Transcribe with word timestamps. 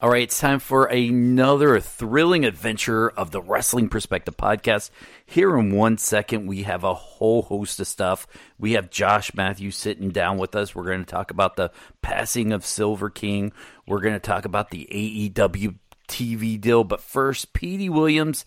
All 0.00 0.10
right, 0.10 0.22
it's 0.22 0.38
time 0.38 0.60
for 0.60 0.84
another 0.84 1.80
thrilling 1.80 2.44
adventure 2.44 3.08
of 3.08 3.32
the 3.32 3.42
Wrestling 3.42 3.88
Perspective 3.88 4.36
podcast. 4.36 4.90
Here 5.26 5.58
in 5.58 5.74
one 5.74 5.98
second, 5.98 6.46
we 6.46 6.62
have 6.62 6.84
a 6.84 6.94
whole 6.94 7.42
host 7.42 7.80
of 7.80 7.88
stuff. 7.88 8.24
We 8.60 8.74
have 8.74 8.90
Josh 8.90 9.34
Matthews 9.34 9.74
sitting 9.74 10.10
down 10.10 10.38
with 10.38 10.54
us. 10.54 10.72
We're 10.72 10.84
going 10.84 11.04
to 11.04 11.10
talk 11.10 11.32
about 11.32 11.56
the 11.56 11.72
passing 12.00 12.52
of 12.52 12.64
Silver 12.64 13.10
King. 13.10 13.52
We're 13.88 13.98
going 13.98 14.14
to 14.14 14.20
talk 14.20 14.44
about 14.44 14.70
the 14.70 14.86
AEW 14.88 15.74
TV 16.06 16.60
deal. 16.60 16.84
But 16.84 17.00
first, 17.00 17.52
Petey 17.52 17.88
Williams, 17.88 18.44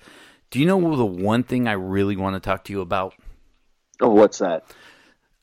do 0.51 0.59
you 0.61 0.65
know 0.65 0.95
the 0.95 1.05
one 1.05 1.43
thing 1.43 1.67
I 1.67 1.73
really 1.73 2.15
want 2.15 2.41
to 2.41 2.49
talk 2.49 2.63
to 2.63 2.71
you 2.71 2.79
about? 2.79 3.13
Oh, 3.99 4.11
what's 4.11 4.37
that? 4.37 4.73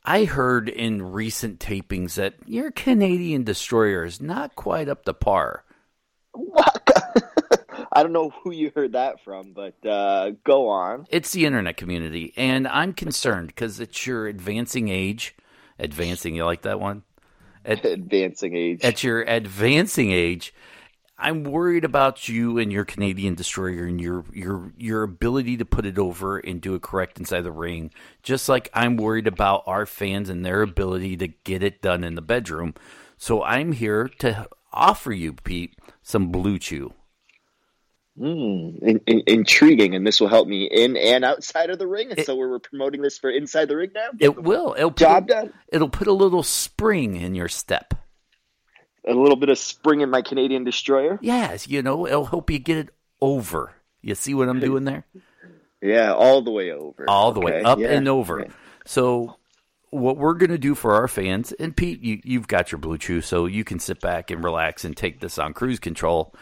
I 0.03 0.23
heard 0.23 0.69
in 0.69 1.11
recent 1.11 1.59
tapings 1.59 2.15
that 2.15 2.33
your 2.47 2.71
Canadian 2.71 3.43
destroyer 3.43 4.05
is 4.05 4.19
not 4.19 4.55
quite 4.55 4.89
up 4.89 5.05
to 5.05 5.13
par. 5.13 5.65
I 7.91 8.03
don't 8.03 8.13
know 8.13 8.29
who 8.29 8.51
you 8.51 8.71
heard 8.75 8.93
that 8.93 9.23
from, 9.23 9.53
but 9.53 9.85
uh, 9.85 10.31
go 10.43 10.69
on. 10.69 11.07
It's 11.09 11.31
the 11.31 11.45
internet 11.45 11.77
community, 11.77 12.33
and 12.37 12.67
I'm 12.67 12.93
concerned 12.93 13.47
because 13.47 13.79
it's 13.79 14.05
your 14.05 14.27
advancing 14.27 14.89
age. 14.89 15.35
Advancing, 15.79 16.35
you 16.35 16.45
like 16.45 16.63
that 16.63 16.79
one? 16.79 17.03
At, 17.65 17.83
advancing 17.85 18.55
age. 18.55 18.83
At 18.83 19.03
your 19.03 19.21
advancing 19.23 20.11
age, 20.11 20.53
I'm 21.17 21.43
worried 21.43 21.83
about 21.83 22.29
you 22.29 22.57
and 22.57 22.71
your 22.71 22.85
Canadian 22.85 23.35
destroyer 23.35 23.85
and 23.85 23.99
your 23.99 24.23
your 24.33 24.71
your 24.77 25.03
ability 25.03 25.57
to 25.57 25.65
put 25.65 25.85
it 25.85 25.99
over 25.99 26.37
and 26.37 26.61
do 26.61 26.75
it 26.75 26.81
correct 26.81 27.19
inside 27.19 27.41
the 27.41 27.51
ring. 27.51 27.91
Just 28.23 28.47
like 28.47 28.69
I'm 28.73 28.95
worried 28.95 29.27
about 29.27 29.63
our 29.67 29.85
fans 29.85 30.29
and 30.29 30.45
their 30.45 30.61
ability 30.61 31.17
to 31.17 31.27
get 31.27 31.61
it 31.61 31.81
done 31.81 32.03
in 32.03 32.15
the 32.15 32.21
bedroom. 32.21 32.73
So 33.17 33.43
I'm 33.43 33.73
here 33.73 34.07
to 34.19 34.47
offer 34.71 35.11
you, 35.11 35.33
Pete, 35.33 35.75
some 36.01 36.31
Blue 36.31 36.59
Chew. 36.59 36.93
Mm, 38.19 38.79
in, 38.81 39.01
in, 39.07 39.23
intriguing, 39.27 39.95
and 39.95 40.05
this 40.05 40.19
will 40.19 40.27
help 40.27 40.45
me 40.45 40.65
in 40.65 40.97
and 40.97 41.23
outside 41.23 41.69
of 41.69 41.79
the 41.79 41.87
ring. 41.87 42.09
And 42.09 42.19
it, 42.19 42.25
so 42.25 42.35
we're 42.35 42.59
promoting 42.59 43.01
this 43.01 43.17
for 43.17 43.29
inside 43.29 43.69
the 43.69 43.77
ring 43.77 43.91
now. 43.95 44.09
It 44.19 44.43
will. 44.43 44.75
It'll 44.77 44.91
Job 44.91 45.27
put, 45.27 45.33
done. 45.33 45.53
It'll 45.69 45.89
put 45.89 46.07
a 46.07 46.13
little 46.13 46.43
spring 46.43 47.15
in 47.15 47.33
your 47.33 47.47
step. 47.47 47.93
A 49.07 49.13
little 49.13 49.37
bit 49.37 49.47
of 49.47 49.57
spring 49.57 50.01
in 50.01 50.09
my 50.09 50.21
Canadian 50.21 50.65
destroyer. 50.65 51.17
Yes, 51.21 51.69
you 51.69 51.81
know, 51.81 52.05
it'll 52.05 52.25
help 52.25 52.51
you 52.51 52.59
get 52.59 52.77
it 52.77 52.89
over. 53.21 53.73
You 54.01 54.15
see 54.15 54.33
what 54.33 54.49
I'm 54.49 54.59
doing 54.59 54.83
there? 54.83 55.05
yeah, 55.81 56.13
all 56.13 56.41
the 56.41 56.51
way 56.51 56.71
over. 56.71 57.05
All 57.07 57.31
the 57.31 57.39
okay. 57.39 57.53
way 57.53 57.63
up 57.63 57.79
yeah. 57.79 57.91
and 57.91 58.07
over. 58.09 58.47
So 58.85 59.37
what 59.91 60.17
we're 60.17 60.33
going 60.33 60.51
to 60.51 60.57
do 60.57 60.75
for 60.75 60.93
our 60.93 61.07
fans, 61.07 61.51
and 61.53 61.75
Pete, 61.75 62.01
you, 62.01 62.19
you've 62.23 62.47
got 62.47 62.71
your 62.71 62.79
Blue 62.79 62.97
Chew, 62.97 63.21
so 63.21 63.45
you 63.45 63.63
can 63.63 63.79
sit 63.79 63.99
back 63.99 64.31
and 64.31 64.43
relax 64.43 64.85
and 64.85 64.95
take 64.95 65.19
this 65.19 65.39
on 65.39 65.53
cruise 65.53 65.79
control. 65.79 66.33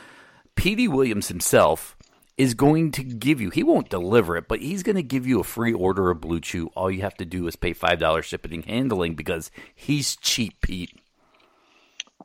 Petey 0.55 0.87
Williams 0.87 1.27
himself 1.27 1.95
is 2.37 2.53
going 2.53 2.91
to 2.91 3.03
give 3.03 3.41
you, 3.41 3.49
he 3.49 3.63
won't 3.63 3.89
deliver 3.89 4.37
it, 4.37 4.47
but 4.47 4.59
he's 4.59 4.83
going 4.83 4.95
to 4.95 5.03
give 5.03 5.25
you 5.25 5.39
a 5.39 5.43
free 5.43 5.73
order 5.73 6.09
of 6.09 6.21
Blue 6.21 6.39
Chew. 6.39 6.67
All 6.75 6.91
you 6.91 7.01
have 7.01 7.15
to 7.17 7.25
do 7.25 7.47
is 7.47 7.55
pay 7.55 7.73
$5 7.73 8.23
shipping 8.23 8.53
and 8.53 8.65
handling 8.65 9.15
because 9.15 9.49
he's 9.73 10.15
cheap, 10.17 10.61
Pete. 10.61 10.99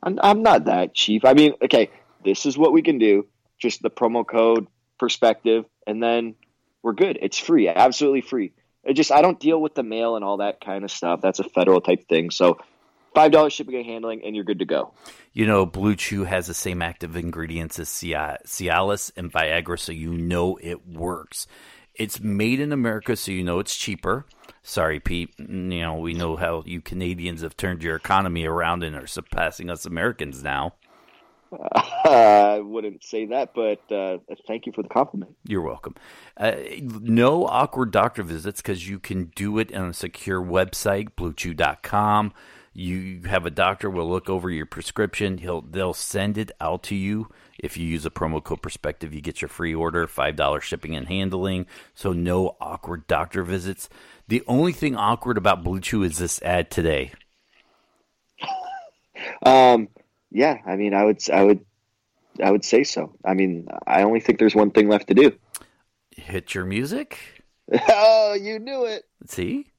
I'm, 0.01 0.19
I'm 0.21 0.43
not 0.43 0.65
that 0.65 0.93
cheap. 0.93 1.25
I 1.25 1.33
mean, 1.33 1.53
okay, 1.63 1.89
this 2.23 2.45
is 2.45 2.57
what 2.57 2.73
we 2.73 2.81
can 2.81 2.99
do. 2.99 3.27
Just 3.59 3.81
the 3.81 3.89
promo 3.89 4.27
code 4.27 4.67
perspective, 4.99 5.65
and 5.87 6.03
then 6.03 6.35
we're 6.81 6.93
good. 6.93 7.17
It's 7.21 7.37
free, 7.37 7.67
absolutely 7.69 8.21
free. 8.21 8.51
It 8.83 8.93
just 8.93 9.11
I 9.11 9.21
don't 9.21 9.39
deal 9.39 9.61
with 9.61 9.75
the 9.75 9.83
mail 9.83 10.15
and 10.15 10.25
all 10.25 10.37
that 10.37 10.59
kind 10.59 10.83
of 10.83 10.91
stuff. 10.91 11.21
That's 11.21 11.39
a 11.39 11.43
federal 11.43 11.81
type 11.81 12.07
thing. 12.07 12.31
So 12.31 12.57
five 13.13 13.31
dollars 13.31 13.53
shipping 13.53 13.75
and 13.75 13.85
handling, 13.85 14.23
and 14.23 14.35
you're 14.35 14.45
good 14.45 14.59
to 14.59 14.65
go. 14.65 14.93
You 15.31 15.47
know, 15.47 15.65
Blue 15.65 15.95
Chew 15.95 16.25
has 16.25 16.47
the 16.47 16.53
same 16.53 16.81
active 16.81 17.15
ingredients 17.15 17.79
as 17.79 17.89
Cialis 17.89 19.11
and 19.15 19.31
Viagra, 19.31 19.79
so 19.79 19.91
you 19.91 20.13
know 20.13 20.57
it 20.61 20.87
works. 20.87 21.47
It's 21.95 22.19
made 22.19 22.59
in 22.59 22.71
America, 22.71 23.15
so 23.15 23.31
you 23.31 23.43
know 23.43 23.59
it's 23.59 23.75
cheaper. 23.75 24.25
Sorry, 24.63 24.99
Pete. 24.99 25.35
Mm, 25.37 25.73
you 25.73 25.81
know 25.81 25.97
we 25.97 26.13
know 26.13 26.35
how 26.35 26.63
you 26.65 26.81
Canadians 26.81 27.41
have 27.41 27.55
turned 27.55 27.83
your 27.83 27.95
economy 27.95 28.45
around 28.45 28.83
and 28.83 28.95
are 28.95 29.07
surpassing 29.07 29.69
us 29.69 29.85
Americans 29.85 30.43
now. 30.43 30.73
I 32.05 32.59
wouldn't 32.63 33.03
say 33.03 33.25
that, 33.27 33.53
but 33.53 33.91
uh, 33.91 34.17
thank 34.47 34.65
you 34.65 34.71
for 34.73 34.83
the 34.83 34.89
compliment. 34.89 35.35
You're 35.47 35.61
welcome. 35.61 35.95
Uh, 36.37 36.55
no 36.81 37.45
awkward 37.45 37.91
doctor 37.91 38.23
visits 38.23 38.61
because 38.61 38.87
you 38.87 38.99
can 38.99 39.31
do 39.35 39.57
it 39.59 39.73
on 39.73 39.89
a 39.89 39.93
secure 39.93 40.41
website, 40.41 41.09
bluechew.com. 41.15 42.33
You 42.75 43.21
have 43.25 43.45
a 43.45 43.51
doctor 43.51 43.89
will 43.89 44.09
look 44.09 44.29
over 44.29 44.49
your 44.49 44.65
prescription. 44.65 45.37
He'll 45.37 45.61
they'll 45.61 45.93
send 45.93 46.39
it 46.39 46.51
out 46.59 46.81
to 46.83 46.95
you. 46.95 47.29
If 47.59 47.77
you 47.77 47.85
use 47.85 48.05
a 48.05 48.09
promo 48.09 48.43
code 48.43 48.63
perspective, 48.63 49.13
you 49.13 49.21
get 49.21 49.41
your 49.41 49.49
free 49.49 49.75
order, 49.75 50.07
five 50.07 50.35
dollars 50.35 50.63
shipping 50.63 50.95
and 50.95 51.07
handling. 51.07 51.67
So 51.93 52.13
no 52.13 52.57
awkward 52.59 53.05
doctor 53.05 53.43
visits. 53.43 53.89
The 54.27 54.43
only 54.47 54.71
thing 54.71 54.95
awkward 54.95 55.37
about 55.37 55.63
Blue 55.63 55.79
Chew 55.81 56.01
is 56.01 56.17
this 56.17 56.41
ad 56.41 56.71
today. 56.71 57.11
um 59.45 59.87
yeah, 60.33 60.57
I 60.65 60.75
mean, 60.75 60.93
I 60.93 61.05
would, 61.05 61.19
I 61.31 61.43
would, 61.43 61.65
I 62.43 62.51
would 62.51 62.65
say 62.65 62.83
so. 62.83 63.15
I 63.23 63.33
mean, 63.33 63.67
I 63.85 64.03
only 64.03 64.19
think 64.19 64.39
there's 64.39 64.55
one 64.55 64.71
thing 64.71 64.89
left 64.89 65.07
to 65.07 65.13
do. 65.13 65.31
Hit 66.15 66.53
your 66.53 66.65
music. 66.65 67.19
oh, 67.89 68.33
you 68.33 68.59
knew 68.59 68.85
it. 68.85 69.03
See. 69.27 69.72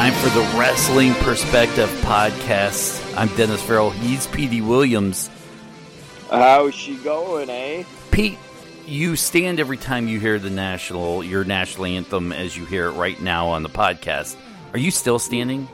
Time 0.00 0.14
for 0.14 0.30
the 0.30 0.40
Wrestling 0.58 1.12
Perspective 1.16 1.90
podcast. 2.00 3.14
I'm 3.18 3.28
Dennis 3.36 3.62
Farrell. 3.62 3.90
He's 3.90 4.26
Petey 4.28 4.62
Williams. 4.62 5.28
How's 6.30 6.74
she 6.74 6.96
going, 6.96 7.50
eh? 7.50 7.84
Pete, 8.10 8.38
you 8.86 9.14
stand 9.14 9.60
every 9.60 9.76
time 9.76 10.08
you 10.08 10.18
hear 10.18 10.38
the 10.38 10.48
national, 10.48 11.22
your 11.22 11.44
national 11.44 11.84
anthem, 11.84 12.32
as 12.32 12.56
you 12.56 12.64
hear 12.64 12.86
it 12.86 12.92
right 12.92 13.20
now 13.20 13.48
on 13.48 13.62
the 13.62 13.68
podcast. 13.68 14.36
Are 14.72 14.78
you 14.78 14.90
still 14.90 15.18
standing? 15.18 15.68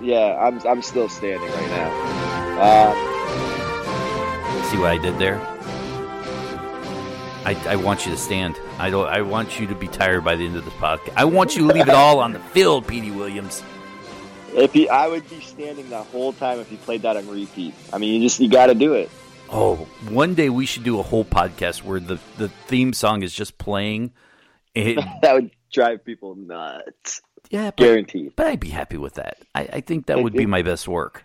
Yeah, 0.00 0.38
I'm. 0.40 0.66
I'm 0.66 0.80
still 0.80 1.10
standing 1.10 1.50
right 1.50 1.68
now. 1.68 1.90
Uh, 2.62 2.94
See 4.70 4.78
what 4.78 4.92
I 4.92 4.96
did 4.96 5.18
there? 5.18 5.57
I, 7.48 7.54
I 7.66 7.76
want 7.76 8.04
you 8.04 8.12
to 8.12 8.18
stand. 8.18 8.60
I 8.78 8.90
don't. 8.90 9.06
I 9.06 9.22
want 9.22 9.58
you 9.58 9.66
to 9.68 9.74
be 9.74 9.88
tired 9.88 10.22
by 10.22 10.36
the 10.36 10.44
end 10.44 10.56
of 10.56 10.66
this 10.66 10.74
podcast. 10.74 11.14
I 11.16 11.24
want 11.24 11.56
you 11.56 11.66
to 11.66 11.72
leave 11.72 11.88
it 11.88 11.94
all 11.94 12.20
on 12.20 12.34
the 12.34 12.40
field, 12.40 12.86
Petey 12.86 13.10
Williams. 13.10 13.62
If 14.52 14.76
I 14.90 15.08
would 15.08 15.26
be 15.30 15.40
standing 15.40 15.88
the 15.88 16.02
whole 16.02 16.34
time 16.34 16.60
if 16.60 16.70
you 16.70 16.76
played 16.76 17.00
that 17.02 17.16
on 17.16 17.26
repeat. 17.26 17.72
I 17.90 17.96
mean, 17.96 18.12
you 18.12 18.28
just 18.28 18.38
you 18.38 18.50
got 18.50 18.66
to 18.66 18.74
do 18.74 18.92
it. 18.92 19.08
Oh, 19.48 19.76
one 20.10 20.34
day 20.34 20.50
we 20.50 20.66
should 20.66 20.84
do 20.84 21.00
a 21.00 21.02
whole 21.02 21.24
podcast 21.24 21.82
where 21.82 22.00
the 22.00 22.18
the 22.36 22.50
theme 22.66 22.92
song 22.92 23.22
is 23.22 23.32
just 23.32 23.56
playing. 23.56 24.12
It, 24.74 24.96
that 25.22 25.32
would 25.32 25.50
drive 25.72 26.04
people 26.04 26.34
nuts. 26.34 27.22
Yeah, 27.48 27.70
but, 27.70 27.78
guaranteed. 27.78 28.36
But 28.36 28.48
I'd 28.48 28.60
be 28.60 28.68
happy 28.68 28.98
with 28.98 29.14
that. 29.14 29.38
I, 29.54 29.60
I 29.72 29.80
think 29.80 30.04
that 30.06 30.22
would 30.22 30.34
be 30.34 30.44
my 30.56 30.60
best 30.60 30.86
work. 30.86 31.24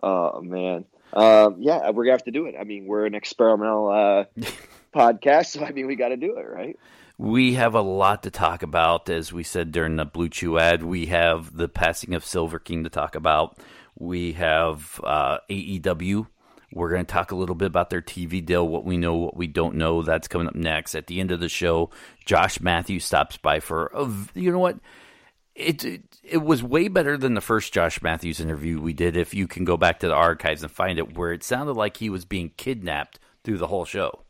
Oh 0.00 0.40
man. 0.42 0.84
um, 1.12 1.56
yeah, 1.58 1.90
we're 1.90 2.04
gonna 2.04 2.12
have 2.12 2.24
to 2.26 2.30
do 2.30 2.46
it. 2.46 2.54
I 2.56 2.62
mean, 2.62 2.86
we're 2.86 3.04
an 3.06 3.16
experimental 3.16 3.90
uh, 3.90 4.24
podcast, 4.92 5.46
so 5.46 5.64
I 5.64 5.72
mean, 5.72 5.86
we 5.86 5.96
got 5.96 6.08
to 6.08 6.16
do 6.16 6.36
it, 6.36 6.46
right? 6.48 6.78
We 7.18 7.54
have 7.54 7.74
a 7.74 7.80
lot 7.80 8.24
to 8.24 8.30
talk 8.30 8.62
about, 8.62 9.08
as 9.08 9.32
we 9.32 9.42
said 9.42 9.70
during 9.70 9.96
the 9.96 10.04
Blue 10.04 10.28
Chew 10.28 10.58
ad. 10.58 10.82
We 10.82 11.06
have 11.06 11.56
the 11.56 11.68
passing 11.68 12.14
of 12.14 12.24
Silver 12.24 12.58
King 12.58 12.84
to 12.84 12.90
talk 12.90 13.14
about. 13.14 13.58
We 13.98 14.32
have 14.32 15.00
uh, 15.04 15.38
AEW. 15.48 16.26
We're 16.72 16.90
going 16.90 17.04
to 17.04 17.12
talk 17.12 17.30
a 17.30 17.36
little 17.36 17.54
bit 17.54 17.66
about 17.66 17.90
their 17.90 18.00
TV 18.00 18.44
deal, 18.44 18.66
what 18.66 18.84
we 18.84 18.96
know, 18.96 19.14
what 19.14 19.36
we 19.36 19.46
don't 19.46 19.76
know. 19.76 20.02
That's 20.02 20.26
coming 20.26 20.48
up 20.48 20.54
next. 20.54 20.94
At 20.94 21.06
the 21.06 21.20
end 21.20 21.30
of 21.30 21.40
the 21.40 21.48
show, 21.48 21.90
Josh 22.24 22.60
Matthews 22.60 23.04
stops 23.04 23.36
by 23.36 23.60
for, 23.60 23.92
a, 23.94 24.10
you 24.34 24.50
know 24.50 24.58
what? 24.58 24.78
It, 25.54 25.84
it, 25.84 26.02
it 26.24 26.38
was 26.38 26.62
way 26.62 26.88
better 26.88 27.18
than 27.18 27.34
the 27.34 27.42
first 27.42 27.74
Josh 27.74 28.00
Matthews 28.00 28.40
interview 28.40 28.80
we 28.80 28.94
did. 28.94 29.18
If 29.18 29.34
you 29.34 29.46
can 29.46 29.66
go 29.66 29.76
back 29.76 30.00
to 30.00 30.08
the 30.08 30.14
archives 30.14 30.62
and 30.62 30.72
find 30.72 30.98
it, 30.98 31.14
where 31.14 31.32
it 31.32 31.44
sounded 31.44 31.74
like 31.74 31.98
he 31.98 32.08
was 32.08 32.24
being 32.24 32.52
kidnapped 32.56 33.18
through 33.44 33.58
the 33.58 33.66
whole 33.66 33.84
show. 33.84 34.22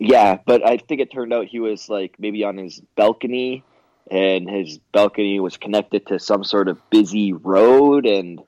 Yeah, 0.00 0.38
but 0.46 0.66
I 0.66 0.78
think 0.78 1.02
it 1.02 1.12
turned 1.12 1.32
out 1.32 1.46
he 1.46 1.60
was 1.60 1.90
like 1.90 2.14
maybe 2.18 2.42
on 2.42 2.56
his 2.56 2.80
balcony, 2.96 3.62
and 4.10 4.48
his 4.48 4.78
balcony 4.92 5.38
was 5.40 5.58
connected 5.58 6.06
to 6.06 6.18
some 6.18 6.42
sort 6.42 6.68
of 6.68 6.78
busy 6.88 7.34
road, 7.34 8.06
and 8.06 8.40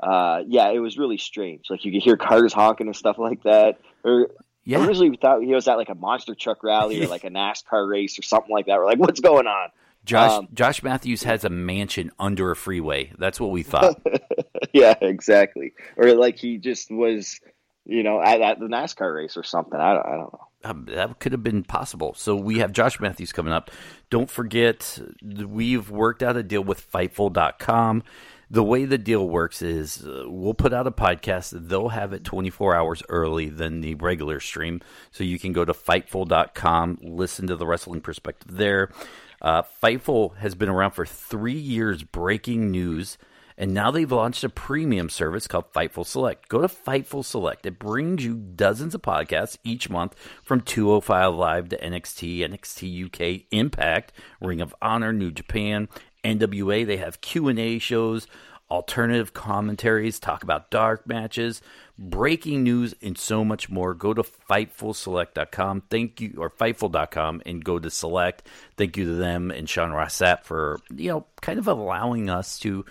uh, 0.00 0.42
yeah, 0.46 0.70
it 0.70 0.78
was 0.78 0.96
really 0.96 1.18
strange. 1.18 1.66
Like 1.68 1.84
you 1.84 1.92
could 1.92 2.02
hear 2.02 2.16
cars 2.16 2.54
honking 2.54 2.86
and 2.86 2.96
stuff 2.96 3.18
like 3.18 3.42
that. 3.42 3.80
Or 4.02 4.30
yeah. 4.64 4.84
originally 4.84 5.10
we 5.10 5.18
thought 5.18 5.42
he 5.42 5.54
was 5.54 5.68
at 5.68 5.76
like 5.76 5.90
a 5.90 5.94
monster 5.94 6.34
truck 6.34 6.64
rally 6.64 7.04
or 7.04 7.08
like 7.08 7.24
a 7.24 7.30
NASCAR 7.30 7.88
race 7.88 8.18
or 8.18 8.22
something 8.22 8.50
like 8.50 8.66
that. 8.66 8.78
We're 8.78 8.86
like, 8.86 8.98
what's 8.98 9.20
going 9.20 9.46
on? 9.46 9.68
Josh 10.04 10.30
um, 10.30 10.48
Josh 10.52 10.82
Matthews 10.82 11.22
has 11.22 11.44
a 11.44 11.50
mansion 11.50 12.10
under 12.18 12.50
a 12.50 12.56
freeway. 12.56 13.12
That's 13.18 13.40
what 13.40 13.50
we 13.50 13.62
thought. 13.62 14.00
yeah, 14.72 14.94
exactly. 15.00 15.72
Or 15.96 16.12
like 16.14 16.38
he 16.38 16.58
just 16.58 16.90
was, 16.90 17.40
you 17.84 18.02
know, 18.02 18.20
at, 18.20 18.40
at 18.40 18.58
the 18.58 18.66
NASCAR 18.66 19.14
race 19.14 19.36
or 19.36 19.42
something. 19.42 19.78
I 19.78 19.94
don't, 19.94 20.06
I 20.06 20.10
don't 20.10 20.32
know. 20.32 20.48
Um, 20.64 20.86
that 20.86 21.18
could 21.18 21.32
have 21.32 21.42
been 21.42 21.62
possible. 21.62 22.14
So 22.16 22.34
we 22.34 22.58
have 22.58 22.72
Josh 22.72 22.98
Matthews 22.98 23.32
coming 23.32 23.52
up. 23.52 23.70
Don't 24.08 24.30
forget, 24.30 24.98
we've 25.22 25.90
worked 25.90 26.22
out 26.22 26.36
a 26.36 26.42
deal 26.42 26.64
with 26.64 26.90
Fightful.com. 26.90 28.02
The 28.50 28.62
way 28.62 28.84
the 28.84 28.98
deal 28.98 29.28
works 29.28 29.62
is 29.62 30.06
uh, 30.06 30.24
we'll 30.26 30.54
put 30.54 30.72
out 30.72 30.86
a 30.86 30.90
podcast. 30.90 31.68
They'll 31.68 31.88
have 31.88 32.12
it 32.12 32.24
24 32.24 32.74
hours 32.74 33.02
early 33.08 33.48
than 33.48 33.80
the 33.80 33.94
regular 33.96 34.40
stream. 34.40 34.80
So 35.10 35.24
you 35.24 35.38
can 35.38 35.52
go 35.52 35.64
to 35.64 35.72
Fightful.com, 35.72 36.98
listen 37.02 37.46
to 37.48 37.56
the 37.56 37.66
wrestling 37.66 38.00
perspective 38.00 38.56
there. 38.56 38.90
Uh, 39.42 39.62
Fightful 39.82 40.36
has 40.36 40.54
been 40.54 40.68
around 40.70 40.92
for 40.92 41.04
three 41.04 41.52
years 41.52 42.02
breaking 42.02 42.70
news, 42.70 43.18
and 43.56 43.72
now 43.72 43.90
they've 43.90 44.10
launched 44.10 44.44
a 44.44 44.48
premium 44.48 45.08
service 45.08 45.46
called 45.46 45.72
Fightful 45.72 46.06
Select. 46.06 46.48
Go 46.48 46.60
to 46.60 46.68
Fightful 46.68 47.24
Select. 47.24 47.66
It 47.66 47.78
brings 47.78 48.24
you 48.24 48.34
dozens 48.34 48.94
of 48.94 49.02
podcasts 49.02 49.58
each 49.62 49.88
month 49.88 50.14
from 50.42 50.60
205 50.60 51.34
Live 51.34 51.68
to 51.68 51.78
NXT, 51.78 52.40
NXT 52.40 53.06
UK, 53.06 53.46
Impact, 53.50 54.12
Ring 54.40 54.60
of 54.60 54.74
Honor, 54.82 55.12
New 55.12 55.30
Japan, 55.30 55.88
NWA. 56.24 56.84
They 56.84 56.96
have 56.96 57.20
Q&A 57.20 57.78
shows, 57.78 58.26
alternative 58.70 59.34
commentaries, 59.34 60.18
talk 60.18 60.42
about 60.42 60.70
dark 60.70 61.06
matches, 61.06 61.62
breaking 61.96 62.64
news, 62.64 62.94
and 63.02 63.16
so 63.16 63.44
much 63.44 63.70
more. 63.70 63.94
Go 63.94 64.14
to 64.14 64.24
FightfulSelect.com. 64.24 65.82
Thank 65.90 66.20
you, 66.20 66.34
or 66.38 66.50
Fightful.com, 66.50 67.42
and 67.46 67.64
go 67.64 67.78
to 67.78 67.90
Select. 67.90 68.48
Thank 68.76 68.96
you 68.96 69.04
to 69.04 69.14
them 69.14 69.52
and 69.52 69.68
Sean 69.68 69.92
Ross 69.92 70.18
Sapp 70.18 70.42
for, 70.42 70.80
you 70.94 71.10
know, 71.10 71.26
kind 71.40 71.60
of 71.60 71.68
allowing 71.68 72.28
us 72.30 72.58
to 72.60 72.84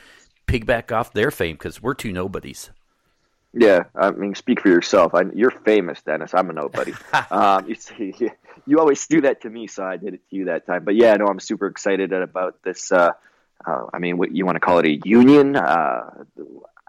piggyback 0.47 0.91
off 0.91 1.13
their 1.13 1.31
fame 1.31 1.55
because 1.55 1.81
we're 1.81 1.93
two 1.93 2.11
nobodies. 2.11 2.69
Yeah, 3.53 3.83
I 3.95 4.09
mean, 4.11 4.33
speak 4.33 4.61
for 4.61 4.69
yourself. 4.69 5.13
I, 5.13 5.23
you're 5.33 5.51
famous, 5.51 6.01
Dennis. 6.01 6.33
I'm 6.33 6.49
a 6.49 6.53
nobody. 6.53 6.93
um, 7.31 7.67
you, 7.67 7.75
see, 7.75 8.13
you 8.65 8.79
always 8.79 9.05
do 9.05 9.21
that 9.21 9.41
to 9.41 9.49
me, 9.49 9.67
so 9.67 9.83
I 9.83 9.97
did 9.97 10.15
it 10.15 10.29
to 10.29 10.35
you 10.35 10.45
that 10.45 10.65
time. 10.65 10.83
But 10.83 10.95
yeah, 10.95 11.13
no, 11.15 11.25
I'm 11.25 11.39
super 11.39 11.67
excited 11.67 12.11
about 12.13 12.63
this. 12.63 12.91
Uh, 12.91 13.11
uh, 13.65 13.85
I 13.93 13.99
mean, 13.99 14.17
what 14.17 14.35
you 14.35 14.45
want 14.45 14.55
to 14.55 14.59
call 14.59 14.79
it 14.79 14.85
a 14.85 14.99
union, 15.05 15.55
uh, 15.55 16.23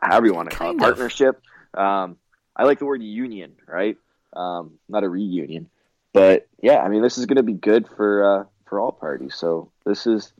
however 0.01 0.27
you 0.27 0.35
want 0.35 0.51
to 0.51 0.56
call 0.56 0.71
it, 0.71 0.79
partnership. 0.79 1.41
Um, 1.75 2.17
I 2.56 2.65
like 2.65 2.79
the 2.79 2.87
word 2.87 3.03
union, 3.03 3.53
right? 3.67 3.97
Um, 4.33 4.79
not 4.89 5.05
a 5.05 5.09
reunion, 5.09 5.69
but 6.12 6.49
yeah, 6.62 6.79
I 6.79 6.89
mean, 6.89 7.03
this 7.03 7.19
is 7.19 7.27
going 7.27 7.37
to 7.37 7.43
be 7.43 7.53
good 7.53 7.87
for 7.97 8.41
uh, 8.41 8.45
for 8.65 8.81
all 8.81 8.91
parties. 8.91 9.35
So 9.35 9.71
this 9.85 10.06
is 10.06 10.33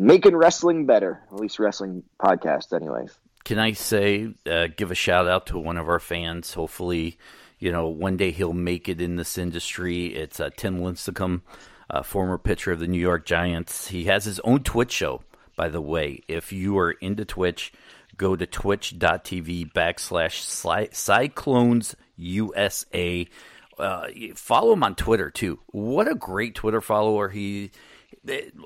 making 0.00 0.34
wrestling 0.34 0.86
better, 0.86 1.20
at 1.30 1.38
least 1.38 1.58
wrestling 1.58 2.02
podcast, 2.18 2.74
anyways. 2.74 3.16
Can 3.44 3.58
I 3.58 3.72
say, 3.72 4.32
uh, 4.50 4.68
give 4.74 4.90
a 4.90 4.94
shout 4.94 5.28
out 5.28 5.46
to 5.48 5.58
one 5.58 5.76
of 5.76 5.88
our 5.88 6.00
fans? 6.00 6.54
Hopefully, 6.54 7.18
you 7.58 7.70
know, 7.70 7.86
one 7.88 8.16
day 8.16 8.30
he'll 8.30 8.54
make 8.54 8.88
it 8.88 9.00
in 9.00 9.16
this 9.16 9.36
industry. 9.36 10.06
It's 10.06 10.40
uh, 10.40 10.50
Tim 10.56 10.80
Lincecum, 10.80 11.42
uh, 11.90 12.02
former 12.02 12.38
pitcher 12.38 12.72
of 12.72 12.78
the 12.78 12.86
New 12.86 12.98
York 12.98 13.26
Giants. 13.26 13.88
He 13.88 14.04
has 14.04 14.24
his 14.24 14.40
own 14.40 14.62
Twitch 14.62 14.92
show, 14.92 15.22
by 15.54 15.68
the 15.68 15.82
way. 15.82 16.22
If 16.28 16.50
you 16.50 16.78
are 16.78 16.92
into 16.92 17.26
Twitch, 17.26 17.70
go 18.16 18.36
to 18.36 18.46
twitch.tv 18.46 19.72
backslash 19.72 20.94
Cyclones 20.94 21.94
USA. 22.16 23.28
Uh, 23.78 24.08
follow 24.34 24.72
him 24.72 24.82
on 24.82 24.94
Twitter 24.94 25.30
too. 25.30 25.58
What 25.66 26.08
a 26.08 26.14
great 26.14 26.54
Twitter 26.54 26.80
follower 26.80 27.28
he. 27.28 27.70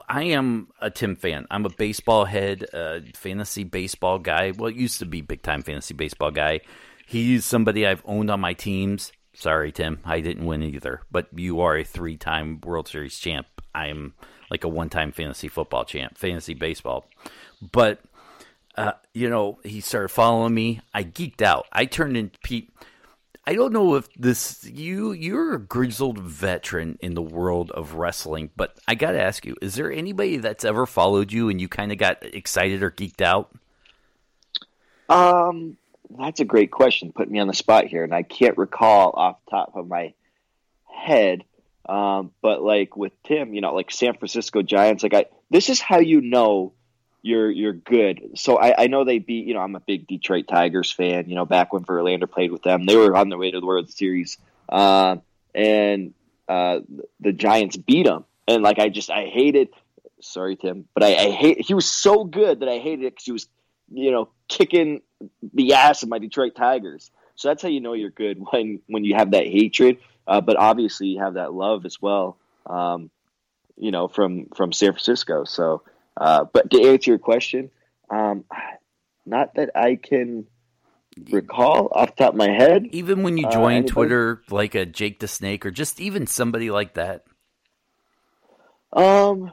I 0.09 0.25
am 0.25 0.69
a 0.81 0.91
Tim 0.91 1.17
fan. 1.17 1.47
I'm 1.51 1.65
a 1.65 1.71
baseball 1.71 2.25
head, 2.25 2.67
uh, 2.73 3.01
fantasy 3.15 3.65
baseball 3.65 4.19
guy. 4.19 4.53
Well, 4.56 4.71
used 4.71 4.99
to 4.99 5.06
be 5.06 5.21
big 5.21 5.43
time 5.43 5.62
fantasy 5.62 5.95
baseball 5.95 6.31
guy. 6.31 6.61
He's 7.06 7.45
somebody 7.45 7.87
I've 7.87 8.03
owned 8.05 8.31
on 8.31 8.41
my 8.41 8.55
teams. 8.55 9.12
Sorry, 9.33 9.73
Tim, 9.73 10.01
I 10.05 10.21
didn't 10.21 10.47
win 10.47 10.62
either. 10.62 11.03
But 11.11 11.29
you 11.35 11.61
are 11.61 11.77
a 11.77 11.85
three 11.85 12.17
time 12.17 12.61
World 12.62 12.89
Series 12.89 13.19
champ. 13.19 13.47
I'm 13.75 14.15
like 14.51 14.65
a 14.65 14.69
one 14.69 14.89
time 14.89 15.12
fantasy 15.12 15.49
football 15.49 15.85
champ, 15.85 16.19
fantasy 16.19 16.55
baseball. 16.55 17.07
But 17.61 18.00
uh, 18.77 18.93
you 19.12 19.31
know, 19.31 19.61
he 19.62 19.81
started 19.81 20.09
following 20.09 20.55
me. 20.55 20.81
I 20.93 21.05
geeked 21.05 21.43
out. 21.43 21.67
I 21.73 21.85
turned 21.85 22.17
in 22.17 22.33
Pete. 22.43 22.73
I 23.46 23.55
don't 23.55 23.73
know 23.73 23.94
if 23.96 24.12
this 24.14 24.64
you 24.64 25.12
you're 25.12 25.55
a 25.55 25.61
grizzled 25.61 26.19
veteran 26.19 26.99
in 27.02 27.14
the 27.14 27.23
world 27.23 27.70
of 27.73 27.94
wrestling, 27.94 28.50
but 28.56 28.79
I 28.88 28.94
got 28.94 29.12
to 29.12 29.20
ask 29.20 29.44
you: 29.44 29.55
Is 29.61 29.75
there 29.75 29.93
anybody 29.93 30.38
that's 30.38 30.64
ever 30.64 30.87
followed 30.87 31.31
you 31.31 31.50
and 31.50 31.61
you 31.61 31.69
kind 31.69 31.93
of 31.93 31.99
got 31.99 32.25
excited 32.25 32.82
or 32.82 32.91
geeked 32.91 33.20
out? 33.20 33.55
Um, 35.08 35.76
that's 36.19 36.41
a 36.41 36.44
great 36.44 36.70
question. 36.70 37.12
Put 37.12 37.31
me 37.31 37.38
on 37.38 37.46
the 37.46 37.55
spot 37.55 37.87
here, 37.87 38.02
and 38.02 38.14
I 38.14 38.23
can't 38.23 38.56
recall 38.56 39.12
off 39.14 39.37
the 39.44 39.50
top 39.50 39.73
of 39.76 39.88
my 39.88 40.14
head. 40.87 41.45
Um, 41.87 42.33
but 42.40 42.62
like 42.62 42.97
with 42.97 43.12
Tim, 43.25 43.52
you 43.52 43.61
know, 43.61 43.75
like 43.75 43.90
San 43.90 44.14
Francisco 44.14 44.62
Giants, 44.62 45.02
like 45.02 45.14
I 45.14 45.26
this 45.50 45.69
is 45.69 45.80
how 45.80 45.99
you 45.99 46.23
know 46.23 46.73
you're 47.25 47.50
you're 47.50 47.73
good. 47.73 48.33
So 48.35 48.59
I, 48.59 48.83
I 48.83 48.87
know 48.87 49.04
they 49.04 49.19
beat. 49.19 49.47
You 49.47 49.54
know, 49.54 49.61
I'm 49.61 49.75
a 49.75 49.81
big 49.81 50.07
Detroit 50.07 50.47
Tigers 50.47 50.93
fan. 50.93 51.26
You 51.26 51.35
know, 51.35 51.47
back 51.47 51.73
when 51.73 51.83
Verlander 51.83 52.31
played 52.31 52.52
with 52.52 52.62
them, 52.62 52.85
they 52.85 52.97
were 52.97 53.16
on 53.16 53.31
their 53.31 53.38
way 53.38 53.50
to 53.50 53.61
the 53.61 53.66
World 53.66 53.90
Series, 53.90 54.37
uh, 54.69 55.16
and 55.54 56.12
uh, 56.50 56.81
the 57.21 57.33
Giants 57.33 57.78
beat 57.78 58.04
them. 58.04 58.26
And 58.47 58.62
like 58.62 58.78
I 58.78 58.90
just 58.90 59.11
I 59.11 59.25
hated. 59.25 59.71
Sorry, 60.21 60.54
Tim, 60.57 60.87
but 60.93 61.02
I, 61.02 61.14
I 61.16 61.31
hate. 61.31 61.62
He 61.62 61.73
was 61.73 61.90
so 61.90 62.25
good 62.25 62.61
that 62.61 62.69
I 62.69 62.76
hated 62.78 63.07
it 63.07 63.14
because 63.14 63.25
he 63.25 63.33
was, 63.33 63.49
you 63.90 64.11
know, 64.11 64.28
kicking 64.49 65.00
the 65.54 65.73
ass 65.73 66.02
of 66.02 66.11
my 66.11 66.19
Detroit 66.19 66.54
Tigers. 66.54 67.11
So 67.37 67.49
that's 67.49 67.62
how 67.62 67.69
you 67.69 67.81
know 67.81 67.95
you're 67.95 68.11
good 68.11 68.38
when 68.50 68.81
when 68.87 69.02
you 69.02 69.14
have 69.14 69.31
that 69.31 69.47
hatred. 69.47 69.97
Uh, 70.26 70.43
but 70.43 70.57
obviously 70.57 71.07
you 71.07 71.21
have 71.21 71.35
that 71.35 71.54
love 71.54 71.87
as 71.87 72.02
well. 72.02 72.37
Um, 72.66 73.11
you 73.78 73.90
know, 73.90 74.09
from 74.09 74.47
from 74.54 74.75
San 74.75 74.93
Francisco. 74.93 75.45
So 75.45 75.83
uh, 76.16 76.44
but 76.52 76.71
to 76.71 76.83
answer 76.88 77.12
your 77.12 77.18
question, 77.18 77.71
um, 78.11 78.44
not 79.26 79.54
that 79.54 79.71
I 79.75 79.97
can 79.97 80.47
recall 81.30 81.88
off 81.92 82.16
the 82.16 82.25
top 82.25 82.35
of 82.35 82.38
my 82.38 82.50
head. 82.50 82.87
Even 82.90 83.23
when 83.23 83.37
you 83.37 83.47
uh, 83.47 83.50
join 83.50 83.85
uh, 83.85 83.87
Twitter, 83.87 84.42
like 84.50 84.75
a 84.75 84.87
Jake 84.87 85.21
the 85.21 85.28
Snake, 85.28 85.64
or 85.66 85.71
just 85.71 86.00
even 86.00 86.26
somebody 86.26 86.71
like 86.71 86.94
that. 86.94 87.25
Um, 88.92 89.52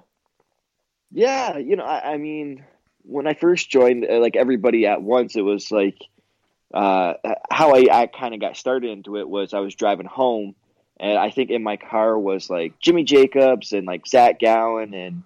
yeah, 1.12 1.58
you 1.58 1.76
know, 1.76 1.84
I, 1.84 2.14
I 2.14 2.18
mean, 2.18 2.64
when 3.04 3.28
I 3.28 3.34
first 3.34 3.70
joined, 3.70 4.06
uh, 4.10 4.20
like 4.20 4.36
everybody 4.36 4.86
at 4.86 5.02
once, 5.02 5.36
it 5.36 5.42
was 5.42 5.72
like 5.72 5.98
uh, 6.74 7.14
how 7.50 7.76
I, 7.76 7.88
I 7.92 8.08
kind 8.08 8.34
of 8.34 8.40
got 8.40 8.58
started 8.58 8.90
into 8.92 9.18
it 9.18 9.28
was 9.28 9.54
I 9.54 9.60
was 9.60 9.76
driving 9.76 10.06
home, 10.06 10.56
and 11.00 11.18
I 11.18 11.32
think 11.32 11.50
in 11.50 11.64
my 11.64 11.78
car 11.78 12.18
was 12.18 12.50
like 12.50 12.80
Jimmy 12.80 13.04
Jacobs 13.04 13.72
and 13.72 13.88
like 13.88 14.08
Zach 14.08 14.40
Gowen 14.40 14.94
and 14.94 15.24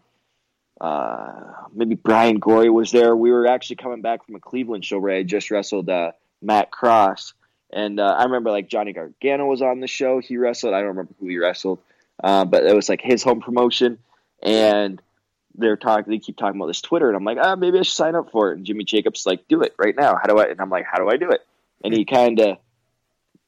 uh, 0.80 1.32
maybe 1.74 1.96
Brian 1.96 2.40
Gory 2.40 2.70
was 2.70 2.92
there. 2.92 3.16
We 3.16 3.32
were 3.32 3.48
actually 3.48 3.78
coming 3.78 4.02
back 4.02 4.26
from 4.26 4.36
a 4.36 4.40
Cleveland 4.40 4.86
show 4.86 5.00
where 5.00 5.16
I 5.16 5.24
just 5.24 5.52
wrestled 5.52 5.90
uh, 5.90 6.12
Matt 6.42 6.72
Cross, 6.72 7.34
and 7.72 8.00
uh, 8.00 8.16
I 8.18 8.24
remember 8.24 8.52
like 8.52 8.68
Johnny 8.68 8.94
Gargano 8.94 9.46
was 9.46 9.62
on 9.62 9.80
the 9.80 9.88
show. 9.88 10.20
He 10.20 10.38
wrestled. 10.38 10.74
I 10.74 10.80
don't 10.80 10.90
remember 10.90 11.14
who 11.20 11.28
he 11.28 11.38
wrestled, 11.38 11.80
uh, 12.24 12.46
but 12.46 12.66
it 12.66 12.76
was 12.76 12.90
like 12.90 13.02
his 13.02 13.24
home 13.24 13.42
promotion, 13.42 14.00
and 14.42 15.02
they're 15.56 15.78
talking. 15.78 16.12
They 16.12 16.20
keep 16.20 16.38
talking 16.38 16.60
about 16.60 16.68
this 16.68 16.82
Twitter, 16.82 17.08
and 17.08 17.16
I'm 17.16 17.24
like, 17.24 17.38
ah, 17.42 17.56
maybe 17.56 17.80
I 17.80 17.84
should 17.84 17.96
sign 17.96 18.16
up 18.16 18.32
for 18.32 18.52
it. 18.52 18.58
And 18.58 18.66
Jimmy 18.66 18.84
Jacobs 18.84 19.26
like, 19.26 19.48
do 19.48 19.62
it 19.62 19.74
right 19.78 19.96
now. 19.96 20.16
How 20.16 20.28
do 20.28 20.38
I? 20.38 20.46
And 20.46 20.60
I'm 20.60 20.70
like, 20.70 20.86
how 20.86 20.98
do 20.98 21.10
I 21.10 21.18
do 21.18 21.30
it? 21.32 21.42
and 21.86 21.94
he 21.94 22.04
kind 22.04 22.40
of 22.40 22.58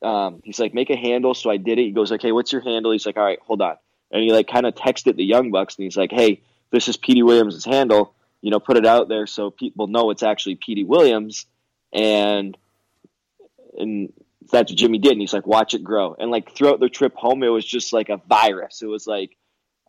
um, 0.01 0.41
he's 0.43 0.59
like, 0.59 0.75
make 0.75 0.91
a 0.91 0.95
handle. 0.95 1.33
So 1.33 1.49
I 1.49 1.57
did 1.57 1.79
it. 1.79 1.83
He 1.83 1.91
goes, 1.91 2.11
okay, 2.11 2.31
what's 2.31 2.51
your 2.51 2.61
handle? 2.61 2.91
He's 2.91 3.05
like, 3.05 3.17
all 3.17 3.23
right, 3.23 3.39
hold 3.41 3.61
on. 3.61 3.77
And 4.11 4.21
he 4.21 4.31
like 4.31 4.47
kind 4.47 4.67
of 4.67 4.75
texted 4.75 5.15
the 5.15 5.25
Young 5.25 5.49
Bucks, 5.49 5.75
and 5.75 5.83
he's 5.83 5.97
like, 5.97 6.11
hey, 6.11 6.41
this 6.71 6.87
is 6.87 6.97
Petey 6.97 7.23
Williams' 7.23 7.65
handle. 7.65 8.13
You 8.41 8.51
know, 8.51 8.59
put 8.59 8.77
it 8.77 8.85
out 8.85 9.09
there 9.09 9.27
so 9.27 9.49
people 9.49 9.87
know 9.87 10.11
it's 10.11 10.23
actually 10.23 10.55
Petey 10.55 10.83
Williams. 10.83 11.45
And 11.93 12.57
and 13.77 14.13
that's 14.51 14.71
what 14.71 14.77
Jimmy 14.77 14.99
did. 14.99 15.13
And 15.13 15.21
he's 15.21 15.33
like, 15.33 15.47
watch 15.47 15.73
it 15.73 15.83
grow. 15.83 16.15
And 16.17 16.31
like 16.31 16.53
throughout 16.53 16.79
the 16.79 16.89
trip 16.89 17.15
home, 17.15 17.43
it 17.43 17.49
was 17.49 17.65
just 17.65 17.93
like 17.93 18.09
a 18.09 18.17
virus. 18.17 18.81
It 18.81 18.87
was 18.87 19.07
like 19.07 19.35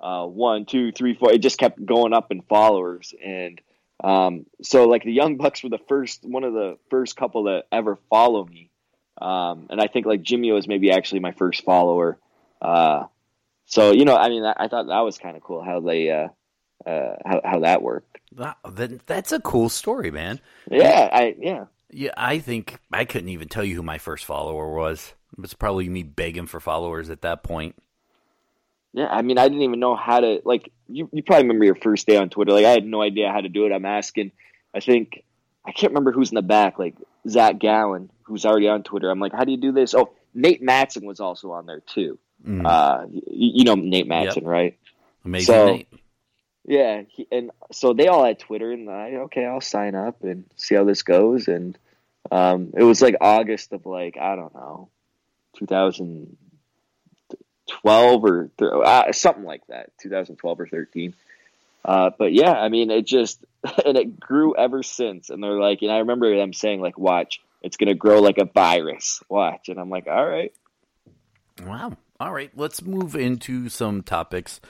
uh, 0.00 0.26
one, 0.26 0.64
two, 0.64 0.92
three, 0.92 1.14
four. 1.14 1.32
It 1.32 1.42
just 1.42 1.58
kept 1.58 1.84
going 1.84 2.12
up 2.12 2.30
in 2.30 2.42
followers. 2.42 3.14
And 3.24 3.60
um, 4.02 4.46
so 4.62 4.86
like 4.86 5.04
the 5.04 5.12
Young 5.12 5.36
Bucks 5.36 5.62
were 5.62 5.70
the 5.70 5.80
first, 5.88 6.24
one 6.24 6.44
of 6.44 6.52
the 6.52 6.78
first 6.90 7.16
couple 7.16 7.44
that 7.44 7.64
ever 7.72 7.96
follow 8.10 8.44
me. 8.44 8.70
Um, 9.20 9.66
and 9.70 9.80
I 9.80 9.88
think 9.88 10.06
like 10.06 10.22
Jimmy 10.22 10.52
was 10.52 10.68
maybe 10.68 10.92
actually 10.92 11.20
my 11.20 11.32
first 11.32 11.64
follower. 11.64 12.18
Uh, 12.62 13.04
so 13.66 13.92
you 13.92 14.04
know, 14.04 14.16
I 14.16 14.28
mean, 14.28 14.44
I, 14.44 14.54
I 14.56 14.68
thought 14.68 14.86
that 14.86 15.00
was 15.00 15.18
kind 15.18 15.36
of 15.36 15.42
cool 15.42 15.62
how 15.62 15.80
they 15.80 16.10
uh, 16.10 16.28
uh, 16.86 17.14
how 17.24 17.40
how 17.44 17.60
that 17.60 17.82
worked. 17.82 18.18
Wow, 18.36 18.54
that, 18.68 19.06
that's 19.06 19.32
a 19.32 19.40
cool 19.40 19.68
story, 19.68 20.10
man. 20.10 20.40
Yeah, 20.70 21.08
I 21.12 21.34
yeah. 21.38 21.64
Yeah, 21.90 22.10
I 22.16 22.38
think 22.38 22.78
I 22.92 23.04
couldn't 23.04 23.30
even 23.30 23.48
tell 23.48 23.64
you 23.64 23.76
who 23.76 23.82
my 23.82 23.98
first 23.98 24.24
follower 24.24 24.72
was. 24.74 25.14
It 25.32 25.40
was 25.40 25.54
probably 25.54 25.88
me 25.88 26.02
begging 26.02 26.46
for 26.46 26.60
followers 26.60 27.08
at 27.08 27.22
that 27.22 27.42
point. 27.42 27.76
Yeah, 28.92 29.06
I 29.06 29.22
mean, 29.22 29.38
I 29.38 29.48
didn't 29.48 29.62
even 29.62 29.80
know 29.80 29.96
how 29.96 30.20
to 30.20 30.42
like. 30.44 30.70
You, 30.88 31.08
you 31.12 31.22
probably 31.22 31.44
remember 31.44 31.64
your 31.64 31.74
first 31.74 32.06
day 32.06 32.16
on 32.16 32.30
Twitter. 32.30 32.52
Like, 32.52 32.64
I 32.64 32.70
had 32.70 32.84
no 32.84 33.02
idea 33.02 33.30
how 33.30 33.40
to 33.40 33.48
do 33.48 33.66
it. 33.66 33.72
I'm 33.72 33.84
asking. 33.84 34.32
I 34.74 34.80
think 34.80 35.24
I 35.64 35.72
can't 35.72 35.92
remember 35.92 36.12
who's 36.12 36.30
in 36.30 36.36
the 36.36 36.42
back. 36.42 36.78
Like 36.78 36.94
Zach 37.28 37.58
Gowen, 37.58 38.10
who's 38.22 38.44
already 38.44 38.68
on 38.68 38.82
Twitter. 38.82 39.10
I'm 39.10 39.20
like, 39.20 39.32
how 39.32 39.44
do 39.44 39.50
you 39.50 39.58
do 39.58 39.72
this? 39.72 39.94
Oh, 39.94 40.10
Nate 40.34 40.62
Mattson 40.62 41.04
was 41.04 41.20
also 41.20 41.52
on 41.52 41.66
there 41.66 41.80
too. 41.80 42.18
Mm. 42.46 42.66
Uh, 42.66 43.06
you, 43.10 43.50
you, 43.54 43.64
know 43.64 43.74
Nate 43.74 44.08
Mattson, 44.08 44.36
yep. 44.36 44.44
right? 44.44 44.78
Amazing 45.24 45.46
so, 45.46 45.66
Nate. 45.66 45.88
Yeah, 46.68 47.02
he, 47.08 47.26
and 47.32 47.50
so 47.72 47.94
they 47.94 48.06
all 48.08 48.26
had 48.26 48.38
Twitter, 48.38 48.72
and 48.72 48.90
I 48.90 49.14
okay, 49.22 49.46
I'll 49.46 49.62
sign 49.62 49.94
up 49.94 50.22
and 50.22 50.44
see 50.56 50.74
how 50.74 50.84
this 50.84 51.02
goes. 51.02 51.48
And 51.48 51.78
um, 52.30 52.74
it 52.76 52.82
was 52.82 53.00
like 53.00 53.16
August 53.22 53.72
of 53.72 53.86
like 53.86 54.18
I 54.20 54.36
don't 54.36 54.54
know, 54.54 54.90
2012 55.56 58.24
or 58.24 58.50
th- 58.58 58.70
uh, 58.70 59.12
something 59.12 59.44
like 59.44 59.66
that, 59.68 59.92
2012 60.02 60.60
or 60.60 60.66
13. 60.66 61.14
Uh, 61.86 62.10
but 62.18 62.34
yeah, 62.34 62.52
I 62.52 62.68
mean, 62.68 62.90
it 62.90 63.06
just 63.06 63.42
and 63.86 63.96
it 63.96 64.20
grew 64.20 64.54
ever 64.54 64.82
since. 64.82 65.30
And 65.30 65.42
they're 65.42 65.58
like, 65.58 65.80
and 65.80 65.90
I 65.90 66.00
remember 66.00 66.36
them 66.36 66.52
saying 66.52 66.82
like, 66.82 66.98
"Watch, 66.98 67.40
it's 67.62 67.78
gonna 67.78 67.94
grow 67.94 68.20
like 68.20 68.36
a 68.36 68.44
virus. 68.44 69.22
Watch." 69.30 69.70
And 69.70 69.80
I'm 69.80 69.88
like, 69.88 70.06
"All 70.06 70.26
right." 70.26 70.52
Wow. 71.64 71.96
All 72.20 72.34
right. 72.34 72.50
Let's 72.54 72.82
move 72.82 73.16
into 73.16 73.70
some 73.70 74.02
topics. 74.02 74.60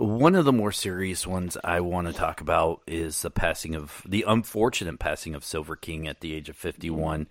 One 0.00 0.34
of 0.34 0.46
the 0.46 0.52
more 0.52 0.72
serious 0.72 1.26
ones 1.26 1.58
I 1.62 1.80
want 1.80 2.06
to 2.06 2.14
talk 2.14 2.40
about 2.40 2.80
is 2.86 3.20
the 3.20 3.28
passing 3.28 3.74
of 3.74 4.02
the 4.08 4.24
unfortunate 4.26 4.98
passing 4.98 5.34
of 5.34 5.44
Silver 5.44 5.76
King 5.76 6.08
at 6.08 6.20
the 6.20 6.34
age 6.34 6.48
of 6.48 6.56
51. 6.56 7.28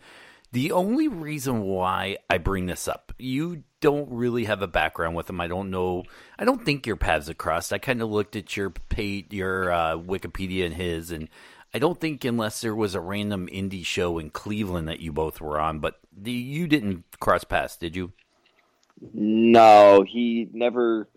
The 0.51 0.71
only 0.71 1.07
reason 1.07 1.61
why 1.61 2.17
I 2.29 2.37
bring 2.37 2.67
this 2.67 2.87
up, 2.87 3.11
you 3.17 3.63
don't 3.81 4.07
really 4.11 4.43
have 4.43 4.61
a 4.61 4.67
background 4.67 5.15
with 5.15 5.31
him. 5.31 5.41
I 5.41 5.47
don't 5.47 5.71
know. 5.71 6.03
I 6.37 6.45
don't 6.45 6.63
think 6.63 6.85
your 6.85 6.95
paths 6.95 7.25
have 7.25 7.39
crossed. 7.39 7.73
I 7.73 7.79
kind 7.79 8.03
of 8.03 8.11
looked 8.11 8.35
at 8.35 8.55
your 8.55 8.69
page, 8.69 9.33
your 9.33 9.71
uh, 9.71 9.97
Wikipedia 9.97 10.67
and 10.67 10.75
his, 10.75 11.09
and 11.09 11.27
I 11.73 11.79
don't 11.79 11.99
think 11.99 12.23
unless 12.23 12.61
there 12.61 12.75
was 12.75 12.93
a 12.93 13.01
random 13.01 13.47
indie 13.47 13.83
show 13.83 14.19
in 14.19 14.29
Cleveland 14.29 14.87
that 14.89 14.99
you 14.99 15.11
both 15.11 15.41
were 15.41 15.59
on, 15.59 15.79
but 15.79 15.99
the, 16.15 16.31
you 16.31 16.67
didn't 16.67 17.03
cross 17.19 17.43
paths, 17.43 17.77
did 17.77 17.95
you? 17.95 18.11
No, 19.11 20.05
he 20.07 20.47
never 20.53 21.07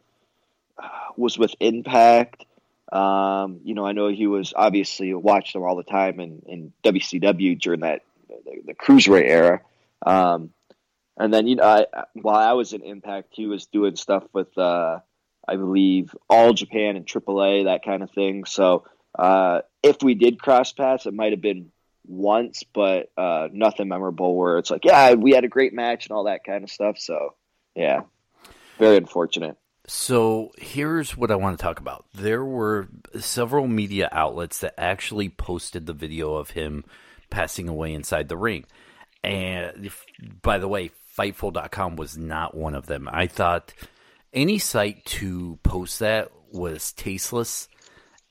was 1.17 1.39
with 1.39 1.55
Impact. 1.61 2.45
Um, 2.91 3.61
you 3.65 3.75
know, 3.75 3.87
I 3.87 3.93
know 3.93 4.09
he 4.09 4.27
was 4.27 4.53
obviously 4.55 5.15
watched 5.15 5.55
them 5.55 5.63
all 5.63 5.77
the 5.77 5.83
time 5.83 6.21
in, 6.21 6.43
in 6.47 6.73
WCW 6.85 7.59
during 7.59 7.81
that 7.81 8.03
the, 8.29 8.63
the 8.67 8.75
cruiserweight 8.75 9.29
era. 9.29 9.61
Um, 10.05 10.51
and 11.17 11.33
then 11.33 11.47
you 11.47 11.57
know, 11.57 11.65
I, 11.65 11.87
while 12.15 12.37
I 12.37 12.53
was 12.53 12.73
in 12.73 12.83
Impact, 12.83 13.29
he 13.33 13.47
was 13.47 13.67
doing 13.67 13.97
stuff 13.97 14.25
with 14.33 14.57
uh, 14.59 15.01
I 15.47 15.57
believe 15.57 16.15
All 16.29 16.53
Japan 16.53 16.97
and 16.97 17.07
AAA, 17.07 17.65
that 17.65 17.85
kind 17.85 18.03
of 18.03 18.11
thing. 18.11 18.45
So 18.45 18.85
uh, 19.19 19.61
if 19.83 20.03
we 20.03 20.15
did 20.15 20.41
cross 20.41 20.73
paths, 20.73 21.07
it 21.07 21.15
might 21.15 21.33
have 21.33 21.41
been 21.41 21.71
once, 22.07 22.63
but 22.73 23.11
uh, 23.17 23.49
nothing 23.53 23.89
memorable. 23.89 24.37
Where 24.37 24.59
it's 24.59 24.71
like, 24.71 24.85
yeah, 24.85 25.15
we 25.15 25.33
had 25.33 25.45
a 25.45 25.49
great 25.49 25.73
match 25.73 26.07
and 26.07 26.17
all 26.17 26.25
that 26.25 26.45
kind 26.45 26.65
of 26.65 26.71
stuff. 26.71 26.99
So 26.99 27.35
yeah, 27.75 28.03
very 28.79 28.97
unfortunate. 28.97 29.57
So 29.95 30.53
here's 30.57 31.19
what 31.19 31.31
I 31.31 31.37
want 31.37 31.59
to 31.59 31.63
talk 31.63 31.79
about. 31.79 32.07
There 32.15 32.43
were 32.43 32.89
several 33.21 33.69
media 33.69 34.09
outlets 34.11 34.61
that 34.61 34.75
actually 34.79 35.29
posted 35.29 35.85
the 35.85 35.93
video 35.93 36.35
of 36.37 36.51
him 36.51 36.85
passing 37.29 37.69
away 37.69 37.93
inside 37.93 38.29
the 38.29 38.37
ring. 38.39 38.65
And 39.23 39.91
by 40.41 40.57
the 40.59 40.67
way, 40.67 40.93
Fightful.com 41.17 41.97
was 41.97 42.17
not 42.17 42.57
one 42.57 42.75
of 42.75 42.87
them. 42.87 43.07
I 43.13 43.27
thought 43.27 43.75
any 44.33 44.59
site 44.59 45.05
to 45.05 45.59
post 45.63 45.99
that 45.99 46.33
was 46.51 46.93
tasteless. 46.93 47.69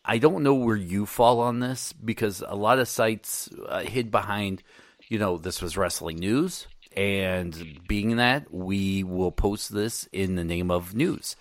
I 0.03 0.17
don't 0.17 0.41
know 0.41 0.55
where 0.55 0.75
you 0.75 1.05
fall 1.05 1.39
on 1.41 1.59
this 1.59 1.93
because 1.93 2.43
a 2.45 2.55
lot 2.55 2.79
of 2.79 2.87
sites 2.87 3.49
uh, 3.69 3.81
hid 3.81 4.09
behind, 4.09 4.63
you 5.09 5.19
know, 5.19 5.37
this 5.37 5.61
was 5.61 5.77
wrestling 5.77 6.17
news. 6.17 6.65
And 6.97 7.79
being 7.87 8.17
that, 8.17 8.51
we 8.53 9.03
will 9.03 9.31
post 9.31 9.71
this 9.71 10.09
in 10.11 10.35
the 10.35 10.43
name 10.43 10.69
of 10.69 10.93
news 10.93 11.37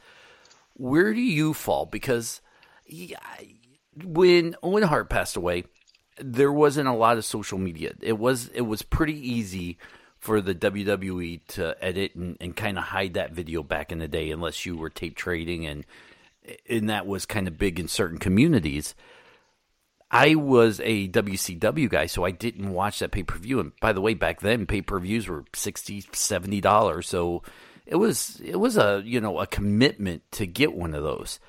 where 0.74 1.12
do 1.12 1.20
you 1.20 1.54
fall? 1.54 1.86
Because 1.86 2.40
when 4.04 4.56
Owen 4.62 4.82
Hart 4.82 5.10
passed 5.10 5.36
away, 5.36 5.64
there 6.18 6.52
wasn't 6.52 6.88
a 6.88 6.92
lot 6.92 7.16
of 7.16 7.24
social 7.24 7.58
media. 7.58 7.94
It 8.00 8.18
was 8.18 8.48
it 8.48 8.62
was 8.62 8.82
pretty 8.82 9.16
easy 9.16 9.78
for 10.18 10.40
the 10.40 10.54
WWE 10.54 11.40
to 11.48 11.82
edit 11.82 12.14
and, 12.14 12.36
and 12.40 12.54
kind 12.54 12.76
of 12.76 12.84
hide 12.84 13.14
that 13.14 13.32
video 13.32 13.62
back 13.62 13.90
in 13.90 13.98
the 13.98 14.08
day, 14.08 14.30
unless 14.30 14.66
you 14.66 14.76
were 14.76 14.90
tape 14.90 15.16
trading 15.16 15.66
and 15.66 15.84
and 16.68 16.88
that 16.90 17.06
was 17.06 17.26
kind 17.26 17.48
of 17.48 17.58
big 17.58 17.78
in 17.78 17.88
certain 17.88 18.18
communities. 18.18 18.94
I 20.10 20.34
was 20.34 20.80
a 20.82 21.08
WCW 21.08 21.88
guy, 21.88 22.06
so 22.06 22.24
I 22.24 22.32
didn't 22.32 22.72
watch 22.72 22.98
that 22.98 23.12
pay 23.12 23.22
per 23.22 23.38
view. 23.38 23.60
And 23.60 23.72
by 23.80 23.92
the 23.92 24.00
way, 24.00 24.14
back 24.14 24.40
then 24.40 24.66
pay 24.66 24.82
per 24.82 24.98
views 24.98 25.28
were 25.28 25.44
60 25.54 26.02
$70. 26.02 27.04
So 27.04 27.42
it 27.86 27.96
was 27.96 28.40
it 28.44 28.56
was 28.56 28.76
a 28.76 29.02
you 29.04 29.20
know 29.20 29.38
a 29.40 29.46
commitment 29.46 30.22
to 30.32 30.46
get 30.46 30.74
one 30.74 30.94
of 30.94 31.02
those. 31.02 31.40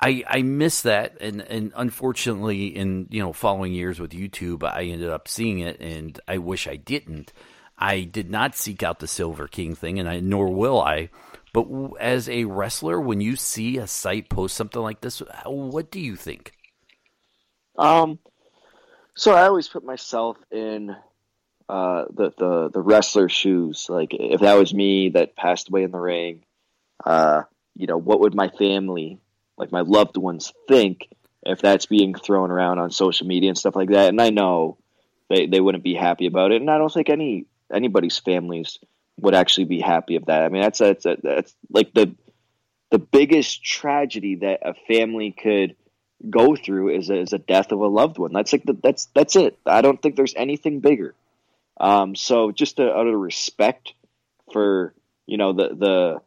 I 0.00 0.24
I 0.28 0.42
miss 0.42 0.82
that, 0.82 1.20
and 1.20 1.40
and 1.42 1.72
unfortunately, 1.76 2.66
in 2.66 3.08
you 3.10 3.20
know 3.20 3.32
following 3.32 3.72
years 3.72 3.98
with 3.98 4.12
YouTube, 4.12 4.62
I 4.62 4.84
ended 4.84 5.10
up 5.10 5.28
seeing 5.28 5.58
it, 5.60 5.80
and 5.80 6.18
I 6.28 6.38
wish 6.38 6.66
I 6.66 6.76
didn't. 6.76 7.32
I 7.76 8.02
did 8.02 8.30
not 8.30 8.56
seek 8.56 8.82
out 8.82 8.98
the 8.98 9.06
Silver 9.06 9.48
King 9.48 9.74
thing, 9.74 9.98
and 9.98 10.08
I 10.08 10.20
nor 10.20 10.52
will 10.52 10.80
I. 10.80 11.10
But 11.52 11.66
as 11.98 12.28
a 12.28 12.44
wrestler, 12.44 13.00
when 13.00 13.20
you 13.20 13.34
see 13.36 13.78
a 13.78 13.86
site 13.86 14.28
post 14.28 14.56
something 14.56 14.82
like 14.82 15.00
this, 15.00 15.22
what 15.44 15.90
do 15.90 16.00
you 16.00 16.14
think? 16.14 16.52
Um, 17.76 18.18
so 19.14 19.32
I 19.32 19.46
always 19.46 19.68
put 19.68 19.84
myself 19.84 20.36
in 20.50 20.94
uh, 21.68 22.06
the 22.10 22.32
the 22.36 22.70
the 22.70 22.80
wrestler 22.80 23.28
shoes. 23.28 23.86
Like 23.88 24.14
if 24.14 24.40
that 24.40 24.54
was 24.54 24.72
me 24.72 25.10
that 25.10 25.36
passed 25.36 25.68
away 25.68 25.82
in 25.82 25.90
the 25.90 25.98
ring, 25.98 26.44
uh, 27.04 27.42
you 27.74 27.86
know, 27.86 27.98
what 27.98 28.20
would 28.20 28.34
my 28.34 28.48
family, 28.48 29.18
like 29.56 29.72
my 29.72 29.82
loved 29.82 30.16
ones, 30.16 30.52
think 30.66 31.08
if 31.44 31.60
that's 31.60 31.86
being 31.86 32.14
thrown 32.14 32.50
around 32.50 32.78
on 32.78 32.90
social 32.90 33.26
media 33.26 33.50
and 33.50 33.58
stuff 33.58 33.76
like 33.76 33.90
that? 33.90 34.08
And 34.08 34.20
I 34.20 34.30
know 34.30 34.78
they 35.28 35.46
they 35.46 35.60
wouldn't 35.60 35.84
be 35.84 35.94
happy 35.94 36.26
about 36.26 36.52
it, 36.52 36.60
and 36.60 36.70
I 36.70 36.78
don't 36.78 36.92
think 36.92 37.10
any 37.10 37.46
anybody's 37.72 38.18
families 38.18 38.78
would 39.20 39.34
actually 39.34 39.64
be 39.64 39.80
happy 39.80 40.16
of 40.16 40.26
that. 40.26 40.44
I 40.44 40.48
mean, 40.48 40.62
that's 40.62 40.78
that's 40.78 41.04
that's 41.22 41.54
like 41.70 41.92
the 41.92 42.14
the 42.90 42.98
biggest 42.98 43.62
tragedy 43.62 44.36
that 44.36 44.60
a 44.62 44.74
family 44.86 45.32
could 45.32 45.76
go 46.30 46.56
through 46.56 46.96
is 46.96 47.10
a, 47.10 47.18
is 47.20 47.32
a 47.32 47.38
death 47.38 47.72
of 47.72 47.80
a 47.80 47.86
loved 47.86 48.18
one. 48.18 48.32
That's 48.32 48.52
like 48.52 48.64
the, 48.64 48.76
that's 48.82 49.08
that's 49.14 49.36
it. 49.36 49.58
I 49.66 49.82
don't 49.82 50.00
think 50.00 50.16
there's 50.16 50.34
anything 50.34 50.80
bigger. 50.80 51.14
Um, 51.80 52.14
so 52.14 52.50
just 52.50 52.80
out 52.80 53.06
of 53.06 53.14
respect 53.14 53.94
for 54.52 54.94
you 55.26 55.36
know 55.36 55.52
the 55.52 55.68
the 55.68 56.20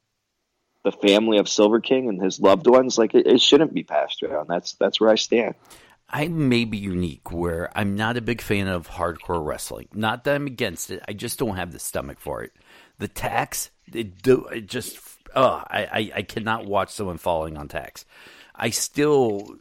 the 0.83 0.91
family 0.91 1.37
of 1.37 1.47
Silver 1.47 1.79
King 1.79 2.09
and 2.09 2.21
his 2.21 2.39
loved 2.39 2.67
ones, 2.67 2.97
like 2.97 3.13
it, 3.13 3.27
it 3.27 3.41
shouldn't 3.41 3.73
be 3.73 3.83
passed 3.83 4.23
around. 4.23 4.47
That's 4.47 4.73
that's 4.73 4.99
where 4.99 5.09
I 5.09 5.15
stand. 5.15 5.55
I 6.13 6.27
may 6.27 6.65
be 6.65 6.77
unique 6.77 7.31
where 7.31 7.71
I'm 7.73 7.95
not 7.95 8.17
a 8.17 8.21
big 8.21 8.41
fan 8.41 8.67
of 8.67 8.89
hardcore 8.89 9.45
wrestling. 9.45 9.87
Not 9.93 10.25
that 10.25 10.35
I'm 10.35 10.45
against 10.45 10.91
it. 10.91 11.01
I 11.07 11.13
just 11.13 11.39
don't 11.39 11.55
have 11.55 11.71
the 11.71 11.79
stomach 11.79 12.19
for 12.19 12.43
it. 12.43 12.51
The 12.99 13.07
tax, 13.07 13.71
it, 13.93 14.21
do, 14.21 14.45
it 14.47 14.67
just, 14.67 14.99
oh, 15.33 15.63
I, 15.65 15.87
I, 15.91 16.11
I 16.17 16.21
cannot 16.23 16.65
watch 16.65 16.91
someone 16.91 17.17
falling 17.17 17.57
on 17.57 17.69
tacks. 17.69 18.03
I 18.55 18.69
still 18.69 19.55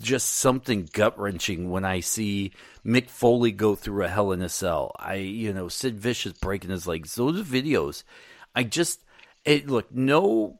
just 0.00 0.30
something 0.30 0.88
gut 0.92 1.18
wrenching 1.18 1.70
when 1.70 1.84
I 1.84 2.00
see 2.00 2.52
Mick 2.84 3.08
Foley 3.08 3.52
go 3.52 3.74
through 3.74 4.04
a 4.04 4.08
Hell 4.08 4.32
in 4.32 4.42
a 4.42 4.48
Cell. 4.48 4.92
I, 4.98 5.14
you 5.16 5.52
know, 5.52 5.68
Sid 5.68 5.98
Vicious 5.98 6.32
breaking 6.32 6.70
his 6.70 6.86
legs. 6.86 7.14
Those 7.14 7.42
videos, 7.42 8.02
I 8.54 8.64
just, 8.64 9.04
it 9.44 9.68
look 9.68 9.92
no. 9.92 10.58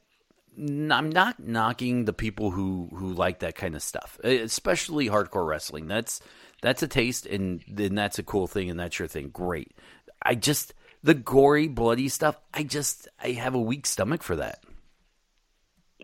I'm 0.58 1.10
not 1.10 1.40
knocking 1.40 2.04
the 2.04 2.12
people 2.12 2.50
who 2.50 2.90
who 2.94 3.14
like 3.14 3.38
that 3.38 3.54
kind 3.54 3.74
of 3.74 3.82
stuff, 3.82 4.18
especially 4.22 5.08
hardcore 5.08 5.46
wrestling. 5.46 5.86
That's 5.86 6.20
that's 6.60 6.82
a 6.82 6.88
taste, 6.88 7.24
and 7.24 7.62
then 7.66 7.94
that's 7.94 8.18
a 8.18 8.24
cool 8.24 8.46
thing, 8.46 8.68
and 8.68 8.78
that's 8.78 8.98
your 8.98 9.08
thing. 9.08 9.30
Great. 9.30 9.72
I 10.22 10.34
just 10.34 10.74
the 11.02 11.14
gory, 11.14 11.68
bloody 11.68 12.08
stuff. 12.08 12.36
I 12.52 12.64
just 12.64 13.08
I 13.22 13.30
have 13.30 13.54
a 13.54 13.60
weak 13.60 13.86
stomach 13.86 14.22
for 14.22 14.36
that. 14.36 14.62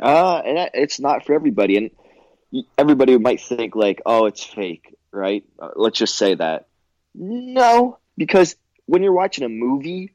Uh, 0.00 0.42
and 0.44 0.70
it's 0.74 1.00
not 1.00 1.24
for 1.24 1.34
everybody, 1.34 1.76
and 1.76 1.90
everybody 2.78 3.16
might 3.18 3.40
think 3.40 3.74
like, 3.74 4.02
oh, 4.06 4.26
it's 4.26 4.44
fake, 4.44 4.94
right? 5.10 5.44
Uh, 5.58 5.70
let's 5.76 5.98
just 5.98 6.16
say 6.16 6.34
that. 6.34 6.68
No, 7.14 7.98
because 8.16 8.56
when 8.86 9.02
you're 9.02 9.12
watching 9.12 9.44
a 9.44 9.48
movie 9.48 10.12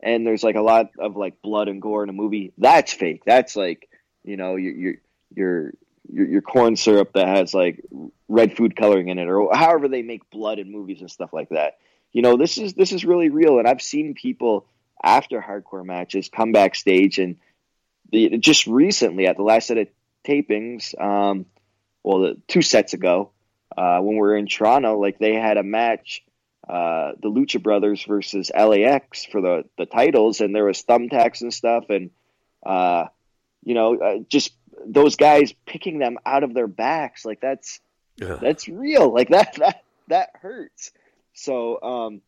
and 0.00 0.26
there's 0.26 0.44
like 0.44 0.56
a 0.56 0.62
lot 0.62 0.90
of 0.98 1.16
like 1.16 1.42
blood 1.42 1.68
and 1.68 1.82
gore 1.82 2.02
in 2.02 2.08
a 2.08 2.12
movie, 2.12 2.52
that's 2.58 2.92
fake. 2.92 3.22
That's 3.26 3.56
like 3.56 3.88
you 4.22 4.36
know 4.36 4.56
your 4.56 4.72
your 4.72 4.94
your 5.34 5.72
your, 6.12 6.26
your 6.26 6.42
corn 6.42 6.76
syrup 6.76 7.12
that 7.14 7.28
has 7.28 7.54
like 7.54 7.82
red 8.28 8.56
food 8.56 8.76
coloring 8.76 9.08
in 9.08 9.18
it, 9.18 9.26
or 9.26 9.54
however 9.54 9.88
they 9.88 10.02
make 10.02 10.30
blood 10.30 10.58
in 10.58 10.70
movies 10.70 11.00
and 11.00 11.10
stuff 11.10 11.32
like 11.32 11.48
that. 11.50 11.78
You 12.12 12.22
know, 12.22 12.36
this 12.36 12.58
is 12.58 12.74
this 12.74 12.92
is 12.92 13.04
really 13.04 13.30
real, 13.30 13.58
and 13.58 13.66
I've 13.66 13.82
seen 13.82 14.14
people 14.14 14.66
after 15.02 15.40
hardcore 15.40 15.84
matches 15.84 16.30
come 16.34 16.52
backstage 16.52 17.18
and 17.18 17.36
the, 18.10 18.38
just 18.38 18.66
recently 18.66 19.26
at 19.26 19.36
the 19.36 19.42
last 19.42 19.68
set 19.68 19.78
of 19.78 19.88
tapings, 20.24 20.98
um, 21.00 21.46
well, 22.02 22.20
the, 22.20 22.40
two 22.48 22.62
sets 22.62 22.92
ago, 22.92 23.30
uh, 23.76 23.98
when 24.00 24.14
we 24.14 24.20
were 24.20 24.36
in 24.36 24.46
Toronto, 24.46 24.98
like 24.98 25.18
they 25.18 25.34
had 25.34 25.56
a 25.56 25.62
match, 25.62 26.22
uh, 26.68 27.12
the 27.20 27.28
Lucha 27.28 27.62
Brothers 27.62 28.04
versus 28.04 28.50
LAX 28.54 29.24
for 29.24 29.40
the 29.40 29.64
the 29.76 29.86
titles, 29.86 30.40
and 30.40 30.54
there 30.54 30.64
was 30.64 30.82
thumbtacks 30.82 31.42
and 31.42 31.52
stuff, 31.52 31.90
and 31.90 32.10
uh, 32.64 33.06
you 33.64 33.74
know, 33.74 33.96
uh, 33.96 34.18
just 34.28 34.52
those 34.86 35.16
guys 35.16 35.52
picking 35.66 35.98
them 35.98 36.18
out 36.24 36.44
of 36.44 36.54
their 36.54 36.68
backs, 36.68 37.24
like 37.24 37.40
that's 37.40 37.80
yeah. 38.16 38.36
that's 38.40 38.68
real, 38.68 39.12
like 39.12 39.28
that 39.30 39.56
that 39.56 39.82
that 40.08 40.30
hurts. 40.40 40.92
So, 41.34 41.82
um, 41.82 42.20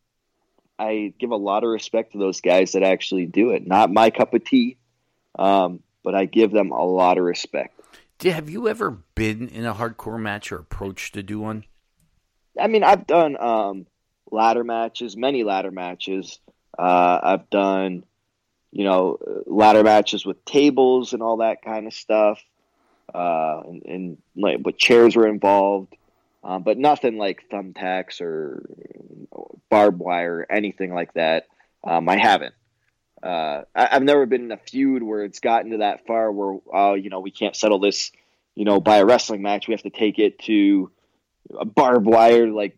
I 0.77 1.13
give 1.17 1.31
a 1.31 1.37
lot 1.37 1.63
of 1.63 1.69
respect 1.69 2.11
to 2.11 2.17
those 2.17 2.41
guys 2.41 2.73
that 2.73 2.83
actually 2.83 3.25
do 3.25 3.51
it. 3.51 3.65
Not 3.65 3.91
my 3.91 4.09
cup 4.09 4.33
of 4.33 4.43
tea, 4.43 4.77
um, 5.37 5.81
but 6.03 6.15
I 6.15 6.25
give 6.25 6.51
them 6.51 6.71
a 6.71 6.83
lot 6.83 7.17
of 7.17 7.23
respect. 7.23 7.79
Have 8.23 8.49
you 8.49 8.67
ever 8.67 8.97
been 9.13 9.47
in 9.49 9.65
a 9.65 9.75
hardcore 9.75 10.19
match 10.19 10.51
or 10.51 10.57
approached 10.57 11.13
to 11.13 11.23
do 11.23 11.39
one? 11.39 11.65
I 12.59 12.67
mean, 12.67 12.83
I've 12.83 13.05
done 13.05 13.37
um, 13.39 13.85
ladder 14.31 14.63
matches, 14.63 15.15
many 15.15 15.43
ladder 15.43 15.69
matches. 15.69 16.39
Uh, 16.77 17.19
I've 17.21 17.49
done, 17.49 18.03
you 18.71 18.83
know, 18.83 19.19
ladder 19.45 19.83
matches 19.83 20.25
with 20.25 20.43
tables 20.45 21.13
and 21.13 21.21
all 21.21 21.37
that 21.37 21.61
kind 21.61 21.85
of 21.85 21.93
stuff, 21.93 22.41
uh, 23.13 23.61
and, 23.65 23.83
and 23.85 24.17
like, 24.35 24.63
but 24.63 24.77
chairs 24.77 25.15
were 25.15 25.27
involved, 25.27 25.95
um, 26.43 26.63
but 26.63 26.77
nothing 26.77 27.17
like 27.17 27.49
thumbtacks 27.51 28.21
or 28.21 28.67
barbed 29.69 29.99
wire 29.99 30.39
or 30.39 30.51
anything 30.51 30.93
like 30.93 31.13
that. 31.13 31.47
Um, 31.83 32.09
I 32.09 32.17
haven't 32.17 32.55
uh, 33.23 33.63
I, 33.75 33.87
have 33.91 34.03
never 34.03 34.25
been 34.25 34.45
in 34.45 34.51
a 34.51 34.57
feud 34.57 35.03
where 35.03 35.23
it's 35.23 35.39
gotten 35.39 35.71
to 35.71 35.77
that 35.77 36.05
far 36.05 36.31
where, 36.31 36.59
oh, 36.73 36.93
you 36.93 37.09
know, 37.09 37.19
we 37.19 37.31
can't 37.31 37.55
settle 37.55 37.79
this, 37.79 38.11
you 38.55 38.65
know, 38.65 38.79
by 38.79 38.97
a 38.97 39.05
wrestling 39.05 39.41
match. 39.41 39.67
We 39.67 39.73
have 39.73 39.83
to 39.83 39.89
take 39.89 40.19
it 40.19 40.39
to 40.39 40.91
a 41.57 41.65
barbed 41.65 42.05
wire, 42.05 42.47
like 42.47 42.77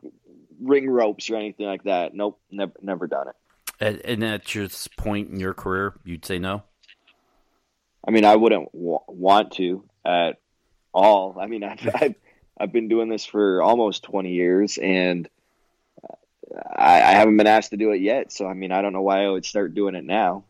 ring 0.61 0.89
ropes 0.89 1.29
or 1.29 1.35
anything 1.35 1.65
like 1.65 1.83
that. 1.83 2.13
Nope, 2.13 2.39
never, 2.51 2.73
never 2.81 3.07
done 3.07 3.29
it. 3.29 3.35
And, 3.79 4.01
and 4.05 4.23
at 4.23 4.55
your 4.55 4.67
point 4.97 5.29
in 5.29 5.39
your 5.39 5.53
career, 5.53 5.93
you'd 6.03 6.25
say 6.25 6.39
no. 6.39 6.63
I 8.07 8.11
mean, 8.11 8.25
I 8.25 8.35
wouldn't 8.35 8.71
w- 8.71 8.99
want 9.07 9.53
to 9.53 9.83
at 10.05 10.39
all. 10.93 11.37
I 11.39 11.47
mean, 11.47 11.63
I've, 11.63 11.89
I've 11.95 12.15
I've 12.61 12.73
been 12.73 12.89
doing 12.89 13.09
this 13.09 13.25
for 13.25 13.61
almost 13.61 14.03
twenty 14.03 14.31
years, 14.31 14.77
and 14.77 15.29
I, 16.75 16.95
I 16.95 17.11
haven't 17.11 17.37
been 17.37 17.47
asked 17.47 17.71
to 17.71 17.77
do 17.77 17.91
it 17.91 18.01
yet, 18.01 18.31
so 18.31 18.47
I 18.47 18.53
mean, 18.53 18.71
I 18.71 18.81
don't 18.81 18.93
know 18.93 19.01
why 19.01 19.25
I 19.25 19.29
would 19.29 19.45
start 19.45 19.75
doing 19.75 19.95
it 19.95 20.03
now. 20.03 20.43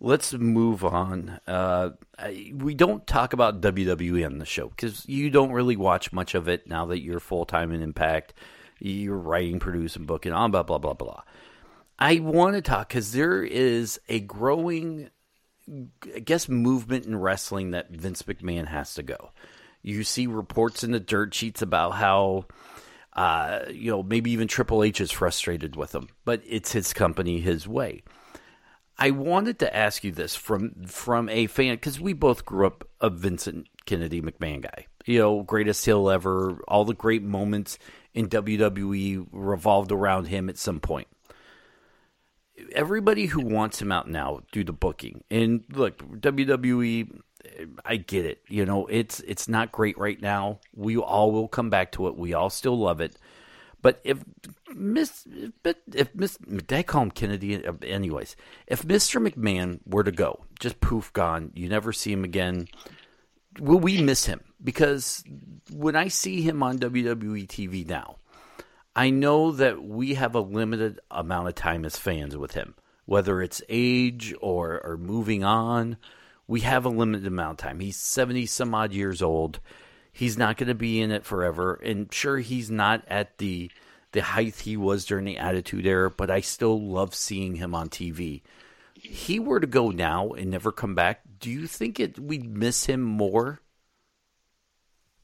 Let's 0.00 0.32
move 0.32 0.84
on. 0.84 1.38
Uh, 1.46 1.90
we 2.54 2.74
don't 2.74 3.06
talk 3.06 3.32
about 3.32 3.60
WWE 3.60 4.26
on 4.26 4.38
the 4.38 4.44
show 4.44 4.68
because 4.68 5.08
you 5.08 5.30
don't 5.30 5.52
really 5.52 5.76
watch 5.76 6.12
much 6.12 6.34
of 6.34 6.48
it 6.48 6.66
now 6.66 6.86
that 6.86 7.02
you're 7.02 7.20
full 7.20 7.46
time 7.46 7.70
in 7.72 7.82
Impact. 7.82 8.34
You're 8.80 9.16
writing, 9.16 9.60
producing, 9.60 10.04
booking, 10.04 10.32
on 10.32 10.50
blah 10.50 10.64
blah 10.64 10.78
blah 10.78 10.94
blah. 10.94 11.22
I 12.00 12.18
want 12.18 12.56
to 12.56 12.62
talk 12.62 12.88
because 12.88 13.12
there 13.12 13.44
is 13.44 14.00
a 14.08 14.18
growing, 14.18 15.10
I 16.16 16.18
guess, 16.18 16.48
movement 16.48 17.06
in 17.06 17.16
wrestling 17.16 17.70
that 17.70 17.90
Vince 17.90 18.22
McMahon 18.22 18.66
has 18.66 18.94
to 18.94 19.04
go. 19.04 19.30
You 19.82 20.02
see 20.02 20.26
reports 20.26 20.82
in 20.82 20.90
the 20.90 20.98
dirt 20.98 21.32
sheets 21.32 21.62
about 21.62 21.92
how 21.92 22.46
uh, 23.14 23.60
you 23.70 23.90
know, 23.90 24.02
maybe 24.02 24.30
even 24.30 24.48
Triple 24.48 24.82
H 24.82 25.00
is 25.00 25.10
frustrated 25.10 25.76
with 25.76 25.94
him, 25.94 26.08
but 26.24 26.42
it's 26.46 26.72
his 26.72 26.92
company, 26.92 27.40
his 27.40 27.68
way. 27.68 28.02
I 28.98 29.10
wanted 29.10 29.58
to 29.60 29.74
ask 29.74 30.04
you 30.04 30.12
this 30.12 30.36
from 30.36 30.84
from 30.86 31.28
a 31.28 31.46
fan 31.46 31.74
because 31.74 32.00
we 32.00 32.12
both 32.12 32.44
grew 32.44 32.66
up 32.66 32.88
a 33.00 33.10
Vincent 33.10 33.66
Kennedy 33.84 34.20
McMahon 34.20 34.62
guy. 34.62 34.86
You 35.06 35.18
know, 35.18 35.42
greatest 35.42 35.84
heel 35.84 36.08
ever. 36.08 36.60
All 36.68 36.84
the 36.84 36.94
great 36.94 37.22
moments 37.22 37.78
in 38.14 38.28
WWE 38.28 39.26
revolved 39.32 39.92
around 39.92 40.26
him 40.26 40.48
at 40.48 40.58
some 40.58 40.78
point. 40.78 41.08
Everybody 42.74 43.26
who 43.26 43.40
wants 43.40 43.82
him 43.82 43.90
out 43.90 44.08
now 44.08 44.42
do 44.52 44.62
the 44.62 44.72
booking. 44.72 45.24
And 45.30 45.64
look, 45.72 45.98
WWE 45.98 47.20
I 47.84 47.96
get 47.96 48.24
it. 48.24 48.42
You 48.48 48.66
know, 48.66 48.86
it's 48.86 49.20
it's 49.20 49.48
not 49.48 49.72
great 49.72 49.98
right 49.98 50.20
now. 50.20 50.60
We 50.74 50.96
all 50.96 51.32
will 51.32 51.48
come 51.48 51.70
back 51.70 51.92
to 51.92 52.08
it. 52.08 52.16
We 52.16 52.34
all 52.34 52.50
still 52.50 52.78
love 52.78 53.00
it. 53.00 53.16
But 53.82 54.00
if 54.04 54.22
Miss, 54.74 55.26
but 55.62 55.78
if 55.92 56.14
Miss, 56.14 56.38
they 56.46 56.82
call 56.82 57.02
him 57.02 57.10
Kennedy. 57.10 57.66
Uh, 57.66 57.72
anyways, 57.82 58.36
if 58.66 58.84
Mister 58.84 59.20
McMahon 59.20 59.80
were 59.86 60.04
to 60.04 60.12
go, 60.12 60.44
just 60.60 60.80
poof, 60.80 61.12
gone. 61.12 61.50
You 61.54 61.68
never 61.68 61.92
see 61.92 62.12
him 62.12 62.24
again. 62.24 62.68
Will 63.58 63.78
we 63.78 64.00
miss 64.00 64.24
him? 64.24 64.40
Because 64.62 65.24
when 65.70 65.96
I 65.96 66.08
see 66.08 66.40
him 66.40 66.62
on 66.62 66.78
WWE 66.78 67.46
TV 67.48 67.86
now, 67.86 68.16
I 68.96 69.10
know 69.10 69.50
that 69.52 69.82
we 69.82 70.14
have 70.14 70.34
a 70.34 70.40
limited 70.40 71.00
amount 71.10 71.48
of 71.48 71.54
time 71.54 71.84
as 71.84 71.98
fans 71.98 72.36
with 72.36 72.52
him, 72.52 72.74
whether 73.04 73.42
it's 73.42 73.60
age 73.68 74.32
or 74.40 74.80
or 74.84 74.96
moving 74.96 75.42
on 75.42 75.96
we 76.52 76.60
have 76.60 76.84
a 76.84 76.90
limited 76.90 77.26
amount 77.26 77.52
of 77.52 77.56
time. 77.66 77.80
He's 77.80 77.96
70 77.96 78.44
some 78.44 78.74
odd 78.74 78.92
years 78.92 79.22
old. 79.22 79.58
He's 80.12 80.36
not 80.36 80.58
going 80.58 80.68
to 80.68 80.74
be 80.74 81.00
in 81.00 81.10
it 81.10 81.24
forever. 81.24 81.80
And 81.82 82.12
sure, 82.12 82.40
he's 82.40 82.70
not 82.70 83.02
at 83.08 83.38
the 83.38 83.70
the 84.10 84.20
height 84.20 84.56
he 84.56 84.76
was 84.76 85.06
during 85.06 85.24
the 85.24 85.38
Attitude 85.38 85.86
Era, 85.86 86.10
but 86.10 86.30
I 86.30 86.42
still 86.42 86.78
love 86.78 87.14
seeing 87.14 87.54
him 87.54 87.74
on 87.74 87.88
TV. 87.88 88.42
He 88.92 89.40
were 89.40 89.60
to 89.60 89.66
go 89.66 89.88
now 89.88 90.32
and 90.32 90.50
never 90.50 90.70
come 90.70 90.94
back. 90.94 91.22
Do 91.40 91.48
you 91.48 91.66
think 91.66 91.98
it 91.98 92.18
we'd 92.18 92.44
miss 92.44 92.84
him 92.84 93.00
more? 93.00 93.62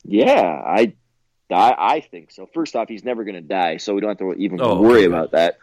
Yeah, 0.04 0.62
I, 0.66 0.94
I, 1.50 1.74
I 1.78 2.00
think 2.00 2.30
so. 2.30 2.48
First 2.54 2.74
off, 2.74 2.88
he's 2.88 3.04
never 3.04 3.24
going 3.24 3.34
to 3.34 3.42
die, 3.42 3.76
so 3.76 3.94
we 3.94 4.00
don't 4.00 4.08
have 4.08 4.16
to 4.16 4.32
even 4.32 4.62
oh, 4.62 4.80
worry 4.80 5.00
okay. 5.00 5.04
about 5.04 5.32
that. 5.32 5.58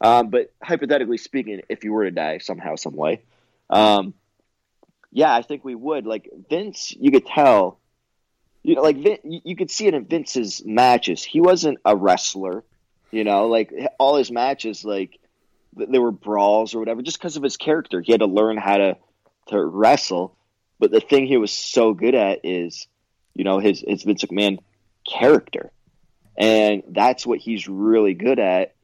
Um, 0.00 0.28
but 0.28 0.52
hypothetically 0.62 1.18
speaking, 1.18 1.62
if 1.68 1.82
you 1.82 1.92
were 1.92 2.04
to 2.04 2.12
die 2.12 2.38
somehow, 2.38 2.76
some 2.76 2.94
way, 2.94 3.22
um, 3.68 4.14
yeah, 5.10 5.34
I 5.34 5.42
think 5.42 5.64
we 5.64 5.74
would. 5.74 6.06
Like 6.06 6.30
Vince, 6.48 6.94
you 6.98 7.10
could 7.10 7.26
tell, 7.26 7.80
you 8.62 8.74
know, 8.74 8.82
like 8.82 8.96
Vin, 8.96 9.18
you 9.24 9.56
could 9.56 9.70
see 9.70 9.86
it 9.86 9.94
in 9.94 10.04
Vince's 10.04 10.62
matches. 10.64 11.24
He 11.24 11.40
wasn't 11.40 11.78
a 11.84 11.96
wrestler, 11.96 12.64
you 13.10 13.24
know, 13.24 13.46
like 13.46 13.72
all 13.98 14.16
his 14.16 14.30
matches, 14.30 14.84
like 14.84 15.18
there 15.74 16.02
were 16.02 16.12
brawls 16.12 16.74
or 16.74 16.78
whatever, 16.80 17.02
just 17.02 17.18
because 17.18 17.36
of 17.36 17.42
his 17.42 17.56
character. 17.56 18.00
He 18.00 18.12
had 18.12 18.20
to 18.20 18.26
learn 18.26 18.56
how 18.56 18.76
to 18.76 18.96
to 19.48 19.64
wrestle. 19.64 20.36
But 20.78 20.92
the 20.92 21.00
thing 21.00 21.26
he 21.26 21.38
was 21.38 21.50
so 21.50 21.92
good 21.94 22.14
at 22.14 22.40
is, 22.44 22.86
you 23.34 23.44
know, 23.44 23.58
his 23.58 23.84
his 23.86 24.02
Vince 24.02 24.24
McMahon 24.24 24.58
character, 25.08 25.72
and 26.36 26.82
that's 26.88 27.26
what 27.26 27.38
he's 27.38 27.66
really 27.66 28.14
good 28.14 28.38
at. 28.38 28.74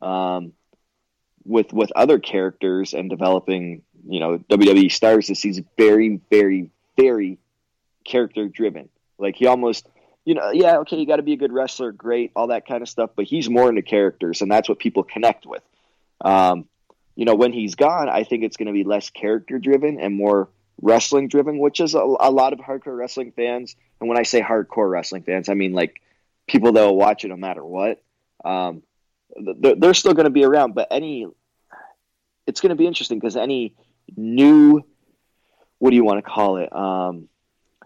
Um, 0.00 0.52
with 1.44 1.72
with 1.72 1.92
other 1.96 2.18
characters 2.18 2.94
and 2.94 3.10
developing 3.10 3.82
you 4.06 4.20
know 4.20 4.38
WWE 4.38 4.90
stars 4.90 5.30
is 5.30 5.40
he's 5.40 5.60
very, 5.76 6.20
very, 6.30 6.70
very 6.96 7.38
character 8.04 8.48
driven. 8.48 8.88
Like 9.18 9.36
he 9.36 9.46
almost, 9.46 9.86
you 10.24 10.34
know, 10.34 10.50
yeah, 10.50 10.78
okay, 10.78 10.96
you 10.96 11.06
got 11.06 11.16
to 11.16 11.22
be 11.22 11.34
a 11.34 11.36
good 11.36 11.52
wrestler, 11.52 11.92
great, 11.92 12.32
all 12.34 12.48
that 12.48 12.66
kind 12.66 12.82
of 12.82 12.88
stuff, 12.88 13.10
but 13.14 13.24
he's 13.24 13.48
more 13.48 13.68
into 13.68 13.82
characters, 13.82 14.42
and 14.42 14.50
that's 14.50 14.68
what 14.68 14.78
people 14.78 15.02
connect 15.02 15.46
with. 15.46 15.62
Um, 16.20 16.66
you 17.14 17.24
know, 17.24 17.34
when 17.34 17.52
he's 17.52 17.74
gone, 17.74 18.08
I 18.08 18.24
think 18.24 18.42
it's 18.42 18.56
going 18.56 18.66
to 18.66 18.72
be 18.72 18.84
less 18.84 19.10
character 19.10 19.58
driven 19.58 20.00
and 20.00 20.14
more 20.14 20.48
wrestling 20.80 21.28
driven, 21.28 21.58
which 21.58 21.80
is 21.80 21.94
a, 21.94 21.98
a, 21.98 22.30
lot 22.30 22.52
of 22.52 22.58
hardcore 22.58 22.96
wrestling 22.96 23.32
fans. 23.32 23.76
And 24.00 24.08
when 24.08 24.18
I 24.18 24.22
say 24.22 24.40
hardcore 24.40 24.90
wrestling 24.90 25.22
fans, 25.22 25.48
I 25.48 25.54
mean 25.54 25.72
like 25.72 26.00
people 26.46 26.72
that 26.72 26.82
will 26.82 26.96
watch 26.96 27.24
it 27.24 27.28
no 27.28 27.36
matter 27.36 27.64
what. 27.64 28.02
Um, 28.44 28.82
they're, 29.36 29.76
they're 29.76 29.94
still 29.94 30.14
going 30.14 30.24
to 30.24 30.30
be 30.30 30.44
around, 30.44 30.74
but 30.74 30.88
any, 30.90 31.26
it's 32.46 32.60
going 32.60 32.70
to 32.70 32.76
be 32.76 32.86
interesting 32.86 33.18
because 33.18 33.36
any 33.36 33.74
new, 34.16 34.82
what 35.78 35.90
do 35.90 35.96
you 35.96 36.04
want 36.04 36.24
to 36.24 36.30
call 36.30 36.58
it? 36.58 36.74
Um, 36.74 37.28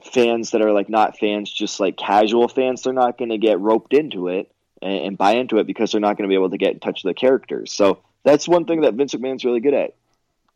fans 0.04 0.50
that 0.52 0.62
are 0.62 0.72
like 0.72 0.88
not 0.88 1.18
fans, 1.18 1.52
just 1.52 1.80
like 1.80 1.96
casual 1.96 2.48
fans, 2.48 2.82
they're 2.82 2.92
not 2.92 3.18
going 3.18 3.30
to 3.30 3.38
get 3.38 3.60
roped 3.60 3.92
into 3.92 4.28
it 4.28 4.50
and, 4.82 5.06
and 5.06 5.18
buy 5.18 5.32
into 5.32 5.58
it 5.58 5.66
because 5.66 5.92
they're 5.92 6.00
not 6.00 6.16
going 6.16 6.28
to 6.28 6.32
be 6.32 6.34
able 6.34 6.50
to 6.50 6.58
get 6.58 6.74
in 6.74 6.80
touch 6.80 7.02
with 7.04 7.14
the 7.14 7.18
characters. 7.18 7.72
So 7.72 8.00
that's 8.24 8.48
one 8.48 8.64
thing 8.64 8.82
that 8.82 8.94
Vince 8.94 9.14
McMahon's 9.14 9.44
really 9.44 9.60
good 9.60 9.74
at 9.74 9.94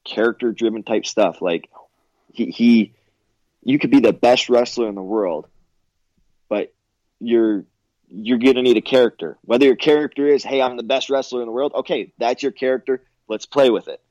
character 0.04 0.52
driven 0.52 0.82
type 0.82 1.06
stuff. 1.06 1.42
Like 1.42 1.70
he, 2.32 2.46
he, 2.46 2.92
you 3.62 3.78
could 3.78 3.90
be 3.90 4.00
the 4.00 4.12
best 4.12 4.48
wrestler 4.48 4.88
in 4.88 4.94
the 4.94 5.02
world, 5.02 5.46
but 6.48 6.72
you're 7.18 7.64
you're 8.12 8.38
going 8.38 8.56
to 8.56 8.62
need 8.62 8.76
a 8.76 8.80
character. 8.82 9.38
Whether 9.42 9.66
your 9.66 9.76
character 9.76 10.26
is, 10.26 10.42
hey, 10.42 10.60
I'm 10.60 10.76
the 10.76 10.82
best 10.82 11.10
wrestler 11.10 11.42
in 11.42 11.46
the 11.46 11.52
world, 11.52 11.72
okay, 11.76 12.12
that's 12.18 12.42
your 12.42 12.50
character. 12.50 13.04
Let's 13.28 13.46
play 13.46 13.70
with 13.70 13.86
it 13.86 14.02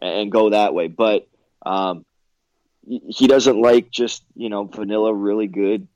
and, 0.00 0.30
go 0.32 0.50
that 0.50 0.74
way. 0.74 0.88
But 0.88 1.28
um, 1.64 2.04
he 2.86 3.26
doesn't 3.26 3.60
like 3.60 3.90
just 3.90 4.24
you 4.34 4.48
know 4.48 4.64
vanilla, 4.64 5.12
really 5.12 5.46
good 5.46 5.88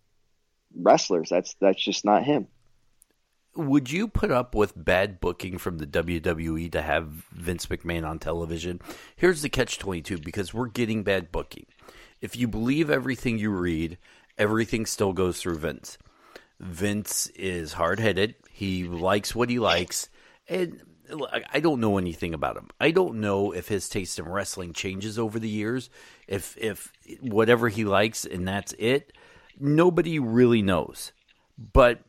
wrestlers. 0.75 1.29
That's 1.29 1.55
that's 1.61 1.83
just 1.83 2.05
not 2.05 2.25
him. 2.25 2.49
Would 3.55 3.91
you 3.91 4.09
put 4.09 4.31
up 4.31 4.55
with 4.55 4.73
bad 4.75 5.21
booking 5.21 5.59
from 5.59 5.77
the 5.77 5.87
WWE 5.87 6.73
to 6.73 6.81
have 6.81 7.07
Vince 7.33 7.67
McMahon 7.67 8.09
on 8.09 8.19
television? 8.19 8.81
Here's 9.15 9.43
the 9.43 9.51
catch 9.51 9.79
22 9.79 10.19
because 10.19 10.55
we're 10.55 10.69
getting 10.69 11.03
bad 11.03 11.31
booking. 11.31 11.67
If 12.23 12.35
you 12.35 12.49
believe 12.49 12.89
everything 12.89 13.39
you 13.39 13.51
read, 13.51 13.99
everything 14.39 14.87
still 14.87 15.13
goes 15.13 15.39
through 15.39 15.59
Vince. 15.59 15.99
Vince 16.61 17.27
is 17.35 17.75
hard 17.75 18.01
headed. 18.01 18.37
He 18.51 18.85
likes 18.85 19.35
what 19.35 19.51
he 19.51 19.59
likes. 19.59 20.09
And 20.49 20.81
I 21.53 21.61
don't 21.61 21.81
know 21.81 21.99
anything 21.99 22.35
about 22.35 22.57
him. 22.57 22.69
I 22.81 22.91
don't 22.91 23.21
know 23.21 23.53
if 23.53 23.69
his 23.69 23.89
taste 23.89 24.19
in 24.19 24.27
wrestling 24.27 24.73
changes 24.73 25.19
over 25.19 25.39
the 25.39 25.49
years. 25.49 25.91
If 26.27 26.57
if 26.59 26.93
whatever 27.21 27.69
he 27.69 27.85
likes 27.85 28.25
and 28.25 28.47
that's 28.47 28.73
it, 28.79 29.13
nobody 29.59 30.19
really 30.19 30.63
knows. 30.63 31.13
But 31.59 32.01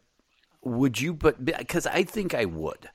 would 0.62 1.02
you 1.02 1.14
but 1.14 1.44
because 1.44 1.86
I 1.88 2.04
think 2.04 2.34
I 2.34 2.46
would. 2.46 2.90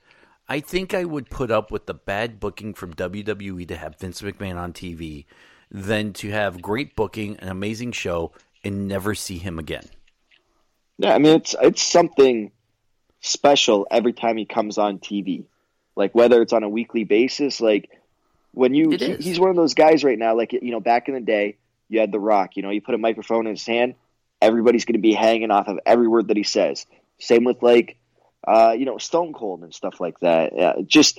I 0.51 0.61
think 0.61 0.95
I 0.95 1.05
would 1.05 1.29
put 1.29 1.51
up 1.51 1.71
with 1.71 1.85
the 1.85 1.95
bad 1.95 2.41
booking 2.41 2.73
from 2.73 2.95
WWE 2.95 3.69
to 3.69 3.77
have 3.77 3.99
Vince 3.99 4.23
McMahon 4.23 4.57
on 4.57 4.73
TV 4.73 5.27
than 5.71 6.15
to 6.15 6.31
have 6.31 6.63
great 6.63 6.97
booking, 6.97 7.37
an 7.41 7.49
amazing 7.49 7.93
show, 7.93 8.33
and 8.65 8.89
never 8.89 9.15
see 9.15 9.37
him 9.37 9.59
again. 9.59 9.85
Yeah, 10.97 11.15
I 11.15 11.19
mean 11.19 11.37
it's 11.37 11.55
it's 11.61 11.83
something 11.83 12.51
special 13.21 13.87
every 13.91 14.13
time 14.13 14.37
he 14.37 14.47
comes 14.47 14.79
on 14.79 14.99
TV. 14.99 15.45
Like 15.99 16.15
whether 16.15 16.41
it's 16.41 16.53
on 16.53 16.63
a 16.63 16.69
weekly 16.69 17.03
basis, 17.05 17.61
like 17.61 17.91
when 18.53 18.73
you 18.73 18.91
he, 18.91 19.17
he's 19.17 19.41
one 19.41 19.51
of 19.51 19.57
those 19.57 19.75
guys 19.75 20.05
right 20.05 20.19
now. 20.19 20.37
Like 20.37 20.53
you 20.53 20.71
know, 20.71 20.81
back 20.81 21.09
in 21.09 21.15
the 21.15 21.21
day, 21.21 21.57
you 21.89 21.99
had 21.99 22.13
The 22.13 22.21
Rock. 22.21 22.57
You 22.57 22.63
know, 22.63 22.71
you 22.71 22.81
put 22.81 22.95
a 22.95 22.99
microphone 22.99 23.47
in 23.47 23.55
his 23.55 23.67
hand, 23.67 23.97
everybody's 24.41 24.85
going 24.85 24.95
to 24.95 25.01
be 25.01 25.13
hanging 25.13 25.51
off 25.51 25.67
of 25.67 25.81
every 25.85 26.07
word 26.07 26.29
that 26.29 26.37
he 26.37 26.45
says. 26.45 26.87
Same 27.19 27.43
with 27.43 27.63
like, 27.63 27.97
uh, 28.47 28.77
you 28.79 28.85
know, 28.85 28.99
Stone 28.99 29.33
Cold 29.33 29.65
and 29.65 29.75
stuff 29.75 30.01
like 30.01 30.21
that. 30.21 30.53
Yeah, 30.55 30.75
just 30.87 31.19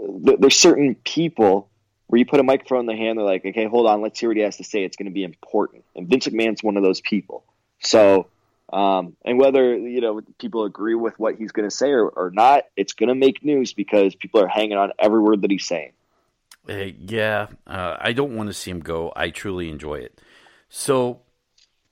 there's 0.00 0.58
certain 0.58 0.96
people 0.96 1.68
where 2.08 2.18
you 2.18 2.26
put 2.26 2.40
a 2.40 2.42
microphone 2.42 2.80
in 2.80 2.86
their 2.86 2.96
hand, 2.96 3.18
they're 3.18 3.24
like, 3.24 3.44
okay, 3.44 3.66
hold 3.66 3.86
on, 3.86 4.00
let's 4.00 4.18
hear 4.18 4.30
what 4.30 4.36
he 4.36 4.42
has 4.42 4.56
to 4.56 4.64
say. 4.64 4.82
It's 4.82 4.96
going 4.96 5.06
to 5.06 5.12
be 5.12 5.24
important. 5.24 5.84
And 5.94 6.08
Vince 6.08 6.26
McMahon's 6.26 6.62
one 6.62 6.76
of 6.76 6.82
those 6.82 7.00
people. 7.00 7.44
So, 7.80 8.26
um, 8.72 9.16
and 9.24 9.38
whether 9.38 9.76
you 9.76 10.00
know 10.00 10.20
people 10.38 10.64
agree 10.64 10.94
with 10.94 11.18
what 11.18 11.36
he's 11.36 11.52
going 11.52 11.68
to 11.68 11.74
say 11.74 11.90
or, 11.90 12.08
or 12.08 12.30
not, 12.30 12.64
it's 12.76 12.92
going 12.92 13.08
to 13.08 13.14
make 13.14 13.44
news 13.44 13.72
because 13.72 14.14
people 14.14 14.42
are 14.42 14.48
hanging 14.48 14.76
on 14.76 14.92
every 14.98 15.20
word 15.20 15.42
that 15.42 15.50
he's 15.50 15.66
saying. 15.66 15.92
Uh, 16.68 16.90
yeah, 16.98 17.46
uh, 17.66 17.96
I 17.98 18.12
don't 18.12 18.36
want 18.36 18.48
to 18.48 18.54
see 18.54 18.70
him 18.70 18.80
go. 18.80 19.12
I 19.16 19.30
truly 19.30 19.70
enjoy 19.70 19.96
it. 19.96 20.20
So 20.68 21.22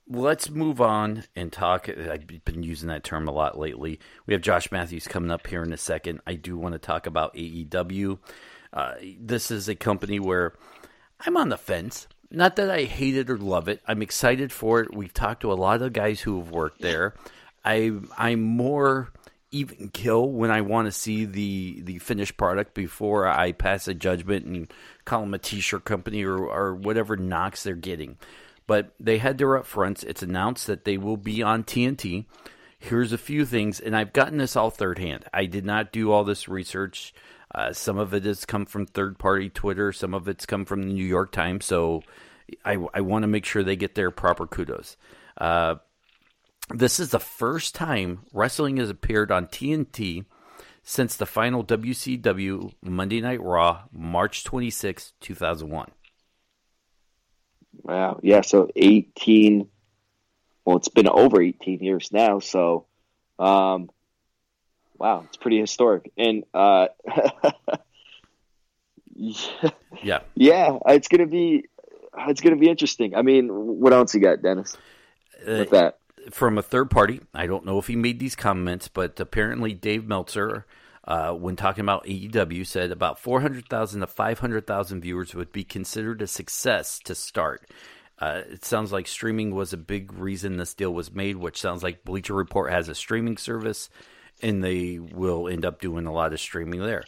let's 0.07 0.49
move 0.49 0.79
on 0.79 1.23
and 1.35 1.51
talk. 1.51 1.89
I've 1.89 2.27
been 2.45 2.61
using 2.63 2.89
that 2.89 3.03
term 3.03 3.27
a 3.27 3.31
lot 3.31 3.57
lately. 3.57 3.99
We 4.27 4.33
have 4.33 4.41
Josh 4.41 4.71
Matthews 4.71 5.07
coming 5.07 5.31
up 5.31 5.47
here 5.47 5.63
in 5.63 5.73
a 5.73 5.77
second. 5.77 6.21
I 6.27 6.35
do 6.35 6.57
want 6.57 6.73
to 6.73 6.79
talk 6.79 7.07
about 7.07 7.33
AEW. 7.35 8.19
Uh, 8.71 8.93
this 9.19 9.49
is 9.49 9.67
a 9.67 9.75
company 9.75 10.19
where 10.19 10.53
I'm 11.21 11.37
on 11.37 11.49
the 11.49 11.57
fence. 11.57 12.07
Not 12.29 12.57
that 12.57 12.69
I 12.69 12.83
hate 12.83 13.15
it 13.15 13.29
or 13.29 13.37
love 13.37 13.67
it. 13.67 13.81
I'm 13.87 14.01
excited 14.01 14.51
for 14.51 14.81
it. 14.81 14.93
We've 14.93 15.13
talked 15.13 15.41
to 15.41 15.51
a 15.51 15.55
lot 15.55 15.81
of 15.81 15.93
guys 15.93 16.19
who 16.19 16.39
have 16.39 16.51
worked 16.51 16.81
there. 16.81 17.13
I 17.63 17.93
I'm 18.17 18.41
more 18.41 19.11
even 19.51 19.89
kill 19.89 20.29
when 20.29 20.51
I 20.51 20.61
want 20.61 20.87
to 20.87 20.91
see 20.91 21.25
the 21.25 21.81
the 21.81 21.99
finished 21.99 22.35
product 22.35 22.73
before 22.73 23.27
I 23.27 23.53
pass 23.53 23.87
a 23.87 23.93
judgment 23.93 24.45
and 24.45 24.73
call 25.05 25.21
them 25.21 25.33
a 25.33 25.39
t-shirt 25.39 25.85
company 25.85 26.23
or 26.23 26.37
or 26.37 26.75
whatever 26.75 27.15
knocks 27.15 27.63
they're 27.63 27.75
getting. 27.75 28.17
But 28.67 28.91
they 28.99 29.17
had 29.19 29.37
their 29.37 29.47
upfronts. 29.49 30.03
It's 30.03 30.21
announced 30.21 30.67
that 30.67 30.83
they 30.83 30.97
will 30.97 31.15
be 31.15 31.41
on 31.41 31.63
TNT. 31.63 32.25
Here's 32.79 33.13
a 33.13 33.17
few 33.17 33.45
things, 33.45 33.79
and 33.79 33.95
I've 33.95 34.13
gotten 34.13 34.37
this 34.37 34.55
all 34.55 34.69
third 34.69 34.99
hand. 34.99 35.25
I 35.33 35.45
did 35.45 35.65
not 35.65 35.91
do 35.91 36.11
all 36.11 36.23
this 36.23 36.47
research. 36.47 37.13
Uh, 37.53 37.71
some 37.73 37.97
of 37.97 38.13
it 38.13 38.25
has 38.25 38.45
come 38.45 38.65
from 38.65 38.85
third 38.85 39.17
party 39.17 39.49
Twitter, 39.49 39.91
some 39.93 40.13
of 40.13 40.27
it's 40.27 40.45
come 40.45 40.65
from 40.65 40.83
the 40.83 40.93
New 40.93 41.05
York 41.05 41.31
Times. 41.31 41.65
So 41.65 42.03
I, 42.65 42.77
I 42.93 43.01
want 43.01 43.23
to 43.23 43.27
make 43.27 43.45
sure 43.45 43.63
they 43.63 43.75
get 43.75 43.95
their 43.95 44.11
proper 44.11 44.45
kudos. 44.47 44.97
Uh, 45.37 45.75
this 46.69 46.99
is 46.99 47.11
the 47.11 47.19
first 47.19 47.75
time 47.75 48.19
wrestling 48.33 48.77
has 48.77 48.89
appeared 48.89 49.31
on 49.31 49.47
TNT 49.47 50.25
since 50.83 51.15
the 51.15 51.25
final 51.25 51.63
WCW 51.63 52.73
Monday 52.81 53.21
Night 53.21 53.41
Raw, 53.41 53.83
March 53.91 54.43
26, 54.43 55.13
2001. 55.19 55.91
Wow. 57.83 58.19
Yeah. 58.23 58.41
So 58.41 58.69
18. 58.75 59.67
Well, 60.65 60.77
it's 60.77 60.89
been 60.89 61.07
over 61.07 61.41
18 61.41 61.79
years 61.79 62.11
now. 62.11 62.39
So, 62.39 62.85
um, 63.39 63.89
wow, 64.99 65.23
it's 65.27 65.37
pretty 65.37 65.59
historic. 65.59 66.11
And, 66.17 66.43
uh, 66.53 66.87
yeah, 69.15 70.19
yeah, 70.35 70.77
it's 70.87 71.07
going 71.07 71.21
to 71.21 71.27
be, 71.27 71.65
it's 72.27 72.41
to 72.41 72.55
be 72.55 72.69
interesting. 72.69 73.15
I 73.15 73.21
mean, 73.21 73.49
what 73.49 73.93
else 73.93 74.13
you 74.13 74.21
got, 74.21 74.41
Dennis? 74.41 74.77
With 75.45 75.73
uh, 75.73 75.81
that. 75.81 75.99
From 76.31 76.57
a 76.57 76.61
third 76.61 76.89
party, 76.89 77.21
I 77.33 77.47
don't 77.47 77.65
know 77.65 77.79
if 77.79 77.87
he 77.87 77.95
made 77.95 78.19
these 78.19 78.35
comments, 78.35 78.87
but 78.87 79.19
apparently 79.19 79.73
Dave 79.73 80.05
Meltzer 80.05 80.65
uh, 81.07 81.31
when 81.31 81.55
talking 81.55 81.81
about 81.81 82.05
AEW, 82.05 82.67
said 82.67 82.91
about 82.91 83.17
400,000 83.17 84.01
to 84.01 84.07
500,000 84.07 85.01
viewers 85.01 85.33
would 85.33 85.53
be 85.53 85.63
considered 85.63 86.21
a 86.21 86.27
success 86.27 86.99
to 87.05 87.15
start. 87.15 87.69
Uh, 88.19 88.41
it 88.49 88.65
sounds 88.65 88.91
like 88.91 89.07
streaming 89.07 89.55
was 89.55 89.71
a 89.71 89.77
big 89.77 90.11
reason 90.11 90.57
this 90.57 90.73
deal 90.73 90.93
was 90.93 91.13
made, 91.13 91.37
which 91.37 91.61
sounds 91.61 91.81
like 91.81 92.03
Bleacher 92.03 92.33
Report 92.33 92.71
has 92.71 92.89
a 92.89 92.95
streaming 92.95 93.37
service, 93.37 93.89
and 94.41 94.63
they 94.63 94.99
will 94.99 95.47
end 95.47 95.65
up 95.65 95.81
doing 95.81 96.05
a 96.05 96.13
lot 96.13 96.33
of 96.33 96.39
streaming 96.39 96.81
there. 96.81 97.03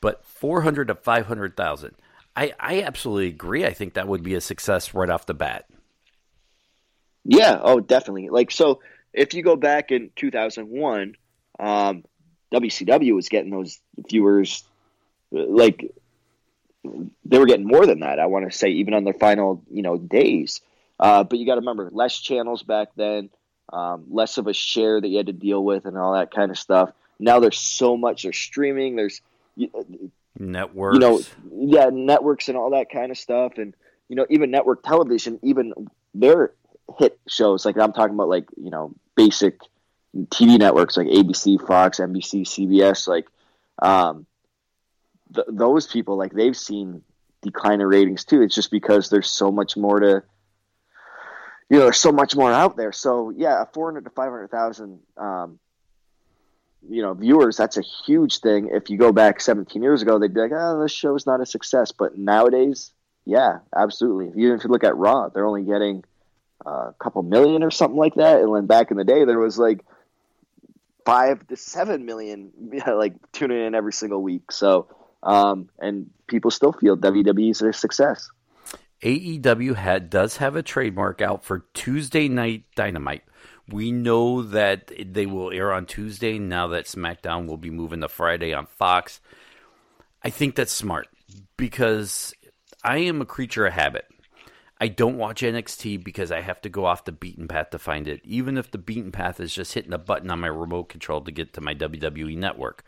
But 0.00 0.24
400 0.24 0.88
to 0.88 0.94
500,000. 0.94 1.94
I, 2.36 2.52
I 2.58 2.82
absolutely 2.82 3.28
agree. 3.28 3.64
I 3.64 3.72
think 3.72 3.94
that 3.94 4.08
would 4.08 4.22
be 4.22 4.34
a 4.34 4.40
success 4.40 4.92
right 4.92 5.08
off 5.08 5.26
the 5.26 5.34
bat. 5.34 5.66
Yeah, 7.24 7.60
oh, 7.62 7.80
definitely. 7.80 8.28
Like, 8.28 8.50
so 8.50 8.80
if 9.12 9.34
you 9.34 9.42
go 9.42 9.56
back 9.56 9.90
in 9.92 10.10
2001, 10.16 11.16
um, 11.58 12.04
WCW 12.52 13.14
was 13.14 13.28
getting 13.28 13.50
those 13.50 13.80
viewers 14.08 14.64
like 15.30 15.92
they 17.24 17.38
were 17.38 17.46
getting 17.46 17.66
more 17.66 17.86
than 17.86 18.00
that. 18.00 18.18
I 18.18 18.26
want 18.26 18.50
to 18.50 18.56
say 18.56 18.68
even 18.70 18.94
on 18.94 19.04
their 19.04 19.14
final 19.14 19.62
you 19.70 19.82
know 19.82 19.96
days. 19.96 20.60
Uh, 20.98 21.24
but 21.24 21.38
you 21.38 21.46
got 21.46 21.54
to 21.54 21.60
remember 21.60 21.90
less 21.92 22.18
channels 22.18 22.62
back 22.62 22.88
then, 22.96 23.30
um, 23.72 24.04
less 24.10 24.38
of 24.38 24.46
a 24.46 24.52
share 24.52 25.00
that 25.00 25.08
you 25.08 25.16
had 25.16 25.26
to 25.26 25.32
deal 25.32 25.62
with, 25.62 25.86
and 25.86 25.96
all 25.96 26.14
that 26.14 26.30
kind 26.30 26.50
of 26.50 26.58
stuff. 26.58 26.90
Now 27.18 27.40
there's 27.40 27.58
so 27.58 27.96
much. 27.96 28.22
There's 28.22 28.38
streaming. 28.38 28.96
There's 28.96 29.20
networks. 30.38 30.94
You 30.94 31.00
know, 31.00 31.20
yeah, 31.52 31.90
networks 31.92 32.48
and 32.48 32.56
all 32.56 32.70
that 32.70 32.90
kind 32.90 33.10
of 33.10 33.18
stuff, 33.18 33.58
and 33.58 33.74
you 34.08 34.16
know 34.16 34.26
even 34.30 34.50
network 34.50 34.82
television, 34.82 35.38
even 35.42 35.72
their 36.14 36.52
hit 36.98 37.18
shows. 37.28 37.64
Like 37.64 37.78
I'm 37.78 37.92
talking 37.92 38.14
about, 38.14 38.28
like 38.28 38.46
you 38.56 38.70
know 38.70 38.94
basic 39.16 39.60
TV 40.14 40.58
networks 40.58 40.96
like 40.96 41.08
ABC, 41.08 41.64
Fox, 41.66 41.98
NBC, 41.98 42.42
CBS, 42.42 43.08
like 43.08 43.26
um, 43.80 44.26
th- 45.34 45.46
those 45.50 45.86
people, 45.86 46.16
like 46.16 46.32
they've 46.32 46.56
seen 46.56 47.02
decline 47.42 47.80
in 47.80 47.86
ratings 47.86 48.24
too. 48.24 48.42
It's 48.42 48.54
just 48.54 48.70
because 48.70 49.10
there's 49.10 49.30
so 49.30 49.50
much 49.50 49.76
more 49.76 50.00
to, 50.00 50.22
you 51.70 51.78
know, 51.78 51.84
there's 51.84 51.98
so 51.98 52.12
much 52.12 52.36
more 52.36 52.52
out 52.52 52.76
there. 52.76 52.92
So 52.92 53.30
yeah, 53.30 53.64
400 53.72 54.04
to 54.04 54.10
500,000, 54.10 55.00
um, 55.16 55.58
you 56.88 57.02
know, 57.02 57.14
viewers, 57.14 57.56
that's 57.56 57.78
a 57.78 57.82
huge 57.82 58.40
thing. 58.40 58.68
If 58.70 58.90
you 58.90 58.98
go 58.98 59.12
back 59.12 59.40
17 59.40 59.82
years 59.82 60.02
ago, 60.02 60.18
they'd 60.18 60.34
be 60.34 60.40
like, 60.40 60.52
oh, 60.54 60.82
this 60.82 60.92
show 60.92 61.14
is 61.14 61.26
not 61.26 61.40
a 61.40 61.46
success. 61.46 61.92
But 61.92 62.18
nowadays, 62.18 62.92
yeah, 63.24 63.60
absolutely. 63.74 64.28
Even 64.42 64.58
if 64.58 64.64
you 64.64 64.70
look 64.70 64.84
at 64.84 64.96
Raw, 64.96 65.28
they're 65.30 65.46
only 65.46 65.64
getting 65.64 66.04
uh, 66.66 66.90
a 66.90 66.94
couple 66.98 67.22
million 67.22 67.62
or 67.62 67.70
something 67.70 67.98
like 67.98 68.14
that. 68.16 68.40
And 68.40 68.54
then 68.54 68.66
back 68.66 68.90
in 68.90 68.96
the 68.98 69.04
day, 69.04 69.24
there 69.24 69.38
was 69.38 69.58
like 69.58 69.84
five 71.04 71.46
to 71.48 71.56
seven 71.56 72.04
million 72.04 72.52
like 72.86 73.14
tuning 73.32 73.64
in 73.66 73.74
every 73.74 73.92
single 73.92 74.22
week. 74.22 74.52
So, 74.52 74.88
um, 75.22 75.70
and 75.78 76.10
people 76.26 76.50
still 76.50 76.72
feel 76.72 76.96
WWE's 76.96 77.62
a 77.62 77.72
success. 77.72 78.30
AEW 79.04 79.74
had 79.74 80.08
does 80.08 80.38
have 80.38 80.56
a 80.56 80.62
trademark 80.62 81.20
out 81.20 81.44
for 81.44 81.66
Tuesday 81.74 82.26
Night 82.26 82.64
Dynamite. 82.74 83.24
We 83.68 83.92
know 83.92 84.42
that 84.42 84.90
they 84.98 85.26
will 85.26 85.52
air 85.52 85.72
on 85.72 85.84
Tuesday 85.84 86.38
now 86.38 86.68
that 86.68 86.86
SmackDown 86.86 87.46
will 87.46 87.58
be 87.58 87.70
moving 87.70 88.00
to 88.00 88.08
Friday 88.08 88.54
on 88.54 88.66
Fox. 88.66 89.20
I 90.22 90.30
think 90.30 90.54
that's 90.54 90.72
smart 90.72 91.08
because 91.58 92.32
I 92.82 92.98
am 92.98 93.20
a 93.20 93.26
creature 93.26 93.66
of 93.66 93.74
habit. 93.74 94.06
I 94.80 94.88
don't 94.88 95.18
watch 95.18 95.42
NXT 95.42 96.02
because 96.02 96.32
I 96.32 96.40
have 96.40 96.60
to 96.62 96.68
go 96.70 96.86
off 96.86 97.04
the 97.04 97.12
beaten 97.12 97.46
path 97.46 97.70
to 97.70 97.78
find 97.78 98.08
it, 98.08 98.20
even 98.24 98.56
if 98.56 98.70
the 98.70 98.78
beaten 98.78 99.12
path 99.12 99.38
is 99.38 99.54
just 99.54 99.74
hitting 99.74 99.92
a 99.92 99.98
button 99.98 100.30
on 100.30 100.40
my 100.40 100.48
remote 100.48 100.88
control 100.88 101.20
to 101.22 101.30
get 101.30 101.52
to 101.54 101.60
my 101.60 101.74
WWE 101.74 102.36
network. 102.36 102.82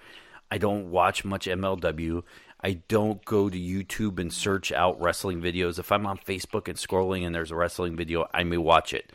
I 0.50 0.58
don't 0.58 0.90
watch 0.90 1.24
much 1.24 1.46
MLW. 1.46 2.22
I 2.60 2.80
don't 2.88 3.24
go 3.24 3.48
to 3.48 3.58
YouTube 3.58 4.18
and 4.18 4.32
search 4.32 4.72
out 4.72 5.00
wrestling 5.00 5.40
videos. 5.40 5.78
If 5.78 5.92
I'm 5.92 6.06
on 6.06 6.18
Facebook 6.18 6.68
and 6.68 6.76
scrolling 6.76 7.24
and 7.24 7.34
there's 7.34 7.50
a 7.50 7.56
wrestling 7.56 7.96
video, 7.96 8.26
I 8.32 8.44
may 8.44 8.56
watch 8.56 8.92
it. 8.94 9.12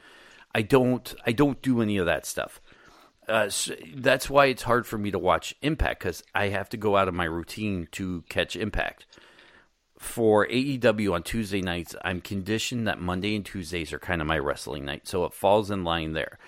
I 0.53 0.61
don't. 0.61 1.13
I 1.25 1.31
don't 1.31 1.61
do 1.61 1.81
any 1.81 1.97
of 1.97 2.05
that 2.05 2.25
stuff. 2.25 2.61
Uh, 3.27 3.49
so 3.49 3.73
that's 3.95 4.29
why 4.29 4.47
it's 4.47 4.63
hard 4.63 4.85
for 4.85 4.97
me 4.97 5.11
to 5.11 5.19
watch 5.19 5.55
Impact 5.61 5.99
because 5.99 6.23
I 6.35 6.49
have 6.49 6.69
to 6.69 6.77
go 6.77 6.97
out 6.97 7.07
of 7.07 7.13
my 7.13 7.23
routine 7.23 7.87
to 7.93 8.23
catch 8.29 8.55
Impact 8.55 9.05
for 10.01 10.47
AEW 10.47 11.13
on 11.13 11.21
Tuesday 11.21 11.61
nights, 11.61 11.95
I'm 12.03 12.21
conditioned 12.21 12.87
that 12.87 12.99
Monday 12.99 13.35
and 13.35 13.45
Tuesdays 13.45 13.93
are 13.93 13.99
kind 13.99 14.19
of 14.19 14.25
my 14.25 14.39
wrestling 14.39 14.83
night, 14.83 15.07
so 15.07 15.25
it 15.25 15.33
falls 15.33 15.69
in 15.69 15.83
line 15.83 16.13
there. 16.13 16.39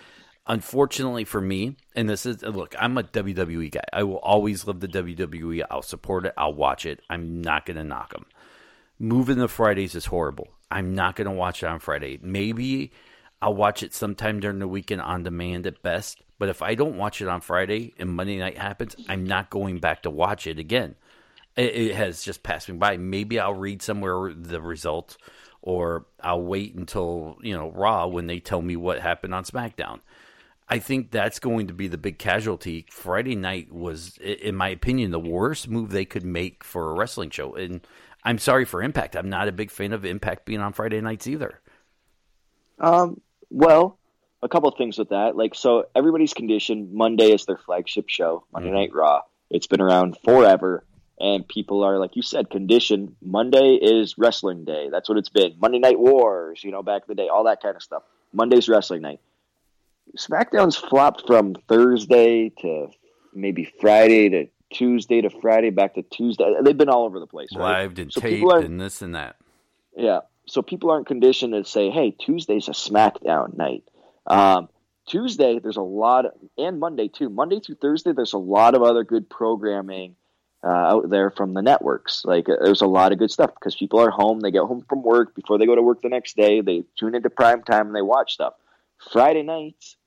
Unfortunately 0.45 1.23
for 1.23 1.39
me, 1.39 1.77
and 1.95 2.09
this 2.09 2.25
is 2.25 2.41
look, 2.41 2.75
I'm 2.77 2.97
a 2.97 3.03
WWE 3.03 3.71
guy. 3.71 3.83
I 3.93 4.03
will 4.03 4.17
always 4.17 4.67
love 4.67 4.81
the 4.81 4.87
WWE. 4.87 5.63
I'll 5.71 5.81
support 5.81 6.25
it. 6.25 6.33
I'll 6.37 6.53
watch 6.53 6.85
it. 6.85 6.99
I'm 7.09 7.41
not 7.41 7.65
going 7.65 7.77
to 7.77 7.83
knock 7.83 8.11
them. 8.11 8.25
Moving 8.99 9.37
the 9.37 9.47
Fridays 9.47 9.95
is 9.95 10.05
horrible. 10.05 10.49
I'm 10.69 10.95
not 10.95 11.15
going 11.15 11.25
to 11.25 11.31
watch 11.31 11.63
it 11.63 11.67
on 11.67 11.79
Friday. 11.79 12.19
Maybe 12.21 12.91
I'll 13.41 13.53
watch 13.53 13.83
it 13.83 13.93
sometime 13.93 14.39
during 14.39 14.59
the 14.59 14.67
weekend 14.67 15.01
on 15.01 15.23
demand 15.23 15.65
at 15.65 15.81
best. 15.81 16.21
But 16.39 16.49
if 16.49 16.61
I 16.61 16.75
don't 16.75 16.97
watch 16.97 17.21
it 17.21 17.27
on 17.27 17.41
Friday 17.41 17.93
and 17.97 18.09
Monday 18.09 18.37
night 18.37 18.57
happens, 18.57 18.95
I'm 19.07 19.23
not 19.23 19.49
going 19.49 19.79
back 19.79 20.03
to 20.03 20.09
watch 20.09 20.45
it 20.45 20.59
again 20.59 20.95
it, 21.55 21.75
it 21.75 21.95
has 21.95 22.23
just 22.23 22.43
passed 22.43 22.69
me 22.69 22.77
by. 22.77 22.97
Maybe 22.97 23.39
I'll 23.39 23.53
read 23.53 23.81
somewhere 23.81 24.33
the 24.35 24.61
result, 24.61 25.17
or 25.61 26.05
I'll 26.21 26.41
wait 26.41 26.75
until 26.75 27.37
you 27.41 27.55
know 27.55 27.71
Raw 27.71 28.07
when 28.07 28.27
they 28.27 28.39
tell 28.39 28.61
me 28.61 28.75
what 28.75 28.99
happened 28.99 29.33
on 29.33 29.43
SmackDown. 29.43 29.99
I 30.73 30.79
think 30.79 31.11
that's 31.11 31.37
going 31.37 31.67
to 31.67 31.73
be 31.73 31.87
the 31.87 31.99
big 31.99 32.17
casualty. 32.17 32.87
Friday 32.89 33.35
night 33.35 33.71
was, 33.71 34.17
in 34.17 34.55
my 34.55 34.69
opinion, 34.69 35.11
the 35.11 35.19
worst 35.19 35.67
move 35.67 35.91
they 35.91 36.03
could 36.03 36.25
make 36.25 36.63
for 36.63 36.89
a 36.89 36.93
wrestling 36.95 37.29
show. 37.29 37.53
And 37.53 37.85
I'm 38.23 38.39
sorry 38.39 38.65
for 38.65 38.81
Impact. 38.81 39.15
I'm 39.15 39.29
not 39.29 39.47
a 39.47 39.51
big 39.51 39.69
fan 39.69 39.93
of 39.93 40.03
Impact 40.03 40.45
being 40.45 40.61
on 40.61 40.73
Friday 40.73 40.99
nights 40.99 41.27
either. 41.27 41.59
Um, 42.79 43.21
well, 43.51 43.99
a 44.41 44.49
couple 44.49 44.67
of 44.67 44.75
things 44.75 44.97
with 44.97 45.09
that. 45.09 45.35
Like, 45.35 45.53
so 45.53 45.85
everybody's 45.95 46.33
conditioned. 46.33 46.91
Monday 46.91 47.31
is 47.31 47.45
their 47.45 47.59
flagship 47.59 48.09
show, 48.09 48.43
Monday 48.51 48.69
mm-hmm. 48.69 48.77
Night 48.77 48.95
Raw. 48.95 49.21
It's 49.51 49.67
been 49.67 49.79
around 49.79 50.17
forever 50.25 50.83
and 51.19 51.47
people 51.47 51.83
are 51.83 51.99
like 51.99 52.15
you 52.15 52.23
said 52.23 52.49
conditioned 52.49 53.15
monday 53.21 53.77
is 53.79 54.17
wrestling 54.17 54.65
day 54.65 54.89
that's 54.91 55.07
what 55.07 55.15
it's 55.15 55.29
been 55.29 55.53
monday 55.61 55.77
night 55.77 55.99
wars 55.99 56.63
you 56.63 56.71
know 56.71 56.81
back 56.81 57.03
in 57.03 57.05
the 57.07 57.13
day 57.13 57.27
all 57.27 57.43
that 57.43 57.61
kind 57.61 57.75
of 57.75 57.83
stuff 57.83 58.01
monday's 58.33 58.67
wrestling 58.67 59.03
night 59.03 59.19
smackdown's 60.17 60.75
flopped 60.75 61.25
from 61.25 61.55
thursday 61.67 62.49
to 62.49 62.87
maybe 63.33 63.71
friday 63.79 64.29
to 64.29 64.47
tuesday 64.71 65.21
to 65.21 65.29
friday 65.29 65.69
back 65.69 65.95
to 65.95 66.03
tuesday 66.03 66.53
they've 66.63 66.77
been 66.77 66.89
all 66.89 67.05
over 67.05 67.19
the 67.19 67.27
place 67.27 67.49
right? 67.55 67.81
live 67.81 67.99
and 67.99 68.11
so 68.11 68.21
taped 68.21 68.51
and 68.63 68.79
this 68.79 69.01
and 69.01 69.15
that 69.15 69.35
yeah 69.95 70.21
so 70.47 70.61
people 70.61 70.91
aren't 70.91 71.07
conditioned 71.07 71.53
to 71.53 71.63
say 71.63 71.89
hey 71.89 72.11
tuesday's 72.11 72.67
a 72.67 72.71
smackdown 72.71 73.55
night 73.55 73.83
um, 74.27 74.69
tuesday 75.07 75.59
there's 75.59 75.77
a 75.77 75.81
lot 75.81 76.25
of, 76.25 76.31
and 76.57 76.79
monday 76.79 77.07
too 77.07 77.29
monday 77.29 77.59
through 77.59 77.75
thursday 77.75 78.11
there's 78.13 78.33
a 78.33 78.37
lot 78.37 78.75
of 78.75 78.81
other 78.81 79.03
good 79.03 79.29
programming 79.29 80.15
uh, 80.63 80.69
out 80.69 81.09
there 81.09 81.29
from 81.29 81.53
the 81.53 81.61
networks. 81.61 82.23
Like 82.23 82.47
uh, 82.47 82.55
there's 82.61 82.81
a 82.81 82.87
lot 82.87 83.11
of 83.11 83.19
good 83.19 83.31
stuff 83.31 83.51
because 83.53 83.75
people 83.75 83.99
are 83.99 84.09
home. 84.09 84.39
They 84.39 84.51
get 84.51 84.63
home 84.63 84.85
from 84.87 85.03
work 85.03 85.35
before 85.35 85.57
they 85.57 85.65
go 85.65 85.75
to 85.75 85.81
work 85.81 86.01
the 86.01 86.09
next 86.09 86.37
day. 86.37 86.61
They 86.61 86.83
tune 86.97 87.15
into 87.15 87.29
prime 87.29 87.63
time 87.63 87.87
and 87.87 87.95
they 87.95 88.01
watch 88.01 88.33
stuff. 88.33 88.53
Friday 89.11 89.43
nights, 89.43 89.97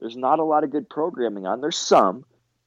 there's 0.00 0.16
not 0.16 0.38
a 0.38 0.44
lot 0.44 0.64
of 0.64 0.70
good 0.70 0.88
programming 0.88 1.46
on. 1.46 1.60
There's 1.60 1.78
some, 1.78 2.24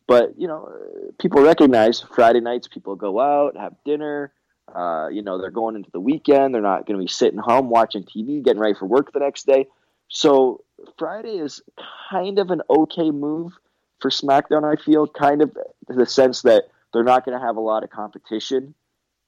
but 0.08 0.38
you 0.38 0.48
know, 0.48 0.72
people 1.20 1.42
recognize 1.42 2.02
Friday 2.02 2.42
nights. 2.42 2.68
People 2.68 2.96
go 2.96 3.20
out, 3.20 3.58
have 3.58 3.76
dinner. 3.86 4.34
Uh, 4.74 5.08
you 5.10 5.22
know, 5.22 5.40
they're 5.40 5.52
going 5.52 5.76
into 5.76 5.90
the 5.92 6.00
weekend. 6.00 6.54
They're 6.54 6.62
not 6.62 6.86
going 6.86 7.00
to 7.00 7.04
be 7.04 7.12
sitting 7.12 7.40
home 7.40 7.70
watching 7.70 8.04
TV, 8.04 8.44
getting 8.44 8.62
ready 8.62 8.76
for 8.78 8.86
work 8.86 9.12
the 9.14 9.20
next 9.20 9.48
day. 9.48 9.68
So 10.10 10.64
Friday 10.98 11.38
is 11.38 11.62
kind 12.10 12.40
of 12.40 12.52
an 12.52 12.62
okay 12.70 13.12
move 13.12 13.54
for 14.00 14.10
SmackDown. 14.10 14.64
I 14.64 14.82
feel 14.82 15.08
kind 15.08 15.42
of 15.42 15.56
the 15.88 16.06
sense 16.06 16.44
that 16.44 16.66
they're 16.94 17.04
not 17.04 17.26
going 17.26 17.38
to 17.40 17.46
have 17.46 17.58
a 17.58 17.62
lot 17.62 17.84
of 17.84 17.90
competition 17.90 18.74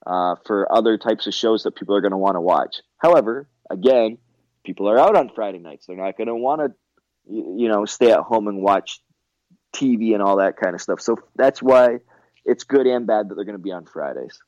uh, 0.06 0.36
for 0.46 0.72
other 0.72 0.98
types 0.98 1.28
of 1.28 1.34
shows 1.34 1.64
that 1.64 1.76
people 1.76 1.96
are 1.96 2.02
going 2.02 2.12
to 2.12 2.18
want 2.18 2.36
to 2.36 2.42
watch. 2.42 2.78
However, 2.98 3.48
again, 3.70 4.18
people 4.64 4.90
are 4.90 5.00
out 5.00 5.16
on 5.16 5.30
Friday 5.30 5.60
nights. 5.60 5.86
They're 5.88 5.98
not 5.98 6.18
going 6.18 6.28
to 6.28 6.36
want 6.36 6.62
to, 6.62 6.72
you 7.30 7.68
know, 7.68 7.86
stay 7.86 8.12
at 8.12 8.20
home 8.20 8.48
and 8.48 8.62
watch 8.62 9.02
TV 9.74 10.14
and 10.14 10.22
all 10.22 10.38
that 10.38 10.58
kind 10.58 10.76
of 10.76 10.82
stuff. 10.82 11.02
So 11.02 11.18
that's 11.36 11.62
why 11.62 12.00
it's 12.46 12.64
good 12.64 12.88
and 12.88 13.08
bad 13.08 13.30
that 13.30 13.36
they're 13.36 13.46
going 13.46 13.58
to 13.58 13.64
be 13.64 13.72
on 13.72 13.86
Fridays. 13.86 14.40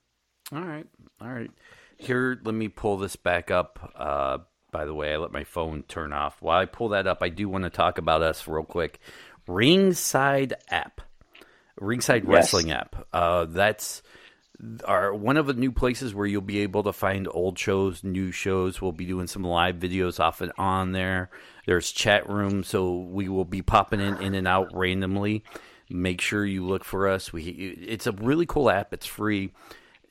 All 0.52 0.62
right, 0.62 0.86
all 1.22 1.30
right. 1.30 1.52
Here, 1.98 2.40
let 2.44 2.54
me 2.54 2.68
pull 2.68 2.98
this 2.98 3.16
back 3.16 3.50
up. 3.50 3.94
Uh, 3.96 4.40
by 4.72 4.86
the 4.86 4.94
way, 4.94 5.14
I 5.14 5.18
let 5.18 5.32
my 5.32 5.44
phone 5.44 5.84
turn 5.84 6.12
off. 6.12 6.42
While 6.42 6.60
I 6.60 6.66
pull 6.66 6.90
that 6.90 7.08
up, 7.08 7.20
I 7.22 7.30
do 7.30 7.48
want 7.48 7.64
to 7.64 7.70
talk 7.70 7.98
about 7.98 8.22
us 8.22 8.48
real 8.48 8.64
quick. 8.64 9.00
Ringside 9.48 10.54
app. 10.70 11.02
Ringside 11.80 12.24
yes. 12.24 12.32
Wrestling 12.32 12.72
app. 12.72 13.08
Uh, 13.14 13.46
that's 13.46 14.02
our 14.86 15.14
one 15.14 15.38
of 15.38 15.48
the 15.48 15.54
new 15.54 15.72
places 15.72 16.14
where 16.14 16.26
you'll 16.26 16.42
be 16.42 16.60
able 16.60 16.84
to 16.84 16.94
find 16.94 17.28
old 17.30 17.58
shows, 17.58 18.04
new 18.04 18.32
shows. 18.32 18.82
We'll 18.82 18.92
be 18.92 19.06
doing 19.06 19.28
some 19.28 19.44
live 19.44 19.76
videos 19.76 20.20
off 20.20 20.42
and 20.42 20.52
on 20.58 20.92
there. 20.92 21.30
There's 21.66 21.92
chat 21.92 22.30
room, 22.30 22.64
so 22.64 22.98
we 22.98 23.30
will 23.30 23.46
be 23.46 23.62
popping 23.62 24.00
in 24.02 24.18
in 24.18 24.36
and 24.36 24.48
out 24.48 24.76
randomly. 24.76 25.44
Make 25.90 26.22
sure 26.22 26.46
you 26.46 26.66
look 26.66 26.84
for 26.84 27.08
us. 27.08 27.34
We 27.34 27.44
it's 27.44 28.08
a 28.08 28.12
really 28.12 28.46
cool 28.46 28.70
app. 28.70 28.94
It's 28.94 29.06
free. 29.06 29.52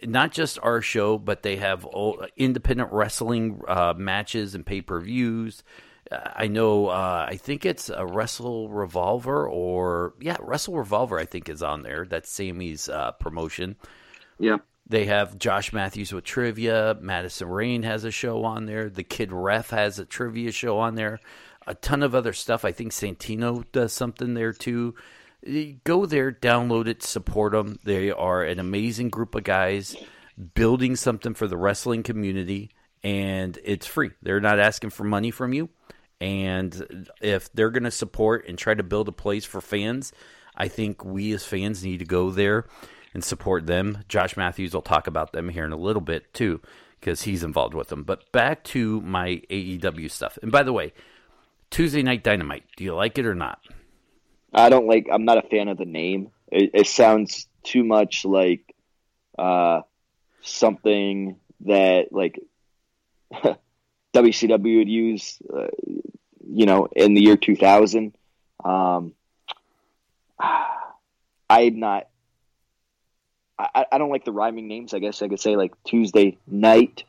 Not 0.03 0.33
just 0.33 0.59
our 0.63 0.81
show, 0.83 1.17
but 1.19 1.43
they 1.43 1.57
have 1.57 1.87
independent 2.37 2.93
wrestling 2.93 3.63
uh, 3.69 3.95
matches 3.97 4.55
and 4.55 4.67
pay 4.67 4.81
per 4.81 5.01
views. 5.01 5.63
I 6.11 6.49
know. 6.49 6.89
Uh, 6.89 7.27
I 7.29 7.37
think 7.37 7.65
it's 7.65 7.89
a 7.89 8.05
Wrestle 8.05 8.69
Revolver 8.69 9.49
or 9.49 10.15
yeah, 10.21 10.37
Wrestle 10.41 10.77
Revolver. 10.77 11.19
I 11.19 11.25
think 11.25 11.49
is 11.49 11.63
on 11.63 11.83
there. 11.83 12.05
That's 12.05 12.31
Sammy's 12.31 12.89
uh, 12.89 13.13
promotion. 13.13 13.77
Yeah. 14.43 14.57
They 14.89 15.07
have 15.07 15.39
Josh 15.39 15.73
Matthews 15.73 16.13
with 16.13 16.25
trivia. 16.25 16.99
Madison 17.01 17.49
Rayne 17.49 17.85
has 17.85 18.03
a 18.05 18.11
show 18.11 18.45
on 18.45 18.67
there. 18.67 18.91
The 18.91 19.05
Kid 19.05 19.33
Ref 19.33 19.71
has 19.71 20.01
a 20.01 20.05
trivia 20.05 20.51
show 20.51 20.81
on 20.81 20.97
there. 20.97 21.21
A 21.65 21.77
ton 21.77 22.03
of 22.03 22.15
other 22.15 22.33
stuff. 22.33 22.65
I 22.65 22.73
think 22.73 22.91
Santino 22.91 23.65
does 23.71 23.93
something 23.93 24.35
there 24.35 24.53
too. 24.53 24.97
Go 25.85 26.07
there, 26.07 26.33
download 26.33 26.89
it, 26.89 27.05
support 27.05 27.53
them. 27.53 27.79
They 27.85 28.11
are 28.11 28.43
an 28.43 28.59
amazing 28.59 29.11
group 29.11 29.37
of 29.37 29.45
guys 29.45 29.95
building 30.55 30.97
something 30.97 31.35
for 31.35 31.47
the 31.47 31.57
wrestling 31.57 32.03
community, 32.03 32.71
and 33.05 33.57
it's 33.65 33.87
free. 33.87 34.11
They're 34.23 34.41
not 34.41 34.59
asking 34.59 34.91
for 34.91 35.05
money 35.05 35.31
from 35.31 35.53
you. 35.53 35.69
And 36.21 37.09
if 37.21 37.53
they're 37.53 37.71
going 37.71 37.85
to 37.85 37.93
support 37.93 38.49
and 38.49 38.59
try 38.59 38.75
to 38.75 38.83
build 38.83 39.09
a 39.09 39.13
place 39.13 39.45
for 39.45 39.61
fans, 39.61 40.13
I 40.57 40.67
think 40.67 41.05
we 41.05 41.33
as 41.33 41.45
fans 41.45 41.85
need 41.85 41.99
to 42.01 42.05
go 42.05 42.31
there 42.31 42.67
and 43.15 43.23
support 43.23 43.67
them. 43.67 44.05
Josh 44.09 44.37
Matthews 44.37 44.75
will 44.75 44.83
talk 44.83 45.07
about 45.07 45.33
them 45.33 45.49
here 45.49 45.65
in 45.65 45.73
a 45.73 45.77
little 45.77 46.03
bit 46.03 46.33
too, 46.33 46.61
because 47.01 47.23
he's 47.23 47.45
involved 47.45 47.75
with 47.75 47.89
them. 47.89 48.03
But 48.03 48.31
back 48.33 48.65
to 48.65 49.01
my 49.03 49.43
AEW 49.51 50.11
stuff. 50.11 50.39
And 50.43 50.53
by 50.53 50.63
the 50.63 50.73
way, 50.73 50.93
Tuesday 51.71 52.03
Night 52.03 52.23
Dynamite, 52.23 52.65
do 52.77 52.85
you 52.85 52.95
like 52.95 53.19
it 53.19 53.27
or 53.27 53.35
not? 53.35 53.61
I 54.53 54.69
don't 54.69 54.87
like. 54.87 55.09
I'm 55.11 55.25
not 55.25 55.39
a 55.39 55.49
fan 55.49 55.69
of 55.69 55.79
the 55.79 55.87
name. 55.87 56.31
It, 56.51 56.71
it 56.75 56.87
sounds 56.87 57.47
too 57.63 57.85
much 57.85 58.25
like 58.25 58.75
uh, 59.39 59.81
something 60.43 61.37
that 61.61 62.13
like 62.13 62.39
WCW 64.15 64.79
would 64.79 64.89
use. 64.89 65.39
Uh, 65.53 65.69
you 66.53 66.67
know, 66.67 66.89
in 66.95 67.15
the 67.15 67.23
year 67.23 67.37
2000. 67.37 68.15
Um, 68.65 69.15
I'm 71.51 71.79
not. 71.79 72.09
I, 73.75 73.87
I 73.93 73.99
don't 73.99 74.11
like 74.11 74.25
the 74.25 74.33
rhyming 74.33 74.69
names. 74.69 74.95
I 74.95 74.99
guess 74.99 75.23
I 75.23 75.29
could 75.29 75.41
say 75.41 75.57
like 75.57 75.73
Tuesday 75.85 76.39
night 76.47 77.05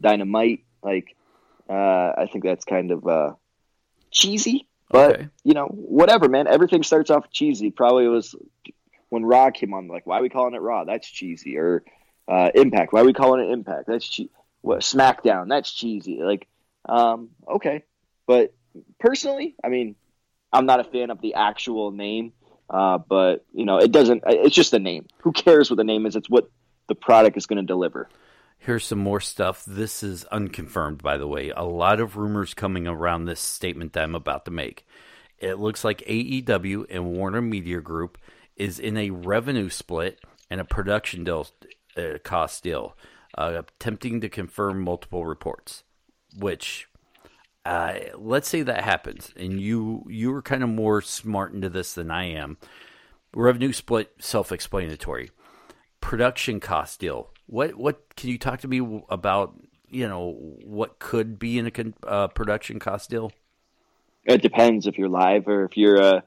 Dynamite. 0.00 0.64
Like, 0.82 1.16
uh, 1.68 1.72
I 2.18 2.28
think 2.30 2.44
that's 2.44 2.64
kind 2.64 2.90
of 2.90 3.06
uh, 3.06 3.32
cheesy, 4.10 4.66
but 4.90 5.12
Okay. 5.12 5.28
you 5.44 5.54
know, 5.54 5.66
whatever, 5.66 6.28
man. 6.28 6.46
Everything 6.46 6.82
starts 6.82 7.10
off 7.10 7.30
cheesy. 7.30 7.70
Probably 7.70 8.08
was 8.08 8.34
when 9.08 9.24
Raw 9.24 9.50
came 9.50 9.74
on. 9.74 9.88
Like, 9.88 10.06
why 10.06 10.18
are 10.18 10.22
we 10.22 10.28
calling 10.28 10.54
it 10.54 10.60
Raw? 10.60 10.84
That's 10.84 11.08
cheesy. 11.08 11.56
Or 11.58 11.82
uh, 12.28 12.50
Impact. 12.54 12.92
Why 12.92 13.00
are 13.00 13.04
we 13.04 13.12
calling 13.12 13.48
it 13.48 13.52
Impact? 13.52 13.86
That's 13.86 14.08
che- 14.08 14.30
what 14.60 14.80
SmackDown. 14.80 15.48
That's 15.48 15.72
cheesy. 15.72 16.20
Like, 16.22 16.48
um, 16.88 17.30
okay, 17.48 17.84
but 18.26 18.54
personally, 18.98 19.54
I 19.62 19.68
mean, 19.68 19.94
I'm 20.52 20.66
not 20.66 20.80
a 20.80 20.84
fan 20.84 21.10
of 21.10 21.20
the 21.20 21.34
actual 21.34 21.90
name. 21.92 22.32
Uh, 22.70 22.98
but 22.98 23.44
you 23.52 23.64
know, 23.64 23.78
it 23.78 23.92
doesn't. 23.92 24.22
It's 24.26 24.54
just 24.54 24.72
a 24.72 24.78
name. 24.78 25.06
Who 25.18 25.32
cares 25.32 25.70
what 25.70 25.76
the 25.76 25.84
name 25.84 26.06
is? 26.06 26.16
It's 26.16 26.30
what 26.30 26.50
the 26.88 26.94
product 26.94 27.36
is 27.36 27.46
going 27.46 27.58
to 27.58 27.66
deliver. 27.66 28.08
Here's 28.58 28.84
some 28.84 29.00
more 29.00 29.20
stuff. 29.20 29.64
This 29.66 30.04
is 30.04 30.24
unconfirmed, 30.26 31.02
by 31.02 31.16
the 31.16 31.26
way. 31.26 31.50
A 31.50 31.64
lot 31.64 31.98
of 31.98 32.16
rumors 32.16 32.54
coming 32.54 32.86
around 32.86 33.24
this 33.24 33.40
statement 33.40 33.92
that 33.92 34.04
I'm 34.04 34.14
about 34.14 34.44
to 34.44 34.52
make. 34.52 34.86
It 35.38 35.58
looks 35.58 35.84
like 35.84 35.98
AEW 36.06 36.86
and 36.88 37.10
Warner 37.10 37.42
Media 37.42 37.80
Group 37.80 38.18
is 38.56 38.78
in 38.78 38.96
a 38.96 39.10
revenue 39.10 39.68
split 39.68 40.20
and 40.48 40.60
a 40.60 40.64
production 40.64 41.24
deal, 41.24 41.48
uh, 41.96 42.18
cost 42.22 42.62
deal, 42.62 42.96
uh, 43.36 43.62
attempting 43.80 44.20
to 44.20 44.28
confirm 44.28 44.80
multiple 44.80 45.26
reports. 45.26 45.82
Which, 46.38 46.86
uh, 47.64 47.94
let's 48.16 48.48
say 48.48 48.62
that 48.62 48.84
happens, 48.84 49.32
and 49.36 49.60
you 49.60 50.04
you 50.08 50.34
are 50.34 50.42
kind 50.42 50.62
of 50.62 50.68
more 50.68 51.00
smart 51.00 51.52
into 51.52 51.68
this 51.68 51.94
than 51.94 52.10
I 52.10 52.24
am. 52.24 52.58
Revenue 53.34 53.72
split, 53.72 54.12
self-explanatory 54.18 55.30
production 56.00 56.60
cost 56.60 57.00
deal. 57.00 57.30
What 57.46 57.76
what 57.76 58.14
can 58.16 58.28
you 58.30 58.38
talk 58.38 58.60
to 58.60 58.68
me 58.68 59.02
about? 59.08 59.54
You 59.88 60.08
know 60.08 60.36
what 60.64 60.98
could 60.98 61.38
be 61.38 61.58
in 61.58 61.66
a 61.66 62.06
uh, 62.06 62.28
production 62.28 62.78
cost 62.78 63.10
deal? 63.10 63.32
It 64.24 64.42
depends 64.42 64.86
if 64.86 64.98
you're 64.98 65.08
live 65.08 65.48
or 65.48 65.64
if 65.64 65.76
you're 65.76 66.00
a 66.00 66.24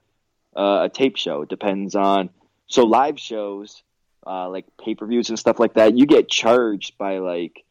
a 0.56 0.90
tape 0.92 1.18
show. 1.18 1.42
It 1.44 1.50
depends 1.50 1.96
on 1.96 2.30
so 2.68 2.84
live 2.84 3.20
shows 3.20 3.84
uh, 4.26 4.50
like 4.50 4.66
pay 4.78 4.96
per 4.96 5.06
views 5.06 5.30
and 5.30 5.38
stuff 5.38 5.60
like 5.60 5.76
that. 5.76 5.98
You 5.98 6.06
get 6.06 6.30
charged 6.30 6.98
by 6.98 7.20
like 7.20 7.64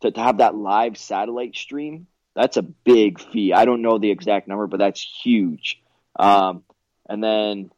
to, 0.00 0.10
to 0.10 0.20
have 0.20 0.38
that 0.38 0.54
live 0.54 0.96
satellite 0.96 1.54
stream. 1.54 2.06
That's 2.38 2.56
a 2.56 2.62
big 2.62 3.18
fee. 3.18 3.52
I 3.52 3.64
don't 3.64 3.82
know 3.82 3.98
the 3.98 4.12
exact 4.12 4.46
number, 4.46 4.68
but 4.68 4.78
that's 4.78 5.00
huge. 5.00 5.82
Um, 6.16 6.62
and 7.08 7.22
then 7.22 7.72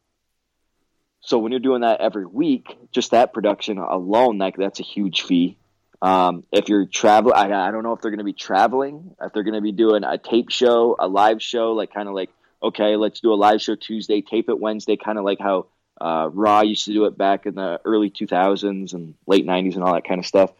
so 1.23 1.38
when 1.38 1.51
you're 1.51 1.61
doing 1.61 1.81
that 1.81 2.03
every 2.03 2.27
week, 2.27 2.77
just 2.92 3.12
that 3.12 3.33
production 3.33 3.79
alone, 3.79 4.37
like 4.37 4.59
that's 4.59 4.79
a 4.79 4.83
huge 4.83 5.23
fee. 5.23 5.57
Um, 6.03 6.44
if 6.53 6.68
you're 6.68 6.85
traveling, 6.85 7.37
I, 7.37 7.70
don't 7.70 7.83
know 7.83 7.94
if 7.94 8.03
they're 8.03 8.11
going 8.11 8.18
to 8.18 8.25
be 8.25 8.35
traveling, 8.35 9.14
if 9.18 9.33
they're 9.33 9.44
going 9.44 9.55
to 9.55 9.62
be 9.62 9.73
doing 9.73 10.05
a 10.05 10.18
tape 10.18 10.51
show, 10.51 10.94
a 10.99 11.09
live 11.09 11.40
show, 11.40 11.73
like 11.73 11.94
kind 11.94 12.07
of 12.07 12.14
like, 12.14 12.29
okay, 12.62 12.96
let's 12.96 13.20
do 13.20 13.33
a 13.33 13.37
live 13.37 13.62
show 13.62 13.77
Tuesday, 13.77 14.20
tape 14.20 14.51
it 14.51 14.61
Wednesday, 14.61 14.99
kind 14.99 15.16
of 15.16 15.25
like 15.25 15.38
how 15.40 15.68
uh, 15.99 16.29
Raw 16.31 16.61
used 16.61 16.85
to 16.85 16.92
do 16.92 17.07
it 17.07 17.16
back 17.16 17.46
in 17.46 17.55
the 17.55 17.81
early 17.87 18.11
2000s 18.11 18.92
and 18.92 19.14
late 19.27 19.46
90s 19.46 19.75
and 19.75 19.85
all 19.85 19.94
that 19.94 20.07
kind 20.07 20.18
of 20.18 20.27
stuff. 20.27 20.53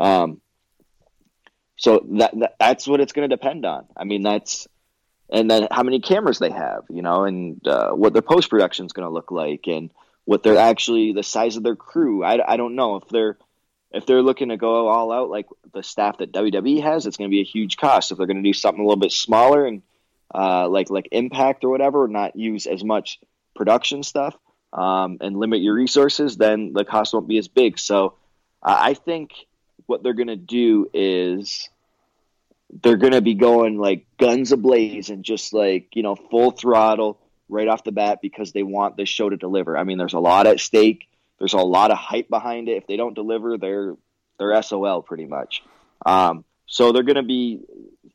Um, 0.00 0.40
so 1.78 2.04
that, 2.18 2.38
that 2.38 2.56
that's 2.58 2.86
what 2.86 3.00
it's 3.00 3.12
going 3.12 3.28
to 3.28 3.34
depend 3.34 3.64
on. 3.64 3.86
I 3.96 4.04
mean, 4.04 4.22
that's 4.22 4.68
and 5.30 5.50
then 5.50 5.68
how 5.70 5.82
many 5.82 6.00
cameras 6.00 6.38
they 6.38 6.50
have, 6.50 6.84
you 6.90 7.02
know, 7.02 7.24
and 7.24 7.66
uh, 7.66 7.90
what 7.90 8.12
their 8.12 8.22
post 8.22 8.50
production 8.50 8.86
is 8.86 8.92
going 8.92 9.06
to 9.06 9.12
look 9.12 9.30
like, 9.30 9.66
and 9.66 9.90
what 10.24 10.42
they're 10.42 10.58
actually 10.58 11.12
the 11.12 11.22
size 11.22 11.56
of 11.56 11.62
their 11.62 11.76
crew. 11.76 12.24
I, 12.24 12.52
I 12.52 12.56
don't 12.56 12.74
know 12.74 12.96
if 12.96 13.08
they're 13.08 13.38
if 13.92 14.04
they're 14.04 14.22
looking 14.22 14.48
to 14.50 14.56
go 14.56 14.88
all 14.88 15.12
out 15.12 15.30
like 15.30 15.46
the 15.72 15.82
staff 15.82 16.18
that 16.18 16.32
WWE 16.32 16.82
has, 16.82 17.06
it's 17.06 17.16
going 17.16 17.30
to 17.30 17.34
be 17.34 17.40
a 17.40 17.44
huge 17.44 17.76
cost. 17.76 18.10
If 18.10 18.18
they're 18.18 18.26
going 18.26 18.42
to 18.42 18.48
do 18.48 18.52
something 18.52 18.80
a 18.80 18.86
little 18.86 19.00
bit 19.00 19.12
smaller 19.12 19.64
and 19.64 19.82
uh, 20.34 20.68
like 20.68 20.90
like 20.90 21.08
Impact 21.12 21.64
or 21.64 21.70
whatever, 21.70 22.08
not 22.08 22.36
use 22.36 22.66
as 22.66 22.82
much 22.82 23.20
production 23.54 24.02
stuff 24.02 24.36
um, 24.72 25.18
and 25.20 25.38
limit 25.38 25.62
your 25.62 25.74
resources, 25.74 26.36
then 26.36 26.72
the 26.72 26.84
cost 26.84 27.14
won't 27.14 27.28
be 27.28 27.38
as 27.38 27.48
big. 27.48 27.78
So 27.78 28.14
uh, 28.62 28.76
I 28.78 28.94
think 28.94 29.30
what 29.88 30.02
they're 30.02 30.12
going 30.12 30.28
to 30.28 30.36
do 30.36 30.88
is 30.92 31.68
they're 32.82 32.96
going 32.96 33.14
to 33.14 33.22
be 33.22 33.34
going 33.34 33.78
like 33.78 34.06
guns 34.18 34.52
ablaze 34.52 35.08
and 35.08 35.24
just 35.24 35.52
like 35.52 35.88
you 35.94 36.02
know 36.02 36.14
full 36.14 36.50
throttle 36.50 37.18
right 37.48 37.68
off 37.68 37.84
the 37.84 37.92
bat 37.92 38.18
because 38.20 38.52
they 38.52 38.62
want 38.62 38.96
this 38.96 39.08
show 39.08 39.28
to 39.28 39.36
deliver. 39.36 39.76
I 39.76 39.84
mean, 39.84 39.98
there's 39.98 40.12
a 40.12 40.20
lot 40.20 40.46
at 40.46 40.60
stake. 40.60 41.08
There's 41.38 41.54
a 41.54 41.58
lot 41.58 41.90
of 41.90 41.98
hype 41.98 42.28
behind 42.28 42.68
it. 42.68 42.76
If 42.76 42.86
they 42.86 42.96
don't 42.96 43.14
deliver, 43.14 43.56
they're 43.56 43.96
they're 44.38 44.62
SOL 44.62 45.02
pretty 45.02 45.24
much. 45.24 45.62
Um, 46.04 46.44
so 46.66 46.92
they're 46.92 47.02
going 47.02 47.16
to 47.16 47.22
be 47.22 47.60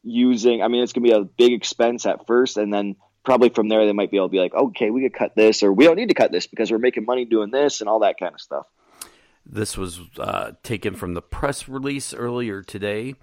using. 0.03 0.61
I 0.61 0.67
mean, 0.67 0.83
it's 0.83 0.93
going 0.93 1.05
to 1.05 1.09
be 1.09 1.17
a 1.19 1.23
big 1.23 1.53
expense 1.53 2.05
at 2.05 2.27
first, 2.27 2.57
and 2.57 2.71
then 2.71 2.95
probably 3.25 3.49
from 3.49 3.69
there 3.69 3.85
they 3.85 3.93
might 3.93 4.11
be 4.11 4.17
able 4.17 4.27
to 4.27 4.31
be 4.31 4.39
like, 4.39 4.53
okay, 4.53 4.91
we 4.91 5.01
could 5.01 5.17
cut 5.17 5.35
this, 5.35 5.63
or 5.63 5.73
we 5.73 5.85
don't 5.85 5.95
need 5.95 6.09
to 6.09 6.13
cut 6.13 6.31
this 6.31 6.45
because 6.45 6.71
we're 6.71 6.77
making 6.77 7.05
money 7.05 7.25
doing 7.25 7.49
this 7.49 7.81
and 7.81 7.89
all 7.89 7.99
that 7.99 8.19
kind 8.19 8.35
of 8.35 8.41
stuff. 8.41 8.67
This 9.45 9.77
was 9.77 9.99
uh, 10.17 10.51
taken 10.63 10.95
from 10.95 11.13
the 11.13 11.21
press 11.21 11.67
release 11.67 12.13
earlier 12.13 12.61
today. 12.61 13.15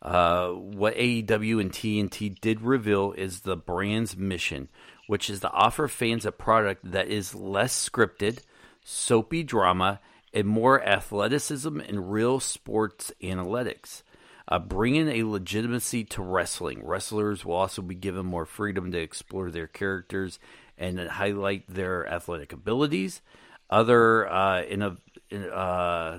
Uh, 0.00 0.50
what 0.50 0.94
AEW 0.94 1.60
and 1.60 1.72
TNT 1.72 2.40
did 2.40 2.60
reveal 2.60 3.12
is 3.12 3.40
the 3.40 3.56
brand's 3.56 4.16
mission, 4.16 4.68
which 5.06 5.28
is 5.28 5.40
to 5.40 5.50
offer 5.50 5.88
fans 5.88 6.24
a 6.24 6.32
product 6.32 6.92
that 6.92 7.08
is 7.08 7.34
less 7.34 7.88
scripted, 7.88 8.40
soapy 8.84 9.42
drama, 9.42 10.00
and 10.32 10.46
more 10.46 10.82
athleticism 10.86 11.80
and 11.80 12.12
real 12.12 12.38
sports 12.38 13.12
analytics. 13.22 14.02
Uh, 14.50 14.58
bringing 14.58 15.08
a 15.08 15.24
legitimacy 15.24 16.04
to 16.04 16.22
wrestling. 16.22 16.80
Wrestlers 16.82 17.44
will 17.44 17.54
also 17.54 17.82
be 17.82 17.94
given 17.94 18.24
more 18.24 18.46
freedom 18.46 18.90
to 18.92 18.98
explore 18.98 19.50
their 19.50 19.66
characters 19.66 20.38
and 20.78 20.98
highlight 20.98 21.64
their 21.68 22.08
athletic 22.08 22.54
abilities. 22.54 23.20
Other 23.68 24.26
uh, 24.26 24.62
inno- 24.62 24.96
uh, 25.32 26.18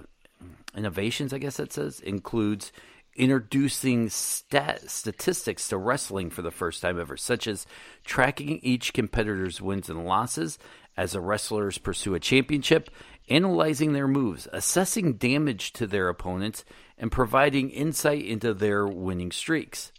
innovations, 0.75 1.33
I 1.33 1.37
guess 1.37 1.57
that 1.57 1.73
says, 1.73 1.99
includes 1.99 2.71
introducing 3.15 4.09
stat- 4.09 4.89
statistics 4.89 5.67
to 5.67 5.77
wrestling 5.77 6.29
for 6.29 6.41
the 6.41 6.51
first 6.51 6.81
time 6.81 6.99
ever, 6.99 7.17
such 7.17 7.47
as 7.47 7.65
tracking 8.05 8.59
each 8.63 8.93
competitor's 8.93 9.61
wins 9.61 9.89
and 9.89 10.05
losses 10.05 10.57
as 10.95 11.11
the 11.13 11.21
wrestlers 11.21 11.77
pursue 11.77 12.13
a 12.13 12.19
championship, 12.19 12.89
analyzing 13.29 13.93
their 13.93 14.07
moves, 14.07 14.47
assessing 14.53 15.13
damage 15.13 15.73
to 15.73 15.87
their 15.87 16.09
opponents, 16.09 16.63
and 16.97 17.11
providing 17.11 17.69
insight 17.69 18.25
into 18.25 18.53
their 18.53 18.85
winning 18.87 19.31
streaks. 19.31 19.91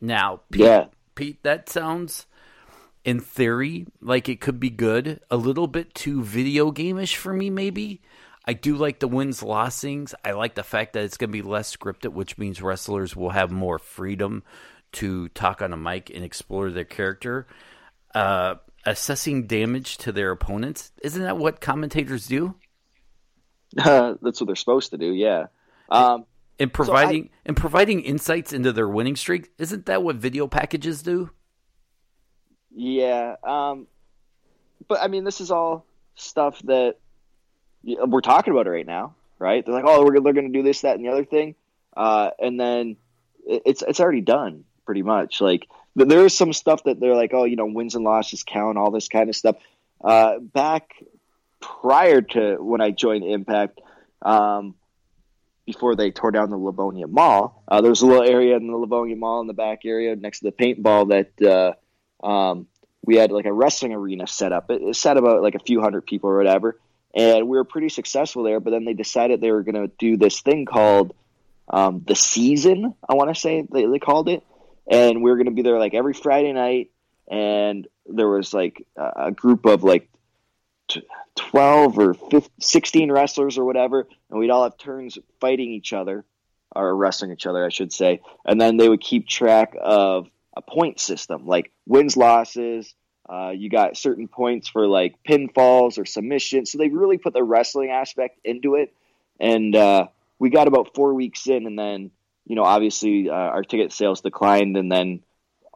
Now, 0.00 0.40
Pete, 0.50 0.62
Yeah. 0.62 0.86
Pete, 1.14 1.42
that 1.42 1.68
sounds 1.68 2.26
in 3.04 3.20
theory 3.20 3.86
like 4.00 4.28
it 4.28 4.40
could 4.40 4.60
be 4.60 4.70
good. 4.70 5.20
A 5.30 5.36
little 5.36 5.66
bit 5.66 5.94
too 5.94 6.22
video 6.22 6.70
gameish 6.72 7.16
for 7.16 7.32
me, 7.32 7.50
maybe. 7.50 8.00
I 8.44 8.54
do 8.54 8.76
like 8.76 9.00
the 9.00 9.08
wins 9.08 9.42
loss 9.42 9.80
things. 9.80 10.14
I 10.24 10.32
like 10.32 10.54
the 10.54 10.62
fact 10.62 10.94
that 10.94 11.04
it's 11.04 11.16
going 11.16 11.30
to 11.30 11.32
be 11.32 11.42
less 11.42 11.74
scripted, 11.74 12.12
which 12.12 12.38
means 12.38 12.62
wrestlers 12.62 13.14
will 13.14 13.30
have 13.30 13.50
more 13.50 13.78
freedom 13.78 14.42
to 14.92 15.28
talk 15.28 15.62
on 15.62 15.72
a 15.72 15.76
mic 15.76 16.10
and 16.10 16.24
explore 16.24 16.70
their 16.70 16.84
character. 16.84 17.46
Uh, 18.14 18.56
assessing 18.86 19.46
damage 19.46 19.98
to 19.98 20.12
their 20.12 20.30
opponents. 20.30 20.92
Isn't 21.02 21.22
that 21.22 21.36
what 21.36 21.60
commentators 21.60 22.26
do? 22.26 22.54
That's 23.74 24.20
what 24.22 24.46
they're 24.46 24.56
supposed 24.56 24.90
to 24.90 24.98
do. 24.98 25.12
Yeah. 25.12 25.46
Um, 25.90 26.24
And 26.58 26.72
providing 26.72 27.30
and 27.46 27.56
providing 27.56 28.00
insights 28.00 28.52
into 28.52 28.72
their 28.72 28.88
winning 28.88 29.16
streak. 29.16 29.50
Isn't 29.58 29.86
that 29.86 30.02
what 30.02 30.16
video 30.16 30.46
packages 30.46 31.02
do? 31.02 31.30
Yeah, 32.72 33.36
um, 33.42 33.88
but 34.88 35.00
I 35.02 35.08
mean, 35.08 35.24
this 35.24 35.40
is 35.40 35.50
all 35.50 35.84
stuff 36.14 36.60
that 36.64 36.96
we're 37.82 38.20
talking 38.20 38.52
about 38.52 38.66
it 38.66 38.70
right 38.70 38.86
now, 38.86 39.14
right? 39.38 39.64
They're 39.64 39.74
like, 39.74 39.84
oh, 39.86 40.04
we're 40.04 40.20
they're 40.20 40.32
going 40.32 40.52
to 40.52 40.58
do 40.58 40.62
this, 40.62 40.82
that, 40.82 40.96
and 40.96 41.04
the 41.04 41.10
other 41.10 41.24
thing, 41.24 41.54
uh, 41.96 42.30
and 42.38 42.58
then 42.58 42.96
it's 43.46 43.82
it's 43.82 44.00
already 44.00 44.20
done 44.20 44.64
pretty 44.84 45.02
much. 45.02 45.40
Like 45.40 45.66
there 45.94 46.24
is 46.24 46.36
some 46.36 46.52
stuff 46.52 46.84
that 46.84 47.00
they're 47.00 47.14
like, 47.14 47.32
oh, 47.32 47.44
you 47.44 47.56
know, 47.56 47.66
wins 47.66 47.94
and 47.94 48.04
losses 48.04 48.42
count, 48.42 48.78
all 48.78 48.90
this 48.90 49.08
kind 49.08 49.28
of 49.28 49.36
stuff. 49.36 49.56
Uh, 50.02 50.38
back 50.38 50.92
prior 51.60 52.22
to 52.22 52.56
when 52.56 52.80
I 52.80 52.90
joined 52.90 53.24
Impact, 53.24 53.80
um, 54.22 54.74
before 55.66 55.94
they 55.94 56.10
tore 56.10 56.30
down 56.30 56.50
the 56.50 56.56
Livonia 56.56 57.06
Mall, 57.06 57.62
uh, 57.68 57.80
there 57.80 57.90
was 57.90 58.02
a 58.02 58.06
little 58.06 58.28
area 58.28 58.56
in 58.56 58.66
the 58.66 58.76
Livonia 58.76 59.16
Mall 59.16 59.40
in 59.40 59.46
the 59.46 59.52
back 59.52 59.80
area 59.84 60.16
next 60.16 60.40
to 60.40 60.44
the 60.46 60.52
paintball 60.52 61.08
that. 61.10 61.46
Uh, 61.46 61.74
um, 62.22 62.66
we 63.02 63.16
had 63.16 63.32
like 63.32 63.46
a 63.46 63.52
wrestling 63.52 63.94
arena 63.94 64.26
set 64.26 64.52
up. 64.52 64.70
It, 64.70 64.82
it 64.82 64.96
sat 64.96 65.16
about 65.16 65.42
like 65.42 65.54
a 65.54 65.60
few 65.60 65.80
hundred 65.80 66.02
people 66.02 66.30
or 66.30 66.36
whatever, 66.36 66.78
and 67.14 67.48
we 67.48 67.56
were 67.56 67.64
pretty 67.64 67.88
successful 67.88 68.42
there. 68.42 68.60
But 68.60 68.70
then 68.70 68.84
they 68.84 68.94
decided 68.94 69.40
they 69.40 69.50
were 69.52 69.62
going 69.62 69.88
to 69.88 69.92
do 69.98 70.16
this 70.16 70.40
thing 70.40 70.64
called 70.66 71.14
um, 71.68 72.02
the 72.06 72.14
season. 72.16 72.94
I 73.08 73.14
want 73.14 73.34
to 73.34 73.40
say 73.40 73.66
they, 73.70 73.86
they 73.86 73.98
called 73.98 74.28
it, 74.28 74.42
and 74.90 75.22
we 75.22 75.30
were 75.30 75.36
going 75.36 75.46
to 75.46 75.52
be 75.52 75.62
there 75.62 75.78
like 75.78 75.94
every 75.94 76.14
Friday 76.14 76.52
night. 76.52 76.90
And 77.30 77.86
there 78.06 78.28
was 78.28 78.52
like 78.52 78.84
a, 78.96 79.30
group 79.30 79.64
of 79.66 79.84
like 79.84 80.08
twelve 81.36 81.98
or 81.98 82.14
15, 82.14 82.42
sixteen 82.58 83.12
wrestlers 83.12 83.56
or 83.56 83.64
whatever, 83.64 84.08
and 84.30 84.38
we'd 84.40 84.50
all 84.50 84.64
have 84.64 84.76
turns 84.78 85.16
fighting 85.40 85.70
each 85.70 85.92
other. 85.92 86.24
or 86.74 86.94
wrestling 86.94 87.32
each 87.32 87.46
other, 87.46 87.64
I 87.64 87.68
should 87.68 87.92
say. 87.92 88.20
And 88.44 88.60
then 88.60 88.76
they 88.76 88.88
would 88.88 89.00
keep 89.00 89.26
track 89.26 89.74
of 89.80 90.28
a 90.56 90.62
point 90.62 91.00
system, 91.00 91.46
like 91.46 91.72
wins, 91.86 92.16
losses. 92.16 92.94
Uh, 93.30 93.50
you 93.50 93.70
got 93.70 93.96
certain 93.96 94.26
points 94.26 94.68
for 94.68 94.88
like 94.88 95.14
pinfalls 95.22 95.98
or 95.98 96.04
submissions. 96.04 96.72
So 96.72 96.78
they 96.78 96.88
really 96.88 97.16
put 97.16 97.32
the 97.32 97.44
wrestling 97.44 97.90
aspect 97.90 98.40
into 98.44 98.74
it. 98.74 98.92
And 99.38 99.76
uh, 99.76 100.08
we 100.40 100.50
got 100.50 100.66
about 100.66 100.94
four 100.96 101.14
weeks 101.14 101.46
in, 101.46 101.66
and 101.66 101.78
then 101.78 102.10
you 102.44 102.56
know 102.56 102.64
obviously 102.64 103.30
uh, 103.30 103.34
our 103.34 103.62
ticket 103.62 103.92
sales 103.92 104.20
declined, 104.20 104.76
and 104.76 104.90
then 104.90 105.22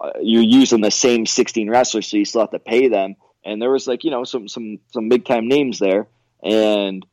uh, 0.00 0.10
you're 0.20 0.42
using 0.42 0.80
the 0.80 0.90
same 0.90 1.26
16 1.26 1.70
wrestlers, 1.70 2.08
so 2.08 2.16
you 2.16 2.24
still 2.24 2.40
have 2.40 2.50
to 2.50 2.58
pay 2.58 2.88
them. 2.88 3.14
And 3.44 3.62
there 3.62 3.70
was 3.70 3.86
like 3.86 4.02
you 4.02 4.10
know 4.10 4.24
some 4.24 4.48
some 4.48 4.80
some 4.92 5.08
big 5.08 5.24
time 5.24 5.46
names 5.46 5.78
there, 5.78 6.08
and 6.42 7.06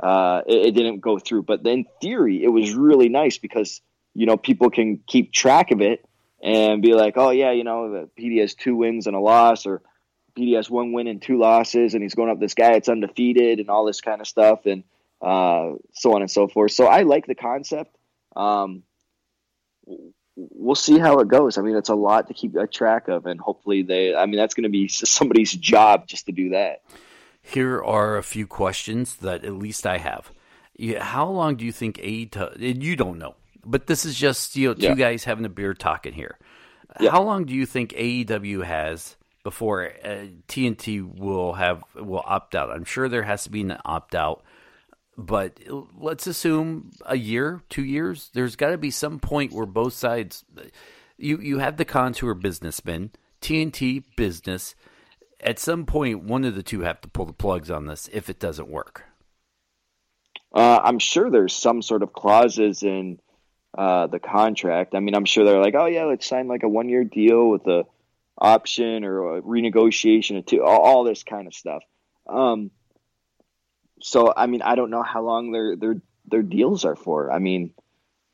uh, 0.00 0.42
it, 0.46 0.66
it, 0.66 0.74
didn't 0.76 1.00
go 1.00 1.18
through. 1.18 1.42
But 1.42 1.66
in 1.66 1.86
theory, 2.00 2.44
it 2.44 2.48
was 2.48 2.72
really 2.72 3.08
nice 3.08 3.38
because 3.38 3.80
you 4.14 4.26
know 4.26 4.36
people 4.36 4.70
can 4.70 5.00
keep 5.08 5.32
track 5.32 5.72
of 5.72 5.80
it 5.80 6.07
and 6.42 6.82
be 6.82 6.94
like, 6.94 7.14
oh 7.16 7.30
yeah, 7.30 7.52
you 7.52 7.64
know, 7.64 7.90
the 7.90 8.08
PD 8.18 8.40
has 8.40 8.54
two 8.54 8.76
wins 8.76 9.06
and 9.06 9.16
a 9.16 9.20
loss, 9.20 9.66
or 9.66 9.82
PD 10.36 10.56
has 10.56 10.70
one 10.70 10.92
win 10.92 11.06
and 11.06 11.20
two 11.20 11.38
losses, 11.38 11.94
and 11.94 12.02
he's 12.02 12.14
going 12.14 12.30
up 12.30 12.40
this 12.40 12.54
guy 12.54 12.72
it's 12.72 12.88
undefeated 12.88 13.58
and 13.58 13.70
all 13.70 13.84
this 13.84 14.00
kind 14.00 14.20
of 14.20 14.26
stuff, 14.26 14.66
and 14.66 14.84
uh, 15.20 15.72
so 15.92 16.14
on 16.14 16.22
and 16.22 16.30
so 16.30 16.48
forth. 16.48 16.72
So 16.72 16.86
I 16.86 17.02
like 17.02 17.26
the 17.26 17.34
concept. 17.34 17.96
Um, 18.36 18.84
we'll 20.36 20.74
see 20.74 20.98
how 20.98 21.18
it 21.18 21.28
goes. 21.28 21.58
I 21.58 21.62
mean, 21.62 21.76
it's 21.76 21.88
a 21.88 21.94
lot 21.94 22.28
to 22.28 22.34
keep 22.34 22.54
a 22.54 22.66
track 22.66 23.08
of, 23.08 23.26
and 23.26 23.40
hopefully 23.40 23.82
they. 23.82 24.14
I 24.14 24.26
mean, 24.26 24.36
that's 24.36 24.54
going 24.54 24.64
to 24.64 24.70
be 24.70 24.88
somebody's 24.88 25.52
job 25.52 26.06
just 26.06 26.26
to 26.26 26.32
do 26.32 26.50
that. 26.50 26.82
Here 27.42 27.82
are 27.82 28.16
a 28.16 28.22
few 28.22 28.46
questions 28.46 29.16
that 29.16 29.44
at 29.44 29.54
least 29.54 29.86
I 29.86 29.98
have. 29.98 30.30
How 31.00 31.28
long 31.28 31.56
do 31.56 31.64
you 31.64 31.72
think 31.72 31.96
AEW? 31.96 32.82
You 32.82 32.94
don't 32.94 33.18
know, 33.18 33.34
but 33.64 33.86
this 33.86 34.04
is 34.04 34.14
just 34.14 34.56
you 34.56 34.68
know 34.68 34.74
two 34.74 34.88
yeah. 34.88 34.94
guys 34.94 35.24
having 35.24 35.44
a 35.44 35.50
beer 35.50 35.74
talking 35.74 36.12
here. 36.12 36.38
Yeah. 37.00 37.10
How 37.10 37.22
long 37.22 37.44
do 37.44 37.54
you 37.54 37.66
think 37.66 37.92
AEW 37.92 38.64
has 38.64 39.16
before 39.44 39.92
uh, 40.04 40.26
TNT 40.48 41.18
will 41.18 41.54
have 41.54 41.82
will 41.94 42.22
opt 42.24 42.54
out? 42.54 42.70
I'm 42.70 42.84
sure 42.84 43.08
there 43.08 43.22
has 43.22 43.44
to 43.44 43.50
be 43.50 43.60
an 43.60 43.78
opt 43.84 44.14
out, 44.14 44.42
but 45.16 45.60
let's 45.96 46.26
assume 46.26 46.92
a 47.04 47.16
year, 47.16 47.62
two 47.68 47.84
years. 47.84 48.30
There's 48.32 48.56
got 48.56 48.70
to 48.70 48.78
be 48.78 48.90
some 48.90 49.20
point 49.20 49.52
where 49.52 49.66
both 49.66 49.92
sides. 49.92 50.44
You 51.16 51.38
you 51.38 51.58
have 51.58 51.76
the 51.76 51.84
contour 51.84 52.34
businessmen, 52.34 53.10
TNT 53.40 54.04
business 54.16 54.74
at 55.40 55.58
some 55.58 55.86
point, 55.86 56.24
one 56.24 56.44
of 56.44 56.54
the 56.54 56.62
two 56.62 56.80
have 56.80 57.00
to 57.02 57.08
pull 57.08 57.26
the 57.26 57.32
plugs 57.32 57.70
on 57.70 57.86
this 57.86 58.08
if 58.12 58.28
it 58.28 58.40
doesn't 58.40 58.68
work. 58.68 59.04
Uh, 60.52 60.80
I'm 60.82 60.98
sure 60.98 61.30
there's 61.30 61.54
some 61.54 61.82
sort 61.82 62.02
of 62.02 62.12
clauses 62.12 62.82
in 62.82 63.20
uh, 63.78 64.08
the 64.08 64.18
contract. 64.18 64.96
I 64.96 64.98
mean, 64.98 65.14
I'm 65.14 65.24
sure 65.24 65.44
they're 65.44 65.62
like, 65.62 65.76
oh 65.76 65.86
yeah, 65.86 66.04
let's 66.06 66.26
sign 66.26 66.48
like 66.48 66.64
a 66.64 66.68
one 66.68 66.88
year 66.88 67.04
deal 67.04 67.48
with 67.48 67.64
a 67.68 67.86
option 68.36 69.04
or 69.04 69.36
a 69.36 69.42
renegotiation 69.42 70.44
to 70.46 70.64
all, 70.64 70.80
all 70.80 71.04
this 71.04 71.22
kind 71.22 71.46
of 71.46 71.54
stuff. 71.54 71.84
Um, 72.26 72.72
so 74.02 74.34
I 74.36 74.46
mean, 74.48 74.62
I 74.62 74.74
don't 74.74 74.90
know 74.90 75.04
how 75.04 75.22
long 75.22 75.52
their 75.52 75.76
their 75.76 76.02
their 76.26 76.42
deals 76.42 76.84
are 76.84 76.96
for. 76.96 77.30
I 77.30 77.38
mean, 77.38 77.70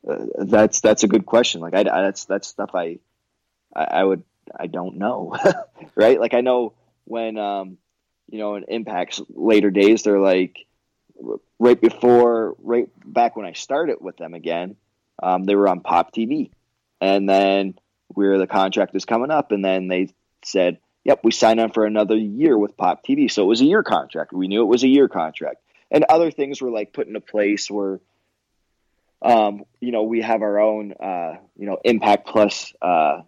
uh, 0.09 0.25
that's 0.39 0.81
that's 0.81 1.03
a 1.03 1.07
good 1.07 1.27
question. 1.27 1.61
Like 1.61 1.75
I, 1.75 1.81
I 1.81 2.01
that's 2.01 2.25
that's 2.25 2.47
stuff 2.47 2.71
I, 2.73 2.97
I 3.75 3.83
I 3.83 4.03
would 4.03 4.23
I 4.59 4.65
don't 4.65 4.97
know, 4.97 5.37
right? 5.95 6.19
Like 6.19 6.33
I 6.33 6.41
know 6.41 6.73
when 7.03 7.37
um, 7.37 7.77
you 8.31 8.39
know 8.39 8.55
in 8.55 8.63
Impact's 8.63 9.21
later 9.29 9.69
days, 9.69 10.01
they're 10.01 10.19
like 10.19 10.57
right 11.59 11.79
before, 11.79 12.55
right 12.63 12.89
back 13.05 13.35
when 13.35 13.45
I 13.45 13.53
started 13.53 13.97
with 14.01 14.17
them 14.17 14.33
again, 14.33 14.75
um, 15.21 15.43
they 15.43 15.55
were 15.55 15.67
on 15.67 15.81
Pop 15.81 16.13
TV, 16.13 16.51
and 17.01 17.27
then 17.27 17.75
where 18.07 18.37
the 18.37 18.47
contract 18.47 18.95
is 18.95 19.05
coming 19.05 19.31
up, 19.31 19.51
and 19.51 19.63
then 19.63 19.87
they 19.87 20.13
said, 20.43 20.79
"Yep, 21.03 21.21
we 21.23 21.31
signed 21.31 21.59
on 21.59 21.71
for 21.71 21.85
another 21.85 22.17
year 22.17 22.57
with 22.57 22.77
Pop 22.77 23.05
TV." 23.05 23.29
So 23.29 23.43
it 23.43 23.47
was 23.47 23.61
a 23.61 23.65
year 23.65 23.83
contract. 23.83 24.33
We 24.33 24.47
knew 24.47 24.61
it 24.61 24.67
was 24.67 24.83
a 24.83 24.87
year 24.87 25.07
contract, 25.07 25.57
and 25.91 26.03
other 26.05 26.31
things 26.31 26.61
were 26.61 26.71
like 26.71 26.93
put 26.93 27.07
into 27.07 27.21
place 27.21 27.69
where. 27.69 27.99
Um, 29.21 29.63
you 29.79 29.91
know, 29.91 30.03
we 30.03 30.21
have 30.21 30.43
our 30.43 30.59
own, 30.59 30.91
uh, 30.91 31.37
you 31.57 31.65
know, 31.65 31.79
Impact 31.83 32.27
Plus 32.27 32.73
uh, 32.79 33.21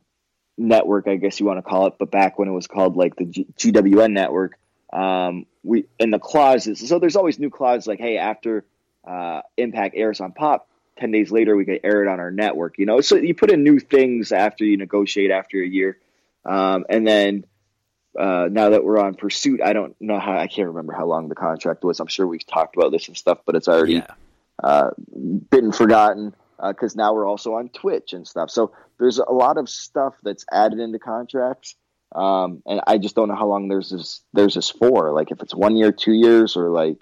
network, 0.58 1.08
I 1.08 1.16
guess 1.16 1.40
you 1.40 1.46
want 1.46 1.60
to 1.60 1.62
call 1.62 1.88
it, 1.88 1.94
but 2.00 2.12
back 2.12 2.40
when 2.40 2.48
it 2.48 2.52
was 2.52 2.68
called 2.68 2.98
like 2.98 3.16
the 3.16 3.26
G- 3.26 3.48
GWN 3.58 4.12
network, 4.12 4.58
um, 4.92 5.46
we 5.64 5.86
in 6.00 6.12
the 6.12 6.20
clauses. 6.20 6.88
So 6.88 7.00
there's 7.00 7.16
always 7.16 7.40
new 7.40 7.50
clauses 7.50 7.88
like, 7.88 8.00
hey, 8.00 8.18
after 8.18 8.66
uh, 9.08 9.42
Impact 9.58 9.96
airs 9.96 10.20
on 10.20 10.32
Pop, 10.32 10.68
ten 10.98 11.12
days 11.12 11.32
later 11.32 11.56
we 11.56 11.66
get 11.66 11.82
aired 11.84 12.08
on 12.08 12.20
our 12.20 12.32
network. 12.32 12.78
You 12.78 12.86
know, 12.86 13.02
so 13.02 13.16
you 13.16 13.34
put 13.34 13.52
in 13.52 13.64
new 13.64 13.80
things 13.80 14.32
after 14.32 14.66
you 14.66 14.78
negotiate 14.78 15.32
after 15.32 15.62
a 15.62 15.68
year, 15.68 15.98
um, 16.46 16.86
and 16.90 17.08
then. 17.08 17.46
Uh, 18.18 18.50
now 18.52 18.72
that 18.72 18.84
we're 18.84 18.98
on 18.98 19.14
pursuit, 19.14 19.62
I 19.62 19.74
don't 19.74 19.96
know 20.02 20.18
how 20.20 20.36
I 20.36 20.48
can't 20.48 20.70
remember 20.70 20.92
how 20.92 21.06
long 21.06 21.30
the 21.30 21.36
contract 21.36 21.84
was. 21.84 22.00
I'm 22.00 22.08
sure 22.08 22.26
we've 22.26 22.48
talked 22.48 22.76
about 22.76 22.92
this 22.92 23.08
and 23.08 23.16
stuff, 23.16 23.42
but 23.46 23.54
it's 23.54 23.68
already 23.68 23.94
yeah. 23.94 24.08
uh, 24.64 24.90
been 25.52 25.72
forgotten 25.72 26.34
because 26.58 26.96
uh, 26.96 26.98
now 26.98 27.14
we're 27.14 27.28
also 27.28 27.54
on 27.54 27.70
Twitch 27.70 28.14
and 28.14 28.28
stuff. 28.28 28.50
So 28.50 28.72
there's 29.00 29.20
a 29.20 29.32
lot 29.32 29.58
of 29.58 29.70
stuff 29.70 30.16
that's 30.24 30.46
added 30.52 30.80
into 30.80 31.00
contracts, 31.00 31.76
um, 32.16 32.64
and 32.66 32.82
I 32.88 32.98
just 32.98 33.16
don't 33.16 33.28
know 33.28 33.36
how 33.36 33.48
long 33.48 33.68
there's 33.68 33.92
this 33.92 34.22
there's 34.34 34.56
this 34.56 34.70
for. 34.70 35.12
Like 35.12 35.32
if 35.32 35.42
it's 35.42 35.54
one 35.54 35.76
year, 35.76 35.92
two 35.92 36.14
years, 36.14 36.58
or 36.58 36.70
like 36.70 36.98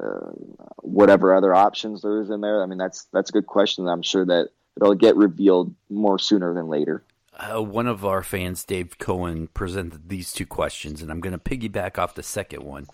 uh, 0.00 0.30
whatever 0.78 1.34
other 1.34 1.54
options 1.54 2.02
there 2.02 2.20
is 2.20 2.30
in 2.30 2.40
there. 2.40 2.62
I 2.62 2.66
mean, 2.66 2.78
that's 2.78 3.06
that's 3.12 3.30
a 3.30 3.32
good 3.32 3.46
question. 3.46 3.88
I'm 3.88 4.02
sure 4.02 4.24
that 4.24 4.48
it'll 4.76 4.94
get 4.94 5.16
revealed 5.16 5.74
more 5.90 6.18
sooner 6.18 6.54
than 6.54 6.68
later. 6.68 7.04
Uh, 7.34 7.62
one 7.62 7.86
of 7.86 8.04
our 8.04 8.22
fans, 8.22 8.64
Dave 8.64 8.98
Cohen, 8.98 9.48
presented 9.48 10.08
these 10.08 10.32
two 10.32 10.46
questions, 10.46 11.00
and 11.00 11.10
I'm 11.10 11.20
going 11.20 11.32
to 11.32 11.38
piggyback 11.38 11.98
off 11.98 12.14
the 12.14 12.22
second 12.22 12.62
one. 12.62 12.86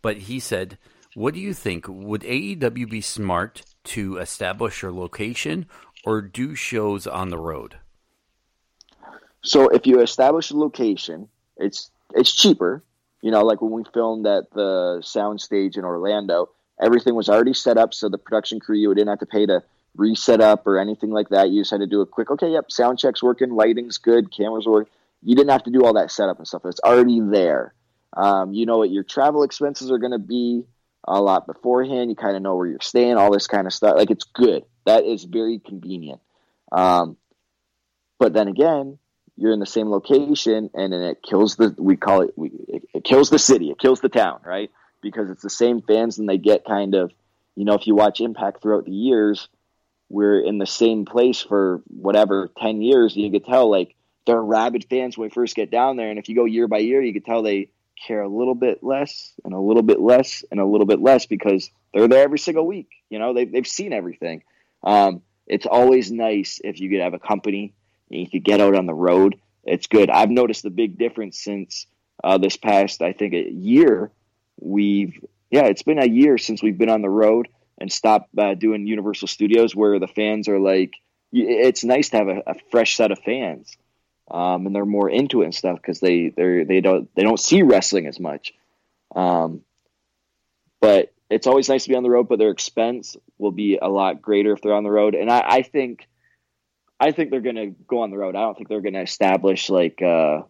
But 0.00 0.18
he 0.18 0.40
said, 0.40 0.78
"What 1.14 1.34
do 1.34 1.40
you 1.40 1.54
think? 1.54 1.86
Would 1.88 2.22
AEW 2.22 2.88
be 2.88 3.00
smart 3.00 3.62
to 3.84 4.18
establish 4.18 4.82
your 4.82 4.92
location 4.92 5.66
or 6.04 6.20
do 6.20 6.54
shows 6.54 7.06
on 7.06 7.30
the 7.30 7.38
road? 7.38 7.76
So 9.42 9.68
if 9.68 9.86
you 9.86 10.00
establish 10.00 10.50
a 10.50 10.56
location, 10.56 11.28
it's 11.56 11.90
it's 12.14 12.34
cheaper. 12.34 12.82
You 13.22 13.30
know, 13.30 13.44
like 13.44 13.62
when 13.62 13.70
we 13.70 13.84
filmed 13.94 14.26
at 14.26 14.50
the 14.52 15.00
soundstage 15.02 15.78
in 15.78 15.84
Orlando, 15.84 16.50
everything 16.80 17.14
was 17.14 17.28
already 17.28 17.54
set 17.54 17.78
up, 17.78 17.94
so 17.94 18.08
the 18.08 18.18
production 18.18 18.60
crew 18.60 18.76
you 18.76 18.92
didn't 18.94 19.08
have 19.08 19.20
to 19.20 19.26
pay 19.26 19.46
to 19.46 19.62
reset 19.96 20.40
up 20.40 20.66
or 20.66 20.78
anything 20.78 21.10
like 21.10 21.28
that. 21.30 21.50
You 21.50 21.60
just 21.60 21.70
had 21.70 21.80
to 21.80 21.86
do 21.86 22.00
a 22.00 22.06
quick, 22.06 22.30
okay, 22.30 22.50
yep, 22.50 22.70
sound 22.70 22.98
check's 22.98 23.22
working, 23.22 23.50
lighting's 23.50 23.98
good, 23.98 24.34
cameras 24.34 24.66
work. 24.66 24.88
You 25.22 25.36
didn't 25.36 25.50
have 25.50 25.64
to 25.64 25.70
do 25.70 25.84
all 25.84 25.94
that 25.94 26.10
setup 26.10 26.38
and 26.38 26.48
stuff. 26.48 26.62
It's 26.64 26.80
already 26.80 27.20
there. 27.20 27.74
Um, 28.14 28.52
you 28.52 28.66
know 28.66 28.78
what 28.78 28.90
your 28.90 29.04
travel 29.04 29.42
expenses 29.42 29.90
are 29.90 29.98
going 29.98 30.12
to 30.12 30.18
be 30.18 30.64
a 31.06 31.20
lot 31.20 31.46
beforehand. 31.46 32.10
You 32.10 32.16
kind 32.16 32.36
of 32.36 32.42
know 32.42 32.56
where 32.56 32.66
you're 32.66 32.80
staying, 32.80 33.16
all 33.16 33.32
this 33.32 33.46
kind 33.46 33.66
of 33.66 33.72
stuff. 33.72 33.96
Like 33.96 34.10
it's 34.10 34.24
good. 34.24 34.64
That 34.84 35.04
is 35.04 35.24
very 35.24 35.58
convenient. 35.58 36.20
Um, 36.70 37.16
but 38.18 38.32
then 38.32 38.48
again, 38.48 38.98
you're 39.36 39.52
in 39.52 39.60
the 39.60 39.66
same 39.66 39.88
location, 39.88 40.70
and 40.74 40.92
then 40.92 41.02
it 41.02 41.22
kills 41.22 41.56
the. 41.56 41.74
We 41.78 41.96
call 41.96 42.22
it. 42.22 42.32
We, 42.36 42.50
it, 42.68 42.82
it 42.94 43.04
kills 43.04 43.30
the 43.30 43.38
city. 43.38 43.70
It 43.70 43.78
kills 43.78 44.00
the 44.00 44.08
town, 44.08 44.40
right? 44.44 44.70
Because 45.00 45.30
it's 45.30 45.42
the 45.42 45.50
same 45.50 45.82
fans, 45.82 46.18
and 46.18 46.28
they 46.28 46.38
get 46.38 46.64
kind 46.64 46.94
of. 46.94 47.12
You 47.54 47.64
know, 47.64 47.74
if 47.74 47.86
you 47.86 47.94
watch 47.94 48.20
Impact 48.20 48.62
throughout 48.62 48.86
the 48.86 48.92
years, 48.92 49.48
we're 50.08 50.40
in 50.40 50.58
the 50.58 50.66
same 50.66 51.04
place 51.04 51.40
for 51.42 51.82
whatever 51.88 52.50
ten 52.58 52.82
years. 52.82 53.16
You 53.16 53.30
could 53.30 53.44
tell 53.44 53.70
like 53.70 53.94
they're 54.26 54.40
rabid 54.40 54.86
fans 54.88 55.16
when 55.16 55.26
we 55.26 55.30
first 55.30 55.56
get 55.56 55.70
down 55.70 55.96
there, 55.96 56.10
and 56.10 56.18
if 56.18 56.28
you 56.28 56.34
go 56.34 56.44
year 56.44 56.68
by 56.68 56.78
year, 56.78 57.02
you 57.02 57.12
could 57.12 57.24
tell 57.24 57.42
they 57.42 57.68
care 58.06 58.22
a 58.22 58.28
little 58.28 58.54
bit 58.54 58.82
less 58.82 59.32
and 59.44 59.54
a 59.54 59.60
little 59.60 59.82
bit 59.82 60.00
less 60.00 60.44
and 60.50 60.60
a 60.60 60.64
little 60.64 60.86
bit 60.86 61.00
less 61.00 61.26
because 61.26 61.70
they're 61.92 62.08
there 62.08 62.24
every 62.24 62.38
single 62.38 62.66
week. 62.66 62.88
You 63.10 63.18
know, 63.18 63.32
they've, 63.32 63.50
they've 63.50 63.66
seen 63.66 63.92
everything. 63.92 64.42
Um, 64.82 65.22
it's 65.46 65.66
always 65.66 66.10
nice 66.10 66.60
if 66.64 66.80
you 66.80 66.90
could 66.90 67.00
have 67.00 67.14
a 67.14 67.18
company 67.18 67.74
and 68.12 68.28
you 68.32 68.40
get 68.40 68.60
out 68.60 68.76
on 68.76 68.86
the 68.86 68.94
road. 68.94 69.36
It's 69.64 69.86
good. 69.86 70.10
I've 70.10 70.30
noticed 70.30 70.62
the 70.62 70.70
big 70.70 70.98
difference 70.98 71.38
since 71.38 71.86
uh, 72.22 72.38
this 72.38 72.56
past, 72.56 73.02
I 73.02 73.12
think, 73.12 73.34
a 73.34 73.50
year. 73.50 74.10
We've, 74.60 75.24
yeah, 75.50 75.64
it's 75.64 75.82
been 75.82 75.98
a 75.98 76.06
year 76.06 76.38
since 76.38 76.62
we've 76.62 76.78
been 76.78 76.90
on 76.90 77.02
the 77.02 77.10
road 77.10 77.48
and 77.78 77.90
stopped 77.90 78.36
uh, 78.38 78.54
doing 78.54 78.86
Universal 78.86 79.28
Studios 79.28 79.74
where 79.74 79.98
the 79.98 80.08
fans 80.08 80.48
are 80.48 80.58
like, 80.58 80.94
it's 81.32 81.84
nice 81.84 82.10
to 82.10 82.18
have 82.18 82.28
a, 82.28 82.42
a 82.46 82.54
fresh 82.70 82.96
set 82.96 83.10
of 83.10 83.18
fans 83.20 83.76
um, 84.32 84.66
and 84.66 84.74
they're 84.74 84.86
more 84.86 85.10
into 85.10 85.42
it 85.42 85.46
and 85.46 85.54
stuff 85.54 85.76
because 85.76 86.00
they 86.00 86.28
they 86.30 86.64
they 86.64 86.80
don't 86.80 87.14
they 87.14 87.22
don't 87.22 87.38
see 87.38 87.62
wrestling 87.62 88.06
as 88.06 88.18
much. 88.18 88.54
Um, 89.14 89.60
but 90.80 91.12
it's 91.30 91.46
always 91.46 91.68
nice 91.68 91.84
to 91.84 91.90
be 91.90 91.96
on 91.96 92.02
the 92.02 92.10
road, 92.10 92.28
but 92.28 92.38
their 92.38 92.50
expense 92.50 93.16
will 93.38 93.52
be 93.52 93.78
a 93.80 93.88
lot 93.88 94.22
greater 94.22 94.52
if 94.52 94.62
they're 94.62 94.74
on 94.74 94.84
the 94.84 94.90
road. 94.90 95.14
And 95.14 95.30
I, 95.30 95.42
I 95.46 95.62
think 95.62 96.08
I 97.02 97.10
think 97.10 97.30
they're 97.30 97.40
going 97.40 97.56
to 97.56 97.74
go 97.88 98.02
on 98.02 98.12
the 98.12 98.16
road. 98.16 98.36
I 98.36 98.42
don't 98.42 98.56
think 98.56 98.68
they're 98.68 98.80
going 98.80 98.94
to 98.94 99.02
establish 99.02 99.68
like 99.68 100.00
uh, 100.00 100.42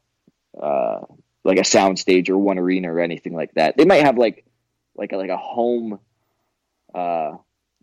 uh, 0.60 1.00
like 1.44 1.58
a 1.58 1.64
sound 1.64 1.98
stage 1.98 2.28
or 2.28 2.36
one 2.36 2.58
arena 2.58 2.92
or 2.92 3.00
anything 3.00 3.34
like 3.34 3.54
that. 3.54 3.78
They 3.78 3.86
might 3.86 4.04
have 4.04 4.18
like 4.18 4.44
like 4.94 5.12
a, 5.12 5.16
like 5.16 5.30
a 5.30 5.38
home 5.38 5.98
uh, 6.94 7.36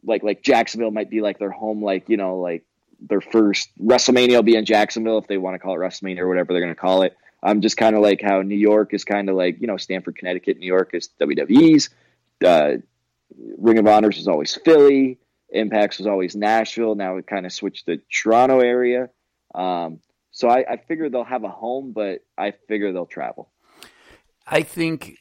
like 0.03 0.21
like 0.21 0.43
Jacksonville 0.43 0.91
might 0.91 1.09
be 1.09 1.21
like 1.21 1.39
their 1.39 1.49
home, 1.49 1.83
like 1.83 2.09
you 2.09 2.17
know, 2.17 2.37
like 2.37 2.63
their 3.01 3.21
first 3.21 3.71
WrestleMania 3.81 4.35
will 4.35 4.43
be 4.43 4.55
in 4.55 4.65
Jacksonville 4.65 5.17
if 5.17 5.25
they 5.25 5.39
want 5.39 5.55
to 5.55 5.59
call 5.59 5.73
it 5.73 5.79
WrestleMania 5.79 6.19
or 6.19 6.27
whatever 6.27 6.53
they're 6.53 6.61
going 6.61 6.75
to 6.75 6.79
call 6.79 7.01
it. 7.01 7.17
I'm 7.41 7.57
um, 7.57 7.61
just 7.61 7.75
kind 7.75 7.95
of 7.95 8.03
like 8.03 8.21
how 8.21 8.43
New 8.43 8.55
York 8.55 8.93
is 8.93 9.03
kind 9.03 9.29
of 9.29 9.35
like 9.35 9.61
you 9.61 9.65
know 9.65 9.77
Stamford, 9.77 10.15
Connecticut, 10.15 10.59
New 10.59 10.67
York 10.67 10.91
is 10.93 11.09
WWE's. 11.19 11.89
Uh, 12.45 12.77
Ring 13.57 13.79
of 13.79 13.87
Honors 13.87 14.19
is 14.19 14.27
always 14.27 14.53
Philly. 14.53 15.17
Impacts 15.51 15.97
was 15.97 16.07
always 16.07 16.35
Nashville. 16.35 16.95
Now 16.95 17.17
it 17.17 17.27
kind 17.27 17.45
of 17.45 17.51
switched 17.51 17.85
to 17.87 17.99
Toronto 18.11 18.59
area. 18.59 19.09
Um, 19.55 19.99
so 20.31 20.47
I, 20.47 20.65
I 20.69 20.77
figure 20.77 21.09
they'll 21.09 21.23
have 21.23 21.43
a 21.43 21.49
home, 21.49 21.91
but 21.91 22.19
I 22.37 22.53
figure 22.67 22.93
they'll 22.93 23.05
travel. 23.05 23.49
I 24.47 24.63
think. 24.63 25.17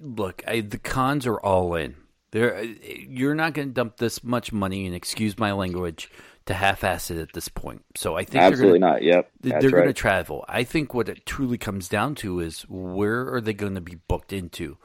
Look, 0.00 0.42
I, 0.46 0.60
the 0.60 0.78
cons 0.78 1.26
are 1.26 1.38
all 1.38 1.74
in. 1.74 1.94
There, 2.30 2.62
you're 2.64 3.34
not 3.34 3.52
going 3.52 3.68
to 3.68 3.74
dump 3.74 3.98
this 3.98 4.24
much 4.24 4.50
money, 4.50 4.86
and 4.86 4.94
excuse 4.94 5.38
my 5.38 5.52
language, 5.52 6.10
to 6.46 6.54
half-ass 6.54 7.10
it 7.10 7.18
at 7.18 7.34
this 7.34 7.48
point. 7.48 7.84
So 7.94 8.16
I 8.16 8.24
think 8.24 8.42
absolutely 8.42 8.78
gonna, 8.78 8.92
not. 8.92 9.02
Yep, 9.02 9.30
they're 9.40 9.60
right. 9.60 9.70
going 9.70 9.86
to 9.88 9.92
travel. 9.92 10.44
I 10.48 10.64
think 10.64 10.94
what 10.94 11.10
it 11.10 11.26
truly 11.26 11.58
comes 11.58 11.88
down 11.88 12.14
to 12.16 12.40
is 12.40 12.62
where 12.62 13.30
are 13.34 13.42
they 13.42 13.52
going 13.52 13.74
to 13.74 13.82
be 13.82 13.96
booked 14.08 14.32
into. 14.32 14.78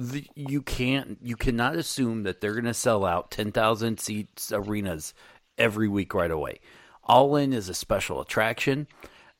The, 0.00 0.24
you 0.36 0.62
can't, 0.62 1.18
you 1.20 1.34
cannot 1.34 1.74
assume 1.74 2.22
that 2.22 2.40
they're 2.40 2.52
going 2.52 2.66
to 2.66 2.74
sell 2.74 3.04
out 3.04 3.32
ten 3.32 3.50
thousand 3.50 3.98
seats 3.98 4.52
arenas 4.52 5.12
every 5.56 5.88
week 5.88 6.14
right 6.14 6.30
away. 6.30 6.60
All 7.02 7.34
in 7.34 7.52
is 7.52 7.68
a 7.68 7.74
special 7.74 8.20
attraction. 8.20 8.86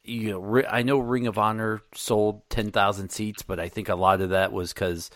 You 0.03 0.33
know, 0.33 0.63
I 0.69 0.83
know 0.83 0.99
Ring 0.99 1.29
of 1.29 1.39
Honor 1.39 1.83
sold 1.95 2.49
ten 2.51 2.73
thousand 2.73 3.11
seats, 3.11 3.43
but 3.43 3.61
I 3.61 3.69
think 3.69 3.89
a 3.89 3.95
lot 3.95 4.21
of 4.21 4.31
that 4.31 4.53
was 4.53 4.73
because 4.73 5.11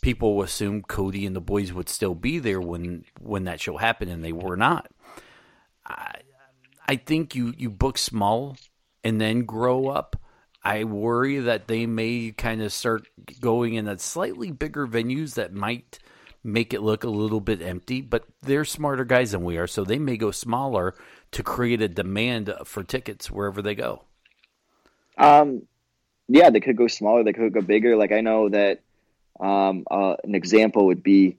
people 0.00 0.40
assumed 0.40 0.88
Cody 0.88 1.26
and 1.26 1.36
the 1.36 1.40
boys 1.42 1.74
would 1.74 1.90
still 1.90 2.14
be 2.14 2.38
there 2.38 2.60
when 2.60 3.04
when 3.20 3.44
that 3.44 3.60
show 3.60 3.76
happened, 3.76 4.10
and 4.10 4.24
they 4.24 4.32
were 4.32 4.56
not. 4.56 4.88
I, 5.84 6.20
I 6.88 6.96
think 6.96 7.34
you 7.34 7.52
you 7.58 7.68
book 7.68 7.98
small 7.98 8.56
and 9.04 9.20
then 9.20 9.44
grow 9.44 9.88
up. 9.88 10.16
I 10.66 10.82
worry 10.82 11.38
that 11.38 11.68
they 11.68 11.86
may 11.86 12.32
kind 12.36 12.60
of 12.60 12.72
start 12.72 13.06
going 13.40 13.74
in 13.74 13.86
at 13.86 14.00
slightly 14.00 14.50
bigger 14.50 14.84
venues 14.84 15.34
that 15.34 15.52
might 15.52 16.00
make 16.42 16.74
it 16.74 16.82
look 16.82 17.04
a 17.04 17.08
little 17.08 17.38
bit 17.38 17.62
empty, 17.62 18.00
but 18.00 18.24
they're 18.42 18.64
smarter 18.64 19.04
guys 19.04 19.30
than 19.30 19.44
we 19.44 19.58
are, 19.58 19.68
so 19.68 19.84
they 19.84 20.00
may 20.00 20.16
go 20.16 20.32
smaller 20.32 20.96
to 21.30 21.44
create 21.44 21.82
a 21.82 21.88
demand 21.88 22.52
for 22.64 22.82
tickets 22.82 23.30
wherever 23.30 23.62
they 23.62 23.76
go. 23.76 24.02
Um, 25.16 25.62
yeah, 26.26 26.50
they 26.50 26.58
could 26.58 26.76
go 26.76 26.88
smaller, 26.88 27.22
they 27.22 27.32
could 27.32 27.52
go 27.52 27.60
bigger. 27.60 27.96
Like 27.96 28.10
I 28.10 28.20
know 28.20 28.48
that 28.48 28.80
um, 29.38 29.86
uh, 29.88 30.16
an 30.24 30.34
example 30.34 30.86
would 30.86 31.02
be 31.04 31.36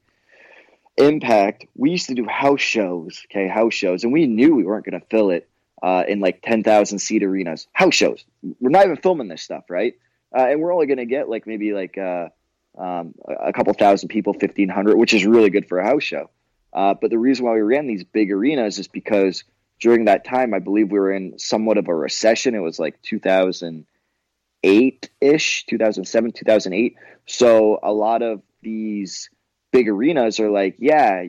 Impact. 0.95 1.65
We 1.75 1.91
used 1.91 2.07
to 2.07 2.15
do 2.15 2.25
house 2.25 2.61
shows, 2.61 3.21
okay, 3.29 3.49
house 3.49 3.73
shows, 3.73 4.05
and 4.05 4.13
we 4.13 4.25
knew 4.25 4.55
we 4.55 4.63
weren't 4.63 4.85
going 4.85 4.99
to 4.99 5.05
fill 5.07 5.31
it 5.31 5.49
uh, 5.81 6.03
in 6.07 6.19
like 6.19 6.41
ten 6.41 6.63
thousand 6.63 6.99
seat 6.99 7.23
arenas. 7.23 7.67
House 7.73 7.95
shows. 7.95 8.23
We're 8.59 8.69
not 8.69 8.85
even 8.85 8.97
filming 8.97 9.27
this 9.27 9.41
stuff, 9.41 9.65
right? 9.69 9.95
Uh, 10.35 10.47
and 10.49 10.61
we're 10.61 10.73
only 10.73 10.87
going 10.87 10.97
to 10.97 11.05
get 11.05 11.29
like 11.29 11.47
maybe 11.47 11.73
like 11.73 11.97
uh, 11.97 12.29
um, 12.77 13.15
a 13.27 13.53
couple 13.53 13.73
thousand 13.73 14.09
people, 14.09 14.33
fifteen 14.33 14.69
hundred, 14.69 14.97
which 14.97 15.13
is 15.13 15.25
really 15.25 15.49
good 15.49 15.67
for 15.67 15.79
a 15.79 15.85
house 15.85 16.03
show. 16.03 16.29
Uh, 16.73 16.93
but 16.93 17.09
the 17.09 17.17
reason 17.17 17.45
why 17.45 17.53
we 17.53 17.61
ran 17.61 17.87
these 17.87 18.03
big 18.03 18.31
arenas 18.31 18.77
is 18.77 18.87
because 18.87 19.43
during 19.79 20.05
that 20.05 20.25
time, 20.25 20.53
I 20.53 20.59
believe 20.59 20.91
we 20.91 20.99
were 20.99 21.11
in 21.11 21.39
somewhat 21.39 21.77
of 21.77 21.87
a 21.87 21.95
recession. 21.95 22.55
It 22.55 22.59
was 22.59 22.79
like 22.79 23.01
2008 23.03 25.09
ish, 25.21 25.65
2007, 25.67 26.31
2008. 26.31 26.95
So 27.25 27.79
a 27.81 27.91
lot 27.91 28.21
of 28.21 28.41
these 28.61 29.29
big 29.71 29.89
arenas 29.89 30.39
are 30.39 30.49
like, 30.49 30.75
yeah, 30.79 31.25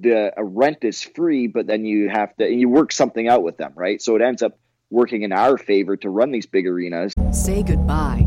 the 0.00 0.32
rent 0.38 0.78
is 0.82 1.02
free, 1.02 1.46
but 1.46 1.66
then 1.66 1.84
you 1.84 2.08
have 2.08 2.34
to, 2.36 2.50
you 2.50 2.68
work 2.68 2.92
something 2.92 3.28
out 3.28 3.42
with 3.42 3.56
them, 3.56 3.72
right? 3.74 4.00
So 4.00 4.16
it 4.16 4.22
ends 4.22 4.42
up 4.42 4.58
working 4.90 5.22
in 5.22 5.32
our 5.32 5.58
favor 5.58 5.96
to 5.98 6.10
run 6.10 6.30
these 6.30 6.46
big 6.46 6.66
arenas. 6.66 7.12
Say 7.32 7.62
goodbye 7.62 8.26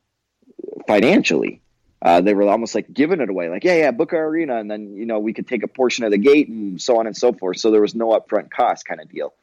financially, 0.87 1.61
uh, 2.01 2.21
they 2.21 2.33
were 2.33 2.43
almost 2.49 2.73
like 2.75 2.91
giving 2.91 3.21
it 3.21 3.29
away, 3.29 3.49
like, 3.49 3.63
yeah, 3.63 3.75
yeah, 3.75 3.91
book 3.91 4.13
our 4.13 4.25
arena, 4.25 4.57
and 4.57 4.69
then 4.69 4.95
you 4.95 5.05
know 5.05 5.19
we 5.19 5.33
could 5.33 5.47
take 5.47 5.63
a 5.63 5.67
portion 5.67 6.03
of 6.03 6.11
the 6.11 6.17
gate 6.17 6.47
and 6.49 6.81
so 6.81 6.99
on 6.99 7.07
and 7.07 7.15
so 7.15 7.31
forth. 7.33 7.57
So 7.57 7.71
there 7.71 7.81
was 7.81 7.95
no 7.95 8.09
upfront 8.09 8.49
cost 8.51 8.85
kind 8.85 8.99
of 9.01 9.09
deal. 9.09 9.33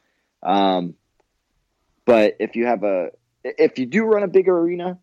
Um, 0.43 0.95
but 2.05 2.37
if 2.39 2.55
you 2.55 2.65
have 2.65 2.83
a, 2.83 3.11
if 3.43 3.79
you 3.79 3.85
do 3.85 4.03
run 4.05 4.23
a 4.23 4.27
bigger 4.27 4.57
arena, 4.57 4.99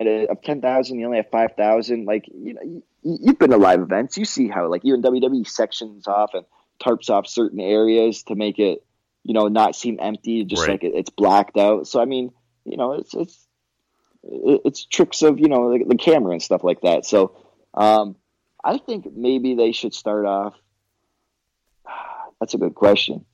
of 0.00 0.42
ten 0.42 0.60
thousand, 0.60 0.98
you 0.98 1.06
only 1.06 1.18
have 1.18 1.30
five 1.30 1.52
thousand. 1.56 2.06
Like 2.06 2.26
you 2.28 2.54
know, 2.54 2.62
you, 2.62 2.82
you've 3.02 3.38
been 3.38 3.50
to 3.50 3.56
live 3.58 3.80
events, 3.80 4.16
you 4.16 4.24
see 4.24 4.48
how 4.48 4.68
like 4.68 4.84
even 4.84 5.02
WWE 5.02 5.46
sections 5.46 6.06
off 6.06 6.34
and 6.34 6.44
tarps 6.82 7.10
off 7.10 7.26
certain 7.26 7.60
areas 7.60 8.22
to 8.24 8.34
make 8.34 8.58
it, 8.58 8.84
you 9.24 9.34
know, 9.34 9.48
not 9.48 9.76
seem 9.76 9.98
empty, 10.00 10.44
just 10.44 10.62
Right. 10.62 10.70
like 10.70 10.84
it, 10.84 10.92
it's 10.94 11.10
blacked 11.10 11.58
out. 11.58 11.86
So 11.86 12.00
I 12.00 12.06
mean, 12.06 12.30
you 12.64 12.76
know, 12.78 12.92
it's 12.94 13.14
it's 13.14 13.46
it's 14.22 14.84
tricks 14.84 15.22
of 15.22 15.38
you 15.38 15.48
know 15.48 15.72
the, 15.72 15.84
the 15.84 15.96
camera 15.96 16.32
and 16.32 16.42
stuff 16.42 16.64
like 16.64 16.82
that. 16.82 17.04
So 17.06 17.36
um, 17.74 18.16
I 18.62 18.78
think 18.78 19.06
maybe 19.14 19.54
they 19.54 19.72
should 19.72 19.94
start 19.94 20.26
off. 20.26 20.54
That's 22.40 22.54
a 22.54 22.58
good 22.58 22.74
question. 22.74 23.24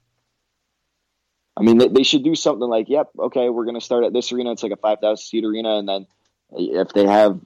I 1.56 1.62
mean, 1.62 1.78
they, 1.78 1.88
they 1.88 2.02
should 2.02 2.22
do 2.22 2.34
something 2.34 2.68
like, 2.68 2.88
"Yep, 2.88 3.10
okay, 3.18 3.48
we're 3.48 3.64
going 3.64 3.76
to 3.76 3.80
start 3.80 4.04
at 4.04 4.12
this 4.12 4.30
arena. 4.32 4.52
It's 4.52 4.62
like 4.62 4.72
a 4.72 4.76
five 4.76 5.00
thousand 5.00 5.24
seat 5.24 5.44
arena, 5.44 5.78
and 5.78 5.88
then 5.88 6.06
if 6.52 6.92
they 6.92 7.06
have 7.06 7.40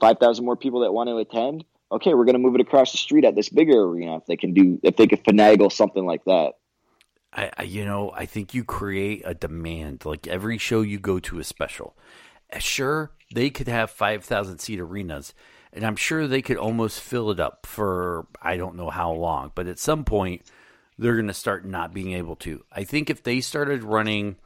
five 0.00 0.18
thousand 0.18 0.44
more 0.44 0.56
people 0.56 0.80
that 0.80 0.92
want 0.92 1.08
to 1.08 1.16
attend, 1.16 1.64
okay, 1.90 2.14
we're 2.14 2.26
going 2.26 2.34
to 2.34 2.40
move 2.40 2.54
it 2.54 2.60
across 2.60 2.92
the 2.92 2.98
street 2.98 3.24
at 3.24 3.34
this 3.34 3.48
bigger 3.48 3.80
arena. 3.82 4.18
If 4.18 4.26
they 4.26 4.36
can 4.36 4.52
do, 4.52 4.78
if 4.82 4.96
they 4.96 5.06
could 5.06 5.24
finagle 5.24 5.72
something 5.72 6.04
like 6.04 6.24
that." 6.24 6.54
I, 7.32 7.50
I 7.58 7.62
you 7.64 7.84
know 7.84 8.12
I 8.14 8.26
think 8.26 8.54
you 8.54 8.64
create 8.64 9.22
a 9.24 9.34
demand. 9.34 10.04
Like 10.04 10.26
every 10.26 10.58
show 10.58 10.82
you 10.82 10.98
go 10.98 11.18
to 11.20 11.38
is 11.38 11.46
special. 11.46 11.96
Uh, 12.52 12.58
Sure, 12.58 13.10
they 13.32 13.50
could 13.50 13.68
have 13.68 13.90
five 13.90 14.24
thousand 14.24 14.58
seat 14.58 14.80
arenas, 14.80 15.34
and 15.72 15.84
I'm 15.84 15.96
sure 15.96 16.26
they 16.26 16.42
could 16.42 16.56
almost 16.56 17.00
fill 17.00 17.30
it 17.30 17.40
up 17.40 17.66
for 17.66 18.26
I 18.40 18.56
don't 18.56 18.76
know 18.76 18.90
how 18.90 19.12
long. 19.12 19.52
But 19.54 19.66
at 19.66 19.78
some 19.78 20.04
point, 20.04 20.42
they're 20.98 21.14
going 21.16 21.26
to 21.26 21.34
start 21.34 21.64
not 21.64 21.92
being 21.92 22.12
able 22.12 22.36
to. 22.36 22.64
I 22.72 22.84
think 22.84 23.10
if 23.10 23.22
they 23.22 23.40
started 23.40 23.84
running 23.84 24.36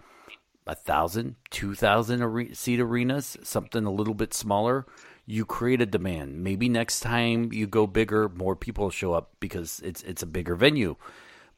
a 0.66 0.74
thousand, 0.74 1.36
two 1.50 1.74
thousand 1.74 2.54
seat 2.54 2.80
arenas, 2.80 3.36
something 3.42 3.84
a 3.84 3.92
little 3.92 4.14
bit 4.14 4.32
smaller, 4.32 4.86
you 5.26 5.44
create 5.44 5.80
a 5.80 5.86
demand. 5.86 6.42
Maybe 6.42 6.68
next 6.68 7.00
time 7.00 7.52
you 7.52 7.66
go 7.66 7.86
bigger, 7.86 8.28
more 8.28 8.56
people 8.56 8.90
show 8.90 9.12
up 9.12 9.30
because 9.40 9.80
it's 9.84 10.02
it's 10.02 10.22
a 10.22 10.26
bigger 10.26 10.54
venue. 10.54 10.96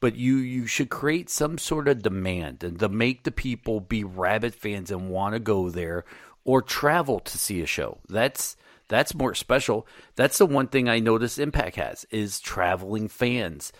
But 0.00 0.16
you 0.16 0.36
you 0.36 0.66
should 0.66 0.90
create 0.90 1.30
some 1.30 1.58
sort 1.58 1.88
of 1.88 2.02
demand 2.02 2.64
and 2.64 2.78
to 2.80 2.88
make 2.88 3.22
the 3.22 3.30
people 3.30 3.80
be 3.80 4.02
rabbit 4.02 4.54
fans 4.54 4.90
and 4.90 5.10
want 5.10 5.34
to 5.34 5.38
go 5.38 5.70
there 5.70 6.04
or 6.44 6.62
travel 6.62 7.20
to 7.20 7.38
see 7.38 7.62
a 7.62 7.66
show. 7.66 7.98
That's 8.08 8.56
that's 8.88 9.14
more 9.14 9.34
special. 9.34 9.86
That's 10.16 10.38
the 10.38 10.46
one 10.46 10.68
thing 10.68 10.88
I 10.88 10.98
notice 10.98 11.38
Impact 11.38 11.76
has 11.76 12.04
is 12.10 12.40
traveling 12.40 13.08
fans. 13.08 13.72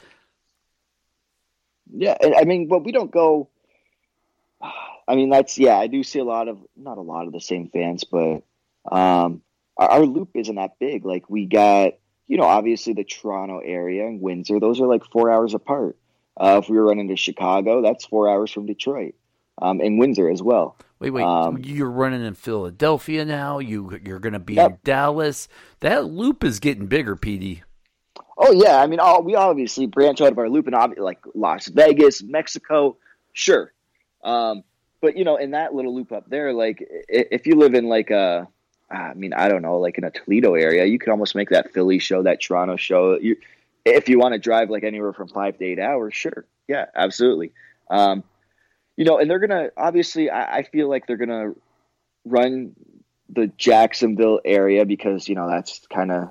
Yeah, 1.94 2.16
I 2.36 2.44
mean, 2.44 2.68
but 2.68 2.84
we 2.84 2.92
don't 2.92 3.10
go. 3.10 3.48
I 5.08 5.14
mean, 5.14 5.30
that's 5.30 5.58
yeah. 5.58 5.76
I 5.76 5.88
do 5.88 6.02
see 6.02 6.20
a 6.20 6.24
lot 6.24 6.48
of 6.48 6.58
not 6.76 6.98
a 6.98 7.02
lot 7.02 7.26
of 7.26 7.32
the 7.32 7.40
same 7.40 7.68
fans, 7.68 8.04
but 8.04 8.42
um, 8.90 9.42
our, 9.76 9.88
our 9.88 10.06
loop 10.06 10.30
isn't 10.34 10.54
that 10.54 10.78
big. 10.78 11.04
Like 11.04 11.28
we 11.28 11.46
got, 11.46 11.94
you 12.26 12.36
know, 12.36 12.44
obviously 12.44 12.94
the 12.94 13.04
Toronto 13.04 13.58
area 13.58 14.06
and 14.06 14.20
Windsor. 14.20 14.60
Those 14.60 14.80
are 14.80 14.86
like 14.86 15.04
four 15.04 15.30
hours 15.30 15.54
apart. 15.54 15.98
Uh, 16.36 16.60
if 16.62 16.70
we 16.70 16.78
were 16.78 16.86
running 16.86 17.08
to 17.08 17.16
Chicago, 17.16 17.82
that's 17.82 18.06
four 18.06 18.30
hours 18.30 18.50
from 18.50 18.64
Detroit, 18.64 19.14
um, 19.60 19.80
and 19.80 19.98
Windsor 19.98 20.30
as 20.30 20.42
well. 20.42 20.76
Wait, 20.98 21.10
wait. 21.10 21.24
Um, 21.24 21.58
you're 21.58 21.90
running 21.90 22.24
in 22.24 22.34
Philadelphia 22.34 23.24
now. 23.24 23.58
You 23.58 23.98
you're 24.04 24.20
going 24.20 24.34
to 24.34 24.38
be 24.38 24.56
in 24.56 24.78
Dallas. 24.84 25.48
That 25.80 26.06
loop 26.06 26.44
is 26.44 26.60
getting 26.60 26.86
bigger, 26.86 27.16
PD. 27.16 27.62
Oh 28.38 28.52
yeah, 28.52 28.80
I 28.80 28.86
mean, 28.86 29.00
all, 29.00 29.22
we 29.22 29.34
obviously 29.34 29.86
branch 29.86 30.20
out 30.20 30.32
of 30.32 30.38
our 30.38 30.48
loop 30.48 30.66
and 30.66 30.96
like 30.98 31.18
Las 31.34 31.68
Vegas, 31.68 32.22
Mexico, 32.22 32.96
sure. 33.32 33.72
Um, 34.24 34.64
but 35.00 35.16
you 35.16 35.24
know, 35.24 35.36
in 35.36 35.50
that 35.50 35.74
little 35.74 35.94
loop 35.94 36.12
up 36.12 36.28
there, 36.30 36.52
like 36.52 36.86
if 37.08 37.46
you 37.46 37.56
live 37.56 37.74
in 37.74 37.88
like 37.88 38.10
a, 38.10 38.48
I 38.90 39.14
mean, 39.14 39.32
I 39.32 39.48
don't 39.48 39.62
know, 39.62 39.78
like 39.78 39.98
in 39.98 40.04
a 40.04 40.10
Toledo 40.10 40.54
area, 40.54 40.84
you 40.84 40.98
could 40.98 41.10
almost 41.10 41.34
make 41.34 41.50
that 41.50 41.72
Philly 41.72 41.98
show, 41.98 42.22
that 42.22 42.40
Toronto 42.40 42.76
show. 42.76 43.18
You, 43.18 43.36
if 43.84 44.08
you 44.08 44.18
want 44.18 44.34
to 44.34 44.38
drive 44.38 44.70
like 44.70 44.84
anywhere 44.84 45.12
from 45.12 45.28
five 45.28 45.58
to 45.58 45.64
eight 45.64 45.80
hours, 45.80 46.14
sure, 46.14 46.44
yeah, 46.68 46.86
absolutely. 46.94 47.52
Um, 47.90 48.22
you 48.96 49.04
know, 49.04 49.18
and 49.18 49.30
they're 49.30 49.38
gonna 49.38 49.70
obviously. 49.76 50.30
I, 50.30 50.58
I 50.58 50.62
feel 50.64 50.88
like 50.88 51.06
they're 51.06 51.16
gonna 51.16 51.52
run 52.24 52.74
the 53.28 53.46
Jacksonville 53.56 54.40
area 54.44 54.84
because 54.84 55.28
you 55.28 55.34
know 55.34 55.48
that's 55.48 55.86
kind 55.86 56.12
of 56.12 56.30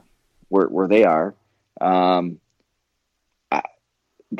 where 0.49 0.67
where 0.67 0.87
they 0.87 1.03
are. 1.03 1.35
Um, 1.79 2.39
I, 3.51 3.63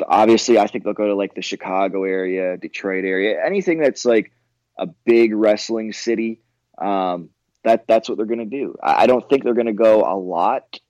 obviously, 0.06 0.58
I 0.58 0.66
think 0.66 0.84
they'll 0.84 0.92
go 0.92 1.06
to 1.06 1.14
like 1.14 1.34
the 1.34 1.42
Chicago 1.42 2.04
area, 2.04 2.56
Detroit 2.56 3.04
area, 3.04 3.44
anything 3.44 3.80
that's 3.80 4.04
like 4.04 4.32
a 4.78 4.86
big 4.86 5.34
wrestling 5.34 5.92
city. 5.92 6.40
Um, 6.78 7.30
that 7.64 7.86
that's 7.86 8.08
what 8.08 8.16
they're 8.16 8.26
going 8.26 8.38
to 8.38 8.44
do. 8.44 8.76
I, 8.82 9.02
I, 9.02 9.06
don't 9.06 9.28
think 9.28 9.44
they're 9.44 9.54
going 9.54 9.66
to 9.66 9.72
go 9.72 10.02
a 10.02 10.16
lot 10.18 10.80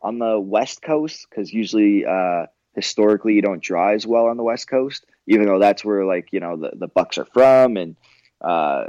on 0.00 0.18
the 0.18 0.38
West 0.38 0.80
Coast 0.80 1.26
because 1.28 1.52
usually, 1.52 2.06
uh, 2.06 2.46
historically, 2.74 3.34
you 3.34 3.42
don't 3.42 3.62
draw 3.62 3.90
as 3.90 4.06
well 4.06 4.26
on 4.26 4.36
the 4.36 4.42
West 4.42 4.68
Coast, 4.68 5.04
even 5.26 5.46
though 5.46 5.58
that's 5.58 5.84
where 5.84 6.04
like 6.04 6.28
you 6.32 6.40
know 6.40 6.56
the 6.56 6.70
the 6.74 6.88
Bucks 6.88 7.18
are 7.18 7.26
from 7.26 7.76
and 7.76 7.96
uh, 8.40 8.86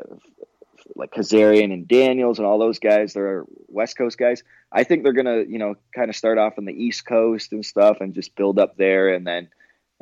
like 0.96 1.14
Kazarian 1.14 1.74
and 1.74 1.88
Daniels 1.88 2.40
and 2.40 2.46
all 2.46 2.60
those 2.60 2.80
guys. 2.80 3.14
They're 3.14 3.46
West 3.68 3.98
Coast 3.98 4.18
guys. 4.18 4.44
I 4.72 4.84
think 4.84 5.04
they're 5.04 5.14
gonna, 5.14 5.44
you 5.48 5.60
know, 5.60 5.76
kind 5.94 6.10
of 6.10 6.16
start 6.16 6.38
off 6.38 6.58
on 6.58 6.66
the 6.66 6.74
East 6.74 7.06
Coast 7.06 7.52
and 7.52 7.66
stuff, 7.66 7.98
and 8.02 8.14
just 8.14 8.36
build 8.36 8.60
up 8.60 8.78
there, 8.78 9.14
and 9.14 9.26
then 9.26 9.50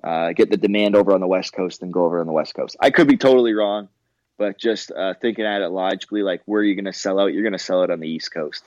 uh, 0.04 0.34
get 0.34 0.50
the 0.50 0.58
demand 0.58 0.96
over 0.96 1.14
on 1.14 1.20
the 1.20 1.28
West 1.28 1.54
Coast 1.54 1.82
and 1.84 1.94
go 1.94 2.06
over 2.06 2.20
on 2.20 2.28
the 2.28 2.34
West 2.34 2.54
Coast. 2.56 2.76
I 2.80 2.90
could 2.90 3.08
be 3.08 3.18
totally 3.18 3.54
wrong, 3.54 3.90
but 4.38 4.58
just 4.58 4.92
uh, 4.92 5.14
thinking 5.22 5.46
at 5.46 5.62
it 5.62 5.70
logically, 5.70 6.24
like 6.24 6.42
where 6.46 6.62
are 6.62 6.66
you 6.66 6.76
going 6.76 6.86
to 6.86 6.94
sell 6.94 7.20
out? 7.20 7.34
You're 7.34 7.44
going 7.44 7.54
to 7.54 7.60
sell 7.60 7.84
it 7.84 7.92
on 7.92 8.00
the 8.00 8.10
East 8.10 8.34
Coast. 8.34 8.64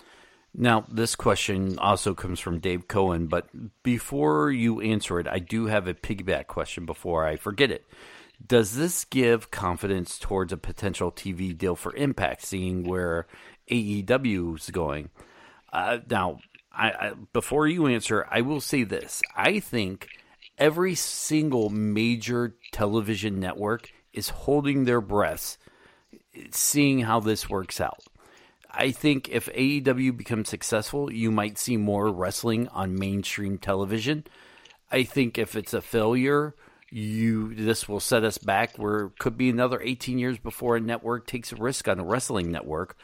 Now, 0.56 0.84
this 0.88 1.16
question 1.16 1.80
also 1.80 2.14
comes 2.14 2.38
from 2.38 2.60
Dave 2.60 2.86
Cohen, 2.86 3.26
but 3.26 3.48
before 3.82 4.52
you 4.52 4.80
answer 4.80 5.18
it, 5.18 5.26
I 5.26 5.40
do 5.40 5.66
have 5.66 5.88
a 5.88 5.94
piggyback 5.94 6.46
question 6.46 6.86
before 6.86 7.26
I 7.26 7.34
forget 7.34 7.72
it. 7.72 7.84
Does 8.46 8.76
this 8.76 9.04
give 9.04 9.50
confidence 9.50 10.16
towards 10.16 10.52
a 10.52 10.56
potential 10.56 11.10
TV 11.10 11.56
deal 11.56 11.74
for 11.74 11.94
Impact, 11.96 12.42
seeing 12.42 12.84
where 12.84 13.26
AEW 13.68 14.56
is 14.56 14.70
going? 14.70 15.10
Uh, 15.72 15.98
now, 16.08 16.38
I, 16.72 16.90
I, 16.90 17.12
before 17.32 17.66
you 17.66 17.88
answer, 17.88 18.26
I 18.30 18.42
will 18.42 18.60
say 18.60 18.84
this: 18.84 19.22
I 19.36 19.58
think 19.58 20.08
every 20.56 20.94
single 20.94 21.68
major 21.70 22.54
television 22.70 23.40
network 23.40 23.90
is 24.12 24.28
holding 24.28 24.84
their 24.84 25.00
breaths, 25.00 25.58
seeing 26.50 27.00
how 27.00 27.18
this 27.20 27.48
works 27.48 27.80
out. 27.80 28.04
I 28.76 28.90
think 28.90 29.28
if 29.28 29.46
AEW 29.52 30.16
becomes 30.16 30.48
successful, 30.48 31.12
you 31.12 31.30
might 31.30 31.58
see 31.58 31.76
more 31.76 32.10
wrestling 32.10 32.68
on 32.68 32.98
mainstream 32.98 33.58
television. 33.58 34.24
I 34.90 35.04
think 35.04 35.38
if 35.38 35.56
it's 35.56 35.74
a 35.74 35.80
failure, 35.80 36.54
you 36.90 37.54
this 37.54 37.88
will 37.88 38.00
set 38.00 38.24
us 38.24 38.38
back 38.38 38.76
where 38.76 39.10
could 39.18 39.36
be 39.36 39.50
another 39.50 39.80
18 39.80 40.18
years 40.18 40.38
before 40.38 40.76
a 40.76 40.80
network 40.80 41.26
takes 41.26 41.52
a 41.52 41.56
risk 41.56 41.88
on 41.88 41.98
a 41.98 42.04
wrestling 42.04 42.52
network. 42.52 42.96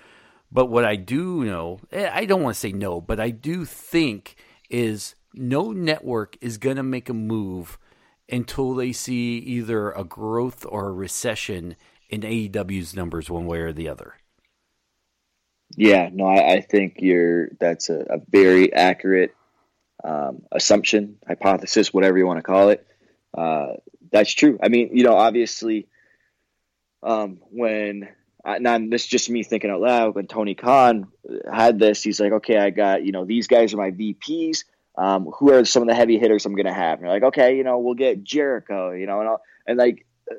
But 0.53 0.67
what 0.67 0.85
I 0.85 0.97
do 0.97 1.45
know, 1.45 1.81
eh, 1.93 2.11
I 2.13 2.25
don't 2.25 2.43
want 2.43 2.55
to 2.55 2.61
say 2.61 2.73
no, 2.73 3.01
but 3.01 3.21
I 3.21 3.31
do 3.31 3.65
think 3.65 4.37
is 4.69 5.15
no 5.35 5.73
network 5.73 6.37
is 6.41 6.59
going 6.59 6.77
to 6.77 6.83
make 6.83 7.09
a 7.09 7.15
move 7.15 7.79
until 8.29 8.75
they 8.75 8.93
see 8.93 9.39
either 9.39 9.91
a 9.91 10.05
growth 10.05 10.65
or 10.69 10.89
a 10.89 10.93
recession 10.93 11.77
in 12.09 12.23
AEW's 12.23 12.95
numbers 12.95 13.31
one 13.31 13.47
way 13.47 13.59
or 13.59 13.73
the 13.73 13.89
other. 13.89 14.15
Yeah, 15.77 16.11
no, 16.13 16.27
I, 16.27 16.55
I 16.55 16.61
think 16.61 16.97
you're 16.99 17.49
that's 17.61 17.91
a, 17.91 17.99
a 18.01 18.19
very 18.29 18.73
accurate 18.73 19.35
um, 20.03 20.43
assumption, 20.51 21.19
hypothesis, 21.27 21.93
whatever 21.93 22.19
you 22.19 22.27
want 22.27 22.39
to 22.39 22.43
call 22.43 22.71
it. 22.71 22.87
Uh, 23.37 23.75
that's 24.11 24.33
true. 24.33 24.59
I 24.63 24.69
mean, 24.69 24.97
you 24.97 25.05
know, 25.05 25.15
obviously, 25.15 25.87
um, 27.03 27.39
when 27.51 28.09
now 28.45 28.79
this 28.79 29.05
is 29.05 29.09
just 29.09 29.31
me 29.31 29.43
thinking 29.43 29.71
out 29.71 29.81
loud. 29.81 30.15
When 30.15 30.27
Tony 30.27 30.55
Khan 30.55 31.09
had 31.51 31.79
this, 31.79 32.03
he's 32.03 32.21
like, 32.21 32.33
okay, 32.33 32.59
I 32.59 32.71
got 32.71 33.05
you 33.05 33.13
know 33.13 33.25
these 33.25 33.47
guys 33.47 33.73
are 33.73 33.79
my 33.79 33.91
VPs. 33.91 34.65
Um, 34.99 35.27
who 35.39 35.53
are 35.53 35.65
some 35.65 35.83
of 35.83 35.89
the 35.89 35.95
heavy 35.95 36.19
hitters 36.19 36.45
I'm 36.45 36.55
going 36.55 36.67
to 36.67 36.73
have? 36.73 36.99
And 36.99 37.03
you're 37.03 37.15
like, 37.15 37.23
okay, 37.23 37.57
you 37.57 37.65
know, 37.65 37.79
we'll 37.79 37.95
get 37.95 38.25
Jericho, 38.25 38.91
you 38.91 39.07
know, 39.07 39.21
and 39.21 39.39
and 39.67 39.79
like 39.79 40.05
uh, 40.31 40.35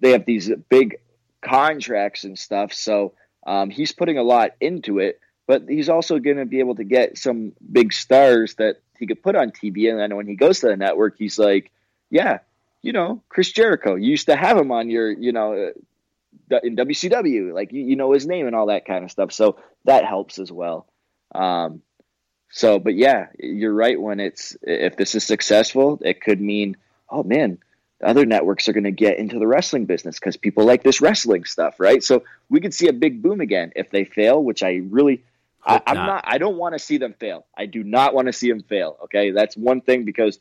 they 0.00 0.12
have 0.12 0.24
these 0.24 0.50
big 0.68 0.98
contracts 1.42 2.24
and 2.24 2.38
stuff. 2.38 2.72
So 2.72 3.14
um, 3.48 3.70
he's 3.70 3.92
putting 3.92 4.18
a 4.18 4.22
lot 4.22 4.50
into 4.60 4.98
it, 4.98 5.20
but 5.46 5.62
he's 5.66 5.88
also 5.88 6.18
going 6.18 6.36
to 6.36 6.44
be 6.44 6.58
able 6.58 6.74
to 6.74 6.84
get 6.84 7.16
some 7.16 7.54
big 7.72 7.94
stars 7.94 8.54
that 8.56 8.82
he 8.98 9.06
could 9.06 9.22
put 9.22 9.36
on 9.36 9.52
TV. 9.52 9.90
And 9.90 9.98
then 9.98 10.14
when 10.16 10.26
he 10.26 10.34
goes 10.34 10.60
to 10.60 10.66
the 10.66 10.76
network, 10.76 11.16
he's 11.16 11.38
like, 11.38 11.70
yeah, 12.10 12.40
you 12.82 12.92
know, 12.92 13.22
Chris 13.30 13.50
Jericho. 13.50 13.94
You 13.94 14.10
used 14.10 14.26
to 14.26 14.36
have 14.36 14.58
him 14.58 14.70
on 14.70 14.90
your, 14.90 15.10
you 15.10 15.32
know, 15.32 15.72
uh, 16.52 16.58
in 16.62 16.76
WCW, 16.76 17.54
like 17.54 17.72
you, 17.72 17.84
you, 17.84 17.96
know 17.96 18.12
his 18.12 18.26
name 18.26 18.46
and 18.46 18.54
all 18.54 18.66
that 18.66 18.84
kind 18.84 19.02
of 19.02 19.10
stuff. 19.10 19.32
So 19.32 19.56
that 19.86 20.04
helps 20.04 20.38
as 20.38 20.52
well. 20.52 20.86
Um, 21.34 21.80
so, 22.50 22.78
but 22.78 22.96
yeah, 22.96 23.28
you're 23.38 23.72
right. 23.72 23.98
When 23.98 24.20
it's 24.20 24.58
if 24.62 24.98
this 24.98 25.14
is 25.14 25.24
successful, 25.24 25.98
it 26.04 26.20
could 26.20 26.40
mean, 26.40 26.76
oh 27.08 27.22
man, 27.22 27.58
other 28.02 28.24
networks 28.24 28.68
are 28.68 28.72
going 28.72 28.84
to 28.84 28.90
get 28.90 29.18
into 29.18 29.38
the 29.38 29.46
wrestling 29.46 29.84
business 29.84 30.18
because 30.18 30.36
people 30.36 30.64
like 30.64 30.82
this 30.82 31.00
wrestling 31.00 31.44
stuff, 31.44 31.80
right? 31.80 32.02
So 32.02 32.22
we 32.48 32.60
could 32.60 32.74
see 32.74 32.88
a 32.88 32.92
big 32.92 33.22
boom 33.22 33.40
again 33.40 33.72
if 33.74 33.90
they 33.90 34.04
fail, 34.04 34.42
which 34.42 34.62
I 34.62 34.82
really. 34.88 35.24
I, 35.64 35.82
am 35.86 35.96
not. 35.96 36.06
not. 36.06 36.24
I 36.26 36.38
don't 36.38 36.56
want 36.56 36.74
to 36.74 36.78
see 36.78 36.98
them 36.98 37.14
fail. 37.14 37.44
I 37.56 37.66
do 37.66 37.82
not 37.82 38.14
want 38.14 38.26
to 38.26 38.32
see 38.32 38.48
them 38.48 38.62
fail. 38.62 38.96
Okay, 39.04 39.32
that's 39.32 39.56
one 39.56 39.80
thing 39.80 40.04
because 40.04 40.38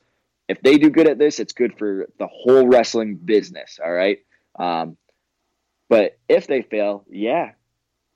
if 0.47 0.61
they 0.61 0.77
do 0.77 0.89
good 0.89 1.07
at 1.07 1.17
this, 1.17 1.39
it's 1.39 1.53
good 1.53 1.77
for 1.77 2.07
the 2.19 2.27
whole 2.27 2.67
wrestling 2.67 3.15
business. 3.15 3.79
All 3.83 3.91
right. 3.91 4.19
Um, 4.57 4.97
but 5.89 6.17
if 6.29 6.47
they 6.47 6.61
fail, 6.61 7.03
yeah, 7.09 7.51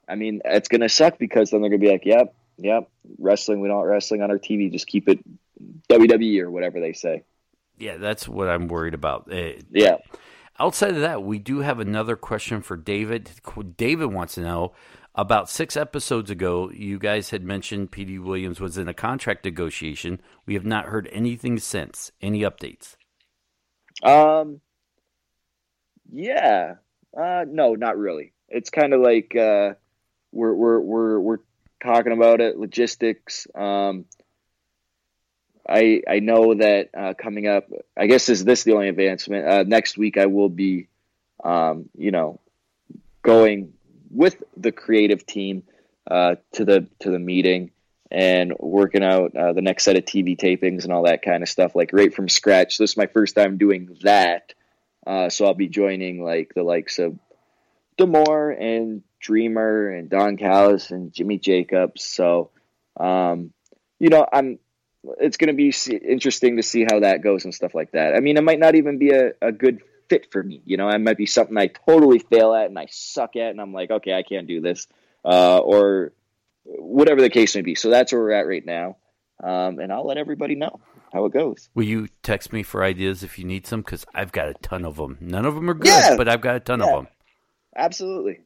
I 0.07 0.15
mean, 0.15 0.41
it's 0.45 0.67
going 0.67 0.81
to 0.81 0.89
suck 0.89 1.17
because 1.17 1.49
then 1.49 1.61
they're 1.61 1.69
going 1.69 1.81
to 1.81 1.85
be 1.85 1.91
like, 1.91 2.05
yep, 2.05 2.35
yep, 2.57 2.89
wrestling, 3.17 3.61
we 3.61 3.67
don't 3.67 3.77
want 3.77 3.89
wrestling 3.89 4.21
on 4.21 4.31
our 4.31 4.39
TV. 4.39 4.71
Just 4.71 4.87
keep 4.87 5.07
it 5.07 5.19
WWE 5.89 6.41
or 6.41 6.51
whatever 6.51 6.79
they 6.79 6.93
say. 6.93 7.23
Yeah, 7.81 7.97
that's 7.97 8.27
what 8.27 8.47
I'm 8.47 8.67
worried 8.67 8.93
about. 8.93 9.31
Uh, 9.31 9.53
yeah. 9.71 9.97
Outside 10.59 10.95
of 10.95 11.01
that, 11.01 11.23
we 11.23 11.39
do 11.39 11.59
have 11.59 11.79
another 11.79 12.15
question 12.15 12.61
for 12.61 12.77
David. 12.77 13.31
David 13.77 14.13
wants 14.13 14.35
to 14.35 14.41
know 14.41 14.73
about 15.15 15.49
six 15.49 15.75
episodes 15.75 16.29
ago, 16.29 16.71
you 16.71 16.97
guys 16.97 17.31
had 17.31 17.43
mentioned 17.43 17.91
Petey 17.91 18.17
Williams 18.17 18.61
was 18.61 18.77
in 18.77 18.87
a 18.87 18.93
contract 18.93 19.43
negotiation. 19.43 20.21
We 20.45 20.53
have 20.53 20.65
not 20.65 20.85
heard 20.85 21.09
anything 21.11 21.59
since. 21.59 22.11
Any 22.21 22.41
updates? 22.41 22.95
Um, 24.03 24.61
yeah, 26.09 26.75
uh, 27.19 27.43
no, 27.47 27.75
not 27.75 27.97
really. 27.97 28.33
It's 28.47 28.69
kind 28.69 28.93
of 28.93 29.01
like 29.01 29.35
uh, 29.35 29.73
we're 30.31 30.53
we're 30.53 30.79
we're 30.79 31.19
we're 31.19 31.37
talking 31.83 32.13
about 32.13 32.39
it, 32.39 32.57
logistics. 32.57 33.47
Um, 33.53 34.05
I 35.71 36.01
I 36.07 36.19
know 36.19 36.53
that 36.55 36.89
uh, 36.93 37.13
coming 37.13 37.47
up, 37.47 37.69
I 37.97 38.07
guess 38.07 38.29
is 38.29 38.43
this 38.43 38.63
the 38.63 38.73
only 38.73 38.89
advancement? 38.89 39.47
Uh, 39.47 39.63
next 39.63 39.97
week, 39.97 40.17
I 40.17 40.25
will 40.25 40.49
be, 40.49 40.87
um, 41.43 41.89
you 41.97 42.11
know, 42.11 42.39
going 43.21 43.73
with 44.09 44.41
the 44.57 44.71
creative 44.71 45.25
team 45.25 45.63
uh, 46.09 46.35
to 46.53 46.65
the 46.65 46.87
to 46.99 47.09
the 47.09 47.19
meeting 47.19 47.71
and 48.09 48.53
working 48.59 49.03
out 49.03 49.35
uh, 49.35 49.53
the 49.53 49.61
next 49.61 49.85
set 49.85 49.95
of 49.95 50.03
TV 50.03 50.37
tapings 50.37 50.83
and 50.83 50.91
all 50.91 51.03
that 51.03 51.21
kind 51.21 51.43
of 51.43 51.49
stuff, 51.49 51.75
like 51.75 51.91
right 51.93 52.13
from 52.13 52.27
scratch. 52.27 52.77
This 52.77 52.91
is 52.91 52.97
my 52.97 53.07
first 53.07 53.35
time 53.35 53.57
doing 53.57 53.97
that, 54.01 54.53
uh, 55.07 55.29
so 55.29 55.45
I'll 55.45 55.53
be 55.53 55.69
joining 55.69 56.23
like 56.23 56.53
the 56.53 56.63
likes 56.63 56.99
of 56.99 57.17
D'Amore 57.97 58.51
and 58.51 59.03
Dreamer 59.19 59.89
and 59.89 60.09
Don 60.09 60.35
Callis 60.35 60.91
and 60.91 61.13
Jimmy 61.13 61.37
Jacobs. 61.37 62.03
So, 62.03 62.51
um, 62.99 63.53
you 63.99 64.09
know, 64.09 64.25
I'm. 64.31 64.59
It's 65.19 65.37
going 65.37 65.47
to 65.47 65.53
be 65.53 65.73
interesting 66.07 66.57
to 66.57 66.63
see 66.63 66.83
how 66.83 66.99
that 66.99 67.23
goes 67.23 67.43
and 67.43 67.53
stuff 67.53 67.73
like 67.73 67.91
that. 67.93 68.13
I 68.15 68.19
mean, 68.19 68.37
it 68.37 68.43
might 68.43 68.59
not 68.59 68.75
even 68.75 68.99
be 68.99 69.11
a, 69.11 69.31
a 69.41 69.51
good 69.51 69.81
fit 70.09 70.31
for 70.31 70.43
me. 70.43 70.61
You 70.65 70.77
know, 70.77 70.89
it 70.89 70.99
might 70.99 71.17
be 71.17 71.25
something 71.25 71.57
I 71.57 71.67
totally 71.67 72.19
fail 72.19 72.53
at 72.53 72.67
and 72.67 72.77
I 72.77 72.87
suck 72.91 73.35
at, 73.35 73.49
and 73.49 73.59
I'm 73.59 73.73
like, 73.73 73.89
okay, 73.89 74.13
I 74.13 74.23
can't 74.23 74.47
do 74.47 74.61
this, 74.61 74.87
uh, 75.25 75.57
or 75.57 76.13
whatever 76.63 77.21
the 77.21 77.29
case 77.29 77.55
may 77.55 77.61
be. 77.61 77.75
So 77.75 77.89
that's 77.89 78.11
where 78.11 78.21
we're 78.21 78.31
at 78.31 78.45
right 78.47 78.65
now, 78.65 78.97
um, 79.43 79.79
and 79.79 79.91
I'll 79.91 80.05
let 80.05 80.17
everybody 80.17 80.55
know 80.55 80.79
how 81.11 81.25
it 81.25 81.33
goes. 81.33 81.69
Will 81.73 81.85
you 81.85 82.07
text 82.23 82.53
me 82.53 82.61
for 82.61 82.83
ideas 82.83 83.23
if 83.23 83.39
you 83.39 83.45
need 83.45 83.65
some? 83.65 83.81
Because 83.81 84.05
I've 84.13 84.31
got 84.31 84.49
a 84.49 84.53
ton 84.55 84.85
of 84.85 84.97
them. 84.97 85.17
None 85.19 85.45
of 85.45 85.55
them 85.55 85.69
are 85.69 85.73
good, 85.73 85.87
yeah. 85.87 86.15
but 86.15 86.27
I've 86.27 86.41
got 86.41 86.57
a 86.57 86.59
ton 86.59 86.79
yeah. 86.79 86.85
of 86.85 86.91
them. 86.91 87.07
Absolutely. 87.75 88.41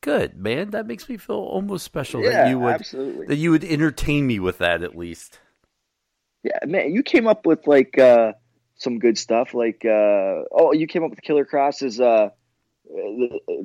Good 0.00 0.36
man. 0.36 0.70
That 0.70 0.86
makes 0.86 1.08
me 1.08 1.16
feel 1.16 1.36
almost 1.36 1.84
special 1.84 2.22
yeah, 2.22 2.30
that 2.30 2.50
you 2.50 2.58
would 2.58 2.74
absolutely. 2.74 3.26
that 3.28 3.36
you 3.36 3.52
would 3.52 3.64
entertain 3.64 4.26
me 4.26 4.38
with 4.38 4.58
that 4.58 4.82
at 4.82 4.94
least. 4.94 5.38
Yeah, 6.44 6.58
man, 6.66 6.92
you 6.92 7.02
came 7.02 7.26
up 7.26 7.46
with 7.46 7.66
like 7.66 7.98
uh, 7.98 8.32
some 8.76 8.98
good 8.98 9.16
stuff. 9.16 9.54
Like, 9.54 9.82
uh, 9.84 10.44
oh, 10.52 10.72
you 10.72 10.86
came 10.86 11.02
up 11.02 11.10
with 11.10 11.22
Killer 11.22 11.46
Kross's 11.46 12.00
uh, 12.00 12.28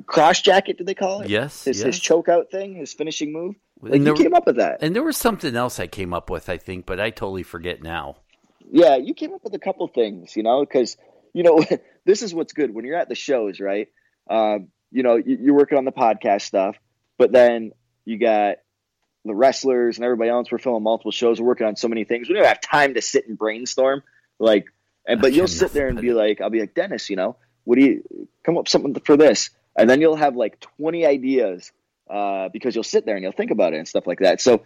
Krossjacket. 0.06 0.78
Did 0.78 0.86
they 0.86 0.94
call 0.94 1.20
it? 1.20 1.28
Yes. 1.28 1.64
His, 1.64 1.78
yes. 1.78 1.86
his 1.86 2.00
choke 2.00 2.28
out 2.28 2.50
thing, 2.50 2.74
his 2.74 2.92
finishing 2.94 3.32
move. 3.32 3.54
Like, 3.82 3.98
you 3.98 4.04
there, 4.04 4.14
came 4.14 4.34
up 4.34 4.46
with 4.46 4.56
that. 4.56 4.78
and 4.82 4.94
there 4.94 5.02
was 5.02 5.16
something 5.16 5.54
else 5.54 5.78
I 5.78 5.86
came 5.86 6.12
up 6.12 6.30
with, 6.30 6.48
I 6.48 6.56
think, 6.56 6.86
but 6.86 6.98
I 7.00 7.10
totally 7.10 7.42
forget 7.42 7.82
now. 7.82 8.16
Yeah, 8.72 8.96
you 8.96 9.14
came 9.14 9.32
up 9.34 9.44
with 9.44 9.54
a 9.54 9.58
couple 9.58 9.86
things, 9.88 10.36
you 10.36 10.42
know, 10.42 10.60
because 10.60 10.96
you 11.32 11.42
know 11.42 11.64
this 12.04 12.22
is 12.22 12.34
what's 12.34 12.52
good 12.52 12.74
when 12.74 12.84
you're 12.84 12.96
at 12.96 13.08
the 13.08 13.14
shows, 13.14 13.60
right? 13.60 13.88
Um, 14.28 14.68
you 14.90 15.02
know, 15.02 15.16
you, 15.16 15.38
you're 15.40 15.54
working 15.54 15.78
on 15.78 15.84
the 15.84 15.92
podcast 15.92 16.42
stuff, 16.42 16.76
but 17.18 17.32
then 17.32 17.72
you 18.04 18.18
got 18.18 18.56
the 19.24 19.34
wrestlers 19.34 19.96
and 19.96 20.04
everybody 20.04 20.30
else. 20.30 20.50
We're 20.50 20.58
filming 20.58 20.82
multiple 20.82 21.12
shows. 21.12 21.40
We're 21.40 21.48
working 21.48 21.66
on 21.66 21.76
so 21.76 21.88
many 21.88 22.04
things. 22.04 22.28
We 22.28 22.34
don't 22.34 22.46
have 22.46 22.60
time 22.60 22.94
to 22.94 23.02
sit 23.02 23.28
and 23.28 23.36
brainstorm. 23.36 24.02
Like, 24.38 24.66
and 25.06 25.20
but 25.20 25.32
you'll 25.32 25.48
sit 25.48 25.72
there 25.72 25.88
and 25.88 26.00
be 26.00 26.12
like, 26.12 26.40
I'll 26.40 26.50
be 26.50 26.60
like, 26.60 26.74
Dennis, 26.74 27.10
you 27.10 27.16
know, 27.16 27.36
what 27.64 27.76
do 27.76 27.84
you 27.84 28.28
come 28.44 28.56
up 28.56 28.64
with 28.64 28.70
something 28.70 28.94
for 29.04 29.16
this? 29.16 29.50
And 29.76 29.88
then 29.88 30.00
you'll 30.00 30.16
have 30.16 30.36
like 30.36 30.60
20 30.78 31.06
ideas 31.06 31.72
uh, 32.08 32.48
because 32.48 32.74
you'll 32.74 32.84
sit 32.84 33.06
there 33.06 33.16
and 33.16 33.22
you'll 33.22 33.32
think 33.32 33.50
about 33.50 33.72
it 33.72 33.78
and 33.78 33.88
stuff 33.88 34.06
like 34.06 34.20
that. 34.20 34.40
So 34.40 34.64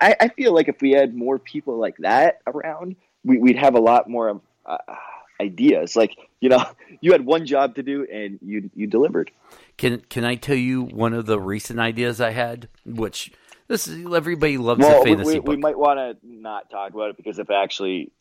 I, 0.00 0.16
I 0.20 0.28
feel 0.28 0.54
like 0.54 0.68
if 0.68 0.80
we 0.80 0.92
had 0.92 1.14
more 1.14 1.38
people 1.38 1.78
like 1.78 1.96
that 1.98 2.40
around, 2.46 2.96
we, 3.24 3.38
we'd 3.38 3.56
have 3.56 3.74
a 3.74 3.80
lot 3.80 4.08
more 4.08 4.40
uh, 4.64 4.76
ideas. 5.40 5.96
Like, 5.96 6.16
you 6.40 6.48
know, 6.48 6.64
you 7.00 7.12
had 7.12 7.24
one 7.24 7.46
job 7.46 7.76
to 7.76 7.82
do 7.82 8.06
and 8.12 8.38
you 8.42 8.70
you 8.74 8.86
delivered. 8.86 9.30
Can 9.76 10.00
Can 10.08 10.24
I 10.24 10.34
tell 10.34 10.56
you 10.56 10.82
one 10.82 11.12
of 11.12 11.26
the 11.26 11.40
recent 11.40 11.78
ideas 11.78 12.20
I 12.20 12.30
had? 12.30 12.68
Which 12.84 13.32
this 13.68 13.88
is 13.88 14.04
everybody 14.14 14.58
loves 14.58 14.80
Well, 14.80 15.00
a 15.00 15.04
we, 15.04 15.10
fantasy 15.10 15.34
we, 15.34 15.38
book. 15.40 15.48
we 15.48 15.56
might 15.56 15.78
want 15.78 15.98
to 15.98 16.16
not 16.22 16.70
talk 16.70 16.92
about 16.94 17.10
it 17.10 17.16
because 17.16 17.38
if 17.38 17.50
actually, 17.50 18.12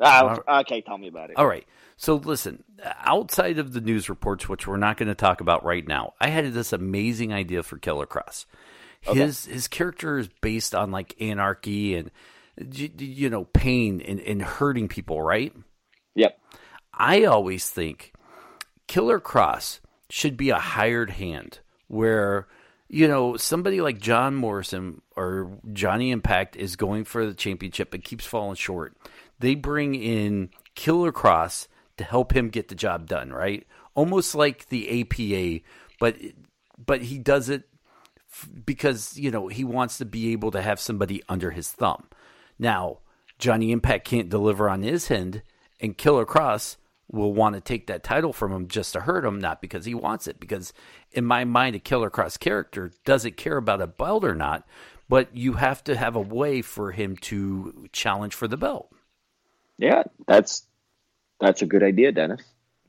ah, 0.00 0.60
okay, 0.60 0.80
tell 0.80 0.98
me 0.98 1.08
about 1.08 1.30
it. 1.30 1.36
All 1.36 1.46
right. 1.46 1.66
So 1.96 2.16
listen, 2.16 2.64
outside 2.82 3.58
of 3.58 3.72
the 3.72 3.80
news 3.80 4.08
reports, 4.08 4.48
which 4.48 4.66
we're 4.66 4.76
not 4.76 4.96
going 4.96 5.08
to 5.08 5.14
talk 5.14 5.40
about 5.40 5.64
right 5.64 5.86
now, 5.86 6.14
I 6.20 6.28
had 6.28 6.52
this 6.52 6.72
amazing 6.72 7.32
idea 7.32 7.62
for 7.62 7.78
Killer 7.78 8.06
Kross. 8.06 8.46
His 9.00 9.44
his 9.44 9.68
character 9.68 10.18
is 10.18 10.28
based 10.40 10.74
on 10.74 10.90
like 10.90 11.14
anarchy 11.20 11.94
and 11.94 12.10
you 12.56 13.28
know 13.28 13.44
pain 13.44 14.00
and, 14.00 14.18
and 14.20 14.40
hurting 14.40 14.88
people, 14.88 15.20
right? 15.20 15.54
Yep. 16.14 16.38
I 16.92 17.24
always 17.24 17.68
think 17.68 18.12
Killer 18.86 19.20
Kross 19.20 19.80
should 20.08 20.36
be 20.36 20.50
a 20.50 20.58
hired 20.58 21.10
hand 21.10 21.60
where 21.88 22.46
you 22.94 23.08
know 23.08 23.36
somebody 23.36 23.80
like 23.80 23.98
John 23.98 24.36
Morrison 24.36 25.02
or 25.16 25.50
Johnny 25.72 26.12
Impact 26.12 26.54
is 26.54 26.76
going 26.76 27.02
for 27.02 27.26
the 27.26 27.34
championship 27.34 27.90
but 27.90 28.04
keeps 28.04 28.24
falling 28.24 28.54
short. 28.54 28.96
They 29.40 29.56
bring 29.56 29.96
in 29.96 30.50
Killer 30.76 31.10
Kross 31.10 31.66
to 31.96 32.04
help 32.04 32.36
him 32.36 32.50
get 32.50 32.68
the 32.68 32.76
job 32.76 33.08
done, 33.08 33.32
right? 33.32 33.66
Almost 33.96 34.36
like 34.36 34.68
the 34.68 35.00
APA, 35.00 35.64
but 35.98 36.16
but 36.86 37.02
he 37.02 37.18
does 37.18 37.48
it 37.48 37.64
f- 38.30 38.48
because 38.64 39.18
you 39.18 39.32
know 39.32 39.48
he 39.48 39.64
wants 39.64 39.98
to 39.98 40.04
be 40.04 40.30
able 40.30 40.52
to 40.52 40.62
have 40.62 40.78
somebody 40.78 41.20
under 41.28 41.50
his 41.50 41.72
thumb. 41.72 42.04
Now, 42.60 42.98
Johnny 43.40 43.72
Impact 43.72 44.06
can't 44.06 44.28
deliver 44.28 44.70
on 44.70 44.82
his 44.82 45.10
end, 45.10 45.42
and 45.80 45.98
Killer 45.98 46.24
Kross 46.24 46.76
will 47.10 47.32
want 47.32 47.54
to 47.54 47.60
take 47.60 47.86
that 47.86 48.02
title 48.02 48.32
from 48.32 48.52
him 48.52 48.68
just 48.68 48.92
to 48.92 49.00
hurt 49.00 49.24
him, 49.24 49.40
not 49.40 49.60
because 49.60 49.84
he 49.84 49.94
wants 49.94 50.26
it. 50.26 50.40
Because 50.40 50.72
in 51.12 51.24
my 51.24 51.44
mind, 51.44 51.76
a 51.76 51.78
Killer 51.78 52.10
Kross 52.10 52.38
character 52.38 52.92
doesn't 53.04 53.36
care 53.36 53.56
about 53.56 53.80
a 53.80 53.86
belt 53.86 54.24
or 54.24 54.34
not, 54.34 54.66
but 55.08 55.34
you 55.36 55.54
have 55.54 55.84
to 55.84 55.96
have 55.96 56.16
a 56.16 56.20
way 56.20 56.62
for 56.62 56.92
him 56.92 57.16
to 57.18 57.88
challenge 57.92 58.34
for 58.34 58.48
the 58.48 58.56
belt. 58.56 58.90
Yeah, 59.78 60.04
that's 60.26 60.66
that's 61.40 61.62
a 61.62 61.66
good 61.66 61.82
idea, 61.82 62.12
Dennis. 62.12 62.42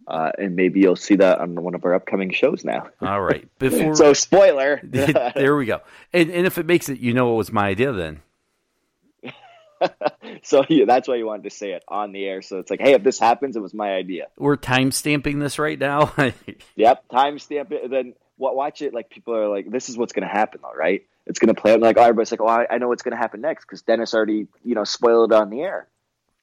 Uh, 0.08 0.32
and 0.38 0.56
maybe 0.56 0.80
you'll 0.80 0.96
see 0.96 1.16
that 1.16 1.40
on 1.40 1.56
one 1.56 1.74
of 1.74 1.84
our 1.84 1.96
upcoming 1.96 2.32
shows 2.32 2.64
now. 2.64 2.88
All 3.02 3.22
right, 3.22 3.48
before 3.60 3.96
So, 3.96 4.14
spoiler. 4.14 4.80
there 4.84 5.56
we 5.56 5.66
go. 5.66 5.82
And, 6.14 6.30
and 6.30 6.46
if 6.46 6.60
it 6.60 6.68
makes 6.68 6.90
it, 6.90 7.00
you 7.00 7.14
know, 7.14 7.34
it 7.34 7.38
was 7.38 7.52
my 7.52 7.68
idea 7.68 7.92
then. 7.92 8.22
so 10.48 10.64
yeah, 10.70 10.86
that's 10.86 11.08
why 11.08 11.16
you 11.16 11.26
wanted 11.26 11.44
to 11.44 11.50
say 11.50 11.72
it 11.74 11.84
on 11.88 12.12
the 12.12 12.24
air. 12.26 12.42
So 12.42 12.60
it's 12.60 12.70
like, 12.70 12.80
hey, 12.80 12.94
if 12.94 13.04
this 13.04 13.20
happens, 13.20 13.56
it 13.56 13.62
was 13.62 13.74
my 13.74 13.94
idea. 13.94 14.28
We're 14.38 14.56
time 14.56 14.92
stamping 14.92 15.40
this 15.40 15.60
right 15.60 15.80
now. 15.80 16.14
Yep, 16.78 17.08
timestamp 17.10 17.72
it. 17.72 17.84
And 17.86 17.92
then 17.94 18.14
wa- 18.38 18.54
watch 18.54 18.82
it. 18.82 18.94
Like 18.94 19.10
people 19.10 19.36
are 19.36 19.48
like, 19.48 19.70
this 19.72 19.90
is 19.90 19.98
what's 19.98 20.14
going 20.14 20.28
to 20.28 20.34
happen, 20.34 20.60
all 20.64 20.76
right? 20.76 21.06
It's 21.26 21.40
going 21.40 21.54
to 21.54 21.60
play 21.60 21.72
out. 21.72 21.76
And 21.76 21.84
like, 21.84 21.98
oh, 21.98 22.02
everybody's 22.04 22.32
like, 22.32 22.42
oh, 22.42 22.48
I, 22.48 22.68
I 22.70 22.78
know 22.78 22.88
what's 22.90 23.02
going 23.04 23.14
to 23.14 23.18
happen 23.18 23.42
next 23.42 23.66
because 23.66 23.82
Dennis 23.82 24.14
already, 24.14 24.48
you 24.64 24.76
know, 24.76 24.84
spoiled 24.84 25.32
it 25.32 25.36
on 25.36 25.50
the 25.50 25.62
air. 25.62 25.88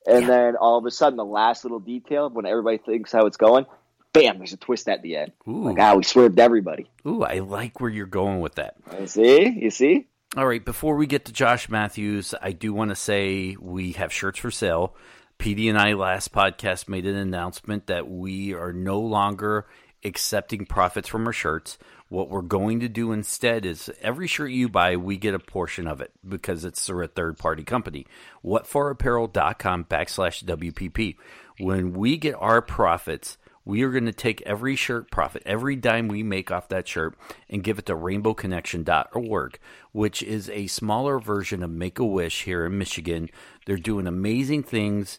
And 0.06 0.22
Yeah. 0.22 0.26
then 0.28 0.56
all 0.56 0.78
of 0.78 0.84
a 0.86 0.90
sudden, 0.90 1.16
the 1.16 1.24
last 1.24 1.64
little 1.64 1.78
detail 1.80 2.28
when 2.30 2.46
everybody 2.46 2.78
thinks 2.78 3.12
how 3.12 3.26
it's 3.26 3.36
going, 3.36 3.66
bam, 4.12 4.38
there's 4.38 4.52
a 4.52 4.56
twist 4.56 4.88
at 4.88 5.02
the 5.02 5.16
end. 5.16 5.32
Ooh. 5.46 5.64
Like, 5.64 5.78
ah, 5.78 5.94
we 5.94 6.02
swerved 6.02 6.40
everybody. 6.40 6.88
Ooh, 7.06 7.22
I 7.22 7.38
like 7.38 7.80
where 7.80 7.90
you're 7.90 8.06
going 8.06 8.40
with 8.40 8.56
that. 8.56 8.74
You 8.98 9.06
see, 9.06 9.48
you 9.48 9.70
see. 9.70 10.06
All 10.34 10.46
right, 10.46 10.64
before 10.64 10.96
we 10.96 11.06
get 11.06 11.26
to 11.26 11.32
Josh 11.32 11.68
Matthews, 11.68 12.34
I 12.40 12.52
do 12.52 12.72
want 12.72 12.88
to 12.88 12.94
say 12.94 13.54
we 13.60 13.92
have 13.92 14.10
shirts 14.10 14.38
for 14.38 14.50
sale. 14.50 14.96
PD 15.38 15.68
and 15.68 15.78
I 15.78 15.92
last 15.92 16.32
podcast 16.32 16.88
made 16.88 17.04
an 17.04 17.16
announcement 17.16 17.88
that 17.88 18.08
we 18.08 18.54
are 18.54 18.72
no 18.72 18.98
longer 18.98 19.66
accepting 20.02 20.64
profits 20.64 21.06
from 21.06 21.26
our 21.26 21.34
shirts. 21.34 21.76
What 22.08 22.30
we're 22.30 22.40
going 22.40 22.80
to 22.80 22.88
do 22.88 23.12
instead 23.12 23.66
is 23.66 23.90
every 24.00 24.26
shirt 24.26 24.52
you 24.52 24.70
buy, 24.70 24.96
we 24.96 25.18
get 25.18 25.34
a 25.34 25.38
portion 25.38 25.86
of 25.86 26.00
it 26.00 26.12
because 26.26 26.64
it's 26.64 26.86
through 26.86 27.04
a 27.04 27.08
third 27.08 27.36
party 27.36 27.62
company. 27.62 28.06
Whatforapparel.com 28.42 29.84
backslash 29.84 30.44
WPP. 30.44 31.16
When 31.58 31.92
we 31.92 32.16
get 32.16 32.36
our 32.38 32.62
profits, 32.62 33.36
we 33.64 33.82
are 33.82 33.90
going 33.90 34.06
to 34.06 34.12
take 34.12 34.42
every 34.42 34.76
shirt 34.76 35.10
profit, 35.10 35.42
every 35.46 35.76
dime 35.76 36.08
we 36.08 36.22
make 36.22 36.50
off 36.50 36.68
that 36.68 36.88
shirt, 36.88 37.16
and 37.48 37.62
give 37.62 37.78
it 37.78 37.86
to 37.86 37.94
rainbowconnection.org, 37.94 39.58
which 39.92 40.22
is 40.22 40.50
a 40.50 40.66
smaller 40.66 41.18
version 41.18 41.62
of 41.62 41.70
Make 41.70 41.98
a 41.98 42.04
Wish 42.04 42.44
here 42.44 42.66
in 42.66 42.78
Michigan. 42.78 43.28
They're 43.66 43.76
doing 43.76 44.06
amazing 44.06 44.64
things, 44.64 45.18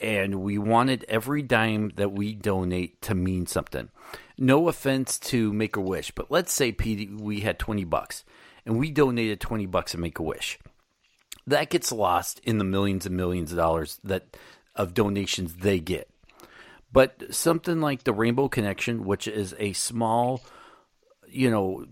and 0.00 0.36
we 0.36 0.58
wanted 0.58 1.04
every 1.08 1.42
dime 1.42 1.92
that 1.96 2.12
we 2.12 2.34
donate 2.34 3.00
to 3.02 3.14
mean 3.14 3.46
something. 3.46 3.90
No 4.38 4.68
offense 4.68 5.18
to 5.18 5.52
Make 5.52 5.76
a 5.76 5.80
Wish, 5.80 6.10
but 6.12 6.30
let's 6.30 6.52
say 6.52 6.72
PD, 6.72 7.20
we 7.20 7.40
had 7.40 7.58
20 7.58 7.84
bucks 7.84 8.24
and 8.64 8.78
we 8.78 8.90
donated 8.90 9.40
20 9.40 9.66
bucks 9.66 9.92
to 9.92 9.98
Make 9.98 10.18
a 10.18 10.22
Wish. 10.22 10.58
That 11.46 11.70
gets 11.70 11.90
lost 11.90 12.40
in 12.44 12.58
the 12.58 12.64
millions 12.64 13.06
and 13.06 13.16
millions 13.16 13.52
of 13.52 13.58
dollars 13.58 13.98
that 14.04 14.36
of 14.76 14.94
donations 14.94 15.56
they 15.56 15.80
get. 15.80 16.08
But 16.92 17.34
something 17.34 17.80
like 17.80 18.04
the 18.04 18.12
Rainbow 18.12 18.48
Connection, 18.48 19.04
which 19.04 19.26
is 19.26 19.54
a 19.58 19.72
small, 19.72 20.42
you 21.28 21.50
know, 21.50 21.86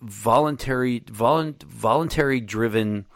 voluntary, 0.00 1.02
volunt, 1.10 1.64
voluntary 1.64 2.40
driven 2.40 3.06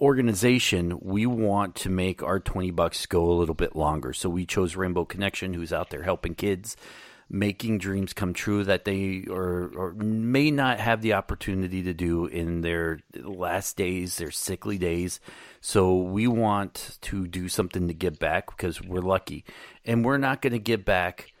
organization, 0.00 0.98
we 1.02 1.26
want 1.26 1.74
to 1.74 1.90
make 1.90 2.22
our 2.22 2.40
20 2.40 2.70
bucks 2.70 3.04
go 3.06 3.30
a 3.30 3.34
little 3.34 3.54
bit 3.54 3.74
longer. 3.76 4.12
So 4.12 4.28
we 4.30 4.46
chose 4.46 4.76
Rainbow 4.76 5.04
Connection, 5.04 5.54
who's 5.54 5.72
out 5.72 5.90
there 5.90 6.04
helping 6.04 6.34
kids, 6.34 6.76
making 7.30 7.78
dreams 7.78 8.12
come 8.12 8.34
true 8.34 8.64
that 8.64 8.84
they 8.84 9.24
or, 9.30 9.70
or 9.76 9.92
may 9.92 10.50
not 10.50 10.80
have 10.80 11.00
the 11.00 11.12
opportunity 11.12 11.82
to 11.84 11.94
do 11.94 12.26
in 12.26 12.60
their 12.60 13.00
last 13.14 13.76
days, 13.76 14.16
their 14.16 14.32
sickly 14.32 14.76
days. 14.76 15.20
So 15.60 15.96
we 15.96 16.26
want 16.26 16.98
to 17.02 17.28
do 17.28 17.48
something 17.48 17.86
to 17.86 17.94
give 17.94 18.18
back 18.18 18.46
because 18.46 18.82
we're 18.82 19.00
lucky. 19.00 19.44
And 19.84 20.04
we're 20.04 20.18
not 20.18 20.42
going 20.42 20.54
to 20.54 20.58
give 20.58 20.84
back 20.84 21.32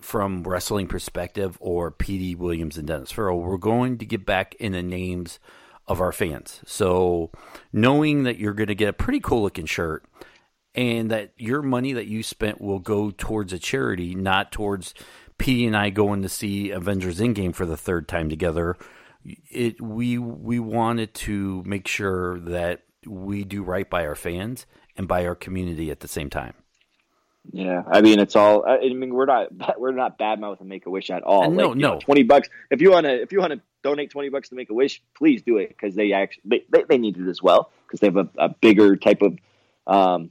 from 0.00 0.44
wrestling 0.44 0.86
perspective 0.86 1.58
or 1.60 1.90
PD 1.90 2.36
Williams 2.36 2.78
and 2.78 2.86
Dennis 2.86 3.10
Farrell. 3.10 3.40
We're 3.40 3.56
going 3.56 3.98
to 3.98 4.06
get 4.06 4.24
back 4.24 4.54
in 4.54 4.72
the 4.72 4.82
names 4.82 5.40
of 5.86 6.00
our 6.00 6.12
fans. 6.12 6.60
So 6.64 7.30
knowing 7.72 8.22
that 8.22 8.38
you're 8.38 8.54
going 8.54 8.68
to 8.68 8.74
get 8.74 8.88
a 8.88 8.94
pretty 8.94 9.20
cool 9.20 9.42
looking 9.42 9.66
shirt 9.66 10.04
and 10.74 11.10
that 11.10 11.32
your 11.36 11.62
money 11.62 11.92
that 11.92 12.06
you 12.06 12.22
spent 12.22 12.60
will 12.60 12.80
go 12.80 13.10
towards 13.10 13.52
a 13.52 13.58
charity, 13.58 14.14
not 14.14 14.52
towards 14.52 14.94
PD 15.38 15.66
and 15.66 15.76
I 15.76 15.90
going 15.90 16.22
to 16.22 16.28
see 16.28 16.70
Avengers 16.70 17.20
Endgame 17.20 17.54
for 17.54 17.66
the 17.66 17.76
third 17.76 18.08
time 18.08 18.28
together. 18.28 18.76
It 19.50 19.80
we 19.80 20.18
we 20.18 20.58
wanted 20.58 21.14
to 21.14 21.62
make 21.64 21.88
sure 21.88 22.38
that 22.40 22.82
we 23.06 23.44
do 23.44 23.62
right 23.62 23.88
by 23.88 24.06
our 24.06 24.14
fans 24.14 24.66
and 24.96 25.08
by 25.08 25.26
our 25.26 25.34
community 25.34 25.90
at 25.90 26.00
the 26.00 26.08
same 26.08 26.30
time. 26.30 26.54
Yeah, 27.52 27.82
I 27.86 28.00
mean 28.00 28.20
it's 28.20 28.36
all. 28.36 28.66
I 28.66 28.78
mean 28.80 29.14
we're 29.14 29.26
not 29.26 29.48
we're 29.78 29.92
not 29.92 30.18
bad 30.18 30.40
mouthing 30.40 30.68
Make 30.68 30.86
a 30.86 30.90
Wish 30.90 31.10
at 31.10 31.22
all. 31.22 31.44
Uh, 31.44 31.48
no, 31.48 31.68
Like, 31.68 31.76
you 31.76 31.82
know, 31.82 31.94
no. 31.94 31.98
twenty 32.00 32.22
bucks. 32.22 32.48
If 32.70 32.80
you 32.80 32.90
want 32.90 33.06
to, 33.06 33.22
if 33.22 33.32
you 33.32 33.40
want 33.40 33.52
to 33.52 33.60
donate 33.82 34.10
twenty 34.10 34.28
bucks 34.28 34.50
to 34.50 34.54
Make 34.54 34.70
a 34.70 34.74
Wish, 34.74 35.02
please 35.16 35.42
do 35.42 35.58
it 35.58 35.68
because 35.68 35.94
they 35.94 36.12
actually 36.12 36.42
they, 36.44 36.64
they, 36.70 36.84
they 36.88 36.98
need 36.98 37.16
it 37.16 37.28
as 37.28 37.42
well 37.42 37.70
because 37.86 38.00
they 38.00 38.06
have 38.06 38.16
a, 38.16 38.28
a 38.38 38.48
bigger 38.48 38.96
type 38.96 39.22
of, 39.22 39.38
um, 39.86 40.30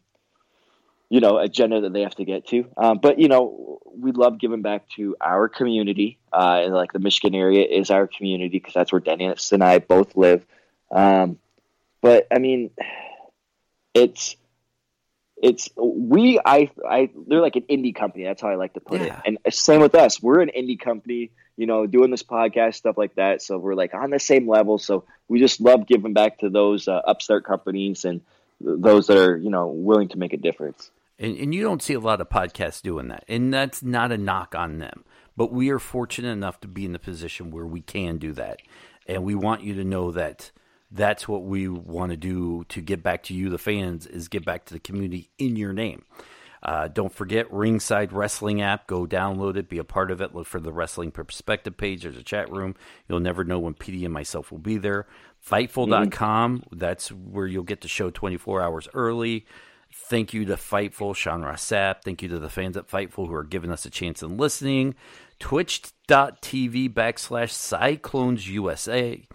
you 1.14 1.20
know, 1.20 1.38
agenda 1.38 1.82
that 1.82 1.94
they 1.94 2.02
have 2.02 2.16
to 2.16 2.26
get 2.26 2.48
to. 2.48 2.66
Um, 2.76 2.98
but 2.98 3.20
you 3.20 3.28
know, 3.28 3.78
we 3.96 4.12
love 4.12 4.40
giving 4.40 4.64
back 4.64 4.90
to 4.96 5.16
our 5.22 5.48
community, 5.48 6.18
uh, 6.34 6.62
and 6.66 6.74
like 6.74 6.92
the 6.92 6.98
Michigan 6.98 7.36
area 7.36 7.64
is 7.68 7.92
our 7.92 8.08
community 8.08 8.58
because 8.58 8.74
that's 8.74 8.92
where 8.92 9.00
Dennis 9.00 9.52
and 9.52 9.64
I 9.64 9.78
both 9.78 10.16
live. 10.18 10.44
Um, 10.90 11.38
but 12.02 12.26
I 12.34 12.40
mean, 12.40 12.72
it's 13.94 14.36
it's 15.40 15.70
we 15.78 16.40
I 16.44 16.72
I 16.84 17.12
they're 17.28 17.42
like 17.42 17.58
an 17.58 17.66
indie 17.70 17.94
company. 17.94 18.24
That's 18.24 18.42
how 18.42 18.50
I 18.50 18.56
like 18.56 18.74
to 18.74 18.80
put 18.80 19.02
Yeah. 19.02 19.22
it. 19.24 19.38
And 19.46 19.54
same 19.54 19.82
with 19.82 19.94
us. 19.94 20.20
We're 20.20 20.42
an 20.42 20.50
indie 20.58 20.80
company, 20.80 21.30
you 21.58 21.68
know, 21.68 21.86
doing 21.86 22.10
this 22.10 22.24
podcast 22.24 22.74
stuff 22.74 22.98
like 22.98 23.14
that. 23.18 23.44
So 23.44 23.60
we're 23.60 23.76
like 23.76 23.94
on 23.94 24.10
the 24.10 24.20
same 24.20 24.50
level. 24.50 24.80
So 24.80 25.04
we 25.28 25.38
just 25.38 25.62
love 25.62 25.86
giving 25.86 26.14
back 26.14 26.40
to 26.40 26.50
those 26.50 26.88
uh, 26.88 26.94
upstart 27.06 27.46
companies 27.46 28.04
and 28.04 28.22
those 28.60 29.06
that 29.08 29.18
are 29.18 29.38
you 29.38 29.52
know 29.52 29.68
willing 29.68 30.08
to 30.10 30.18
make 30.18 30.34
a 30.34 30.38
difference. 30.38 30.90
And, 31.20 31.38
and 31.38 31.54
you 31.54 31.64
don't 31.64 31.82
see 31.82 31.94
a 31.94 32.00
lot 32.00 32.22
of 32.22 32.30
podcasts 32.30 32.82
doing 32.82 33.08
that. 33.10 33.24
And 33.28 33.54
that's 33.54 33.84
not 33.84 34.12
a 34.12 34.18
knock 34.18 34.56
on 34.56 34.80
them. 34.80 35.04
But 35.36 35.52
we 35.52 35.70
are 35.70 35.80
fortunate 35.80 36.32
enough 36.32 36.60
to 36.62 36.68
be 36.68 36.86
in 36.86 36.94
the 36.94 37.00
position 37.00 37.52
where 37.52 37.66
we 37.66 37.82
can 37.82 38.18
do 38.18 38.34
that. 38.34 38.60
And 39.08 39.24
we 39.24 39.36
want 39.36 39.64
you 39.64 39.74
to 39.76 39.84
know 39.84 40.12
that 40.12 40.52
that's 40.92 41.28
what 41.28 41.44
we 41.44 41.68
want 41.68 42.12
to 42.12 42.18
do 42.18 42.66
to 42.70 42.82
get 42.82 43.02
back 43.02 43.24
to 43.24 43.34
you, 43.34 43.50
the 43.50 43.58
fans, 43.58 44.06
is 44.06 44.28
get 44.28 44.46
back 44.46 44.66
to 44.66 44.74
the 44.74 44.80
community 44.80 45.32
in 45.40 45.56
your 45.56 45.74
name. 45.74 46.04
Uh, 46.62 46.88
don't 46.88 47.14
forget 47.14 47.52
Ringside 47.52 48.14
Wrestling 48.14 48.62
app. 48.62 48.88
Go 48.88 49.06
download 49.06 49.58
it, 49.58 49.68
be 49.68 49.80
a 49.80 49.84
part 49.84 50.12
of 50.12 50.22
it. 50.22 50.34
Look 50.34 50.48
for 50.48 50.62
the 50.62 50.72
Wrestling 50.72 51.12
Perspective 51.12 51.76
page. 51.76 52.04
There's 52.04 52.16
a 52.16 52.24
chat 52.24 52.50
room. 52.50 52.76
You'll 53.10 53.20
never 53.20 53.44
know 53.44 53.60
when 53.60 53.74
PD 53.74 54.06
and 54.06 54.14
myself 54.14 54.50
will 54.50 54.60
be 54.60 54.78
there. 54.78 55.06
Fightful.com. 55.46 56.64
That's 56.72 57.12
where 57.12 57.48
you'll 57.48 57.64
get 57.64 57.82
the 57.82 57.90
show 57.90 58.12
24 58.12 58.62
hours 58.62 58.88
early. 58.94 59.46
Thank 60.06 60.34
you 60.34 60.44
to 60.46 60.56
Fightful, 60.56 61.16
Sean 61.16 61.44
Ross 61.44 61.64
Sapp. 61.64 62.04
Thank 62.04 62.22
you 62.22 62.28
to 62.30 62.40
the 62.40 62.50
fans 62.50 62.76
at 62.76 62.90
Fightful 62.90 63.28
who 63.28 63.34
are 63.34 63.44
giving 63.44 63.72
us 63.72 63.86
a 63.86 63.90
chance 63.90 64.22
in 64.22 64.36
listening. 64.38 64.96
Twitch.tv 65.40 66.94
backslash 66.94 67.52
Cyclones 67.52 68.48
USA. 68.50 69.26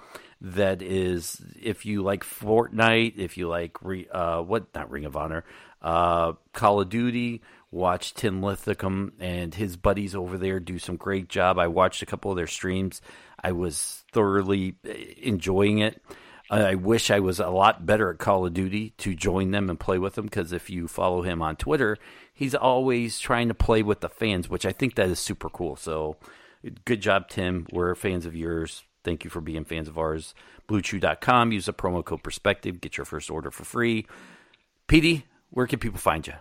That 0.42 0.82
is, 0.82 1.42
if 1.60 1.86
you 1.86 2.02
like 2.02 2.22
Fortnite, 2.22 3.16
if 3.16 3.38
you 3.38 3.48
like, 3.48 3.78
uh, 4.12 4.42
what, 4.42 4.66
not 4.74 4.90
Ring 4.90 5.06
of 5.06 5.16
Honor, 5.16 5.44
uh, 5.80 6.34
Call 6.52 6.82
of 6.82 6.90
Duty, 6.90 7.40
watch 7.70 8.12
Tim 8.12 8.42
Lithicum 8.42 9.12
and 9.18 9.54
his 9.54 9.76
buddies 9.76 10.14
over 10.14 10.36
there 10.36 10.60
do 10.60 10.78
some 10.78 10.96
great 10.96 11.28
job. 11.28 11.58
I 11.58 11.68
watched 11.68 12.02
a 12.02 12.06
couple 12.06 12.30
of 12.30 12.36
their 12.36 12.46
streams. 12.46 13.00
I 13.42 13.52
was 13.52 14.04
thoroughly 14.12 14.74
enjoying 15.16 15.78
it. 15.78 16.02
I 16.50 16.74
wish 16.76 17.10
I 17.10 17.20
was 17.20 17.40
a 17.40 17.48
lot 17.48 17.84
better 17.84 18.10
at 18.10 18.18
Call 18.18 18.46
of 18.46 18.54
Duty 18.54 18.94
to 18.98 19.14
join 19.14 19.50
them 19.50 19.68
and 19.68 19.78
play 19.78 19.98
with 19.98 20.14
them 20.14 20.24
because 20.24 20.52
if 20.52 20.70
you 20.70 20.88
follow 20.88 21.22
him 21.22 21.42
on 21.42 21.56
Twitter, 21.56 21.98
he's 22.32 22.54
always 22.54 23.18
trying 23.18 23.48
to 23.48 23.54
play 23.54 23.82
with 23.82 24.00
the 24.00 24.08
fans, 24.08 24.48
which 24.48 24.64
I 24.64 24.72
think 24.72 24.94
that 24.94 25.10
is 25.10 25.18
super 25.18 25.50
cool. 25.50 25.76
So 25.76 26.16
good 26.86 27.02
job, 27.02 27.28
Tim. 27.28 27.66
We're 27.70 27.94
fans 27.94 28.24
of 28.24 28.34
yours. 28.34 28.84
Thank 29.04 29.24
you 29.24 29.30
for 29.30 29.40
being 29.40 29.64
fans 29.64 29.88
of 29.88 29.98
ours. 29.98 30.34
BlueChew.com. 30.68 31.52
Use 31.52 31.66
the 31.66 31.74
promo 31.74 32.04
code 32.04 32.22
Perspective. 32.22 32.80
Get 32.80 32.96
your 32.96 33.04
first 33.04 33.30
order 33.30 33.50
for 33.50 33.64
free. 33.64 34.06
PD, 34.86 35.24
where 35.50 35.66
can 35.66 35.78
people 35.78 35.98
find 35.98 36.26
you? 36.26 36.34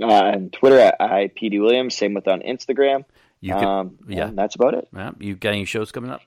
Uh, 0.00 0.12
on 0.12 0.50
Twitter 0.50 0.78
at 0.78 1.00
IPD 1.00 1.60
Williams. 1.60 1.96
Same 1.96 2.12
with 2.12 2.28
on 2.28 2.40
Instagram. 2.40 3.04
You 3.40 3.54
can, 3.54 3.64
um, 3.64 3.98
yeah. 4.08 4.30
that's 4.32 4.54
about 4.54 4.74
it. 4.74 4.88
yeah. 4.94 5.12
You 5.18 5.36
got 5.36 5.50
any 5.50 5.64
shows 5.64 5.92
coming 5.92 6.10
up? 6.10 6.20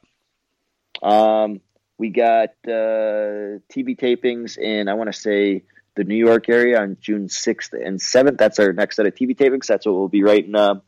Um, 1.01 1.61
we 1.99 2.09
got 2.09 2.49
uh, 2.65 3.59
TV 3.69 3.95
tapings 3.95 4.57
in, 4.57 4.87
I 4.87 4.93
want 4.95 5.13
to 5.13 5.19
say, 5.19 5.63
the 5.95 6.05
New 6.05 6.15
York 6.15 6.47
area 6.47 6.81
on 6.81 6.97
June 7.01 7.27
6th 7.27 7.73
and 7.73 7.99
7th. 7.99 8.37
That's 8.37 8.57
our 8.57 8.71
next 8.71 8.95
set 8.95 9.05
of 9.05 9.13
TV 9.13 9.35
tapings. 9.35 9.67
That's 9.67 9.85
what 9.85 9.95
we'll 9.95 10.07
be 10.07 10.23
writing 10.23 10.55
um, 10.55 10.81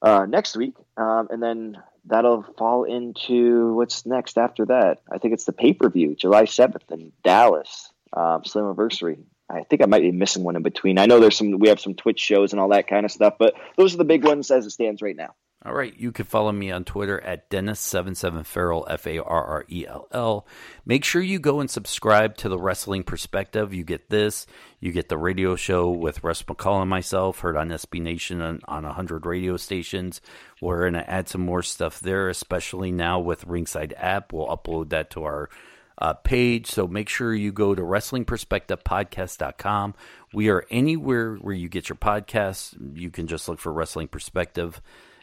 uh, 0.00 0.26
next 0.26 0.56
week. 0.56 0.74
Um, 0.96 1.26
and 1.30 1.42
then 1.42 1.76
that'll 2.06 2.44
fall 2.56 2.84
into 2.84 3.74
what's 3.74 4.06
next 4.06 4.38
after 4.38 4.66
that. 4.66 4.98
I 5.10 5.18
think 5.18 5.34
it's 5.34 5.44
the 5.44 5.52
pay 5.52 5.72
per 5.72 5.90
view, 5.90 6.14
July 6.14 6.44
7th 6.44 6.90
in 6.92 7.12
Dallas, 7.24 7.92
um, 8.12 8.42
Slammiversary. 8.42 9.18
I 9.50 9.64
think 9.64 9.82
I 9.82 9.86
might 9.86 10.02
be 10.02 10.12
missing 10.12 10.44
one 10.44 10.54
in 10.54 10.62
between. 10.62 10.98
I 10.98 11.06
know 11.06 11.18
there's 11.18 11.36
some, 11.36 11.58
we 11.58 11.68
have 11.68 11.80
some 11.80 11.94
Twitch 11.94 12.20
shows 12.20 12.52
and 12.52 12.60
all 12.60 12.68
that 12.68 12.86
kind 12.86 13.04
of 13.04 13.10
stuff, 13.10 13.34
but 13.40 13.54
those 13.76 13.92
are 13.92 13.98
the 13.98 14.04
big 14.04 14.24
ones 14.24 14.52
as 14.52 14.64
it 14.66 14.70
stands 14.70 15.02
right 15.02 15.16
now. 15.16 15.34
All 15.62 15.74
right, 15.74 15.94
you 15.94 16.10
can 16.10 16.24
follow 16.24 16.52
me 16.52 16.70
on 16.70 16.84
Twitter 16.84 17.20
at 17.20 17.50
Dennis77Farrell, 17.50 18.86
F 18.88 19.06
A 19.06 19.18
R 19.18 19.44
R 19.44 19.66
E 19.68 19.86
L 19.86 20.08
L. 20.10 20.46
Make 20.86 21.04
sure 21.04 21.20
you 21.20 21.38
go 21.38 21.60
and 21.60 21.70
subscribe 21.70 22.38
to 22.38 22.48
the 22.48 22.58
Wrestling 22.58 23.02
Perspective. 23.02 23.74
You 23.74 23.84
get 23.84 24.08
this, 24.08 24.46
you 24.80 24.90
get 24.90 25.10
the 25.10 25.18
radio 25.18 25.56
show 25.56 25.90
with 25.90 26.24
Russ 26.24 26.42
McCall 26.44 26.80
and 26.80 26.88
myself, 26.88 27.40
heard 27.40 27.58
on 27.58 27.68
SB 27.68 28.00
Nation 28.00 28.40
on, 28.40 28.60
on 28.68 28.84
100 28.84 29.26
radio 29.26 29.58
stations. 29.58 30.22
We're 30.62 30.80
going 30.80 30.94
to 30.94 31.10
add 31.10 31.28
some 31.28 31.42
more 31.42 31.62
stuff 31.62 32.00
there, 32.00 32.30
especially 32.30 32.90
now 32.90 33.20
with 33.20 33.44
Ringside 33.44 33.92
app. 33.98 34.32
We'll 34.32 34.46
upload 34.46 34.88
that 34.90 35.10
to 35.10 35.24
our 35.24 35.50
uh, 35.98 36.14
page. 36.14 36.68
So 36.68 36.86
make 36.86 37.10
sure 37.10 37.34
you 37.34 37.52
go 37.52 37.74
to 37.74 37.82
WrestlingPerspectivePodcast.com. 37.82 39.94
We 40.32 40.48
are 40.48 40.64
anywhere 40.70 41.34
where 41.34 41.54
you 41.54 41.68
get 41.68 41.90
your 41.90 41.96
podcasts. 41.96 42.74
You 42.98 43.10
can 43.10 43.26
just 43.26 43.46
look 43.46 43.58
for 43.58 43.70
Wrestling 43.70 44.08
Perspective 44.08 44.80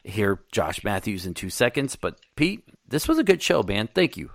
hear 0.08 0.42
Josh 0.52 0.84
Matthews 0.84 1.26
in 1.26 1.34
two 1.34 1.50
seconds. 1.50 1.96
But 1.96 2.20
Pete, 2.36 2.64
this 2.88 3.08
was 3.08 3.18
a 3.18 3.24
good 3.24 3.42
show, 3.42 3.64
man. 3.64 3.90
Thank 3.94 4.18
you. 4.18 4.32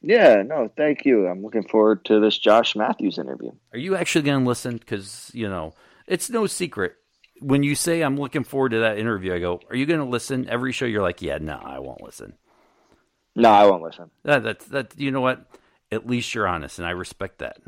Yeah, 0.00 0.42
no, 0.42 0.70
thank 0.76 1.04
you. 1.04 1.26
I'm 1.26 1.42
looking 1.42 1.66
forward 1.66 2.04
to 2.06 2.20
this 2.20 2.38
Josh 2.38 2.76
Matthews 2.76 3.18
interview. 3.18 3.50
Are 3.72 3.78
you 3.78 3.96
actually 3.96 4.22
going 4.22 4.44
to 4.44 4.48
listen? 4.48 4.76
Because, 4.76 5.30
you 5.34 5.48
know, 5.48 5.74
it's 6.06 6.30
no 6.30 6.46
secret. 6.46 6.94
When 7.40 7.62
you 7.62 7.74
say 7.74 8.02
I'm 8.02 8.16
looking 8.16 8.44
forward 8.44 8.70
to 8.70 8.80
that 8.80 8.98
interview, 8.98 9.34
I 9.34 9.38
go, 9.38 9.60
Are 9.70 9.76
you 9.76 9.86
going 9.86 10.00
to 10.00 10.06
listen? 10.06 10.48
Every 10.48 10.72
show, 10.72 10.86
you're 10.86 11.02
like, 11.02 11.22
Yeah, 11.22 11.38
no, 11.38 11.60
I 11.62 11.78
won't 11.78 12.02
listen. 12.02 12.34
No, 13.34 13.50
I 13.50 13.66
won't 13.66 13.82
listen. 13.82 14.10
That, 14.24 14.42
that's 14.42 14.64
that. 14.66 14.98
You 14.98 15.12
know 15.12 15.20
what? 15.20 15.46
At 15.92 16.06
least 16.06 16.34
you're 16.34 16.48
honest, 16.48 16.78
and 16.78 16.86
I 16.86 16.90
respect 16.90 17.38
that. 17.38 17.58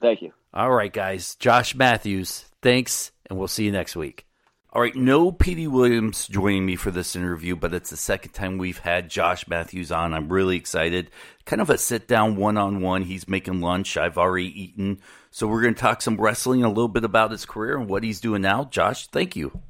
Thank 0.00 0.22
you. 0.22 0.32
All 0.54 0.70
right, 0.70 0.92
guys. 0.92 1.34
Josh 1.34 1.74
Matthews, 1.74 2.44
thanks, 2.60 3.10
and 3.26 3.38
we'll 3.38 3.48
see 3.48 3.64
you 3.64 3.72
next 3.72 3.96
week. 3.96 4.26
All 4.74 4.80
right, 4.80 4.96
no 4.96 5.30
Petey 5.30 5.66
Williams 5.66 6.26
joining 6.26 6.64
me 6.64 6.76
for 6.76 6.90
this 6.90 7.14
interview, 7.14 7.56
but 7.56 7.74
it's 7.74 7.90
the 7.90 7.96
second 7.98 8.32
time 8.32 8.56
we've 8.56 8.78
had 8.78 9.10
Josh 9.10 9.46
Matthews 9.46 9.92
on. 9.92 10.14
I'm 10.14 10.32
really 10.32 10.56
excited. 10.56 11.10
Kind 11.44 11.60
of 11.60 11.68
a 11.68 11.76
sit 11.76 12.08
down 12.08 12.36
one 12.36 12.56
on 12.56 12.80
one. 12.80 13.02
He's 13.02 13.28
making 13.28 13.60
lunch. 13.60 13.98
I've 13.98 14.16
already 14.16 14.62
eaten. 14.62 15.02
So 15.30 15.46
we're 15.46 15.60
going 15.60 15.74
to 15.74 15.80
talk 15.80 16.00
some 16.00 16.18
wrestling, 16.18 16.64
a 16.64 16.68
little 16.68 16.88
bit 16.88 17.04
about 17.04 17.32
his 17.32 17.44
career 17.44 17.76
and 17.76 17.86
what 17.86 18.02
he's 18.02 18.18
doing 18.18 18.40
now. 18.40 18.64
Josh, 18.64 19.08
thank 19.08 19.36
you. 19.36 19.60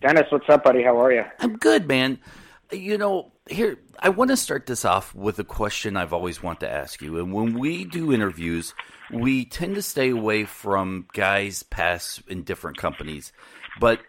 Dennis, 0.00 0.26
what's 0.30 0.48
up, 0.48 0.64
buddy? 0.64 0.82
How 0.82 1.00
are 1.00 1.12
you? 1.12 1.22
I'm 1.38 1.56
good, 1.56 1.86
man. 1.86 2.18
You 2.72 2.98
know, 2.98 3.30
here, 3.48 3.78
I 3.98 4.08
want 4.08 4.30
to 4.30 4.36
start 4.36 4.66
this 4.66 4.84
off 4.84 5.14
with 5.14 5.38
a 5.38 5.44
question 5.44 5.96
I've 5.96 6.12
always 6.12 6.42
wanted 6.42 6.60
to 6.60 6.72
ask 6.72 7.02
you. 7.02 7.18
And 7.18 7.32
when 7.32 7.58
we 7.58 7.84
do 7.84 8.12
interviews, 8.12 8.74
we 9.12 9.44
tend 9.44 9.74
to 9.74 9.82
stay 9.82 10.10
away 10.10 10.44
from 10.44 11.06
guys 11.12 11.62
past 11.62 12.22
in 12.28 12.42
different 12.42 12.78
companies. 12.78 13.32
But 13.78 14.00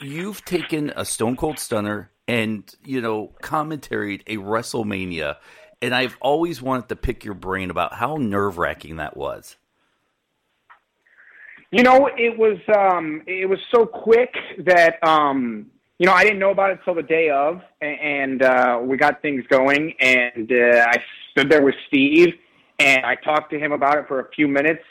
you've 0.00 0.44
taken 0.44 0.92
a 0.96 1.04
Stone 1.04 1.36
Cold 1.36 1.58
Stunner 1.58 2.10
and, 2.26 2.74
you 2.82 3.00
know, 3.00 3.34
commentaried 3.42 4.22
a 4.26 4.36
WrestleMania. 4.36 5.36
And 5.82 5.94
I've 5.94 6.16
always 6.20 6.62
wanted 6.62 6.88
to 6.88 6.96
pick 6.96 7.24
your 7.24 7.34
brain 7.34 7.70
about 7.70 7.92
how 7.92 8.16
nerve 8.16 8.56
wracking 8.56 8.96
that 8.96 9.16
was. 9.16 9.56
You 11.70 11.82
know, 11.82 12.08
it 12.16 12.38
was 12.38 12.58
um, 12.74 13.22
it 13.26 13.46
was 13.46 13.58
so 13.70 13.84
quick 13.84 14.34
that 14.64 15.06
um, 15.06 15.66
you 15.98 16.06
know 16.06 16.12
I 16.12 16.24
didn't 16.24 16.38
know 16.38 16.50
about 16.50 16.70
it 16.70 16.80
till 16.84 16.94
the 16.94 17.02
day 17.02 17.30
of, 17.30 17.60
and 17.80 18.42
uh, 18.42 18.80
we 18.82 18.96
got 18.96 19.20
things 19.20 19.44
going, 19.48 19.94
and 20.00 20.50
uh, 20.50 20.86
I 20.86 21.02
stood 21.32 21.50
there 21.50 21.62
with 21.62 21.74
Steve, 21.88 22.34
and 22.78 23.04
I 23.04 23.16
talked 23.16 23.50
to 23.50 23.58
him 23.58 23.72
about 23.72 23.98
it 23.98 24.06
for 24.06 24.20
a 24.20 24.28
few 24.30 24.48
minutes, 24.48 24.84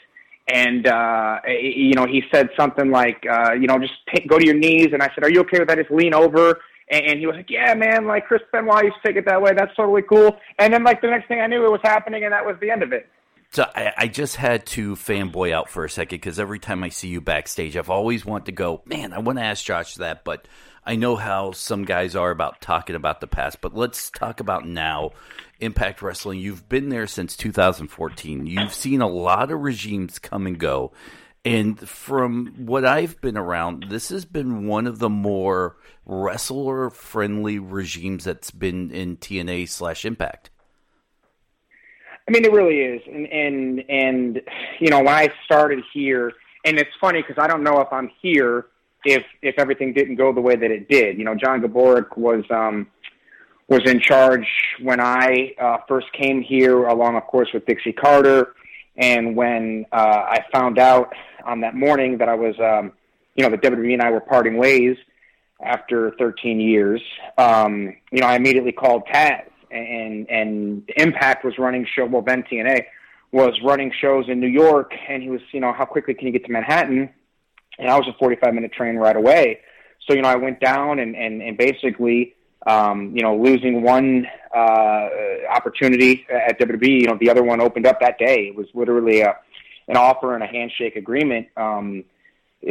and 0.46 0.86
uh, 0.86 1.40
you 1.48 1.94
know 1.94 2.06
he 2.06 2.22
said 2.32 2.50
something 2.56 2.90
like, 2.90 3.24
uh, 3.30 3.52
you 3.52 3.66
know, 3.66 3.78
just 3.78 3.94
take, 4.14 4.28
go 4.28 4.38
to 4.38 4.44
your 4.44 4.54
knees, 4.54 4.88
and 4.92 5.02
I 5.02 5.10
said, 5.14 5.24
are 5.24 5.30
you 5.30 5.40
okay 5.40 5.58
with 5.58 5.68
that? 5.68 5.78
Just 5.78 5.90
lean 5.90 6.14
over. 6.14 6.60
And 6.90 7.18
he 7.18 7.26
was 7.26 7.36
like, 7.36 7.50
"Yeah, 7.50 7.74
man, 7.74 8.06
like 8.06 8.26
Chris 8.26 8.40
Benoit 8.50 8.82
used 8.82 8.96
to 9.02 9.08
take 9.08 9.16
it 9.18 9.26
that 9.26 9.42
way. 9.42 9.52
That's 9.54 9.76
totally 9.76 10.00
cool." 10.00 10.38
And 10.58 10.72
then, 10.72 10.84
like 10.84 11.02
the 11.02 11.08
next 11.08 11.28
thing 11.28 11.38
I 11.38 11.46
knew, 11.46 11.62
it 11.66 11.70
was 11.70 11.82
happening, 11.84 12.24
and 12.24 12.32
that 12.32 12.46
was 12.46 12.56
the 12.62 12.70
end 12.70 12.82
of 12.82 12.94
it. 12.94 13.06
So 13.50 13.66
I, 13.74 13.92
I 13.96 14.08
just 14.08 14.36
had 14.36 14.66
to 14.66 14.94
fanboy 14.94 15.52
out 15.52 15.68
for 15.70 15.84
a 15.84 15.90
second 15.90 16.16
because 16.16 16.38
every 16.38 16.58
time 16.58 16.84
I 16.84 16.90
see 16.90 17.08
you 17.08 17.20
backstage, 17.20 17.76
I've 17.76 17.90
always 17.90 18.24
wanted 18.24 18.46
to 18.46 18.52
go, 18.52 18.82
man, 18.84 19.12
I 19.12 19.18
want 19.18 19.38
to 19.38 19.44
ask 19.44 19.64
Josh 19.64 19.94
that, 19.96 20.24
but 20.24 20.46
I 20.88 20.96
know 20.96 21.16
how 21.16 21.52
some 21.52 21.84
guys 21.84 22.16
are 22.16 22.30
about 22.30 22.62
talking 22.62 22.96
about 22.96 23.20
the 23.20 23.26
past. 23.26 23.60
But 23.60 23.76
let's 23.76 24.08
talk 24.08 24.40
about 24.40 24.66
now. 24.66 25.10
Impact 25.60 26.00
Wrestling, 26.00 26.40
you've 26.40 26.66
been 26.66 26.88
there 26.88 27.06
since 27.06 27.36
2014. 27.36 28.46
You've 28.46 28.72
seen 28.72 29.02
a 29.02 29.06
lot 29.06 29.50
of 29.50 29.60
regimes 29.60 30.18
come 30.18 30.46
and 30.46 30.58
go. 30.58 30.92
And 31.44 31.78
from 31.78 32.54
what 32.64 32.86
I've 32.86 33.20
been 33.20 33.36
around, 33.36 33.86
this 33.90 34.08
has 34.08 34.24
been 34.24 34.66
one 34.66 34.86
of 34.86 34.98
the 34.98 35.10
more 35.10 35.76
wrestler 36.06 36.88
friendly 36.88 37.58
regimes 37.58 38.24
that's 38.24 38.50
been 38.50 38.90
in 38.90 39.18
TNA 39.18 39.68
slash 39.68 40.06
Impact. 40.06 40.48
I 42.26 42.30
mean, 42.30 42.46
it 42.46 42.52
really 42.52 42.80
is, 42.80 43.02
and 43.06 43.26
and 43.26 43.84
and 43.88 44.42
you 44.80 44.88
know, 44.88 44.98
when 44.98 45.14
I 45.14 45.28
started 45.44 45.82
here, 45.92 46.32
and 46.64 46.78
it's 46.78 46.90
funny 47.00 47.22
because 47.22 47.42
I 47.42 47.46
don't 47.46 47.62
know 47.62 47.80
if 47.80 47.88
I'm 47.90 48.10
here 48.20 48.66
if 49.04 49.24
if 49.42 49.54
everything 49.58 49.92
didn't 49.92 50.16
go 50.16 50.32
the 50.32 50.40
way 50.40 50.56
that 50.56 50.70
it 50.70 50.88
did. 50.88 51.18
You 51.18 51.24
know, 51.24 51.34
John 51.34 51.60
Gaburick 51.60 52.16
was 52.16 52.44
um, 52.50 52.88
was 53.68 53.82
in 53.84 54.00
charge 54.00 54.46
when 54.82 54.98
I 55.00 55.54
uh, 55.60 55.78
first 55.86 56.06
came 56.12 56.40
here, 56.40 56.86
along, 56.86 57.16
of 57.16 57.26
course, 57.26 57.48
with 57.52 57.66
Dixie 57.66 57.92
Carter, 57.92 58.54
And 58.96 59.36
when 59.36 59.84
uh, 59.92 59.96
I 59.96 60.44
found 60.52 60.78
out 60.78 61.12
on 61.44 61.60
that 61.60 61.74
morning 61.74 62.18
that 62.18 62.28
I 62.28 62.34
was, 62.34 62.58
um, 62.58 62.92
you 63.36 63.44
know, 63.44 63.50
that 63.50 63.62
WWE 63.62 63.92
and 63.92 64.02
I 64.02 64.10
were 64.10 64.20
parting 64.20 64.56
ways 64.56 64.96
after 65.62 66.12
13 66.18 66.60
years, 66.60 67.00
um, 67.36 67.94
you 68.10 68.20
know, 68.20 68.26
I 68.26 68.36
immediately 68.36 68.72
called 68.72 69.02
Taz, 69.12 69.44
and 69.70 70.28
and 70.30 70.90
Impact 70.96 71.44
was 71.44 71.58
running 71.58 71.86
show. 71.94 72.06
Well, 72.06 72.22
then 72.22 72.42
TNA 72.50 72.84
was 73.32 73.52
running 73.62 73.92
shows 74.00 74.24
in 74.28 74.40
New 74.40 74.48
York, 74.48 74.92
and 75.08 75.22
he 75.22 75.28
was, 75.28 75.42
you 75.52 75.60
know, 75.60 75.72
how 75.74 75.84
quickly 75.84 76.14
can 76.14 76.26
you 76.26 76.32
get 76.32 76.46
to 76.46 76.52
Manhattan? 76.52 77.10
And 77.78 77.88
I 77.88 77.96
was 77.96 78.08
a 78.08 78.12
45 78.18 78.54
minute 78.54 78.72
train 78.72 78.96
right 78.96 79.16
away. 79.16 79.60
So, 80.06 80.14
you 80.14 80.22
know, 80.22 80.28
I 80.28 80.36
went 80.36 80.60
down 80.60 80.98
and, 80.98 81.14
and, 81.14 81.42
and 81.42 81.56
basically, 81.56 82.34
um, 82.66 83.12
you 83.14 83.22
know, 83.22 83.36
losing 83.36 83.82
one 83.82 84.26
uh, 84.54 85.08
opportunity 85.50 86.26
at 86.30 86.58
WWE, 86.58 87.00
you 87.00 87.06
know, 87.06 87.16
the 87.20 87.30
other 87.30 87.42
one 87.42 87.60
opened 87.60 87.86
up 87.86 88.00
that 88.00 88.18
day. 88.18 88.48
It 88.48 88.56
was 88.56 88.66
literally 88.74 89.20
a, 89.20 89.36
an 89.88 89.96
offer 89.96 90.34
and 90.34 90.42
a 90.42 90.46
handshake 90.46 90.96
agreement 90.96 91.48
um, 91.56 92.04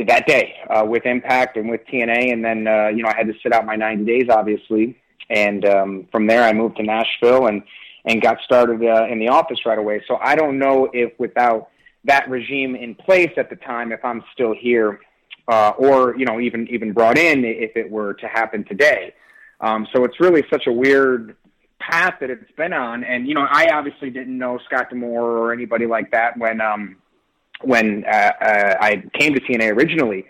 that 0.07 0.27
day 0.27 0.55
uh, 0.69 0.85
with 0.85 1.05
Impact 1.05 1.57
and 1.57 1.69
with 1.69 1.81
TNA. 1.87 2.33
And 2.33 2.43
then, 2.43 2.67
uh, 2.67 2.87
you 2.87 3.03
know, 3.03 3.09
I 3.09 3.15
had 3.15 3.27
to 3.27 3.33
sit 3.41 3.53
out 3.53 3.65
my 3.65 3.75
90 3.75 4.05
days, 4.05 4.29
obviously. 4.29 4.97
And 5.29 5.65
um, 5.65 6.07
from 6.11 6.27
there, 6.27 6.43
I 6.43 6.53
moved 6.53 6.77
to 6.77 6.83
Nashville 6.83 7.47
and, 7.47 7.63
and 8.05 8.21
got 8.21 8.39
started 8.41 8.83
uh, 8.83 9.07
in 9.07 9.19
the 9.19 9.29
office 9.29 9.65
right 9.65 9.77
away. 9.77 10.03
So 10.07 10.17
I 10.21 10.35
don't 10.35 10.59
know 10.59 10.89
if 10.93 11.17
without 11.19 11.69
that 12.05 12.29
regime 12.29 12.75
in 12.75 12.95
place 12.95 13.31
at 13.37 13.49
the 13.49 13.55
time, 13.55 13.91
if 13.91 14.03
I'm 14.03 14.23
still 14.33 14.53
here, 14.57 14.99
uh, 15.47 15.73
or 15.77 16.17
you 16.17 16.25
know 16.25 16.39
even 16.39 16.67
even 16.69 16.93
brought 16.93 17.17
in 17.17 17.43
if 17.45 17.75
it 17.75 17.89
were 17.89 18.13
to 18.15 18.27
happen 18.27 18.63
today. 18.65 19.13
Um, 19.61 19.87
so 19.93 20.03
it's 20.03 20.19
really 20.19 20.43
such 20.49 20.67
a 20.67 20.71
weird 20.71 21.35
path 21.79 22.15
that 22.19 22.29
it's 22.29 22.51
been 22.57 22.73
on, 22.73 23.03
and 23.03 23.27
you 23.27 23.33
know 23.33 23.47
I 23.49 23.69
obviously 23.73 24.09
didn't 24.09 24.37
know 24.37 24.59
Scott 24.65 24.89
D'Amore 24.89 25.37
or 25.37 25.53
anybody 25.53 25.85
like 25.85 26.11
that 26.11 26.37
when 26.37 26.61
um, 26.61 26.97
when 27.61 28.05
uh, 28.05 28.31
uh, 28.41 28.75
I 28.79 29.03
came 29.13 29.33
to 29.33 29.41
TNA 29.41 29.75
originally. 29.75 30.25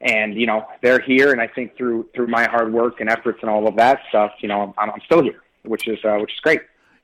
And 0.00 0.34
you 0.34 0.46
know 0.46 0.64
they're 0.80 1.00
here, 1.00 1.32
and 1.32 1.40
I 1.40 1.48
think 1.48 1.76
through 1.76 2.08
through 2.14 2.28
my 2.28 2.44
hard 2.44 2.72
work 2.72 3.00
and 3.00 3.10
efforts 3.10 3.40
and 3.40 3.50
all 3.50 3.66
of 3.66 3.74
that 3.78 3.98
stuff, 4.10 4.30
you 4.38 4.46
know 4.46 4.72
I'm, 4.78 4.90
I'm 4.90 5.00
still 5.04 5.24
here, 5.24 5.42
which 5.64 5.88
is 5.88 5.98
uh, 6.04 6.18
which 6.20 6.34
is 6.34 6.38
great. 6.38 6.60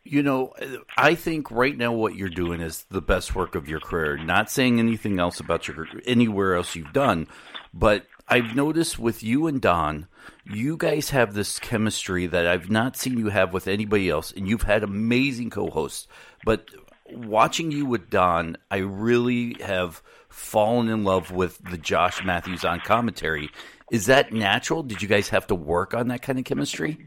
You 0.07 0.23
know, 0.23 0.53
I 0.99 1.15
think 1.15 1.51
right 1.51 1.77
now 1.77 1.93
what 1.93 2.15
you're 2.15 2.29
doing 2.29 2.61
is 2.61 2.85
the 2.91 3.01
best 3.01 3.35
work 3.35 3.55
of 3.55 3.69
your 3.69 3.81
career. 3.81 4.19
Not 4.19 4.51
saying 4.51 4.79
anything 4.79 5.19
else 5.19 5.41
about 5.41 5.67
your 5.67 5.87
anywhere 6.05 6.57
else 6.57 6.77
you've 6.77 6.93
done, 6.93 7.27
but 7.73 8.07
I've 8.29 8.55
noticed 8.55 8.99
with 8.99 9.23
you 9.23 9.47
and 9.47 9.63
Don, 9.63 10.09
you 10.45 10.77
guys 10.77 11.11
have 11.11 11.33
this 11.33 11.59
chemistry 11.59 12.27
that 12.27 12.47
I've 12.47 12.71
not 12.71 12.97
seen 12.97 13.19
you 13.19 13.29
have 13.29 13.55
with 13.55 13.67
anybody 13.67 14.11
else, 14.11 14.31
and 14.31 14.47
you've 14.47 14.63
had 14.63 14.83
amazing 14.83 15.49
co-hosts. 15.49 16.07
But 16.45 16.69
watching 17.11 17.71
you 17.71 17.87
with 17.87 18.11
Don, 18.11 18.59
I 18.71 18.79
really 18.79 19.57
have 19.63 20.03
fallen 20.29 20.89
in 20.89 21.05
love 21.05 21.31
with 21.31 21.59
the 21.71 21.79
Josh 21.79 22.25
Matthews 22.25 22.65
on 22.65 22.81
commentary. 22.81 23.49
Is 23.91 24.07
that 24.07 24.33
natural? 24.33 24.83
Did 24.83 25.01
you 25.01 25.09
guys 25.09 25.31
have 25.31 25.47
to 25.47 25.55
work 25.55 25.95
on 25.95 26.09
that 26.09 26.23
kind 26.23 26.39
of 26.39 26.45
chemistry? 26.45 27.07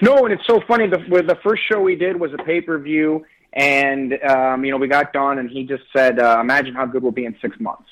No, 0.00 0.24
and 0.24 0.32
it's 0.32 0.46
so 0.46 0.60
funny. 0.66 0.86
The 0.86 0.98
the 0.98 1.38
first 1.42 1.62
show 1.70 1.80
we 1.80 1.96
did 1.96 2.18
was 2.18 2.32
a 2.32 2.38
pay 2.38 2.60
per 2.60 2.78
view, 2.78 3.24
and 3.52 4.12
um, 4.22 4.64
you 4.64 4.70
know 4.70 4.76
we 4.76 4.86
got 4.88 5.12
Don, 5.12 5.38
and 5.38 5.50
he 5.50 5.64
just 5.64 5.84
said, 5.94 6.18
uh, 6.18 6.38
"Imagine 6.40 6.74
how 6.74 6.86
good 6.86 7.02
we'll 7.02 7.12
be 7.12 7.24
in 7.24 7.36
six 7.40 7.58
months." 7.58 7.88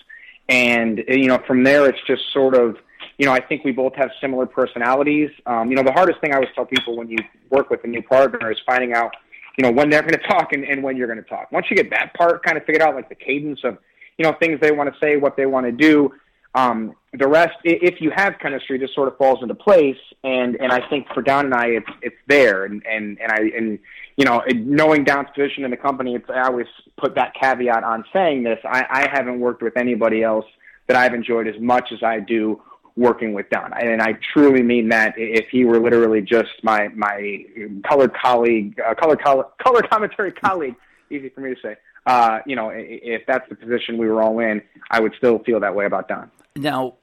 And 0.48 1.02
you 1.09 1.26
know 1.26 1.38
from 1.46 1.64
there, 1.64 1.88
it's 1.88 1.98
just 2.07 2.22
sort 2.32 2.54
of 2.54 2.76
you 3.18 3.26
know 3.26 3.32
I 3.32 3.40
think 3.40 3.64
we 3.64 3.72
both 3.72 3.94
have 3.96 4.11
similar 4.20 4.46
personalities. 4.46 5.30
Um, 5.46 5.70
you 5.70 5.76
know 5.76 5.82
the 5.82 5.92
hardest 5.92 6.20
thing 6.20 6.32
I 6.32 6.36
always 6.36 6.50
tell 6.54 6.66
people 6.66 6.96
when 6.96 7.09
you 7.09 7.18
work 7.50 7.70
with 7.70 7.82
a 7.84 7.88
new 7.88 8.02
partner 8.02 8.50
is 8.52 8.59
finding 8.64 8.92
out 8.92 9.14
you 9.59 9.62
know 9.64 9.72
when 9.72 9.90
they're 9.90 10.02
going 10.02 10.14
to 10.14 10.28
talk 10.28 10.52
and, 10.52 10.64
and 10.64 10.82
when 10.82 10.96
you're 10.96 11.09
going 11.09 11.22
to 11.22 11.28
talk. 11.28 11.50
Once 11.50 11.66
you 11.70 11.76
get 11.76 11.90
that 11.90 12.14
part 12.14 12.44
kind 12.44 12.57
of 12.57 12.64
figured 12.64 12.82
out, 12.82 12.94
like 12.94 13.09
the 13.09 13.14
cadence 13.16 13.61
of 13.64 13.78
you 14.16 14.24
know 14.24 14.32
things 14.40 14.61
they 14.61 14.70
want 14.70 14.92
to 14.92 15.00
say, 15.00 15.16
what 15.16 15.36
they 15.36 15.46
want 15.46 15.66
to 15.66 15.72
do 15.72 16.12
um, 16.57 16.94
the 17.12 17.28
rest, 17.28 17.54
if 17.64 18.00
you 18.00 18.11
have 18.14 18.38
chemistry, 18.40 18.78
just 18.78 18.94
sort 18.94 19.09
of 19.09 19.16
falls 19.18 19.42
into 19.42 19.54
place. 19.54 19.98
And 20.24 20.57
and 20.57 20.72
I 20.72 20.86
think 20.88 21.07
for 21.14 21.22
Don 21.22 21.46
and 21.46 21.54
I, 21.54 21.66
it's 21.66 21.90
it's 22.02 22.16
there. 22.26 22.64
And 22.64 22.84
and 22.86 23.20
and 23.20 23.30
I 23.30 23.50
and 23.57 23.78
you 24.16 24.24
know, 24.24 24.42
knowing 24.54 25.04
Don's 25.04 25.28
position 25.34 25.64
in 25.64 25.70
the 25.70 25.76
company, 25.76 26.14
it's, 26.14 26.28
I 26.30 26.46
always 26.46 26.66
put 26.96 27.14
that 27.16 27.34
caveat 27.34 27.84
on 27.84 28.04
saying 28.12 28.42
this. 28.42 28.59
I, 28.64 28.86
I 28.88 29.09
haven't 29.12 29.38
worked 29.38 29.62
with 29.62 29.76
anybody 29.76 30.22
else 30.22 30.46
that 30.86 30.96
I've 30.96 31.12
enjoyed 31.12 31.46
as 31.46 31.61
much 31.61 31.92
as 31.92 32.02
I 32.02 32.20
do 32.20 32.62
working 32.96 33.34
with 33.34 33.50
Don, 33.50 33.74
and 33.74 34.00
I 34.00 34.14
truly 34.32 34.62
mean 34.62 34.88
that. 34.88 35.14
If 35.18 35.48
he 35.50 35.66
were 35.66 35.78
literally 35.78 36.22
just 36.22 36.48
my 36.62 36.88
my 36.88 37.44
colored 37.86 38.14
colleague, 38.14 38.80
uh, 38.80 38.94
color 38.94 39.16
color 39.16 39.44
color 39.62 39.82
commentary 39.82 40.32
colleague, 40.44 40.76
easy 41.11 41.28
for 41.28 41.42
me 41.42 41.54
to 41.54 41.61
say. 41.61 41.76
Uh, 42.07 42.38
you 42.46 42.54
know, 42.54 42.70
if 42.72 43.22
that's 43.26 43.48
the 43.48 43.57
position 43.57 43.98
we 43.98 44.07
were 44.09 44.22
all 44.22 44.38
in, 44.38 44.62
I 44.90 45.00
would 45.00 45.12
still 45.18 45.40
feel 45.40 45.61
that 45.61 45.74
way 45.74 45.86
about 45.86 46.09
Don. 46.09 46.30
Now, 46.54 46.94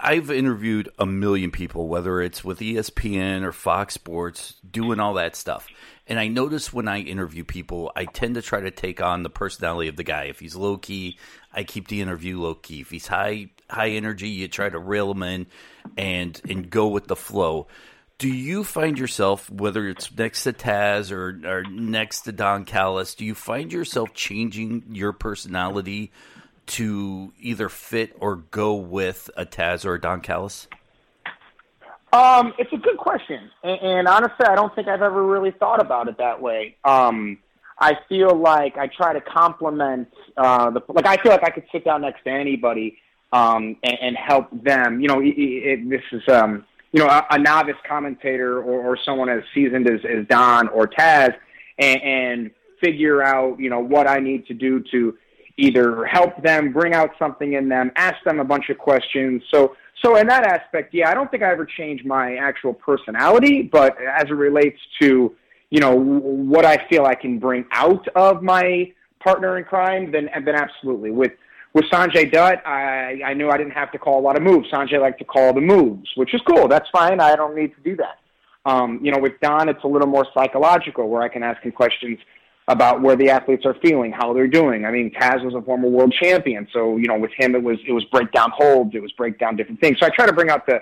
I've 0.00 0.30
interviewed 0.30 0.88
a 0.98 1.04
million 1.04 1.50
people, 1.50 1.88
whether 1.88 2.22
it's 2.22 2.42
with 2.42 2.60
ESPN 2.60 3.42
or 3.42 3.52
Fox 3.52 3.94
Sports, 3.94 4.54
doing 4.68 5.00
all 5.00 5.14
that 5.14 5.36
stuff. 5.36 5.66
And 6.06 6.18
I 6.18 6.28
notice 6.28 6.72
when 6.72 6.88
I 6.88 7.00
interview 7.00 7.44
people, 7.44 7.92
I 7.96 8.04
tend 8.06 8.36
to 8.36 8.42
try 8.42 8.60
to 8.60 8.70
take 8.70 9.02
on 9.02 9.22
the 9.22 9.30
personality 9.30 9.88
of 9.88 9.96
the 9.96 10.04
guy. 10.04 10.24
If 10.24 10.40
he's 10.40 10.56
low 10.56 10.78
key, 10.78 11.18
I 11.52 11.64
keep 11.64 11.88
the 11.88 12.00
interview 12.00 12.40
low 12.40 12.54
key. 12.54 12.80
If 12.80 12.90
he's 12.90 13.06
high 13.06 13.50
high 13.68 13.90
energy, 13.90 14.28
you 14.28 14.48
try 14.48 14.68
to 14.68 14.78
reel 14.78 15.10
him 15.10 15.22
in 15.22 15.46
and 15.96 16.40
and 16.48 16.70
go 16.70 16.88
with 16.88 17.06
the 17.06 17.16
flow. 17.16 17.66
Do 18.18 18.28
you 18.28 18.62
find 18.62 18.98
yourself, 18.98 19.50
whether 19.50 19.88
it's 19.88 20.16
next 20.16 20.44
to 20.44 20.52
Taz 20.52 21.10
or, 21.10 21.40
or 21.46 21.64
next 21.64 22.22
to 22.22 22.32
Don 22.32 22.64
Callis, 22.64 23.14
do 23.14 23.24
you 23.24 23.34
find 23.34 23.72
yourself 23.72 24.14
changing 24.14 24.84
your 24.92 25.12
personality 25.12 26.12
to 26.66 27.32
either 27.40 27.68
fit 27.68 28.16
or 28.20 28.36
go 28.36 28.74
with 28.74 29.30
a 29.36 29.44
Taz 29.44 29.84
or 29.84 29.94
a 29.94 30.00
Don 30.00 30.20
Callis? 30.20 30.68
Um, 32.12 32.54
it's 32.58 32.72
a 32.72 32.76
good 32.76 32.96
question, 32.96 33.50
and, 33.64 33.80
and, 33.80 34.08
honestly, 34.08 34.46
I 34.46 34.54
don't 34.54 34.72
think 34.76 34.86
I've 34.86 35.02
ever 35.02 35.26
really 35.26 35.50
thought 35.50 35.80
about 35.80 36.06
it 36.06 36.16
that 36.18 36.40
way. 36.40 36.76
Um, 36.84 37.38
I 37.80 37.98
feel 38.08 38.36
like 38.36 38.78
I 38.78 38.86
try 38.86 39.12
to 39.12 39.20
complement 39.20 40.08
uh, 40.36 40.70
the 40.70 40.80
like. 40.88 41.06
I 41.06 41.16
feel 41.16 41.32
like 41.32 41.42
I 41.42 41.50
could 41.50 41.64
sit 41.72 41.84
down 41.84 42.02
next 42.02 42.22
to 42.22 42.30
anybody 42.30 42.98
um, 43.32 43.76
and, 43.82 43.98
and 44.00 44.16
help 44.16 44.46
them. 44.52 45.00
You 45.00 45.08
know, 45.08 45.20
it, 45.20 45.34
it, 45.36 45.90
this 45.90 46.02
is 46.12 46.22
um, 46.28 46.64
you 46.94 47.00
know 47.00 47.08
a, 47.08 47.26
a 47.32 47.38
novice 47.38 47.74
commentator 47.86 48.62
or, 48.62 48.92
or 48.92 48.98
someone 49.04 49.28
as 49.28 49.42
seasoned 49.52 49.90
as, 49.90 50.00
as 50.04 50.26
Don 50.28 50.68
or 50.68 50.86
Taz, 50.86 51.34
and, 51.78 52.00
and 52.02 52.50
figure 52.82 53.20
out 53.22 53.58
you 53.58 53.68
know 53.68 53.80
what 53.80 54.08
I 54.08 54.20
need 54.20 54.46
to 54.46 54.54
do 54.54 54.82
to 54.92 55.18
either 55.56 56.04
help 56.04 56.40
them, 56.42 56.72
bring 56.72 56.94
out 56.94 57.10
something 57.18 57.52
in 57.54 57.68
them, 57.68 57.90
ask 57.96 58.16
them 58.24 58.40
a 58.40 58.44
bunch 58.44 58.70
of 58.70 58.78
questions. 58.78 59.42
So, 59.52 59.76
so 60.04 60.16
in 60.16 60.26
that 60.26 60.44
aspect, 60.44 60.92
yeah, 60.92 61.10
I 61.10 61.14
don't 61.14 61.30
think 61.30 61.42
I 61.42 61.50
ever 61.52 61.64
changed 61.64 62.04
my 62.04 62.36
actual 62.36 62.74
personality, 62.74 63.62
but 63.62 63.96
as 64.02 64.24
it 64.24 64.34
relates 64.34 64.78
to, 65.00 65.34
you 65.70 65.80
know, 65.80 65.94
what 65.94 66.64
I 66.64 66.84
feel 66.88 67.04
I 67.04 67.14
can 67.14 67.38
bring 67.38 67.64
out 67.72 68.06
of 68.16 68.42
my 68.42 68.92
partner 69.20 69.58
in 69.58 69.64
crime, 69.64 70.10
then, 70.10 70.28
then 70.44 70.56
absolutely. 70.56 71.10
With, 71.10 71.32
with 71.74 71.84
Sanjay 71.86 72.30
Dutt, 72.30 72.64
I, 72.64 73.20
I 73.24 73.34
knew 73.34 73.50
I 73.50 73.58
didn't 73.58 73.72
have 73.72 73.90
to 73.92 73.98
call 73.98 74.20
a 74.20 74.22
lot 74.22 74.36
of 74.36 74.42
moves. 74.42 74.70
Sanjay 74.70 75.00
liked 75.00 75.18
to 75.18 75.24
call 75.24 75.52
the 75.52 75.60
moves, 75.60 76.08
which 76.14 76.32
is 76.32 76.40
cool. 76.48 76.68
That's 76.68 76.88
fine. 76.90 77.20
I 77.20 77.34
don't 77.34 77.54
need 77.54 77.74
to 77.74 77.80
do 77.82 77.96
that. 77.96 78.18
Um, 78.64 79.00
you 79.02 79.10
know, 79.10 79.18
with 79.18 79.32
Don, 79.42 79.68
it's 79.68 79.82
a 79.84 79.88
little 79.88 80.08
more 80.08 80.26
psychological 80.32 81.08
where 81.08 81.22
I 81.22 81.28
can 81.28 81.42
ask 81.42 81.62
him 81.62 81.72
questions 81.72 82.18
about 82.68 83.02
where 83.02 83.16
the 83.16 83.28
athletes 83.28 83.66
are 83.66 83.74
feeling, 83.82 84.10
how 84.10 84.32
they're 84.32 84.46
doing. 84.46 84.86
I 84.86 84.90
mean, 84.90 85.10
Taz 85.10 85.44
was 85.44 85.54
a 85.54 85.60
former 85.60 85.88
world 85.88 86.14
champion, 86.18 86.66
so 86.72 86.96
you 86.96 87.06
know, 87.06 87.18
with 87.18 87.32
him 87.36 87.54
it 87.54 87.62
was 87.62 87.78
it 87.86 87.92
was 87.92 88.04
break 88.04 88.32
down 88.32 88.50
holds, 88.56 88.94
it 88.94 89.02
was 89.02 89.12
break 89.12 89.38
down 89.38 89.56
different 89.56 89.80
things. 89.80 89.98
So 90.00 90.06
I 90.06 90.10
try 90.10 90.24
to 90.26 90.32
bring 90.32 90.48
out 90.48 90.64
the 90.64 90.80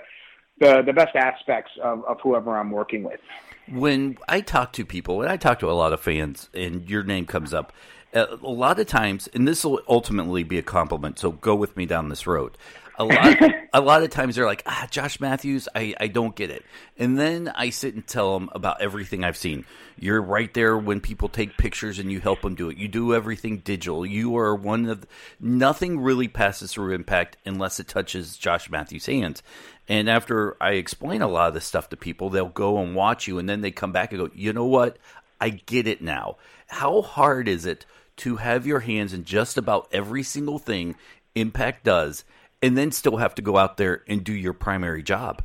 the, 0.59 0.81
the 0.85 0.93
best 0.93 1.15
aspects 1.15 1.71
of, 1.83 2.05
of 2.05 2.21
whoever 2.21 2.57
I'm 2.57 2.71
working 2.71 3.03
with. 3.03 3.19
When 3.67 4.17
I 4.29 4.39
talk 4.39 4.71
to 4.73 4.85
people, 4.85 5.21
and 5.21 5.29
I 5.29 5.35
talk 5.35 5.59
to 5.59 5.69
a 5.69 5.73
lot 5.73 5.91
of 5.91 5.99
fans, 5.99 6.49
and 6.53 6.89
your 6.89 7.03
name 7.03 7.25
comes 7.25 7.53
up, 7.53 7.73
a 8.13 8.37
lot 8.41 8.79
of 8.79 8.87
times, 8.87 9.27
and 9.33 9.47
this 9.47 9.65
will 9.65 9.81
ultimately 9.87 10.43
be 10.43 10.57
a 10.57 10.63
compliment. 10.63 11.19
So 11.19 11.31
go 11.31 11.55
with 11.55 11.75
me 11.75 11.85
down 11.85 12.09
this 12.09 12.27
road. 12.27 12.57
A 12.97 13.03
lot 13.05 13.37
a 13.73 13.81
lot 13.81 14.03
of 14.03 14.11
times 14.11 14.35
they're 14.35 14.45
like 14.45 14.61
ah 14.67 14.87
josh 14.91 15.19
matthews 15.19 15.67
I, 15.73 15.95
I 15.99 16.07
don't 16.07 16.35
get 16.35 16.51
it. 16.51 16.63
And 16.97 17.17
then 17.17 17.51
i 17.55 17.69
sit 17.69 17.95
and 17.95 18.05
tell 18.05 18.37
them 18.37 18.49
about 18.53 18.81
everything 18.81 19.23
i've 19.23 19.37
seen. 19.37 19.65
You're 19.97 20.21
right 20.21 20.53
there 20.53 20.77
when 20.77 21.01
people 21.01 21.29
take 21.29 21.57
pictures 21.57 21.99
and 21.99 22.11
you 22.11 22.19
help 22.19 22.41
them 22.41 22.55
do 22.55 22.69
it. 22.69 22.77
You 22.77 22.87
do 22.87 23.13
everything 23.13 23.59
digital. 23.59 24.05
You 24.05 24.37
are 24.37 24.55
one 24.55 24.85
of 24.87 25.05
nothing 25.39 25.99
really 25.99 26.27
passes 26.27 26.73
through 26.73 26.93
impact 26.93 27.37
unless 27.45 27.79
it 27.79 27.87
touches 27.87 28.37
josh 28.37 28.69
matthews 28.69 29.07
hands. 29.07 29.41
And 29.87 30.09
after 30.09 30.55
i 30.61 30.73
explain 30.73 31.21
a 31.21 31.27
lot 31.27 31.47
of 31.47 31.55
this 31.55 31.65
stuff 31.65 31.89
to 31.89 31.97
people 31.97 32.29
they'll 32.29 32.49
go 32.49 32.77
and 32.77 32.95
watch 32.95 33.27
you 33.27 33.39
and 33.39 33.49
then 33.49 33.61
they 33.61 33.71
come 33.71 33.91
back 33.91 34.11
and 34.11 34.19
go 34.19 34.29
you 34.35 34.53
know 34.53 34.65
what? 34.65 34.97
I 35.41 35.49
get 35.49 35.87
it 35.87 36.01
now. 36.01 36.37
How 36.67 37.01
hard 37.01 37.47
is 37.47 37.65
it 37.65 37.85
to 38.17 38.37
have 38.37 38.65
your 38.65 38.81
hands 38.81 39.13
in 39.13 39.23
just 39.23 39.57
about 39.57 39.87
every 39.91 40.23
single 40.23 40.59
thing 40.59 40.95
impact 41.35 41.83
does 41.83 42.23
and 42.61 42.77
then 42.77 42.91
still 42.91 43.17
have 43.17 43.35
to 43.35 43.41
go 43.41 43.57
out 43.57 43.77
there 43.77 44.03
and 44.07 44.23
do 44.23 44.33
your 44.33 44.53
primary 44.53 45.03
job. 45.03 45.41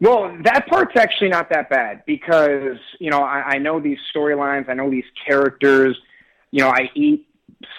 Well, 0.00 0.36
that 0.44 0.66
part's 0.66 0.96
actually 0.96 1.28
not 1.28 1.50
that 1.50 1.70
bad 1.70 2.02
because, 2.06 2.78
you 2.98 3.10
know, 3.10 3.22
I, 3.22 3.54
I 3.54 3.58
know 3.58 3.80
these 3.80 3.98
storylines, 4.14 4.68
I 4.68 4.74
know 4.74 4.90
these 4.90 5.04
characters. 5.26 5.96
you 6.50 6.60
know, 6.60 6.68
I 6.68 6.90
eat, 6.94 7.26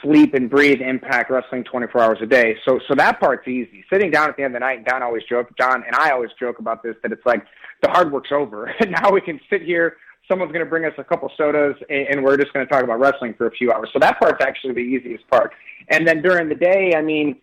sleep, 0.02 0.34
and 0.34 0.50
breathe 0.50 0.82
Impact 0.82 1.30
Wrestling 1.30 1.64
24 1.64 2.02
hours 2.02 2.18
a 2.22 2.26
day. 2.26 2.58
So, 2.68 2.80
so 2.88 2.96
that 2.96 3.20
part's 3.20 3.48
easy. 3.48 3.84
Sitting 3.92 4.12
down 4.12 4.30
at 4.30 4.38
the 4.38 4.44
end 4.44 4.56
of 4.56 4.62
the 4.62 4.66
night, 4.66 4.78
and 4.78 4.86
Don 4.86 5.04
always 5.04 5.24
joke, 5.24 5.56
John 5.58 5.84
and 5.86 5.96
I 5.96 6.12
always 6.12 6.32
joke 6.40 6.60
about 6.60 6.84
this 6.84 6.96
that 7.04 7.12
it's 7.12 7.26
like 7.26 7.46
the 7.82 7.90
hard 7.90 8.12
work's 8.12 8.32
over, 8.32 8.66
and 8.80 8.92
now 8.92 9.12
we 9.12 9.22
can 9.22 9.40
sit 9.50 9.62
here. 9.62 9.98
Someone's 10.28 10.52
going 10.52 10.66
to 10.66 10.70
bring 10.70 10.86
us 10.86 10.94
a 10.98 11.04
couple 11.04 11.32
sodas, 11.38 11.76
and, 11.90 12.24
we're 12.24 12.38
just 12.38 12.52
going 12.54 12.66
to 12.66 12.72
talk 12.72 12.84
about 12.84 13.00
wrestling 13.00 13.34
for 13.36 13.48
a 13.48 13.52
few 13.52 13.72
hours. 13.72 13.90
So 13.94 14.00
that 14.00 14.20
part's 14.20 14.44
actually 14.44 14.74
the 14.74 14.80
easiest 14.80 15.28
part. 15.28 15.54
And 15.90 16.08
then 16.08 16.22
during 16.22 16.50
the 16.50 16.56
day, 16.56 16.94
I 16.96 17.02
mean, 17.02 17.40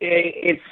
it's 0.00 0.62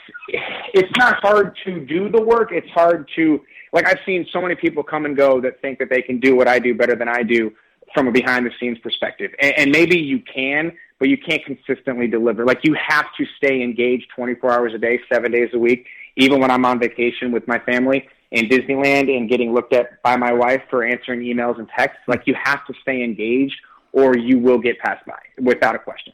it's 0.72 0.96
not 0.96 1.16
hard 1.20 1.56
to 1.64 1.84
do 1.84 2.08
the 2.08 2.22
work. 2.22 2.50
It's 2.52 2.70
hard 2.70 3.08
to 3.16 3.40
like 3.72 3.86
I've 3.86 3.98
seen 4.06 4.26
so 4.32 4.40
many 4.40 4.54
people 4.54 4.82
come 4.82 5.04
and 5.04 5.16
go 5.16 5.40
that 5.40 5.60
think 5.60 5.78
that 5.80 5.90
they 5.90 6.02
can 6.02 6.20
do 6.20 6.36
what 6.36 6.46
I 6.46 6.58
do 6.58 6.74
better 6.74 6.94
than 6.94 7.08
I 7.08 7.22
do 7.22 7.52
from 7.92 8.08
a 8.08 8.12
behind 8.12 8.46
the 8.46 8.50
scenes 8.60 8.78
perspective. 8.78 9.32
And, 9.40 9.54
and 9.58 9.70
maybe 9.70 9.98
you 9.98 10.20
can, 10.20 10.72
but 10.98 11.08
you 11.08 11.16
can't 11.16 11.44
consistently 11.44 12.06
deliver. 12.06 12.44
Like 12.44 12.60
you 12.62 12.76
have 12.86 13.06
to 13.18 13.24
stay 13.36 13.62
engaged 13.62 14.06
24 14.14 14.52
hours 14.52 14.74
a 14.74 14.78
day, 14.78 15.00
seven 15.12 15.32
days 15.32 15.50
a 15.54 15.58
week, 15.58 15.86
even 16.16 16.40
when 16.40 16.50
I'm 16.50 16.64
on 16.64 16.78
vacation 16.78 17.32
with 17.32 17.48
my 17.48 17.58
family 17.60 18.08
in 18.30 18.46
Disneyland 18.46 19.14
and 19.14 19.28
getting 19.28 19.54
looked 19.54 19.72
at 19.72 20.02
by 20.02 20.16
my 20.16 20.32
wife 20.32 20.62
for 20.68 20.84
answering 20.84 21.20
emails 21.20 21.58
and 21.58 21.68
texts. 21.76 22.02
Like 22.06 22.22
you 22.26 22.34
have 22.42 22.66
to 22.66 22.74
stay 22.82 23.02
engaged 23.02 23.56
or 23.92 24.16
you 24.16 24.38
will 24.38 24.58
get 24.58 24.78
passed 24.78 25.06
by 25.06 25.18
without 25.38 25.74
a 25.74 25.78
question. 25.78 26.12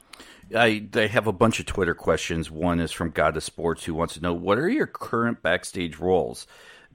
I 0.55 0.87
have 1.11 1.27
a 1.27 1.33
bunch 1.33 1.61
of 1.61 1.67
Twitter 1.67 1.95
questions. 1.95 2.51
One 2.51 2.81
is 2.81 2.93
from 2.93 3.11
God 3.11 3.37
of 3.37 3.43
Sports 3.43 3.85
who 3.85 3.95
wants 3.95 4.15
to 4.15 4.21
know 4.21 4.35
what 4.35 4.59
are 4.59 4.69
your 4.69 4.87
current 4.87 5.43
backstage 5.43 5.99
roles? 5.99 6.47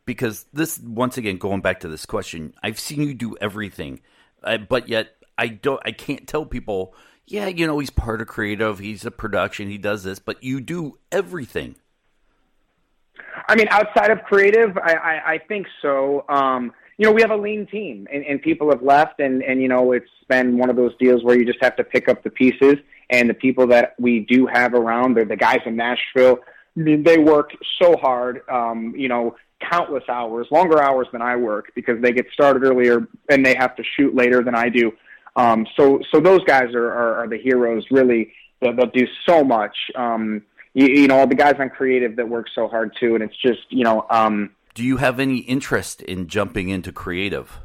Because 0.05 0.45
this 0.53 0.80
once 0.80 1.18
again 1.18 1.38
going 1.38 1.61
back 1.61 1.82
to 1.82 1.88
this 1.88 2.05
question, 2.05 2.53
I've 2.63 2.80
seen 2.80 3.01
you 3.01 3.13
do 3.13 3.36
everything, 3.41 3.99
uh, 4.43 4.57
but 4.57 4.88
yet 4.88 5.09
I 5.38 5.47
don't. 5.47 5.82
I 5.86 5.91
can't 5.91 6.28
tell 6.28 6.45
people. 6.45 6.93
Yeah, 7.26 7.47
you 7.47 7.68
know 7.68 7.80
he's 7.80 7.89
part 7.89 8.22
of 8.22 8.28
creative. 8.28 8.80
He's 8.80 9.05
a 9.05 9.11
production. 9.11 9.70
He 9.70 9.78
does 9.78 10.03
this, 10.03 10.20
but 10.20 10.41
you 10.43 10.61
do 10.61 10.97
everything. 11.11 11.76
I 13.47 13.55
mean, 13.55 13.67
outside 13.69 14.11
of 14.11 14.23
creative, 14.23 14.77
I, 14.77 14.93
I, 14.93 15.33
I 15.33 15.38
think 15.38 15.67
so. 15.81 16.25
Um, 16.29 16.73
you 16.97 17.05
know, 17.05 17.11
we 17.11 17.21
have 17.21 17.31
a 17.31 17.38
lean 17.38 17.67
team, 17.67 18.07
and, 18.11 18.25
and 18.25 18.41
people 18.41 18.69
have 18.71 18.81
left, 18.81 19.19
and 19.19 19.43
and 19.43 19.61
you 19.61 19.67
know, 19.67 19.91
it's 19.91 20.09
been 20.27 20.57
one 20.57 20.69
of 20.69 20.75
those 20.75 20.95
deals 20.97 21.23
where 21.23 21.38
you 21.38 21.45
just 21.45 21.61
have 21.61 21.75
to 21.75 21.83
pick 21.83 22.09
up 22.09 22.23
the 22.23 22.29
pieces 22.29 22.77
and 23.09 23.29
the 23.29 23.33
people 23.33 23.67
that 23.67 23.95
we 23.99 24.21
do 24.21 24.45
have 24.47 24.73
around, 24.73 25.15
they're 25.15 25.25
the 25.25 25.35
guys 25.35 25.59
in 25.65 25.75
Nashville. 25.75 26.39
I 26.75 26.79
mean, 26.79 27.03
They 27.03 27.17
work 27.17 27.51
so 27.81 27.95
hard, 27.97 28.41
um, 28.49 28.93
you 28.95 29.07
know, 29.07 29.35
countless 29.71 30.03
hours, 30.09 30.47
longer 30.51 30.81
hours 30.81 31.07
than 31.11 31.21
I 31.21 31.35
work 31.35 31.71
because 31.73 32.01
they 32.01 32.11
get 32.11 32.27
started 32.31 32.63
earlier 32.63 33.07
and 33.29 33.45
they 33.45 33.55
have 33.55 33.75
to 33.77 33.83
shoot 33.95 34.13
later 34.13 34.43
than 34.43 34.55
I 34.55 34.69
do. 34.69 34.91
Um, 35.35 35.65
so, 35.75 35.99
so 36.11 36.19
those 36.19 36.43
guys 36.45 36.73
are, 36.75 36.88
are, 36.88 37.23
are 37.23 37.27
the 37.27 37.38
heroes 37.38 37.85
really 37.89 38.33
that 38.61 38.91
do 38.93 39.07
so 39.27 39.43
much. 39.43 39.75
Um, 39.95 40.43
you, 40.78 41.01
you 41.01 41.07
know, 41.07 41.19
all 41.19 41.28
the 41.28 41.36
guys 41.36 41.55
on 41.59 41.69
creative 41.69 42.15
that 42.15 42.30
work 42.30 42.47
so 42.53 42.67
hard 42.67 42.95
too. 42.99 43.15
And 43.15 43.23
it's 43.23 43.36
just, 43.36 43.61
you 43.69 43.84
know, 43.84 44.05
um, 44.09 44.51
do 44.73 44.84
you 44.84 44.97
have 44.97 45.19
any 45.19 45.39
interest 45.39 46.01
in 46.01 46.28
jumping 46.28 46.69
into 46.69 46.91
creative? 46.91 47.59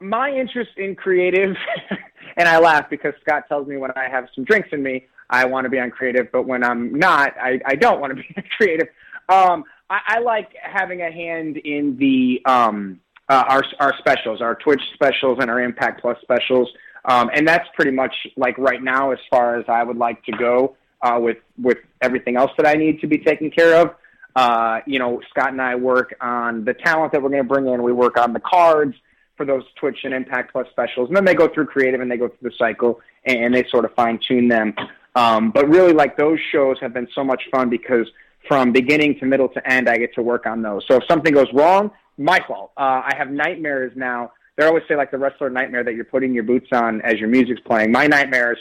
My 0.00 0.30
interest 0.30 0.70
in 0.78 0.96
creative 0.96 1.56
And 2.36 2.48
I 2.48 2.58
laugh 2.58 2.88
because 2.88 3.12
Scott 3.20 3.44
tells 3.48 3.66
me 3.66 3.76
when 3.76 3.90
I 3.96 4.08
have 4.08 4.28
some 4.34 4.44
drinks 4.44 4.68
in 4.72 4.82
me, 4.82 5.06
I 5.28 5.44
want 5.44 5.64
to 5.64 5.68
be 5.68 5.78
on 5.78 5.90
creative, 5.90 6.32
but 6.32 6.46
when 6.46 6.64
I'm 6.64 6.98
not, 6.98 7.34
I, 7.40 7.60
I 7.66 7.74
don't 7.74 8.00
want 8.00 8.16
to 8.16 8.22
be 8.22 8.26
on 8.36 8.44
creative. 8.56 8.88
Um, 9.28 9.64
I, 9.88 10.00
I 10.06 10.18
like 10.20 10.54
having 10.62 11.02
a 11.02 11.10
hand 11.10 11.56
in 11.58 11.96
the 11.98 12.40
um, 12.50 13.00
uh, 13.28 13.44
our 13.46 13.62
our 13.78 13.94
specials, 13.98 14.40
our 14.40 14.54
Twitch 14.54 14.80
specials, 14.94 15.38
and 15.40 15.50
our 15.50 15.60
Impact 15.60 16.00
Plus 16.00 16.16
specials. 16.22 16.68
Um, 17.04 17.30
and 17.34 17.46
that's 17.46 17.68
pretty 17.74 17.92
much 17.92 18.14
like 18.36 18.58
right 18.58 18.82
now 18.82 19.10
as 19.12 19.18
far 19.30 19.58
as 19.58 19.64
I 19.68 19.82
would 19.82 19.96
like 19.96 20.24
to 20.24 20.32
go 20.32 20.76
uh, 21.02 21.18
with 21.20 21.38
with 21.60 21.78
everything 22.00 22.36
else 22.36 22.50
that 22.56 22.66
I 22.66 22.74
need 22.74 23.00
to 23.00 23.06
be 23.06 23.18
taken 23.18 23.50
care 23.50 23.80
of. 23.80 23.94
Uh, 24.36 24.80
you 24.86 24.98
know, 24.98 25.20
Scott 25.30 25.50
and 25.50 25.60
I 25.60 25.74
work 25.74 26.14
on 26.20 26.64
the 26.64 26.74
talent 26.74 27.12
that 27.12 27.22
we're 27.22 27.30
going 27.30 27.42
to 27.42 27.48
bring 27.48 27.66
in. 27.66 27.82
We 27.82 27.92
work 27.92 28.18
on 28.18 28.32
the 28.32 28.40
cards 28.40 28.94
for 29.36 29.44
those 29.44 29.64
Twitch 29.76 29.98
and 30.04 30.14
Impact 30.14 30.52
Plus 30.52 30.66
specials, 30.70 31.08
and 31.08 31.16
then 31.16 31.24
they 31.24 31.34
go 31.34 31.48
through 31.48 31.66
creative 31.66 32.00
and 32.00 32.10
they 32.10 32.16
go 32.16 32.28
through 32.28 32.50
the 32.50 32.56
cycle 32.56 33.00
and 33.24 33.54
they 33.54 33.64
sort 33.70 33.84
of 33.84 33.94
fine 33.94 34.18
tune 34.26 34.48
them. 34.48 34.74
Um, 35.16 35.50
but 35.50 35.68
really, 35.68 35.92
like 35.92 36.16
those 36.16 36.38
shows 36.52 36.76
have 36.80 36.94
been 36.94 37.08
so 37.14 37.24
much 37.24 37.42
fun 37.50 37.68
because 37.68 38.06
from 38.46 38.72
beginning 38.72 39.18
to 39.18 39.26
middle 39.26 39.48
to 39.48 39.70
end, 39.70 39.88
I 39.88 39.96
get 39.96 40.14
to 40.14 40.22
work 40.22 40.46
on 40.46 40.62
those. 40.62 40.84
So 40.88 40.96
if 40.96 41.04
something 41.08 41.34
goes 41.34 41.48
wrong, 41.52 41.90
my 42.16 42.38
fault. 42.46 42.72
Uh, 42.76 43.02
I 43.04 43.14
have 43.16 43.30
nightmares 43.30 43.92
now. 43.96 44.32
They 44.56 44.66
always 44.66 44.84
say 44.88 44.96
like 44.96 45.10
the 45.10 45.18
wrestler 45.18 45.50
nightmare 45.50 45.82
that 45.84 45.94
you're 45.94 46.04
putting 46.04 46.34
your 46.34 46.44
boots 46.44 46.68
on 46.72 47.00
as 47.00 47.14
your 47.14 47.28
music's 47.28 47.60
playing. 47.62 47.92
My 47.92 48.06
nightmares 48.06 48.58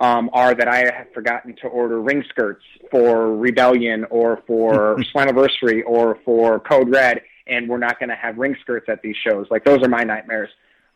um, 0.00 0.30
are 0.32 0.54
that 0.54 0.66
I 0.66 0.78
have 0.78 1.12
forgotten 1.12 1.54
to 1.56 1.68
order 1.68 2.00
ring 2.00 2.24
skirts 2.28 2.64
for 2.90 3.36
Rebellion 3.36 4.06
or 4.10 4.42
for 4.46 4.96
Slammiversary 5.14 5.82
or 5.86 6.18
for 6.24 6.58
Code 6.60 6.88
Red, 6.88 7.20
and 7.46 7.68
we're 7.68 7.78
not 7.78 7.98
going 7.98 8.08
to 8.08 8.16
have 8.16 8.38
ring 8.38 8.56
skirts 8.62 8.86
at 8.88 9.02
these 9.02 9.16
shows. 9.16 9.46
Like 9.50 9.64
those 9.64 9.82
are 9.82 9.88
my 9.88 10.02
nightmares. 10.02 10.48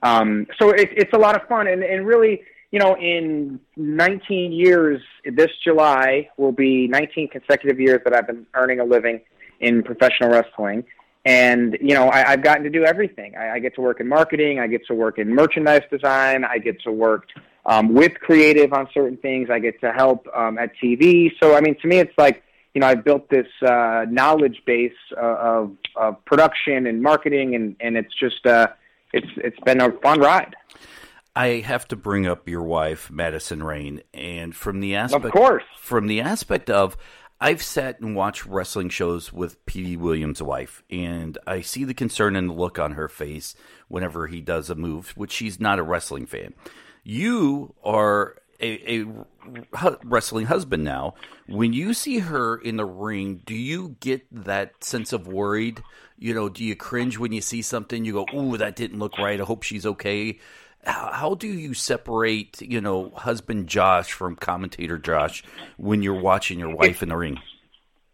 Um, 0.02 0.46
so 0.58 0.70
it, 0.70 0.88
it's 0.92 1.12
a 1.12 1.18
lot 1.18 1.36
of 1.40 1.46
fun, 1.48 1.66
and, 1.66 1.82
and 1.82 2.06
really, 2.06 2.42
you 2.70 2.78
know, 2.78 2.96
in 2.96 3.60
19 3.76 4.52
years, 4.52 5.00
this 5.24 5.50
July 5.62 6.28
will 6.36 6.52
be 6.52 6.88
19 6.88 7.28
consecutive 7.28 7.78
years 7.78 8.00
that 8.04 8.14
I've 8.14 8.26
been 8.26 8.46
earning 8.54 8.80
a 8.80 8.84
living 8.84 9.20
in 9.60 9.82
professional 9.82 10.30
wrestling. 10.30 10.84
And 11.26 11.78
you 11.80 11.94
know, 11.94 12.08
I, 12.08 12.32
I've 12.32 12.42
gotten 12.42 12.64
to 12.64 12.70
do 12.70 12.84
everything. 12.84 13.34
I, 13.36 13.52
I 13.52 13.58
get 13.58 13.74
to 13.76 13.80
work 13.80 14.00
in 14.00 14.08
marketing. 14.08 14.60
I 14.60 14.66
get 14.66 14.86
to 14.86 14.94
work 14.94 15.18
in 15.18 15.34
merchandise 15.34 15.82
design. 15.90 16.44
I 16.44 16.58
get 16.58 16.82
to 16.82 16.92
work 16.92 17.28
um, 17.66 17.94
with 17.94 18.20
creative 18.20 18.72
on 18.72 18.88
certain 18.92 19.16
things. 19.18 19.50
I 19.50 19.58
get 19.58 19.80
to 19.80 19.92
help 19.92 20.26
um, 20.34 20.58
at 20.58 20.72
TV. 20.82 21.32
So 21.42 21.54
I 21.54 21.60
mean, 21.60 21.76
to 21.80 21.86
me, 21.88 21.98
it's 21.98 22.16
like 22.18 22.42
you 22.74 22.80
know, 22.80 22.88
I've 22.88 23.04
built 23.04 23.30
this 23.30 23.46
uh, 23.62 24.04
knowledge 24.10 24.62
base 24.66 24.92
uh, 25.16 25.20
of, 25.20 25.76
of 25.94 26.24
production 26.24 26.86
and 26.86 27.00
marketing, 27.00 27.54
and, 27.54 27.76
and 27.80 27.96
it's 27.96 28.12
just 28.14 28.44
uh, 28.46 28.68
it's 29.12 29.28
it's 29.36 29.58
been 29.60 29.80
a 29.80 29.92
fun 30.00 30.20
ride. 30.20 30.56
I 31.36 31.62
have 31.64 31.88
to 31.88 31.96
bring 31.96 32.26
up 32.26 32.48
your 32.48 32.62
wife, 32.62 33.10
Madison 33.10 33.62
Rayne, 33.62 34.02
and 34.12 34.54
from 34.54 34.80
the 34.80 34.96
aspect, 34.96 35.24
of 35.24 35.32
course, 35.32 35.64
from 35.78 36.06
the 36.06 36.20
aspect 36.20 36.70
of, 36.70 36.96
I've 37.40 37.62
sat 37.62 38.00
and 38.00 38.14
watched 38.14 38.46
wrestling 38.46 38.88
shows 38.88 39.32
with 39.32 39.64
Petey 39.66 39.96
Williams' 39.96 40.42
wife, 40.42 40.82
and 40.90 41.36
I 41.46 41.60
see 41.60 41.84
the 41.84 41.94
concern 41.94 42.36
and 42.36 42.50
the 42.50 42.54
look 42.54 42.78
on 42.78 42.92
her 42.92 43.08
face 43.08 43.56
whenever 43.88 44.28
he 44.28 44.40
does 44.40 44.70
a 44.70 44.76
move, 44.76 45.10
which 45.16 45.32
she's 45.32 45.58
not 45.58 45.80
a 45.80 45.82
wrestling 45.82 46.26
fan. 46.26 46.54
You 47.04 47.74
are 47.84 48.36
a, 48.60 49.00
a 49.00 49.06
wrestling 50.04 50.46
husband 50.46 50.84
now. 50.84 51.14
When 51.46 51.72
you 51.72 51.92
see 51.92 52.20
her 52.20 52.56
in 52.56 52.76
the 52.76 52.84
ring, 52.86 53.42
do 53.44 53.54
you 53.54 53.96
get 54.00 54.26
that 54.32 54.82
sense 54.82 55.12
of 55.12 55.26
worried? 55.26 55.82
You 56.18 56.32
know, 56.32 56.48
do 56.48 56.64
you 56.64 56.74
cringe 56.74 57.18
when 57.18 57.32
you 57.32 57.42
see 57.42 57.60
something? 57.60 58.04
You 58.04 58.24
go, 58.24 58.26
"Ooh, 58.34 58.56
that 58.56 58.76
didn't 58.76 58.98
look 58.98 59.18
right. 59.18 59.40
I 59.40 59.44
hope 59.44 59.62
she's 59.62 59.84
okay." 59.84 60.38
How, 60.86 61.10
how 61.12 61.34
do 61.34 61.46
you 61.48 61.74
separate, 61.74 62.60
you 62.60 62.80
know, 62.80 63.10
husband 63.16 63.68
Josh 63.68 64.12
from 64.12 64.36
commentator 64.36 64.98
Josh 64.98 65.42
when 65.76 66.02
you're 66.02 66.20
watching 66.20 66.58
your 66.58 66.74
wife 66.74 67.02
in 67.02 67.08
the 67.08 67.16
ring? 67.16 67.38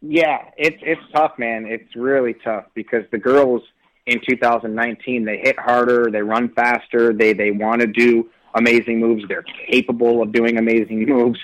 Yeah, 0.03 0.39
it's 0.57 0.79
it's 0.83 1.01
tough, 1.15 1.33
man. 1.39 1.67
It's 1.67 1.95
really 1.95 2.35
tough 2.35 2.65
because 2.75 3.05
the 3.13 3.19
girls 3.19 3.63
in 4.07 4.21
2019 4.29 5.25
they 5.25 5.39
hit 5.39 5.59
harder, 5.59 6.11
they 6.11 6.23
run 6.23 6.49
faster, 6.55 7.13
they 7.13 7.35
they 7.35 7.51
want 7.51 7.83
to 7.83 7.87
do 7.87 8.31
amazing 8.55 9.01
moves. 9.01 9.25
They're 9.29 9.45
capable 9.71 10.23
of 10.23 10.33
doing 10.33 10.59
amazing 10.59 11.07
moves. 11.07 11.39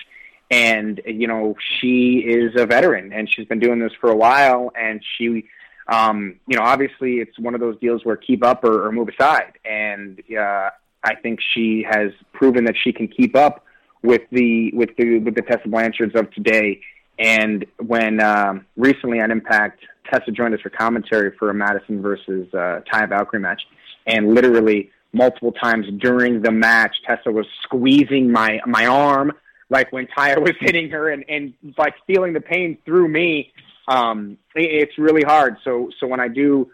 And, 0.51 1.01
you 1.07 1.27
know, 1.27 1.57
she 1.79 2.19
is 2.19 2.53
a 2.57 2.67
veteran 2.67 3.13
and 3.13 3.29
she's 3.33 3.47
been 3.47 3.59
doing 3.59 3.81
this 3.81 3.93
for 4.01 4.11
a 4.11 4.17
while. 4.17 4.71
And 4.79 5.03
she, 5.17 5.49
um, 5.89 6.39
you 6.47 6.57
know, 6.57 6.63
obviously 6.63 7.17
it's 7.17 7.39
one 7.39 7.55
of 7.55 7.61
those 7.61 7.79
deals 7.81 8.05
where 8.05 8.17
keep 8.17 8.45
up 8.45 8.63
or, 8.65 8.87
or 8.87 8.93
move 8.93 9.09
aside. 9.09 9.59
And 9.65 10.23
uh, 10.31 10.71
I 11.03 11.15
think 11.23 11.41
she 11.55 11.85
has 11.89 12.13
proven 12.33 12.65
that 12.65 12.75
she 12.83 12.93
can 12.93 13.09
keep 13.09 13.35
up 13.35 13.65
with 14.03 14.23
the 14.31 14.71
with 14.73 14.91
the 14.97 15.19
with 15.19 15.35
the 15.35 15.43
Tessa 15.43 15.69
Blanchards 15.69 16.15
of 16.15 16.31
today. 16.33 16.81
And 17.19 17.65
when 17.79 18.21
um, 18.21 18.67
recently 18.77 19.21
on 19.21 19.31
Impact, 19.31 19.81
Tessa 20.11 20.31
joined 20.31 20.55
us 20.55 20.61
for 20.61 20.71
commentary 20.71 21.33
for 21.39 21.51
a 21.51 21.55
Madison 21.55 22.03
versus 22.03 22.47
uh, 22.53 22.81
Taya 22.93 23.09
Valkyrie 23.09 23.41
match, 23.41 23.63
and 24.07 24.35
literally 24.35 24.91
multiple 25.17 25.53
times 25.53 25.87
during 25.99 26.43
the 26.43 26.53
match. 26.53 26.95
Tessa 27.07 27.31
was 27.31 27.47
squeezing 27.63 28.31
my 28.31 28.61
my 28.67 28.87
arm, 28.87 29.33
like 29.71 29.93
when 29.93 30.07
Taya 30.07 30.39
was 30.41 30.55
hitting 30.61 30.91
her, 30.91 31.11
and 31.11 31.25
and 31.29 31.55
like 31.79 31.95
feeling 32.07 32.33
the 32.33 32.41
pain 32.41 32.79
through 32.85 33.09
me. 33.09 33.53
Um, 33.89 34.37
it, 34.55 34.89
it's 34.89 34.99
really 34.99 35.23
hard. 35.23 35.57
So 35.65 35.91
so 35.99 36.07
when 36.07 36.21
I 36.21 36.29
do 36.29 36.71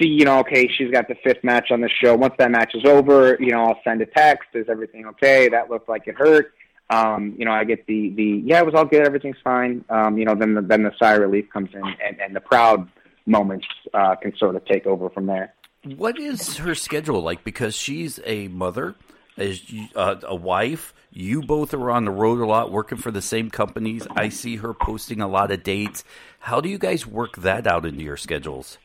see, 0.00 0.08
you 0.08 0.24
know, 0.24 0.38
okay, 0.40 0.68
she's 0.68 0.90
got 0.90 1.08
the 1.08 1.16
fifth 1.24 1.42
match 1.42 1.70
on 1.70 1.80
the 1.80 1.88
show. 1.88 2.14
Once 2.14 2.34
that 2.38 2.50
match 2.50 2.74
is 2.74 2.84
over, 2.84 3.36
you 3.40 3.50
know, 3.50 3.64
I'll 3.64 3.80
send 3.82 4.00
a 4.02 4.06
text. 4.06 4.50
Is 4.54 4.66
everything 4.68 5.06
okay? 5.06 5.48
That 5.48 5.70
looked 5.70 5.88
like 5.88 6.06
it 6.06 6.16
hurt. 6.16 6.52
Um, 6.90 7.34
you 7.36 7.44
know, 7.44 7.52
I 7.52 7.64
get 7.64 7.86
the 7.86 8.10
the 8.10 8.42
yeah, 8.44 8.60
it 8.60 8.66
was 8.66 8.74
all 8.74 8.84
good. 8.84 9.06
Everything's 9.06 9.36
fine. 9.42 9.84
Um, 9.88 10.18
you 10.18 10.24
know, 10.24 10.34
then 10.34 10.54
the, 10.54 10.62
then 10.62 10.82
the 10.82 10.92
sigh 10.98 11.14
of 11.14 11.20
relief 11.20 11.46
comes 11.52 11.70
in, 11.74 11.82
and, 11.82 12.20
and 12.20 12.36
the 12.36 12.40
proud 12.40 12.88
moments 13.26 13.66
uh, 13.92 14.14
can 14.16 14.34
sort 14.38 14.56
of 14.56 14.64
take 14.64 14.86
over 14.86 15.10
from 15.10 15.26
there 15.26 15.52
what 15.96 16.18
is 16.18 16.58
her 16.58 16.74
schedule 16.74 17.20
like? 17.20 17.44
Because 17.44 17.74
she's 17.74 18.20
a 18.24 18.48
mother 18.48 18.94
as 19.36 19.62
uh, 19.94 20.16
a 20.22 20.34
wife. 20.34 20.92
You 21.10 21.42
both 21.42 21.72
are 21.72 21.90
on 21.90 22.04
the 22.04 22.10
road 22.10 22.40
a 22.40 22.46
lot, 22.46 22.70
working 22.70 22.98
for 22.98 23.10
the 23.10 23.22
same 23.22 23.50
companies. 23.50 24.06
I 24.10 24.28
see 24.28 24.56
her 24.56 24.74
posting 24.74 25.20
a 25.20 25.28
lot 25.28 25.50
of 25.50 25.62
dates. 25.62 26.04
How 26.40 26.60
do 26.60 26.68
you 26.68 26.78
guys 26.78 27.06
work 27.06 27.36
that 27.38 27.66
out 27.66 27.86
into 27.86 28.02
your 28.02 28.16
schedules? 28.16 28.78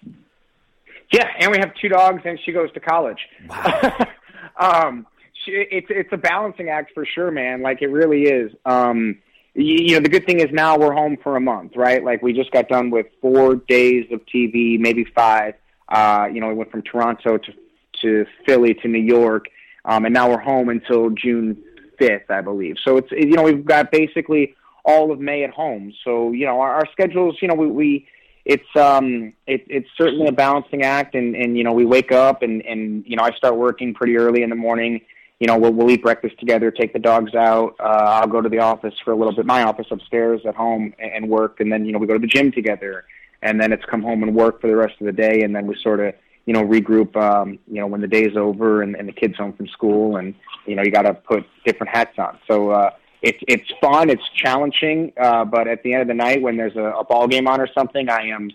Yeah, 1.12 1.28
and 1.40 1.52
we 1.52 1.58
have 1.60 1.74
two 1.76 1.90
dogs, 1.90 2.22
and 2.26 2.40
she 2.44 2.52
goes 2.52 2.72
to 2.74 2.80
college. 2.80 3.20
Wow. 3.48 4.08
um, 4.58 5.06
she, 5.46 5.52
it's 5.52 5.88
it's 5.90 6.10
a 6.12 6.18
balancing 6.18 6.70
act 6.70 6.92
for 6.94 7.06
sure, 7.06 7.30
man. 7.30 7.62
Like 7.62 7.82
it 7.82 7.88
really 7.88 8.24
is. 8.24 8.52
Um, 8.66 9.20
you, 9.54 9.76
you 9.86 9.96
know, 9.96 10.02
the 10.02 10.10
good 10.10 10.26
thing 10.26 10.40
is 10.40 10.52
now 10.52 10.78
we're 10.78 10.94
home 10.94 11.18
for 11.22 11.36
a 11.36 11.42
month, 11.42 11.76
right? 11.76 12.04
Like 12.04 12.22
we 12.22 12.34
just 12.34 12.52
got 12.52 12.68
done 12.68 12.90
with 12.90 13.08
four 13.22 13.56
days 13.56 14.06
of 14.12 14.22
TV, 14.26 14.80
maybe 14.80 15.04
five. 15.04 15.54
Uh, 15.94 16.28
you 16.34 16.42
know, 16.42 16.48
we 16.48 16.56
went 16.56 16.72
from 16.72 16.82
Toronto 16.82 17.38
to 17.38 17.54
to 18.02 18.26
Philly 18.46 18.74
to 18.74 18.88
New 18.88 19.00
York, 19.00 19.46
um, 19.86 20.06
and 20.06 20.14
now 20.14 20.30
we're 20.30 20.40
home 20.40 20.70
until 20.70 21.10
June 21.12 21.64
fifth, 22.00 22.30
I 22.30 22.42
believe. 22.42 22.76
So 22.84 22.98
it's 22.98 23.12
you 23.12 23.36
know 23.38 23.44
we've 23.44 23.64
got 23.64 23.92
basically 23.92 24.56
all 24.84 25.12
of 25.12 25.20
May 25.20 25.44
at 25.44 25.52
home. 25.52 25.94
So 26.04 26.32
you 26.32 26.46
know 26.46 26.60
our, 26.60 26.74
our 26.76 26.88
schedules, 26.92 27.38
you 27.42 27.48
know 27.48 27.56
we. 27.56 27.68
we 27.68 28.08
it's 28.46 28.76
um 28.76 29.32
it, 29.48 29.64
it's 29.70 29.88
certainly 29.98 30.28
a 30.28 30.32
balancing 30.34 30.82
act 30.82 31.16
and 31.16 31.34
and 31.34 31.58
you 31.58 31.64
know 31.64 31.72
we 31.72 31.86
wake 31.86 32.12
up 32.12 32.42
and 32.42 32.62
and 32.66 33.06
you 33.08 33.16
know 33.16 33.24
I 33.24 33.32
start 33.38 33.56
working 33.56 33.94
pretty 33.94 34.18
early 34.18 34.44
in 34.44 34.50
the 34.50 34.56
morning 34.58 35.00
you 35.44 35.48
know, 35.48 35.58
we'll, 35.58 35.74
we'll 35.74 35.92
eat 35.92 36.02
breakfast 36.02 36.40
together, 36.40 36.72
take 36.72 36.94
the 36.94 37.00
dogs 37.00 37.36
out. 37.36 37.76
Uh, 37.78 38.22
I'll 38.22 38.28
go 38.28 38.40
to 38.40 38.48
the 38.48 38.60
office 38.60 38.94
for 39.04 39.12
a 39.12 39.16
little 39.18 39.36
bit, 39.36 39.46
my 39.46 39.64
office 39.64 39.88
upstairs 39.92 40.40
at 40.48 40.56
home 40.56 40.94
and, 41.00 41.12
and 41.12 41.30
work. 41.30 41.60
And 41.60 41.70
then, 41.70 41.86
you 41.86 41.92
know, 41.92 42.00
we 42.00 42.08
go 42.08 42.14
to 42.14 42.20
the 42.20 42.28
gym 42.28 42.52
together 42.54 43.04
and 43.44 43.60
then 43.60 43.72
it's 43.72 43.86
come 43.86 44.02
home 44.02 44.24
and 44.24 44.34
work 44.34 44.60
for 44.62 44.68
the 44.68 44.76
rest 44.76 44.96
of 45.00 45.06
the 45.06 45.12
day. 45.12 45.44
And 45.44 45.56
then 45.56 45.68
we 45.68 45.76
sort 45.82 46.00
of, 46.00 46.14
you 46.46 46.54
know, 46.54 46.64
regroup, 46.64 47.16
um, 47.16 47.60
you 47.68 47.80
know, 47.80 47.88
when 47.88 48.02
the 48.02 48.08
day's 48.08 48.36
over 48.36 48.82
and, 48.82 48.96
and 48.96 49.08
the 49.08 49.14
kid's 49.14 49.38
home 49.38 49.54
from 49.54 49.68
school 49.68 50.18
and, 50.18 50.34
you 50.66 50.76
know, 50.76 50.84
you 50.84 50.92
got 50.92 51.04
to 51.04 51.14
put 51.14 51.46
different 51.66 51.96
hats 51.96 52.18
on. 52.18 52.40
So, 52.48 52.72
uh, 52.72 52.90
it's, 53.22 53.40
it's 53.48 53.70
fun. 53.80 54.10
It's 54.10 54.28
challenging. 54.36 55.14
Uh, 55.18 55.46
but 55.46 55.68
at 55.68 55.82
the 55.84 55.94
end 55.94 56.02
of 56.02 56.10
the 56.10 56.14
night, 56.14 56.42
when 56.42 56.58
there's 56.58 56.76
a, 56.76 56.88
a 57.02 57.04
ball 57.06 57.28
game 57.28 57.48
on 57.48 57.62
or 57.62 57.70
something, 57.78 58.10
I 58.10 58.28
am, 58.28 58.50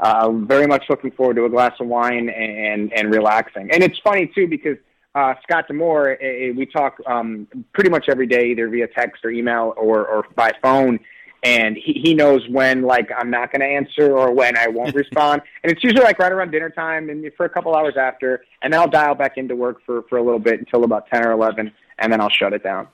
uh, 0.00 0.30
very 0.30 0.66
much 0.66 0.84
looking 0.88 1.10
forward 1.10 1.36
to 1.36 1.44
a 1.44 1.50
glass 1.50 1.74
of 1.80 1.86
wine 1.86 2.30
and, 2.30 2.92
and 2.92 3.12
relaxing. 3.12 3.70
And 3.70 3.82
it's 3.82 3.98
funny 3.98 4.30
too, 4.34 4.46
because, 4.48 4.78
uh, 5.14 5.34
Scott 5.44 5.68
D'Amore, 5.68 6.14
uh, 6.14 6.52
we 6.56 6.66
talk 6.66 6.96
um, 7.06 7.46
pretty 7.72 7.90
much 7.90 8.08
every 8.08 8.26
day, 8.26 8.48
either 8.50 8.68
via 8.68 8.88
text 8.88 9.24
or 9.24 9.30
email 9.30 9.74
or, 9.76 10.06
or 10.06 10.26
by 10.34 10.52
phone. 10.62 10.98
And 11.44 11.76
he, 11.76 12.00
he 12.02 12.14
knows 12.14 12.42
when, 12.48 12.82
like, 12.82 13.10
I'm 13.16 13.30
not 13.30 13.52
going 13.52 13.60
to 13.60 13.66
answer 13.66 14.16
or 14.16 14.32
when 14.32 14.56
I 14.56 14.66
won't 14.68 14.94
respond. 14.94 15.42
And 15.62 15.70
it's 15.70 15.84
usually 15.84 16.02
like 16.02 16.18
right 16.18 16.32
around 16.32 16.50
dinner 16.50 16.70
time 16.70 17.10
and 17.10 17.30
for 17.36 17.44
a 17.44 17.50
couple 17.50 17.76
hours 17.76 17.94
after. 17.98 18.44
And 18.62 18.72
then 18.72 18.80
I'll 18.80 18.88
dial 18.88 19.14
back 19.14 19.36
into 19.36 19.54
work 19.54 19.82
for, 19.84 20.02
for 20.08 20.16
a 20.16 20.22
little 20.22 20.40
bit 20.40 20.58
until 20.58 20.84
about 20.84 21.06
10 21.08 21.26
or 21.26 21.32
11, 21.32 21.70
and 21.98 22.12
then 22.12 22.20
I'll 22.20 22.30
shut 22.30 22.54
it 22.54 22.64
down. 22.64 22.88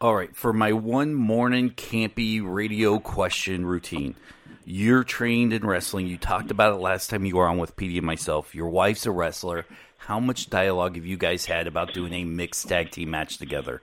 All 0.00 0.16
right. 0.16 0.34
For 0.34 0.52
my 0.52 0.72
one 0.72 1.14
morning 1.14 1.70
campy 1.70 2.42
radio 2.44 2.98
question 2.98 3.64
routine, 3.64 4.16
you're 4.64 5.04
trained 5.04 5.52
in 5.52 5.64
wrestling. 5.64 6.08
You 6.08 6.18
talked 6.18 6.50
about 6.50 6.74
it 6.74 6.78
last 6.78 7.08
time 7.08 7.24
you 7.24 7.36
were 7.36 7.46
on 7.46 7.58
with 7.58 7.76
Petey 7.76 7.98
and 7.98 8.06
myself. 8.06 8.52
Your 8.52 8.68
wife's 8.68 9.06
a 9.06 9.12
wrestler. 9.12 9.64
How 9.98 10.18
much 10.18 10.50
dialogue 10.50 10.96
have 10.96 11.06
you 11.06 11.16
guys 11.16 11.46
had 11.46 11.68
about 11.68 11.94
doing 11.94 12.12
a 12.12 12.24
mixed 12.24 12.68
tag 12.68 12.90
team 12.90 13.12
match 13.12 13.38
together? 13.38 13.80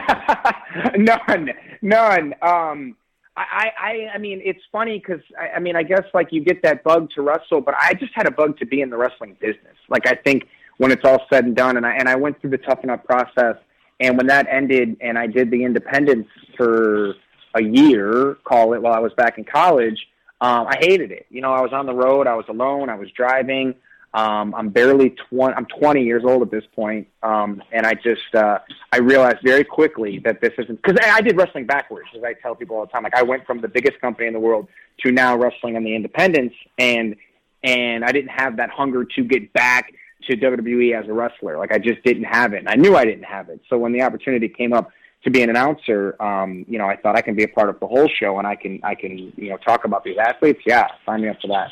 none, 0.96 1.50
none. 1.82 2.34
Um, 2.42 2.96
I, 3.36 3.70
I, 3.78 4.08
I 4.14 4.18
mean, 4.18 4.40
it's 4.44 4.60
funny 4.70 4.98
because 4.98 5.22
I, 5.38 5.56
I 5.56 5.60
mean, 5.60 5.76
I 5.76 5.82
guess 5.82 6.04
like 6.12 6.28
you 6.30 6.44
get 6.44 6.62
that 6.62 6.84
bug 6.84 7.10
to 7.14 7.22
wrestle, 7.22 7.60
but 7.60 7.74
I 7.78 7.94
just 7.94 8.12
had 8.14 8.26
a 8.26 8.30
bug 8.30 8.58
to 8.58 8.66
be 8.66 8.80
in 8.80 8.90
the 8.90 8.96
wrestling 8.96 9.36
business. 9.40 9.76
Like 9.88 10.06
I 10.06 10.14
think 10.14 10.46
when 10.78 10.90
it's 10.90 11.04
all 11.04 11.22
said 11.32 11.44
and 11.44 11.56
done, 11.56 11.76
and 11.76 11.86
I 11.86 11.94
and 11.94 12.08
I 12.08 12.16
went 12.16 12.40
through 12.40 12.50
the 12.50 12.58
Tough 12.58 12.84
Enough 12.84 13.04
process, 13.04 13.56
and 14.00 14.16
when 14.16 14.26
that 14.26 14.46
ended, 14.50 14.96
and 15.00 15.18
I 15.18 15.26
did 15.26 15.50
the 15.50 15.64
independence 15.64 16.26
for 16.56 17.14
a 17.54 17.62
year, 17.62 18.36
call 18.44 18.74
it, 18.74 18.82
while 18.82 18.94
I 18.94 19.00
was 19.00 19.12
back 19.14 19.38
in 19.38 19.44
college 19.44 20.06
um, 20.40 20.66
I 20.66 20.76
hated 20.80 21.10
it. 21.10 21.26
You 21.28 21.42
know, 21.42 21.52
I 21.52 21.60
was 21.60 21.72
on 21.72 21.86
the 21.86 21.94
road, 21.94 22.26
I 22.26 22.34
was 22.34 22.46
alone, 22.48 22.88
I 22.88 22.94
was 22.94 23.10
driving. 23.10 23.74
Um, 24.12 24.54
I'm 24.56 24.70
barely 24.70 25.10
20, 25.10 25.54
I'm 25.54 25.66
20 25.66 26.02
years 26.02 26.24
old 26.24 26.42
at 26.42 26.50
this 26.50 26.64
point. 26.74 27.06
Um, 27.22 27.62
and 27.72 27.86
I 27.86 27.94
just, 27.94 28.34
uh, 28.34 28.58
I 28.92 28.98
realized 28.98 29.38
very 29.44 29.64
quickly 29.64 30.18
that 30.24 30.40
this 30.40 30.52
isn't, 30.58 30.82
cause 30.82 30.96
I, 31.02 31.10
I 31.10 31.20
did 31.20 31.36
wrestling 31.36 31.66
backwards, 31.66 32.08
as 32.16 32.24
I 32.24 32.34
tell 32.34 32.54
people 32.54 32.76
all 32.76 32.86
the 32.86 32.92
time. 32.92 33.04
Like 33.04 33.14
I 33.14 33.22
went 33.22 33.46
from 33.46 33.60
the 33.60 33.68
biggest 33.68 34.00
company 34.00 34.26
in 34.26 34.32
the 34.32 34.40
world 34.40 34.68
to 35.00 35.12
now 35.12 35.36
wrestling 35.36 35.76
on 35.76 35.84
the 35.84 35.94
independents 35.94 36.56
and, 36.78 37.14
and 37.62 38.04
I 38.04 38.10
didn't 38.10 38.30
have 38.30 38.56
that 38.56 38.70
hunger 38.70 39.04
to 39.04 39.22
get 39.22 39.52
back 39.52 39.92
to 40.26 40.36
WWE 40.36 40.98
as 41.00 41.08
a 41.08 41.12
wrestler. 41.12 41.56
Like 41.58 41.72
I 41.72 41.78
just 41.78 42.02
didn't 42.02 42.24
have 42.24 42.52
it. 42.52 42.58
And 42.58 42.68
I 42.68 42.74
knew 42.74 42.96
I 42.96 43.04
didn't 43.04 43.24
have 43.24 43.48
it. 43.48 43.60
So 43.68 43.78
when 43.78 43.92
the 43.92 44.02
opportunity 44.02 44.48
came 44.48 44.72
up 44.72 44.90
to 45.24 45.30
be 45.30 45.42
an 45.42 45.50
announcer, 45.50 46.20
um, 46.20 46.64
you 46.68 46.78
know, 46.78 46.86
I 46.86 46.96
thought 46.96 47.16
I 47.16 47.20
can 47.20 47.34
be 47.34 47.44
a 47.44 47.48
part 47.48 47.68
of 47.68 47.78
the 47.80 47.86
whole 47.86 48.08
show 48.08 48.38
and 48.38 48.46
I 48.46 48.56
can 48.56 48.80
I 48.82 48.94
can 48.94 49.32
you 49.36 49.50
know 49.50 49.56
talk 49.58 49.84
about 49.84 50.04
these 50.04 50.18
athletes. 50.18 50.60
Yeah, 50.66 50.88
sign 51.06 51.22
me 51.22 51.28
up 51.28 51.40
for 51.40 51.48
that. 51.48 51.70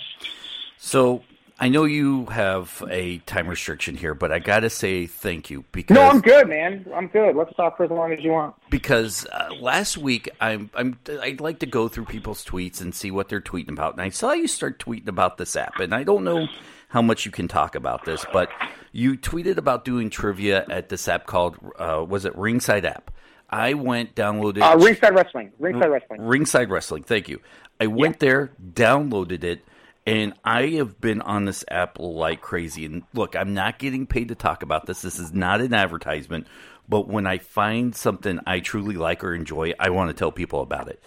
So 0.77 1.23
I 1.61 1.69
know 1.69 1.85
you 1.85 2.27
have 2.27 2.85
a 2.89 3.19
time 3.19 3.49
restriction 3.49 3.97
here, 3.97 4.15
but 4.15 4.31
I 4.31 4.39
got 4.39 4.61
to 4.61 4.71
say 4.71 5.07
thank 5.07 5.51
you 5.51 5.65
because 5.73 5.97
no, 5.97 6.03
I'm 6.03 6.21
good, 6.21 6.49
man. 6.49 6.87
I'm 6.95 7.09
good. 7.09 7.35
Let's 7.35 7.55
talk 7.57 7.77
for 7.77 7.85
as 7.85 7.91
long 7.91 8.13
as 8.13 8.21
you 8.23 8.31
want. 8.31 8.55
Because 8.71 9.27
uh, 9.27 9.49
last 9.61 9.99
week 9.99 10.29
I'm 10.41 10.71
I'm 10.75 10.99
I'd 11.21 11.41
like 11.41 11.59
to 11.61 11.67
go 11.67 11.89
through 11.89 12.05
people's 12.05 12.45
tweets 12.45 12.81
and 12.81 12.95
see 12.95 13.11
what 13.11 13.29
they're 13.29 13.41
tweeting 13.41 13.71
about, 13.73 13.95
and 13.95 14.03
I 14.03 14.11
saw 14.11 14.33
you 14.33 14.47
start 14.47 14.79
tweeting 14.79 15.09
about 15.09 15.37
this 15.37 15.57
app, 15.57 15.81
and 15.81 15.93
I 15.93 16.05
don't 16.05 16.23
know 16.23 16.47
how 16.89 17.03
much 17.03 17.27
you 17.27 17.33
can 17.33 17.49
talk 17.49 17.75
about 17.75 18.05
this, 18.05 18.25
but 18.33 18.51
you 18.93 19.17
tweeted 19.17 19.57
about 19.57 19.85
doing 19.85 20.11
trivia 20.11 20.65
at 20.71 20.89
this 20.89 21.09
app 21.09 21.27
called 21.27 21.57
uh, 21.79 22.05
was 22.09 22.25
it 22.25 22.37
Ringside 22.37 22.85
App? 22.85 23.11
I 23.51 23.75
went 23.75 24.15
downloaded 24.15 24.63
uh, 24.63 24.77
Ringside 24.77 25.15
Wrestling. 25.15 25.53
Ringside 25.59 25.91
Wrestling. 25.91 26.21
Ringside 26.21 26.71
Wrestling. 26.71 27.03
Thank 27.03 27.29
you. 27.29 27.41
I 27.81 27.89
went 27.89 28.17
yeah. 28.17 28.29
there, 28.29 28.51
downloaded 28.75 29.43
it, 29.43 29.65
and 30.09 30.33
I 30.43 30.69
have 30.69 30.99
been 31.03 31.21
on 31.21 31.45
this 31.45 31.67
app 31.71 31.99
like 31.99 32.41
crazy. 32.41 32.87
And 32.87 33.03
look, 33.13 33.37
I'm 33.37 33.53
not 33.53 33.79
getting 33.79 34.07
paid 34.07 34.29
to 34.29 34.35
talk 34.35 34.63
about 34.63 34.87
this. 34.87 35.03
This 35.03 35.19
is 35.19 35.35
not 35.35 35.61
an 35.61 35.75
advertisement. 35.75 36.47
But 36.89 37.09
when 37.09 37.27
I 37.27 37.37
find 37.37 37.95
something 37.95 38.41
I 38.47 38.61
truly 38.61 38.97
like 38.97 39.23
or 39.23 39.35
enjoy, 39.35 39.75
I 39.79 39.91
want 39.91 40.09
to 40.09 40.15
tell 40.15 40.33
people 40.33 40.63
about 40.63 40.89
it. 40.89 41.03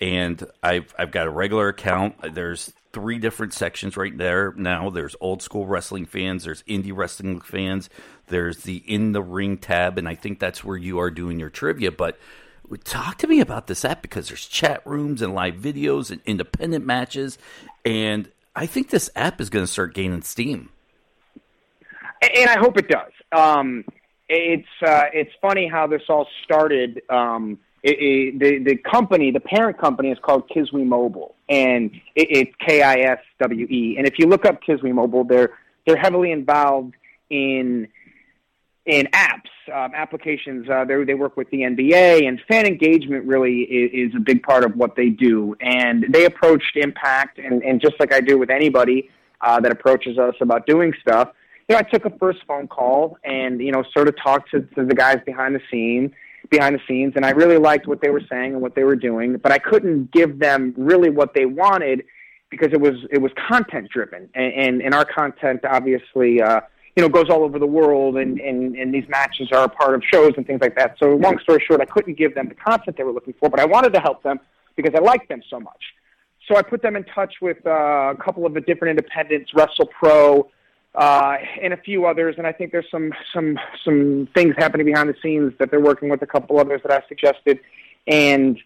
And 0.00 0.42
I've 0.62 0.94
I've 0.98 1.10
got 1.10 1.26
a 1.26 1.30
regular 1.30 1.68
account. 1.68 2.34
There's 2.34 2.72
three 2.94 3.18
different 3.18 3.52
sections 3.52 3.94
right 3.94 4.16
there 4.16 4.54
now. 4.56 4.88
There's 4.88 5.16
old 5.20 5.42
school 5.42 5.66
wrestling 5.66 6.06
fans, 6.06 6.44
there's 6.44 6.62
indie 6.62 6.96
wrestling 6.96 7.42
fans, 7.42 7.90
there's 8.28 8.60
the 8.62 8.76
in 8.76 9.12
the 9.12 9.22
ring 9.22 9.58
tab, 9.58 9.98
and 9.98 10.08
I 10.08 10.14
think 10.14 10.38
that's 10.38 10.64
where 10.64 10.78
you 10.78 10.98
are 11.00 11.10
doing 11.10 11.38
your 11.38 11.50
trivia. 11.50 11.92
But 11.92 12.18
talk 12.84 13.18
to 13.18 13.26
me 13.26 13.40
about 13.40 13.66
this 13.66 13.84
app 13.84 14.00
because 14.00 14.28
there's 14.28 14.46
chat 14.46 14.80
rooms 14.86 15.20
and 15.20 15.34
live 15.34 15.56
videos 15.56 16.10
and 16.10 16.22
independent 16.24 16.86
matches, 16.86 17.36
and 17.84 18.30
I 18.56 18.66
think 18.66 18.88
this 18.88 19.10
app 19.14 19.40
is 19.40 19.50
going 19.50 19.64
to 19.64 19.70
start 19.70 19.94
gaining 19.94 20.22
steam. 20.22 20.70
And 22.22 22.48
I 22.48 22.58
hope 22.58 22.78
it 22.78 22.88
does. 22.88 23.12
Um, 23.30 23.84
it's 24.28 24.66
uh, 24.84 25.04
it's 25.12 25.30
funny 25.42 25.68
how 25.68 25.86
this 25.86 26.02
all 26.08 26.26
started. 26.42 27.02
Um, 27.10 27.58
it, 27.82 27.98
it, 28.00 28.38
the 28.38 28.72
the 28.72 28.76
company, 28.76 29.30
the 29.30 29.40
parent 29.40 29.78
company, 29.78 30.10
is 30.10 30.18
called 30.20 30.48
Kiswe 30.48 30.84
Mobile, 30.84 31.36
and 31.48 31.92
it, 32.14 32.28
it's 32.30 32.52
K 32.66 32.82
I 32.82 32.94
S 32.94 33.18
W 33.40 33.66
E. 33.66 33.96
And 33.98 34.06
if 34.06 34.18
you 34.18 34.26
look 34.26 34.46
up 34.46 34.62
Kiswe 34.66 34.92
Mobile, 34.92 35.24
they're 35.24 35.50
they're 35.86 35.96
heavily 35.96 36.32
involved 36.32 36.94
in 37.28 37.88
in 38.86 39.06
apps, 39.06 39.50
um, 39.74 39.92
applications. 39.94 40.68
Uh, 40.68 40.84
they 40.84 41.14
work 41.14 41.36
with 41.36 41.50
the 41.50 41.58
NBA, 41.58 42.26
and 42.26 42.40
fan 42.48 42.66
engagement 42.66 43.26
really 43.26 43.62
is, 43.62 44.10
is, 44.10 44.16
a 44.16 44.20
big 44.20 44.42
part 44.42 44.64
of 44.64 44.76
what 44.76 44.94
they 44.94 45.08
do. 45.08 45.56
And 45.60 46.06
they 46.08 46.24
approached 46.24 46.76
Impact, 46.76 47.38
and, 47.38 47.62
and 47.62 47.80
just 47.80 47.94
like 47.98 48.12
I 48.12 48.20
do 48.20 48.38
with 48.38 48.48
anybody 48.48 49.10
uh, 49.40 49.60
that 49.60 49.72
approaches 49.72 50.18
us 50.18 50.34
about 50.40 50.66
doing 50.66 50.92
stuff, 51.00 51.30
you 51.68 51.74
know, 51.74 51.80
I 51.80 51.82
took 51.82 52.04
a 52.04 52.16
first 52.18 52.38
phone 52.46 52.68
call 52.68 53.18
and 53.24 53.60
you 53.60 53.72
know, 53.72 53.82
sort 53.92 54.06
of 54.06 54.14
talked 54.22 54.52
to, 54.52 54.60
to 54.60 54.84
the 54.84 54.94
guys 54.94 55.18
behind 55.26 55.56
the 55.56 55.60
scene, 55.68 56.14
behind 56.48 56.76
the 56.76 56.80
scenes, 56.86 57.14
and 57.16 57.26
I 57.26 57.30
really 57.30 57.58
liked 57.58 57.88
what 57.88 58.00
they 58.00 58.10
were 58.10 58.22
saying 58.30 58.52
and 58.52 58.62
what 58.62 58.76
they 58.76 58.84
were 58.84 58.94
doing, 58.94 59.36
but 59.36 59.50
I 59.50 59.58
couldn't 59.58 60.12
give 60.12 60.38
them 60.38 60.74
really 60.76 61.10
what 61.10 61.34
they 61.34 61.44
wanted 61.44 62.04
because 62.50 62.68
it 62.72 62.80
was 62.80 62.94
it 63.10 63.20
was 63.20 63.32
content 63.48 63.88
driven, 63.90 64.28
and, 64.36 64.52
and, 64.54 64.82
and 64.82 64.94
our 64.94 65.04
content 65.04 65.64
obviously. 65.64 66.40
Uh, 66.40 66.60
you 66.96 67.02
know, 67.02 67.08
goes 67.10 67.28
all 67.28 67.44
over 67.44 67.58
the 67.58 67.66
world, 67.66 68.16
and, 68.16 68.40
and, 68.40 68.74
and 68.74 68.92
these 68.92 69.06
matches 69.08 69.52
are 69.52 69.64
a 69.64 69.68
part 69.68 69.94
of 69.94 70.02
shows 70.10 70.32
and 70.38 70.46
things 70.46 70.60
like 70.62 70.74
that. 70.76 70.96
So, 70.98 71.14
long 71.14 71.38
story 71.40 71.62
short, 71.66 71.82
I 71.82 71.84
couldn't 71.84 72.16
give 72.16 72.34
them 72.34 72.48
the 72.48 72.54
content 72.54 72.96
they 72.96 73.04
were 73.04 73.12
looking 73.12 73.34
for, 73.38 73.50
but 73.50 73.60
I 73.60 73.66
wanted 73.66 73.92
to 73.92 74.00
help 74.00 74.22
them 74.22 74.40
because 74.76 74.94
I 74.94 75.00
liked 75.00 75.28
them 75.28 75.42
so 75.48 75.60
much. 75.60 75.82
So 76.48 76.56
I 76.56 76.62
put 76.62 76.80
them 76.80 76.96
in 76.96 77.04
touch 77.04 77.34
with 77.42 77.58
uh, 77.66 78.14
a 78.14 78.16
couple 78.16 78.46
of 78.46 78.54
the 78.54 78.60
different 78.60 78.98
independents, 78.98 79.52
Wrestle 79.54 79.86
Pro, 79.86 80.48
uh, 80.94 81.36
and 81.60 81.72
a 81.72 81.76
few 81.76 82.06
others. 82.06 82.36
And 82.38 82.46
I 82.46 82.52
think 82.52 82.72
there's 82.72 82.90
some 82.90 83.12
some 83.34 83.58
some 83.84 84.28
things 84.34 84.54
happening 84.56 84.86
behind 84.86 85.08
the 85.08 85.16
scenes 85.22 85.52
that 85.58 85.70
they're 85.70 85.80
working 85.80 86.08
with 86.08 86.22
a 86.22 86.26
couple 86.26 86.58
others 86.58 86.80
that 86.84 86.92
I 86.92 87.06
suggested, 87.08 87.60
and 88.06 88.58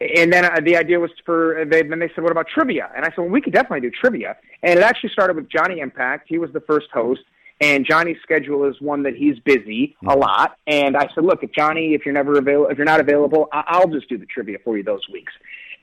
and 0.00 0.32
then 0.32 0.46
uh, 0.46 0.58
the 0.64 0.76
idea 0.76 0.98
was 0.98 1.10
for 1.24 1.64
they, 1.68 1.82
then 1.82 1.98
they 1.98 2.10
said, 2.14 2.24
"What 2.24 2.32
about 2.32 2.48
trivia?" 2.48 2.90
And 2.96 3.04
I 3.04 3.08
said, 3.08 3.18
"Well, 3.18 3.28
we 3.28 3.40
could 3.40 3.52
definitely 3.52 3.88
do 3.88 3.90
trivia." 3.90 4.36
And 4.62 4.78
it 4.78 4.82
actually 4.82 5.10
started 5.10 5.36
with 5.36 5.48
Johnny 5.50 5.80
Impact. 5.80 6.26
He 6.28 6.38
was 6.38 6.50
the 6.52 6.60
first 6.60 6.86
host, 6.92 7.22
And 7.60 7.86
Johnny's 7.88 8.16
schedule 8.22 8.68
is 8.68 8.80
one 8.80 9.04
that 9.04 9.14
he's 9.14 9.38
busy 9.40 9.96
a 10.08 10.16
lot. 10.16 10.56
And 10.66 10.96
I 10.96 11.08
said, 11.14 11.24
look, 11.24 11.44
if 11.44 11.52
Johnny, 11.52 11.94
if 11.94 12.04
you're 12.04 12.14
never 12.14 12.38
available, 12.38 12.70
if 12.70 12.76
you're 12.76 12.84
not 12.84 13.00
available, 13.00 13.48
I- 13.52 13.64
I'll 13.68 13.88
just 13.88 14.08
do 14.08 14.18
the 14.18 14.26
trivia 14.26 14.58
for 14.64 14.76
you 14.76 14.82
those 14.82 15.08
weeks. 15.12 15.32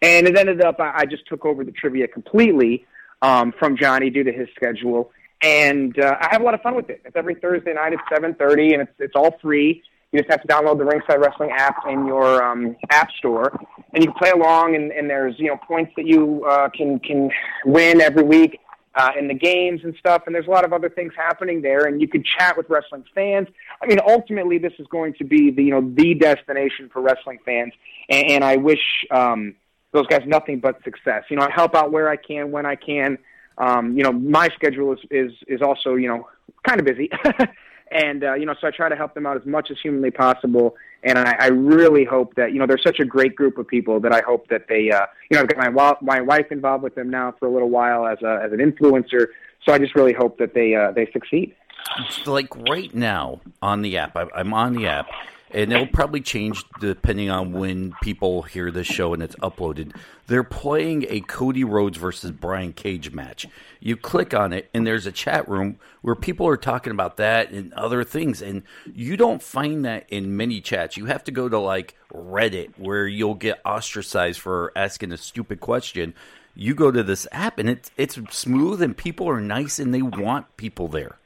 And 0.02 0.28
it 0.28 0.38
ended 0.38 0.62
up, 0.62 0.80
I 0.80 0.92
I 1.00 1.06
just 1.06 1.26
took 1.28 1.46
over 1.46 1.64
the 1.64 1.72
trivia 1.72 2.08
completely 2.08 2.86
um, 3.22 3.54
from 3.58 3.78
Johnny 3.78 4.10
due 4.10 4.24
to 4.24 4.32
his 4.32 4.48
schedule. 4.56 5.12
And 5.42 5.98
uh, 6.00 6.16
I 6.20 6.28
have 6.32 6.42
a 6.42 6.44
lot 6.44 6.54
of 6.54 6.62
fun 6.62 6.76
with 6.76 6.90
it. 6.90 7.02
It's 7.06 7.16
every 7.16 7.36
Thursday 7.36 7.74
night 7.74 7.94
at 7.94 8.00
7:30, 8.12 8.74
and 8.74 8.82
it's 8.82 8.92
it's 9.00 9.14
all 9.16 9.38
free. 9.42 9.82
You 10.12 10.20
just 10.20 10.32
have 10.32 10.42
to 10.42 10.48
download 10.48 10.80
the 10.80 10.86
Ringside 10.86 11.22
Wrestling 11.22 11.52
app 11.52 11.76
in 11.88 12.08
your 12.08 12.44
um, 12.44 12.76
app 12.90 13.10
store, 13.12 13.52
and 13.94 14.04
you 14.04 14.12
can 14.12 14.20
play 14.20 14.32
along. 14.32 14.76
And, 14.76 14.92
and 14.92 15.10
there's 15.10 15.36
you 15.38 15.48
know 15.48 15.58
points 15.66 15.94
that 15.96 16.06
you 16.06 16.44
uh, 16.46 16.70
can 16.70 17.00
can 17.00 17.30
win 17.66 18.02
every 18.02 18.24
week 18.24 18.60
uh, 19.00 19.12
in 19.18 19.30
the 19.30 19.34
games 19.34 19.80
and 19.86 19.96
stuff. 19.98 20.24
And 20.26 20.36
there's 20.36 20.48
a 20.48 20.50
lot 20.50 20.66
of 20.66 20.74
other 20.74 20.90
things 20.90 21.14
happening 21.16 21.62
there, 21.62 21.86
and 21.86 22.02
you 22.02 22.08
can 22.08 22.22
chat 22.22 22.58
with 22.58 22.70
wrestling 22.70 23.06
fans. 23.16 23.48
I 23.82 23.88
mean, 23.88 24.00
ultimately, 24.06 24.58
this 24.58 24.74
is 24.78 24.88
going 24.88 25.14
to 25.16 25.24
be 25.24 25.52
the 25.52 25.64
you 25.64 25.72
know 25.72 25.82
the 25.82 26.14
destination 26.16 26.90
for 26.92 27.02
wrestling 27.02 27.40
fans, 27.46 27.74
and, 28.10 28.30
and 28.32 28.44
I 28.44 28.58
wish 28.58 29.06
um, 29.10 29.56
those 29.94 30.06
guys 30.08 30.24
nothing 30.26 30.60
but 30.60 30.84
success. 30.84 31.24
You 31.30 31.38
know, 31.38 31.44
I 31.44 31.52
help 31.52 31.76
out 31.76 31.92
where 31.94 32.10
I 32.10 32.18
can 32.18 32.52
when 32.52 32.66
I 32.66 32.76
can. 32.76 33.18
Um, 33.58 33.98
you 33.98 34.04
know, 34.04 34.12
my 34.12 34.50
schedule 34.50 34.94
is 34.94 35.00
is 35.10 35.32
is 35.48 35.62
also 35.62 35.96
you 35.96 36.10
know 36.10 36.28
kind 36.68 36.80
of 36.80 36.86
busy. 36.86 37.10
and 37.92 38.24
uh, 38.24 38.34
you 38.34 38.46
know, 38.46 38.56
so 38.60 38.68
I 38.68 38.72
try 38.72 38.90
to 38.90 38.96
help 38.96 39.14
them 39.14 39.26
out 39.26 39.38
as 39.38 39.46
much 39.46 39.72
as 39.72 39.78
humanly 39.82 40.12
possible. 40.12 40.76
And 41.04 41.18
I, 41.18 41.36
I 41.40 41.48
really 41.48 42.04
hope 42.04 42.36
that 42.36 42.52
you 42.52 42.60
know 42.60 42.68
they're 42.68 42.78
such 42.78 43.00
a 43.00 43.06
great 43.06 43.36
group 43.36 43.58
of 43.58 43.68
people 43.68 44.00
that 44.02 44.14
I 44.14 44.22
hope 44.26 44.48
that 44.50 44.68
they 44.68 44.92
uh, 44.92 45.06
you 45.30 45.36
know 45.36 45.42
I've 45.42 45.48
got 45.48 45.74
my 45.74 45.96
my 46.02 46.22
wife 46.22 46.52
involved 46.52 46.84
with 46.84 46.96
them 46.96 47.10
now 47.10 47.34
for 47.40 47.48
a 47.48 47.52
little 47.52 47.70
while 47.70 48.06
as 48.06 48.22
a 48.22 48.42
as 48.44 48.52
an 48.52 48.60
influencer. 48.60 49.28
So 49.66 49.74
I 49.74 49.78
just 49.78 49.96
really 49.96 50.14
hope 50.14 50.38
that 50.40 50.54
they 50.54 50.76
uh, 50.76 50.92
they 50.92 51.10
succeed. 51.12 51.56
It's 52.00 52.28
like 52.28 52.56
right 52.56 52.94
now 52.94 53.42
on 53.62 53.82
the 53.82 53.98
app. 53.98 54.16
I, 54.16 54.28
I'm 54.36 54.54
on 54.54 54.74
the 54.74 54.88
app, 54.88 55.08
and 55.52 55.74
it'll 55.74 55.88
probably 55.88 56.22
change 56.22 56.64
depending 56.80 57.30
on 57.30 57.54
when 57.54 57.94
people 58.02 58.44
hear 58.44 58.72
this 58.72 58.88
show 58.88 59.14
and 59.14 59.24
it's 59.24 59.36
uploaded. 59.38 59.96
They're 60.28 60.44
playing 60.44 61.06
a 61.10 61.22
Cody 61.22 61.64
Rhodes 61.64 61.98
versus 61.98 62.32
Brian 62.32 62.74
Cage 62.74 63.12
match. 63.12 63.48
You 63.80 63.98
click 63.98 64.34
on 64.34 64.54
it, 64.54 64.70
and 64.74 64.86
there's 64.86 65.06
a 65.06 65.12
chat 65.12 65.48
room 65.50 65.80
where 66.02 66.16
people 66.16 66.48
are 66.48 66.58
talking 66.58 66.92
about 66.92 67.18
that 67.18 67.52
and 67.52 67.74
other 67.74 68.04
things, 68.04 68.42
and 68.42 68.64
you 68.94 69.18
don't 69.18 69.42
find 69.42 69.86
that 69.86 70.06
in 70.10 70.38
many 70.38 70.62
chats. 70.62 70.98
You 70.98 71.06
have 71.06 71.24
to 71.26 71.32
go 71.32 71.50
to 71.50 71.58
like 71.58 71.96
Reddit 72.14 72.78
where 72.78 73.08
you'll 73.08 73.36
get 73.36 73.62
ostracized 73.66 74.40
for 74.40 74.72
asking 74.76 75.12
a 75.12 75.18
stupid 75.18 75.60
question. 75.60 76.14
You 76.56 76.76
go 76.76 76.92
to 76.92 77.04
this 77.04 77.26
app, 77.32 77.58
and 77.58 77.70
it's 77.70 77.92
it's 77.98 78.20
smooth, 78.36 78.82
and 78.82 78.96
people 78.98 79.30
are 79.30 79.40
nice, 79.40 79.80
and 79.80 79.94
they 79.94 80.02
want 80.02 80.58
people 80.58 80.88
there. 80.88 81.19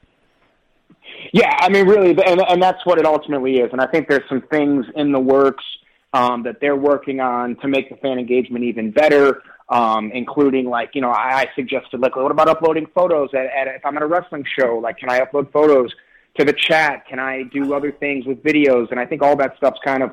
Yeah, 1.32 1.56
I 1.60 1.68
mean, 1.68 1.86
really, 1.86 2.10
and 2.10 2.40
and 2.48 2.62
that's 2.62 2.84
what 2.84 2.98
it 2.98 3.06
ultimately 3.06 3.56
is. 3.58 3.70
And 3.72 3.80
I 3.80 3.86
think 3.86 4.08
there's 4.08 4.28
some 4.28 4.42
things 4.50 4.86
in 4.94 5.12
the 5.12 5.20
works 5.20 5.64
um, 6.12 6.42
that 6.44 6.60
they're 6.60 6.76
working 6.76 7.20
on 7.20 7.56
to 7.56 7.68
make 7.68 7.88
the 7.90 7.96
fan 7.96 8.18
engagement 8.18 8.64
even 8.64 8.90
better. 8.90 9.42
Um, 9.70 10.12
including 10.12 10.66
like 10.66 10.90
you 10.92 11.00
know, 11.00 11.08
I, 11.08 11.40
I 11.40 11.46
suggested 11.56 12.00
like, 12.00 12.16
what 12.16 12.30
about 12.30 12.48
uploading 12.48 12.86
photos 12.94 13.30
at, 13.32 13.46
at 13.46 13.66
if 13.68 13.86
I'm 13.86 13.96
at 13.96 14.02
a 14.02 14.06
wrestling 14.06 14.44
show? 14.58 14.76
Like, 14.76 14.98
can 14.98 15.08
I 15.08 15.20
upload 15.20 15.50
photos 15.52 15.90
to 16.38 16.44
the 16.44 16.52
chat? 16.52 17.06
Can 17.08 17.18
I 17.18 17.44
do 17.44 17.72
other 17.72 17.90
things 17.90 18.26
with 18.26 18.42
videos? 18.42 18.90
And 18.90 19.00
I 19.00 19.06
think 19.06 19.22
all 19.22 19.36
that 19.36 19.56
stuff's 19.56 19.80
kind 19.82 20.02
of 20.02 20.10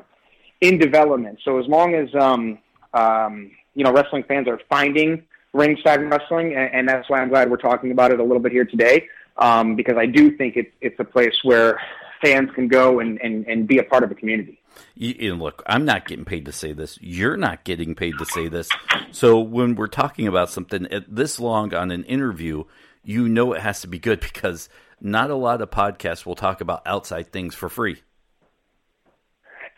in 0.62 0.78
development. 0.78 1.38
So 1.44 1.58
as 1.58 1.66
long 1.66 1.94
as 1.94 2.08
um, 2.14 2.58
um, 2.94 3.50
you 3.74 3.84
know, 3.84 3.92
wrestling 3.92 4.24
fans 4.26 4.48
are 4.48 4.58
finding 4.70 5.22
ringside 5.52 6.00
wrestling, 6.00 6.54
and, 6.56 6.74
and 6.74 6.88
that's 6.88 7.10
why 7.10 7.20
I'm 7.20 7.28
glad 7.28 7.50
we're 7.50 7.58
talking 7.58 7.92
about 7.92 8.10
it 8.10 8.20
a 8.20 8.22
little 8.22 8.40
bit 8.40 8.52
here 8.52 8.64
today 8.64 9.06
um, 9.36 9.76
because 9.76 9.96
I 9.96 10.06
do 10.06 10.36
think 10.36 10.56
it's 10.56 10.72
it's 10.80 10.98
a 10.98 11.04
place 11.04 11.34
where 11.42 11.78
fans 12.22 12.50
can 12.54 12.68
go 12.68 13.00
and, 13.00 13.20
and, 13.20 13.46
and 13.46 13.66
be 13.66 13.78
a 13.78 13.82
part 13.82 14.04
of 14.04 14.08
the 14.08 14.14
community. 14.14 14.60
You, 14.94 15.14
you 15.18 15.36
know, 15.36 15.44
look, 15.44 15.62
I'm 15.66 15.84
not 15.84 16.06
getting 16.06 16.24
paid 16.24 16.46
to 16.46 16.52
say 16.52 16.72
this. 16.72 16.98
You're 17.02 17.36
not 17.36 17.64
getting 17.64 17.94
paid 17.94 18.14
to 18.18 18.24
say 18.24 18.48
this. 18.48 18.68
So 19.10 19.40
when 19.40 19.74
we're 19.74 19.88
talking 19.88 20.28
about 20.28 20.48
something 20.48 20.86
at 20.86 21.14
this 21.14 21.40
long 21.40 21.74
on 21.74 21.90
an 21.90 22.04
interview, 22.04 22.64
you 23.02 23.28
know 23.28 23.52
it 23.52 23.60
has 23.60 23.80
to 23.80 23.88
be 23.88 23.98
good 23.98 24.20
because 24.32 24.68
not 25.00 25.30
a 25.30 25.34
lot 25.34 25.60
of 25.60 25.70
podcasts 25.70 26.24
will 26.24 26.36
talk 26.36 26.60
about 26.60 26.82
outside 26.86 27.32
things 27.32 27.54
for 27.54 27.68
free. 27.68 28.02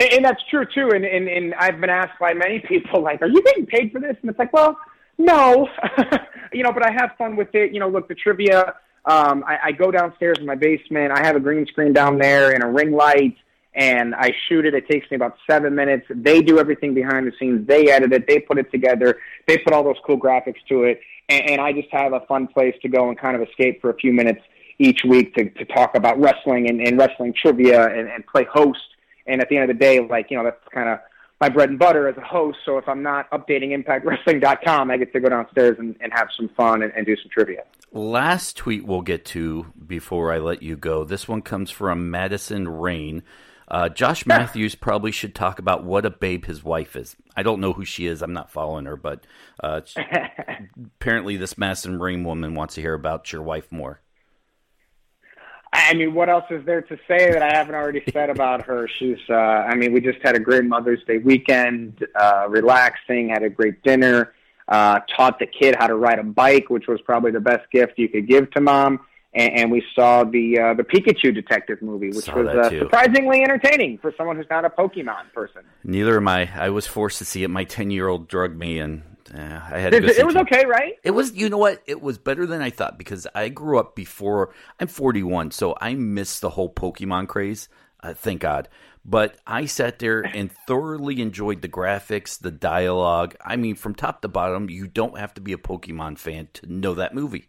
And, 0.01 0.13
and 0.13 0.25
that's 0.25 0.43
true 0.51 0.67
too. 0.73 0.91
And, 0.95 1.05
and 1.05 1.29
and 1.29 1.55
I've 1.55 1.81
been 1.81 1.91
asked 1.91 2.19
by 2.21 2.35
many 2.35 2.61
people 2.61 3.03
like, 3.03 3.23
"Are 3.23 3.29
you 3.29 3.43
getting 3.43 3.67
paid 3.67 3.93
for 3.93 4.01
this?" 4.01 4.17
And 4.21 4.31
it's 4.31 4.39
like, 4.39 4.53
well, 4.53 4.77
no, 5.19 5.69
you 6.53 6.63
know, 6.63 6.73
but 6.73 6.85
I 6.85 6.93
have 6.93 7.13
fun 7.17 7.37
with 7.37 7.55
it. 7.55 7.73
You 7.73 7.81
know, 7.81 7.89
look, 7.89 8.09
the 8.09 8.15
trivia. 8.15 8.75
Um, 9.07 9.45
I, 9.47 9.59
I 9.65 9.73
go 9.73 9.91
downstairs 9.91 10.39
in 10.39 10.47
my 10.47 10.55
basement. 10.55 11.13
I 11.13 11.25
have 11.25 11.37
a 11.37 11.41
green 11.41 11.67
screen 11.67 11.93
down 11.93 12.19
there 12.19 12.53
and 12.53 12.65
a 12.65 12.67
ring 12.67 12.93
light, 12.93 13.37
and 13.75 14.15
I 14.15 14.33
shoot 14.49 14.65
it. 14.65 14.75
It 14.75 14.89
takes 14.89 15.11
me 15.11 15.17
about 15.17 15.37
seven 15.49 15.75
minutes. 15.75 16.07
They 16.09 16.41
do 16.41 16.59
everything 16.59 16.95
behind 16.95 17.27
the 17.27 17.33
scenes. 17.39 17.67
They 17.67 17.91
edit 17.91 18.13
it. 18.13 18.27
They 18.27 18.41
put 18.41 18.59
it 18.59 18.71
together. 18.71 19.19
They 19.47 19.59
put 19.59 19.75
all 19.75 19.85
those 19.85 19.99
cool 20.07 20.19
graphics 20.19 20.65
to 20.69 20.85
it, 20.85 21.01
and, 21.29 21.51
and 21.51 21.61
I 21.61 21.73
just 21.73 21.89
have 21.91 22.13
a 22.15 22.21
fun 22.21 22.47
place 22.47 22.75
to 22.83 22.89
go 22.89 23.09
and 23.09 23.19
kind 23.19 23.37
of 23.37 23.47
escape 23.47 23.81
for 23.81 23.91
a 23.91 23.95
few 23.95 24.13
minutes 24.13 24.41
each 24.79 25.03
week 25.05 25.35
to, 25.35 25.51
to 25.51 25.65
talk 25.67 25.95
about 25.95 26.19
wrestling 26.19 26.69
and, 26.69 26.81
and 26.81 26.99
wrestling 26.99 27.35
trivia 27.41 27.87
and, 27.87 28.09
and 28.09 28.27
play 28.27 28.45
host. 28.51 28.81
And 29.27 29.41
at 29.41 29.49
the 29.49 29.57
end 29.57 29.71
of 29.71 29.77
the 29.77 29.81
day, 29.81 30.01
like 30.01 30.31
you 30.31 30.37
know, 30.37 30.45
that's 30.45 30.61
kind 30.73 30.89
of 30.89 30.99
my 31.41 31.49
bread 31.49 31.69
and 31.69 31.79
butter 31.79 32.09
as 32.09 32.17
a 32.17 32.21
host. 32.21 32.59
So 32.65 32.79
if 32.79 32.89
I'm 32.89 33.03
not 33.03 33.31
updating 33.31 33.71
ImpactWrestling.com, 33.77 34.91
I 34.91 34.97
get 34.97 35.13
to 35.13 35.21
go 35.21 35.29
downstairs 35.29 35.77
and, 35.79 35.97
and 36.01 36.13
have 36.13 36.29
some 36.37 36.49
fun 36.57 36.83
and, 36.83 36.93
and 36.97 37.05
do 37.07 37.17
some 37.17 37.31
trivia. 37.31 37.65
Last 37.93 38.57
tweet 38.57 38.87
we'll 38.87 39.03
get 39.03 39.25
to 39.27 39.73
before 39.87 40.33
I 40.33 40.39
let 40.39 40.63
you 40.63 40.77
go. 40.77 41.05
This 41.05 41.29
one 41.29 41.43
comes 41.43 41.71
from 41.71 42.11
Madison 42.11 42.69
Rayne. 42.69 43.23
Uh, 43.67 43.89
Josh 43.89 44.27
Matthews 44.27 44.75
probably 44.75 45.11
should 45.11 45.35
talk 45.35 45.59
about 45.59 45.85
what 45.85 46.05
a 46.05 46.11
babe 46.11 46.45
his 46.45 46.63
wife 46.63 46.97
is. 46.97 47.17
I 47.37 47.43
don't 47.43 47.61
know 47.61 47.73
who 47.73 47.85
she 47.85 48.07
is. 48.07 48.21
I'm 48.21 48.33
not 48.33 48.51
following 48.51 48.85
her, 48.85 48.97
but 48.97 49.27
uh, 49.63 49.81
apparently 51.01 51.37
this 51.37 51.57
Madison 51.57 51.99
Rayne 51.99 52.25
woman 52.25 52.55
wants 52.55 52.75
to 52.75 52.83
hear 52.83 52.95
about 52.95 53.33
your 53.33 53.43
wife 53.43 53.73
more. 53.73 54.01
I 55.75 55.93
mean, 55.95 56.15
what 56.15 56.29
else 56.29 56.45
is 56.51 56.65
there 56.65 56.83
to 56.83 56.97
say 57.09 57.33
that 57.33 57.43
I 57.43 57.57
haven't 57.57 57.75
already 57.75 58.03
said 58.13 58.31
about 58.31 58.63
her? 58.67 58.89
She's, 58.99 59.19
uh, 59.29 59.35
I 59.35 59.75
mean, 59.75 59.93
we 59.93 60.01
just 60.01 60.19
had 60.23 60.37
a 60.37 60.39
great 60.39 60.65
Mother's 60.65 61.03
Day 61.05 61.19
weekend, 61.19 62.07
uh, 62.15 62.47
relaxing, 62.49 63.31
had 63.31 63.43
a 63.43 63.51
great 63.51 63.83
dinner, 63.83 64.33
uh, 64.69 65.01
taught 65.17 65.41
the 65.41 65.47
kid 65.47 65.75
how 65.77 65.89
to 65.89 65.97
ride 65.97 66.21
a 66.21 66.23
bike, 66.23 66.71
which 66.71 66.87
was 66.87 67.01
probably 67.01 67.33
the 67.33 67.41
best 67.41 67.69
gift 67.73 67.95
you 67.97 68.09
could 68.09 68.29
give 68.29 68.51
to 68.53 68.61
mom. 68.61 69.01
And, 69.35 69.53
and 69.53 69.73
we 69.73 69.85
saw 69.97 70.23
the 70.23 70.61
uh, 70.61 70.75
the 70.75 70.85
Pikachu 70.85 71.35
detective 71.35 71.83
movie, 71.83 72.11
which 72.11 72.27
Saw 72.27 72.41
was 72.41 72.55
uh, 72.55 72.71
surprisingly 72.71 73.43
entertaining 73.43 73.99
for 73.99 74.15
someone 74.17 74.37
who's 74.37 74.47
not 74.49 74.65
a 74.65 74.71
Pokemon 74.71 75.33
person. 75.35 75.63
Neither 75.83 76.19
am 76.19 76.29
I. 76.29 76.49
I 76.55 76.71
was 76.71 76.87
forced 76.87 77.19
to 77.19 77.25
see 77.25 77.43
it. 77.43 77.49
My 77.49 77.65
10 77.65 77.91
year 77.91 78.07
old 78.07 78.29
drugged 78.29 78.57
me, 78.57 78.79
and 78.79 79.03
uh, 79.33 79.61
I 79.71 79.79
had 79.79 79.93
to 79.93 79.99
It, 79.99 80.19
it 80.19 80.27
was 80.27 80.37
okay, 80.37 80.67
right? 80.67 80.95
It 81.03 81.13
was, 81.13 81.33
you 81.33 81.49
know 81.49 81.59
what? 81.59 81.83
It 81.87 82.01
was 82.01 82.19
better 82.19 82.47
than 82.47 82.61
I 82.61 82.71
thought 82.71 82.99
because 82.99 83.27
I 83.35 83.49
grew 83.49 83.79
up 83.79 83.95
before. 83.95 84.55
I'm 84.81 84.89
41, 84.89 85.53
so 85.53 85.77
I 85.81 85.95
missed 85.95 86.41
the 86.41 86.51
whole 86.51 86.73
Pokemon 86.73 87.29
craze. 87.29 87.69
Uh, 88.03 88.15
thank 88.15 88.41
God. 88.41 88.69
But 89.05 89.37
I 89.47 89.67
sat 89.67 89.99
there 89.99 90.23
and 90.23 90.51
thoroughly 90.67 91.21
enjoyed 91.21 91.63
the 91.63 91.69
graphics, 91.69 92.39
the 92.39 92.51
dialogue. 92.51 93.37
I 93.45 93.57
mean, 93.57 93.75
from 93.75 93.95
top 93.95 94.23
to 94.23 94.29
bottom, 94.29 94.71
you 94.71 94.87
don't 94.87 95.19
have 95.19 95.35
to 95.35 95.41
be 95.41 95.53
a 95.53 95.59
Pokemon 95.59 96.19
fan 96.19 96.49
to 96.55 96.73
know 96.73 96.95
that 96.95 97.15
movie. 97.15 97.49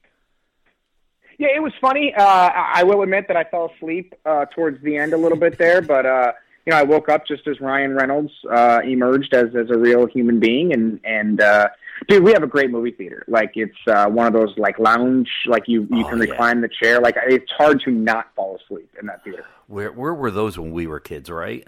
Yeah, 1.37 1.49
it 1.53 1.61
was 1.61 1.73
funny. 1.81 2.13
Uh, 2.13 2.23
I 2.23 2.71
I 2.75 2.83
will 2.83 3.01
admit 3.01 3.27
that 3.27 3.35
I 3.35 3.43
fell 3.43 3.71
asleep 3.75 4.13
uh, 4.25 4.45
towards 4.45 4.81
the 4.83 4.97
end 4.97 5.13
a 5.13 5.17
little 5.17 5.37
bit 5.37 5.57
there, 5.57 5.81
but 5.81 6.05
uh, 6.05 6.31
you 6.65 6.71
know, 6.71 6.77
I 6.77 6.83
woke 6.83 7.09
up 7.09 7.27
just 7.27 7.47
as 7.47 7.59
Ryan 7.61 7.93
Reynolds 7.93 8.31
uh, 8.51 8.81
emerged 8.83 9.33
as 9.33 9.55
as 9.55 9.69
a 9.69 9.77
real 9.77 10.05
human 10.07 10.39
being, 10.39 10.73
and 10.73 10.99
and 11.03 11.41
uh, 11.41 11.69
dude, 12.07 12.23
we 12.23 12.31
have 12.33 12.43
a 12.43 12.47
great 12.47 12.71
movie 12.71 12.91
theater. 12.91 13.23
Like 13.27 13.51
it's 13.55 13.77
uh, 13.87 14.07
one 14.07 14.25
of 14.27 14.33
those 14.33 14.57
like 14.57 14.79
lounge, 14.79 15.29
like 15.45 15.63
you 15.67 15.87
you 15.91 16.05
Oh, 16.05 16.09
can 16.09 16.17
yeah. 16.17 16.31
recline 16.31 16.61
the 16.61 16.69
chair. 16.81 16.99
Like 16.99 17.15
it's 17.27 17.51
hard 17.51 17.81
to 17.81 17.91
not 17.91 18.27
fall 18.35 18.57
asleep 18.57 18.89
in 18.99 19.05
that 19.07 19.23
theater. 19.23 19.45
Where 19.67 19.91
where 19.91 20.13
were 20.13 20.31
those 20.31 20.57
when 20.57 20.71
we 20.71 20.87
were 20.87 20.99
kids, 20.99 21.29
right? 21.29 21.67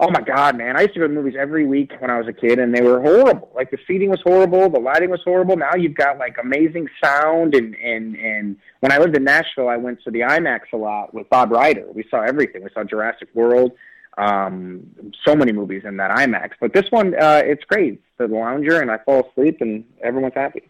Oh 0.00 0.10
my 0.10 0.22
god, 0.22 0.58
man! 0.58 0.76
I 0.76 0.82
used 0.82 0.94
to 0.94 1.00
go 1.00 1.06
to 1.06 1.12
movies 1.12 1.34
every 1.38 1.64
week 1.64 1.92
when 2.00 2.10
I 2.10 2.18
was 2.18 2.26
a 2.26 2.32
kid, 2.32 2.58
and 2.58 2.74
they 2.74 2.82
were 2.82 3.00
horrible. 3.00 3.52
Like 3.54 3.70
the 3.70 3.78
seating 3.86 4.10
was 4.10 4.20
horrible, 4.24 4.68
the 4.68 4.80
lighting 4.80 5.08
was 5.08 5.20
horrible. 5.24 5.56
Now 5.56 5.76
you've 5.76 5.94
got 5.94 6.18
like 6.18 6.36
amazing 6.42 6.88
sound, 7.02 7.54
and 7.54 7.76
and 7.76 8.16
and 8.16 8.56
when 8.80 8.90
I 8.90 8.98
lived 8.98 9.16
in 9.16 9.22
Nashville, 9.22 9.68
I 9.68 9.76
went 9.76 10.02
to 10.02 10.10
the 10.10 10.20
IMAX 10.20 10.62
a 10.72 10.76
lot 10.76 11.14
with 11.14 11.28
Bob 11.30 11.52
Ryder. 11.52 11.86
We 11.92 12.04
saw 12.10 12.22
everything. 12.22 12.64
We 12.64 12.70
saw 12.74 12.82
Jurassic 12.82 13.28
World, 13.34 13.70
um, 14.18 14.84
so 15.24 15.36
many 15.36 15.52
movies 15.52 15.82
in 15.84 15.96
that 15.98 16.10
IMAX. 16.10 16.50
But 16.60 16.72
this 16.74 16.90
one, 16.90 17.14
uh, 17.14 17.42
it's 17.44 17.62
great. 17.62 17.94
It's 17.94 18.02
the 18.18 18.26
lounger, 18.26 18.80
and 18.80 18.90
I 18.90 18.98
fall 18.98 19.28
asleep, 19.30 19.58
and 19.60 19.84
everyone's 20.02 20.34
happy. 20.34 20.64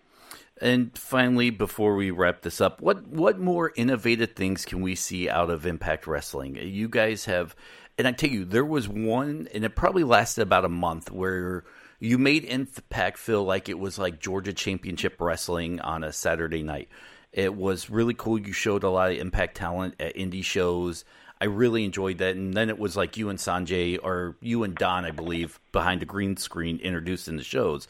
And 0.60 0.96
finally, 0.96 1.50
before 1.50 1.96
we 1.96 2.10
wrap 2.10 2.42
this 2.42 2.60
up, 2.60 2.80
what 2.80 3.08
what 3.08 3.38
more 3.40 3.72
innovative 3.74 4.34
things 4.34 4.64
can 4.64 4.82
we 4.82 4.94
see 4.94 5.28
out 5.28 5.50
of 5.50 5.66
Impact 5.66 6.06
Wrestling? 6.06 6.56
You 6.56 6.88
guys 6.88 7.24
have, 7.24 7.56
and 7.98 8.08
I 8.08 8.12
tell 8.12 8.30
you, 8.30 8.44
there 8.44 8.64
was 8.64 8.88
one, 8.88 9.48
and 9.54 9.64
it 9.64 9.76
probably 9.76 10.04
lasted 10.04 10.42
about 10.42 10.64
a 10.64 10.68
month, 10.68 11.10
where 11.10 11.64
you 12.00 12.18
made 12.18 12.44
Impact 12.44 13.18
feel 13.18 13.44
like 13.44 13.68
it 13.68 13.78
was 13.78 13.98
like 13.98 14.20
Georgia 14.20 14.52
Championship 14.52 15.20
Wrestling 15.20 15.80
on 15.80 16.04
a 16.04 16.12
Saturday 16.12 16.62
night. 16.62 16.88
It 17.32 17.54
was 17.54 17.90
really 17.90 18.14
cool. 18.14 18.38
You 18.38 18.52
showed 18.52 18.84
a 18.84 18.90
lot 18.90 19.10
of 19.10 19.18
Impact 19.18 19.56
talent 19.56 19.94
at 19.98 20.16
indie 20.16 20.44
shows. 20.44 21.04
I 21.40 21.46
really 21.46 21.84
enjoyed 21.84 22.18
that. 22.18 22.36
And 22.36 22.54
then 22.54 22.68
it 22.68 22.78
was 22.78 22.96
like 22.96 23.16
you 23.16 23.28
and 23.28 23.38
Sanjay, 23.38 23.98
or 24.02 24.36
you 24.40 24.62
and 24.64 24.74
Don, 24.74 25.04
I 25.04 25.10
believe, 25.10 25.58
behind 25.72 26.00
the 26.00 26.06
green 26.06 26.36
screen 26.36 26.78
introduced 26.78 27.26
in 27.26 27.36
the 27.36 27.42
shows, 27.42 27.88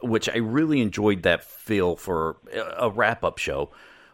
which 0.00 0.28
I 0.28 0.36
really 0.36 0.80
enjoyed 0.80 1.24
that 1.24 1.44
feel 1.44 1.96
for 1.96 2.36
a 2.76 2.88
wrap 2.90 3.24
up 3.24 3.38
show. 3.38 3.70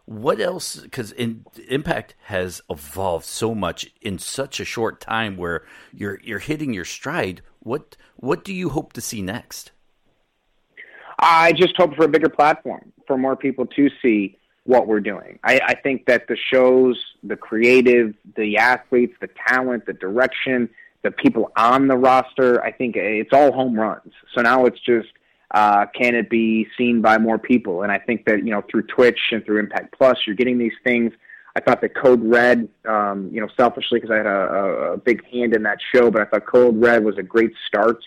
What 0.07 0.41
else? 0.41 0.77
Because 0.77 1.13
Impact 1.13 2.15
has 2.25 2.63
evolved 2.69 3.27
so 3.27 3.55
much 3.55 3.91
in 4.01 4.19
such 4.19 4.59
a 4.59 4.65
short 4.65 5.01
time, 5.01 5.37
where 5.37 5.65
you're 5.93 6.21
you're 6.23 6.41
hitting 6.41 6.73
your 6.75 6.85
stride. 6.85 7.43
What 7.61 7.97
what 8.17 8.45
do 8.45 8.53
you 8.53 8.71
hope 8.71 8.93
to 8.95 9.01
see 9.01 9.23
next? 9.23 9.73
I 11.19 11.53
just 11.53 11.77
hope 11.77 11.95
for 11.95 12.05
a 12.05 12.09
bigger 12.09 12.31
platform 12.31 12.93
for 13.07 13.19
more 13.19 13.37
people 13.37 13.67
to 13.67 13.91
see 14.03 14.39
what 14.65 14.87
we're 14.87 15.01
doing. 15.01 15.39
I, 15.45 15.61
I 15.65 15.75
think 15.75 16.07
that 16.07 16.29
the 16.29 16.37
shows, 16.37 17.03
the 17.23 17.37
creative, 17.37 18.15
the 18.37 18.57
athletes, 18.57 19.15
the 19.21 19.29
talent, 19.49 19.87
the 19.87 19.93
direction, 19.93 20.69
the 21.03 21.11
people 21.11 21.51
on 21.57 21.89
the 21.89 21.97
roster, 21.97 22.63
I 22.63 22.73
think 22.73 22.97
it's 22.97 23.33
all 23.33 23.53
home 23.53 23.79
runs. 23.79 24.13
So 24.35 24.43
now 24.43 24.67
it's 24.67 24.81
just 24.81 25.09
uh, 25.53 25.87
can 25.95 26.15
it 26.15 26.31
be 26.31 26.67
seen 26.79 27.01
by 27.01 27.19
more 27.19 27.39
people? 27.39 27.83
And 27.83 27.91
I 27.91 27.99
think 27.99 28.25
that 28.27 28.39
you 28.45 28.51
know 28.51 28.63
through 28.71 28.83
Twitch 28.83 29.19
and 29.33 29.45
through 29.45 29.59
Impact 29.59 29.97
Plus, 29.97 30.19
you're 30.27 30.37
getting 30.37 30.59
these 30.59 30.73
things. 30.85 31.13
I 31.57 31.61
thought 31.61 31.81
that 31.81 31.97
Code 31.97 32.23
Red, 32.23 32.69
um, 32.89 33.29
you 33.33 33.41
know, 33.41 33.49
selfishly 33.57 33.99
because 33.99 34.13
I 34.13 34.19
had 34.19 34.27
a, 34.27 34.93
a 34.93 34.97
big 34.99 35.25
hand 35.27 35.55
in 35.55 35.65
that 35.65 35.79
show, 35.93 36.09
but 36.11 36.23
I 36.23 36.25
thought 36.27 36.47
Code 36.47 36.81
Red 36.81 37.05
was 37.05 37.19
a 37.19 37.25
great 37.25 37.51
start 37.67 37.99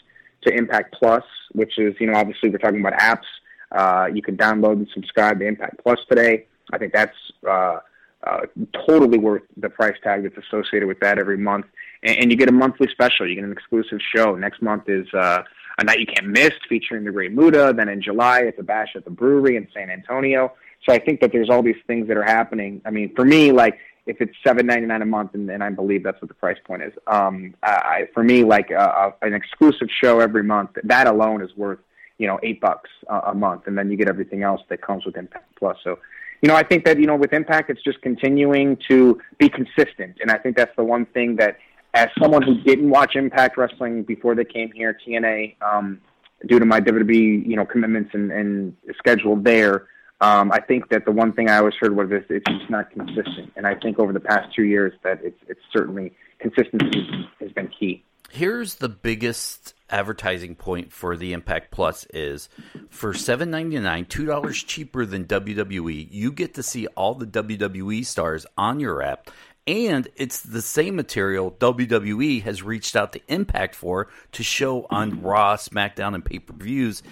to 0.44 0.54
Impact 0.54 0.96
Plus, 0.98 1.24
which 1.52 1.78
is 1.78 1.94
you 2.00 2.08
know 2.08 2.18
obviously 2.18 2.50
we're 2.50 2.58
talking 2.58 2.80
about 2.80 2.94
apps. 2.94 3.28
Uh, 3.72 4.08
you 4.14 4.22
can 4.22 4.38
download 4.38 4.74
and 4.74 4.88
subscribe 4.94 5.40
to 5.40 5.46
Impact 5.46 5.82
Plus 5.84 6.00
today. 6.10 6.46
I 6.72 6.78
think 6.78 6.94
that's 6.94 7.18
uh, 7.48 7.80
uh, 8.26 8.42
totally 8.88 9.18
worth 9.18 9.44
the 9.58 9.70
price 9.70 9.96
tag 10.04 10.24
that's 10.24 10.38
associated 10.48 10.88
with 10.88 11.00
that 11.02 11.20
every 11.20 11.38
month. 11.38 11.66
And, 12.04 12.18
and 12.18 12.32
you 12.32 12.38
get 12.38 12.48
a 12.48 12.54
monthly 12.54 12.88
special. 12.90 13.28
You 13.28 13.36
get 13.36 13.44
an 13.44 13.52
exclusive 13.52 14.00
show. 14.16 14.36
Next 14.36 14.62
month 14.62 14.88
is 14.88 15.08
uh, 15.14 15.44
a 15.78 15.84
night 15.84 16.00
you 16.00 16.06
can't 16.06 16.28
miss 16.28 16.52
featuring 16.70 17.04
the 17.04 17.12
Great 17.12 17.32
Muta. 17.32 17.74
Then 17.76 17.90
in 17.90 18.02
July, 18.02 18.42
it's 18.42 18.60
a 18.60 18.64
bash 18.64 18.96
at 18.96 19.06
the 19.06 19.12
brewery 19.12 19.56
in 19.56 19.68
San 19.74 19.90
Antonio. 19.90 20.54
So 20.86 20.94
I 20.94 21.00
think 21.00 21.22
that 21.22 21.32
there's 21.32 21.50
all 21.50 21.64
these 21.64 21.82
things 21.88 22.08
that 22.08 22.18
are 22.18 22.24
happening. 22.24 22.82
I 22.86 22.92
mean, 22.92 23.14
for 23.16 23.26
me, 23.26 23.52
like 23.52 23.78
if 24.06 24.20
it's 24.20 24.34
seven 24.46 24.66
ninety 24.66 24.86
nine 24.86 25.02
a 25.02 25.06
month, 25.06 25.34
and, 25.34 25.50
and 25.50 25.64
I 25.64 25.70
believe 25.70 26.04
that's 26.04 26.22
what 26.22 26.28
the 26.28 26.34
price 26.36 26.58
point 26.66 26.84
is. 26.84 26.94
Um, 27.08 27.56
I, 27.64 28.10
for 28.14 28.24
me, 28.24 28.44
like 28.44 28.72
uh, 28.72 29.12
an 29.22 29.34
exclusive 29.34 29.88
show 30.02 30.20
every 30.20 30.44
month, 30.44 30.72
that 30.84 31.08
alone 31.08 31.42
is 31.42 31.56
worth 31.56 31.80
you 32.18 32.28
know 32.28 32.40
eight 32.44 32.60
bucks 32.60 32.90
a 33.10 33.34
month, 33.34 33.68
and 33.68 33.78
then 33.78 33.90
you 33.90 33.98
get 33.98 34.10
everything 34.10 34.44
else 34.44 34.62
that 34.70 34.82
comes 34.82 35.06
with 35.06 35.16
Impact 35.16 35.46
Plus. 35.58 35.78
So 35.84 36.00
you 36.44 36.50
know, 36.50 36.56
I 36.56 36.64
think 36.64 36.84
that, 36.84 37.00
you 37.00 37.08
know, 37.08 37.16
with 37.16 37.32
Impact, 37.32 37.70
it's 37.70 37.82
just 37.82 38.02
continuing 38.02 38.76
to 38.90 39.18
be 39.38 39.48
consistent. 39.48 40.18
And 40.22 40.30
I 40.30 40.38
think 40.38 40.58
that's 40.58 40.76
the 40.76 40.84
one 40.84 41.06
thing 41.06 41.38
that, 41.38 41.58
as 41.94 42.10
someone 42.20 42.42
who 42.42 42.56
didn't 42.62 42.90
watch 42.90 43.16
Impact 43.16 43.58
Wrestling 43.58 44.04
before 44.04 44.36
they 44.36 44.46
came 44.46 44.72
here, 44.72 44.98
TNA, 45.08 45.62
um, 45.62 46.02
due 46.48 46.60
to 46.60 46.66
my 46.66 46.80
WWE, 46.80 47.48
you 47.48 47.56
know, 47.56 47.66
commitments 47.66 48.12
and, 48.14 48.32
and 48.32 48.76
schedule 48.98 49.36
there, 49.36 49.88
um, 50.22 50.52
I 50.52 50.60
think 50.60 50.90
that 50.90 51.06
the 51.06 51.12
one 51.12 51.34
thing 51.34 51.50
I 51.50 51.58
always 51.58 51.74
heard 51.80 51.96
was 51.96 52.10
this, 52.10 52.24
it's 52.30 52.50
just 52.50 52.70
not 52.70 52.90
consistent. 52.92 53.52
And 53.56 53.68
I 53.68 53.76
think 53.76 54.00
over 54.00 54.14
the 54.14 54.20
past 54.20 54.56
two 54.56 54.64
years 54.64 54.94
that 55.04 55.20
it's, 55.24 55.40
it's 55.48 55.60
certainly 55.72 56.14
consistency 56.40 57.28
has 57.40 57.52
been 57.52 57.70
key. 57.78 58.04
Here's 58.32 58.76
the 58.76 58.90
biggest 58.90 59.76
advertising 59.92 60.56
point 60.56 60.92
for 60.92 61.16
the 61.16 61.34
Impact 61.34 61.70
Plus 61.70 62.06
is 62.14 62.50
for 62.90 63.14
seven 63.14 63.52
ninety 63.52 63.78
nine, 63.78 64.06
two 64.06 64.26
dollars 64.26 64.64
cheaper 64.64 65.06
than 65.06 65.26
WWE. 65.26 66.08
You 66.10 66.32
get 66.32 66.56
to 66.56 66.64
see 66.64 66.88
all 66.88 67.14
the 67.14 67.28
WWE 67.28 68.04
stars 68.04 68.48
on 68.58 68.80
your 68.80 69.04
app, 69.04 69.30
and 69.68 70.08
it's 70.16 70.42
the 70.42 70.62
same 70.62 70.96
material 70.96 71.52
WWE 71.52 72.42
has 72.44 72.64
reached 72.64 72.96
out 72.96 73.14
to 73.14 73.22
Impact 73.28 73.76
for 73.76 74.10
to 74.34 74.44
show 74.44 74.86
on 74.90 75.22
Raw, 75.22 75.56
SmackDown, 75.56 76.16
and 76.16 76.24
pay 76.24 76.40
per 76.40 76.54
views. 76.54 77.04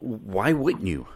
Why 0.00 0.52
wouldn't 0.52 0.86
you? 0.86 1.06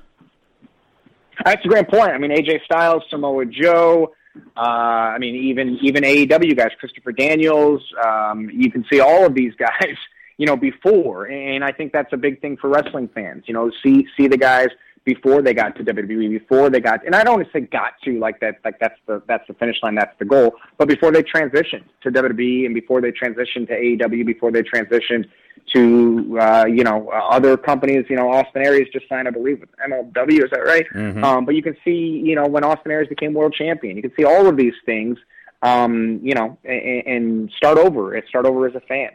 That's 1.45 1.65
a 1.65 1.69
great 1.69 1.89
point. 1.89 2.13
I 2.13 2.19
mean, 2.19 2.31
AJ 2.31 2.65
Styles, 2.65 3.03
Samoa 3.11 3.47
Joe. 3.47 4.15
Uh, 4.57 4.61
I 4.61 5.19
mean, 5.19 5.35
even 5.35 5.79
even 5.83 6.03
AEW 6.03 6.57
guys, 6.57 6.71
Christopher 6.79 7.13
Daniels. 7.13 7.83
Um, 8.05 8.51
you 8.53 8.71
can 8.71 8.85
see 8.91 9.01
all 9.01 9.27
of 9.27 9.35
these 9.35 9.55
guys 9.55 9.97
you 10.39 10.47
know, 10.47 10.57
before. 10.57 11.27
And 11.27 11.65
I 11.65 11.73
think 11.73 11.93
that's 11.93 12.13
a 12.13 12.17
big 12.17 12.41
thing 12.41 12.57
for 12.57 12.69
wrestling 12.69 13.09
fans. 13.09 13.45
You 13.47 13.55
know, 13.55 13.71
see 13.83 14.07
see 14.17 14.29
the 14.29 14.37
guys 14.37 14.69
before 15.07 15.41
they 15.41 15.55
got 15.55 15.77
to 15.77 15.85
WWE, 15.85 16.29
before 16.31 16.69
they 16.69 16.81
got, 16.81 17.07
and 17.07 17.15
I 17.15 17.23
don't 17.23 17.37
want 17.37 17.47
to 17.47 17.53
say 17.53 17.61
got 17.61 17.93
to 18.05 18.19
like 18.19 18.41
that, 18.41 18.57
like 18.65 18.81
that's 18.81 18.99
the 19.07 19.23
that's 19.29 19.47
the 19.47 19.55
finish 19.55 19.77
line, 19.83 19.95
that's 19.95 20.19
the 20.19 20.25
goal. 20.25 20.57
But 20.79 20.89
before 20.89 21.13
they 21.13 21.23
transitioned 21.23 21.85
to 22.03 22.11
WWE, 22.11 22.67
and 22.67 22.75
before 22.75 23.01
they 23.01 23.13
transitioned 23.13 23.69
to 23.69 23.75
AEW, 23.75 24.27
before 24.27 24.51
they 24.51 24.63
transitioned 24.63 25.27
to 25.75 26.39
uh, 26.41 26.67
you 26.67 26.83
know 26.83 27.09
uh, 27.09 27.29
other 27.29 27.57
companies, 27.57 28.05
you 28.11 28.17
know 28.17 28.31
Austin 28.31 28.67
Aries 28.67 28.89
just 28.93 29.09
signed, 29.09 29.29
I 29.29 29.31
believe, 29.31 29.61
with 29.61 29.71
MLW. 29.79 30.45
Is 30.45 30.51
that 30.51 30.67
right? 30.67 30.87
Mm-hmm. 30.93 31.23
Um, 31.23 31.45
but 31.45 31.55
you 31.55 31.63
can 31.63 31.77
see, 31.85 32.21
you 32.25 32.35
know, 32.35 32.47
when 32.49 32.65
Austin 32.65 32.91
Aries 32.91 33.09
became 33.09 33.33
world 33.33 33.55
champion, 33.55 33.97
you 33.97 34.03
can 34.03 34.13
see 34.19 34.25
all 34.25 34.47
of 34.49 34.57
these 34.57 34.75
things. 34.85 35.19
Um, 35.63 36.21
you 36.23 36.35
know, 36.35 36.59
and, 36.65 37.07
and 37.07 37.53
start 37.57 37.79
over. 37.79 38.15
And 38.15 38.23
start 38.29 38.45
over 38.45 38.69
as 38.69 38.75
a 38.75 38.81
fan. 38.81 39.11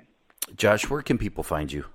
Josh, 0.56 0.90
where 0.90 1.04
can 1.04 1.18
people 1.20 1.44
find 1.44 1.72
you? 1.72 1.86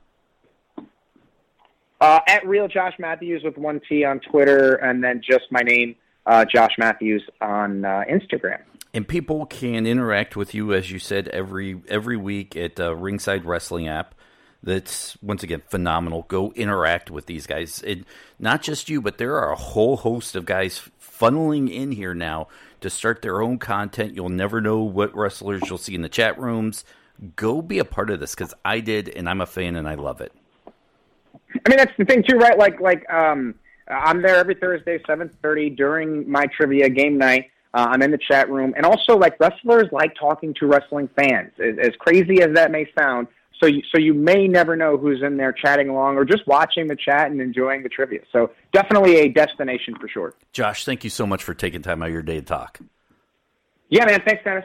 Uh, 2.01 2.21
at 2.29 2.47
real 2.47 2.69
Josh 2.69 2.95
Matthews 2.99 3.43
with 3.43 3.57
one 3.57 3.81
T 3.89 4.05
on 4.05 4.21
Twitter, 4.21 4.75
and 4.75 5.03
then 5.03 5.23
just 5.23 5.45
my 5.51 5.61
name, 5.61 5.97
uh, 6.27 6.45
Josh 6.45 6.73
Matthews 6.79 7.23
on 7.41 7.85
uh, 7.85 8.05
Instagram. 8.11 8.61
And 8.93 9.07
people 9.07 9.47
can 9.47 9.87
interact 9.87 10.37
with 10.37 10.55
you, 10.55 10.73
as 10.73 10.91
you 10.91 10.99
said, 10.99 11.29
every 11.29 11.81
every 11.89 12.17
week 12.17 12.57
at 12.57 12.79
uh, 12.79 12.95
Ringside 12.95 13.45
Wrestling 13.45 13.89
app. 13.89 14.15
That's 14.63 15.17
once 15.23 15.43
again 15.43 15.63
phenomenal. 15.69 16.25
Go 16.29 16.53
interact 16.53 17.11
with 17.11 17.27
these 17.27 17.47
guys. 17.47 17.83
It, 17.87 18.05
not 18.39 18.63
just 18.63 18.89
you, 18.89 19.01
but 19.01 19.19
there 19.19 19.37
are 19.37 19.53
a 19.53 19.57
whole 19.57 19.97
host 19.97 20.35
of 20.35 20.45
guys 20.45 20.89
funneling 21.01 21.73
in 21.73 21.93
here 21.93 22.15
now 22.15 22.49
to 22.81 22.91
start 22.91 23.23
their 23.23 23.41
own 23.41 23.59
content. 23.59 24.15
You'll 24.15 24.29
never 24.29 24.61
know 24.61 24.81
what 24.81 25.15
wrestlers 25.15 25.63
you'll 25.67 25.79
see 25.79 25.95
in 25.95 26.03
the 26.03 26.09
chat 26.09 26.39
rooms 26.39 26.85
go 27.35 27.63
be 27.63 27.79
a 27.79 27.85
part 27.85 28.11
of 28.11 28.21
this 28.21 28.35
because 28.35 28.55
I 28.65 28.81
did, 28.81 29.09
and 29.09 29.29
I'm 29.29 29.41
a 29.41 29.47
fan, 29.47 29.77
and 29.77 29.89
I 29.89 29.95
love 29.95 30.21
it. 30.21 30.33
I 31.65 31.69
mean, 31.69 31.79
that's 31.79 31.93
the 31.99 32.05
thing 32.05 32.23
too, 32.29 32.37
right? 32.37 32.59
Like, 32.59 32.81
like 32.81 33.09
um, 33.13 33.55
I'm 33.89 34.23
there 34.23 34.37
every 34.37 34.55
Thursday, 34.55 35.01
seven 35.07 35.31
thirty 35.43 35.71
during 35.71 36.31
my 36.31 36.47
trivia 36.47 36.89
game 36.89 37.19
night. 37.19 37.51
Uh, 37.75 37.89
I'm 37.91 38.03
in 38.03 38.11
the 38.11 38.19
chat 38.19 38.49
room, 38.49 38.73
and 38.77 38.87
also 38.87 39.17
like 39.19 39.39
wrestlers 39.39 39.89
like 39.93 40.15
talking 40.19 40.55
to 40.55 40.67
wrestling 40.67 41.09
fans. 41.15 41.53
As, 41.59 41.77
as 41.89 41.93
crazy 41.99 42.41
as 42.43 42.55
that 42.55 42.71
may 42.71 42.89
sound, 42.99 43.29
so 43.61 43.67
you, 43.67 43.83
so 43.93 43.99
you 43.99 44.15
may 44.15 44.49
never 44.49 44.77
know 44.77 44.97
who's 44.97 45.23
in 45.23 45.37
there 45.37 45.53
chatting 45.53 45.89
along 45.89 46.17
or 46.17 46.25
just 46.25 46.47
watching 46.47 46.87
the 46.87 46.97
chat 46.97 47.31
and 47.31 47.41
enjoying 47.41 47.83
the 47.83 47.89
trivia. 47.89 48.21
So 48.33 48.51
definitely 48.73 49.17
a 49.17 49.29
destination 49.29 49.95
for 50.01 50.09
sure. 50.09 50.35
Josh, 50.53 50.85
thank 50.85 51.05
you 51.05 51.11
so 51.11 51.27
much 51.27 51.43
for 51.43 51.55
taking 51.55 51.83
time 51.83 52.03
out 52.03 52.09
of 52.09 52.13
your 52.13 52.23
day 52.23 52.37
to 52.37 52.43
talk. 52.43 52.81
Yeah, 53.89 54.05
man. 54.05 54.23
Thanks, 54.27 54.43
Dennis. 54.43 54.65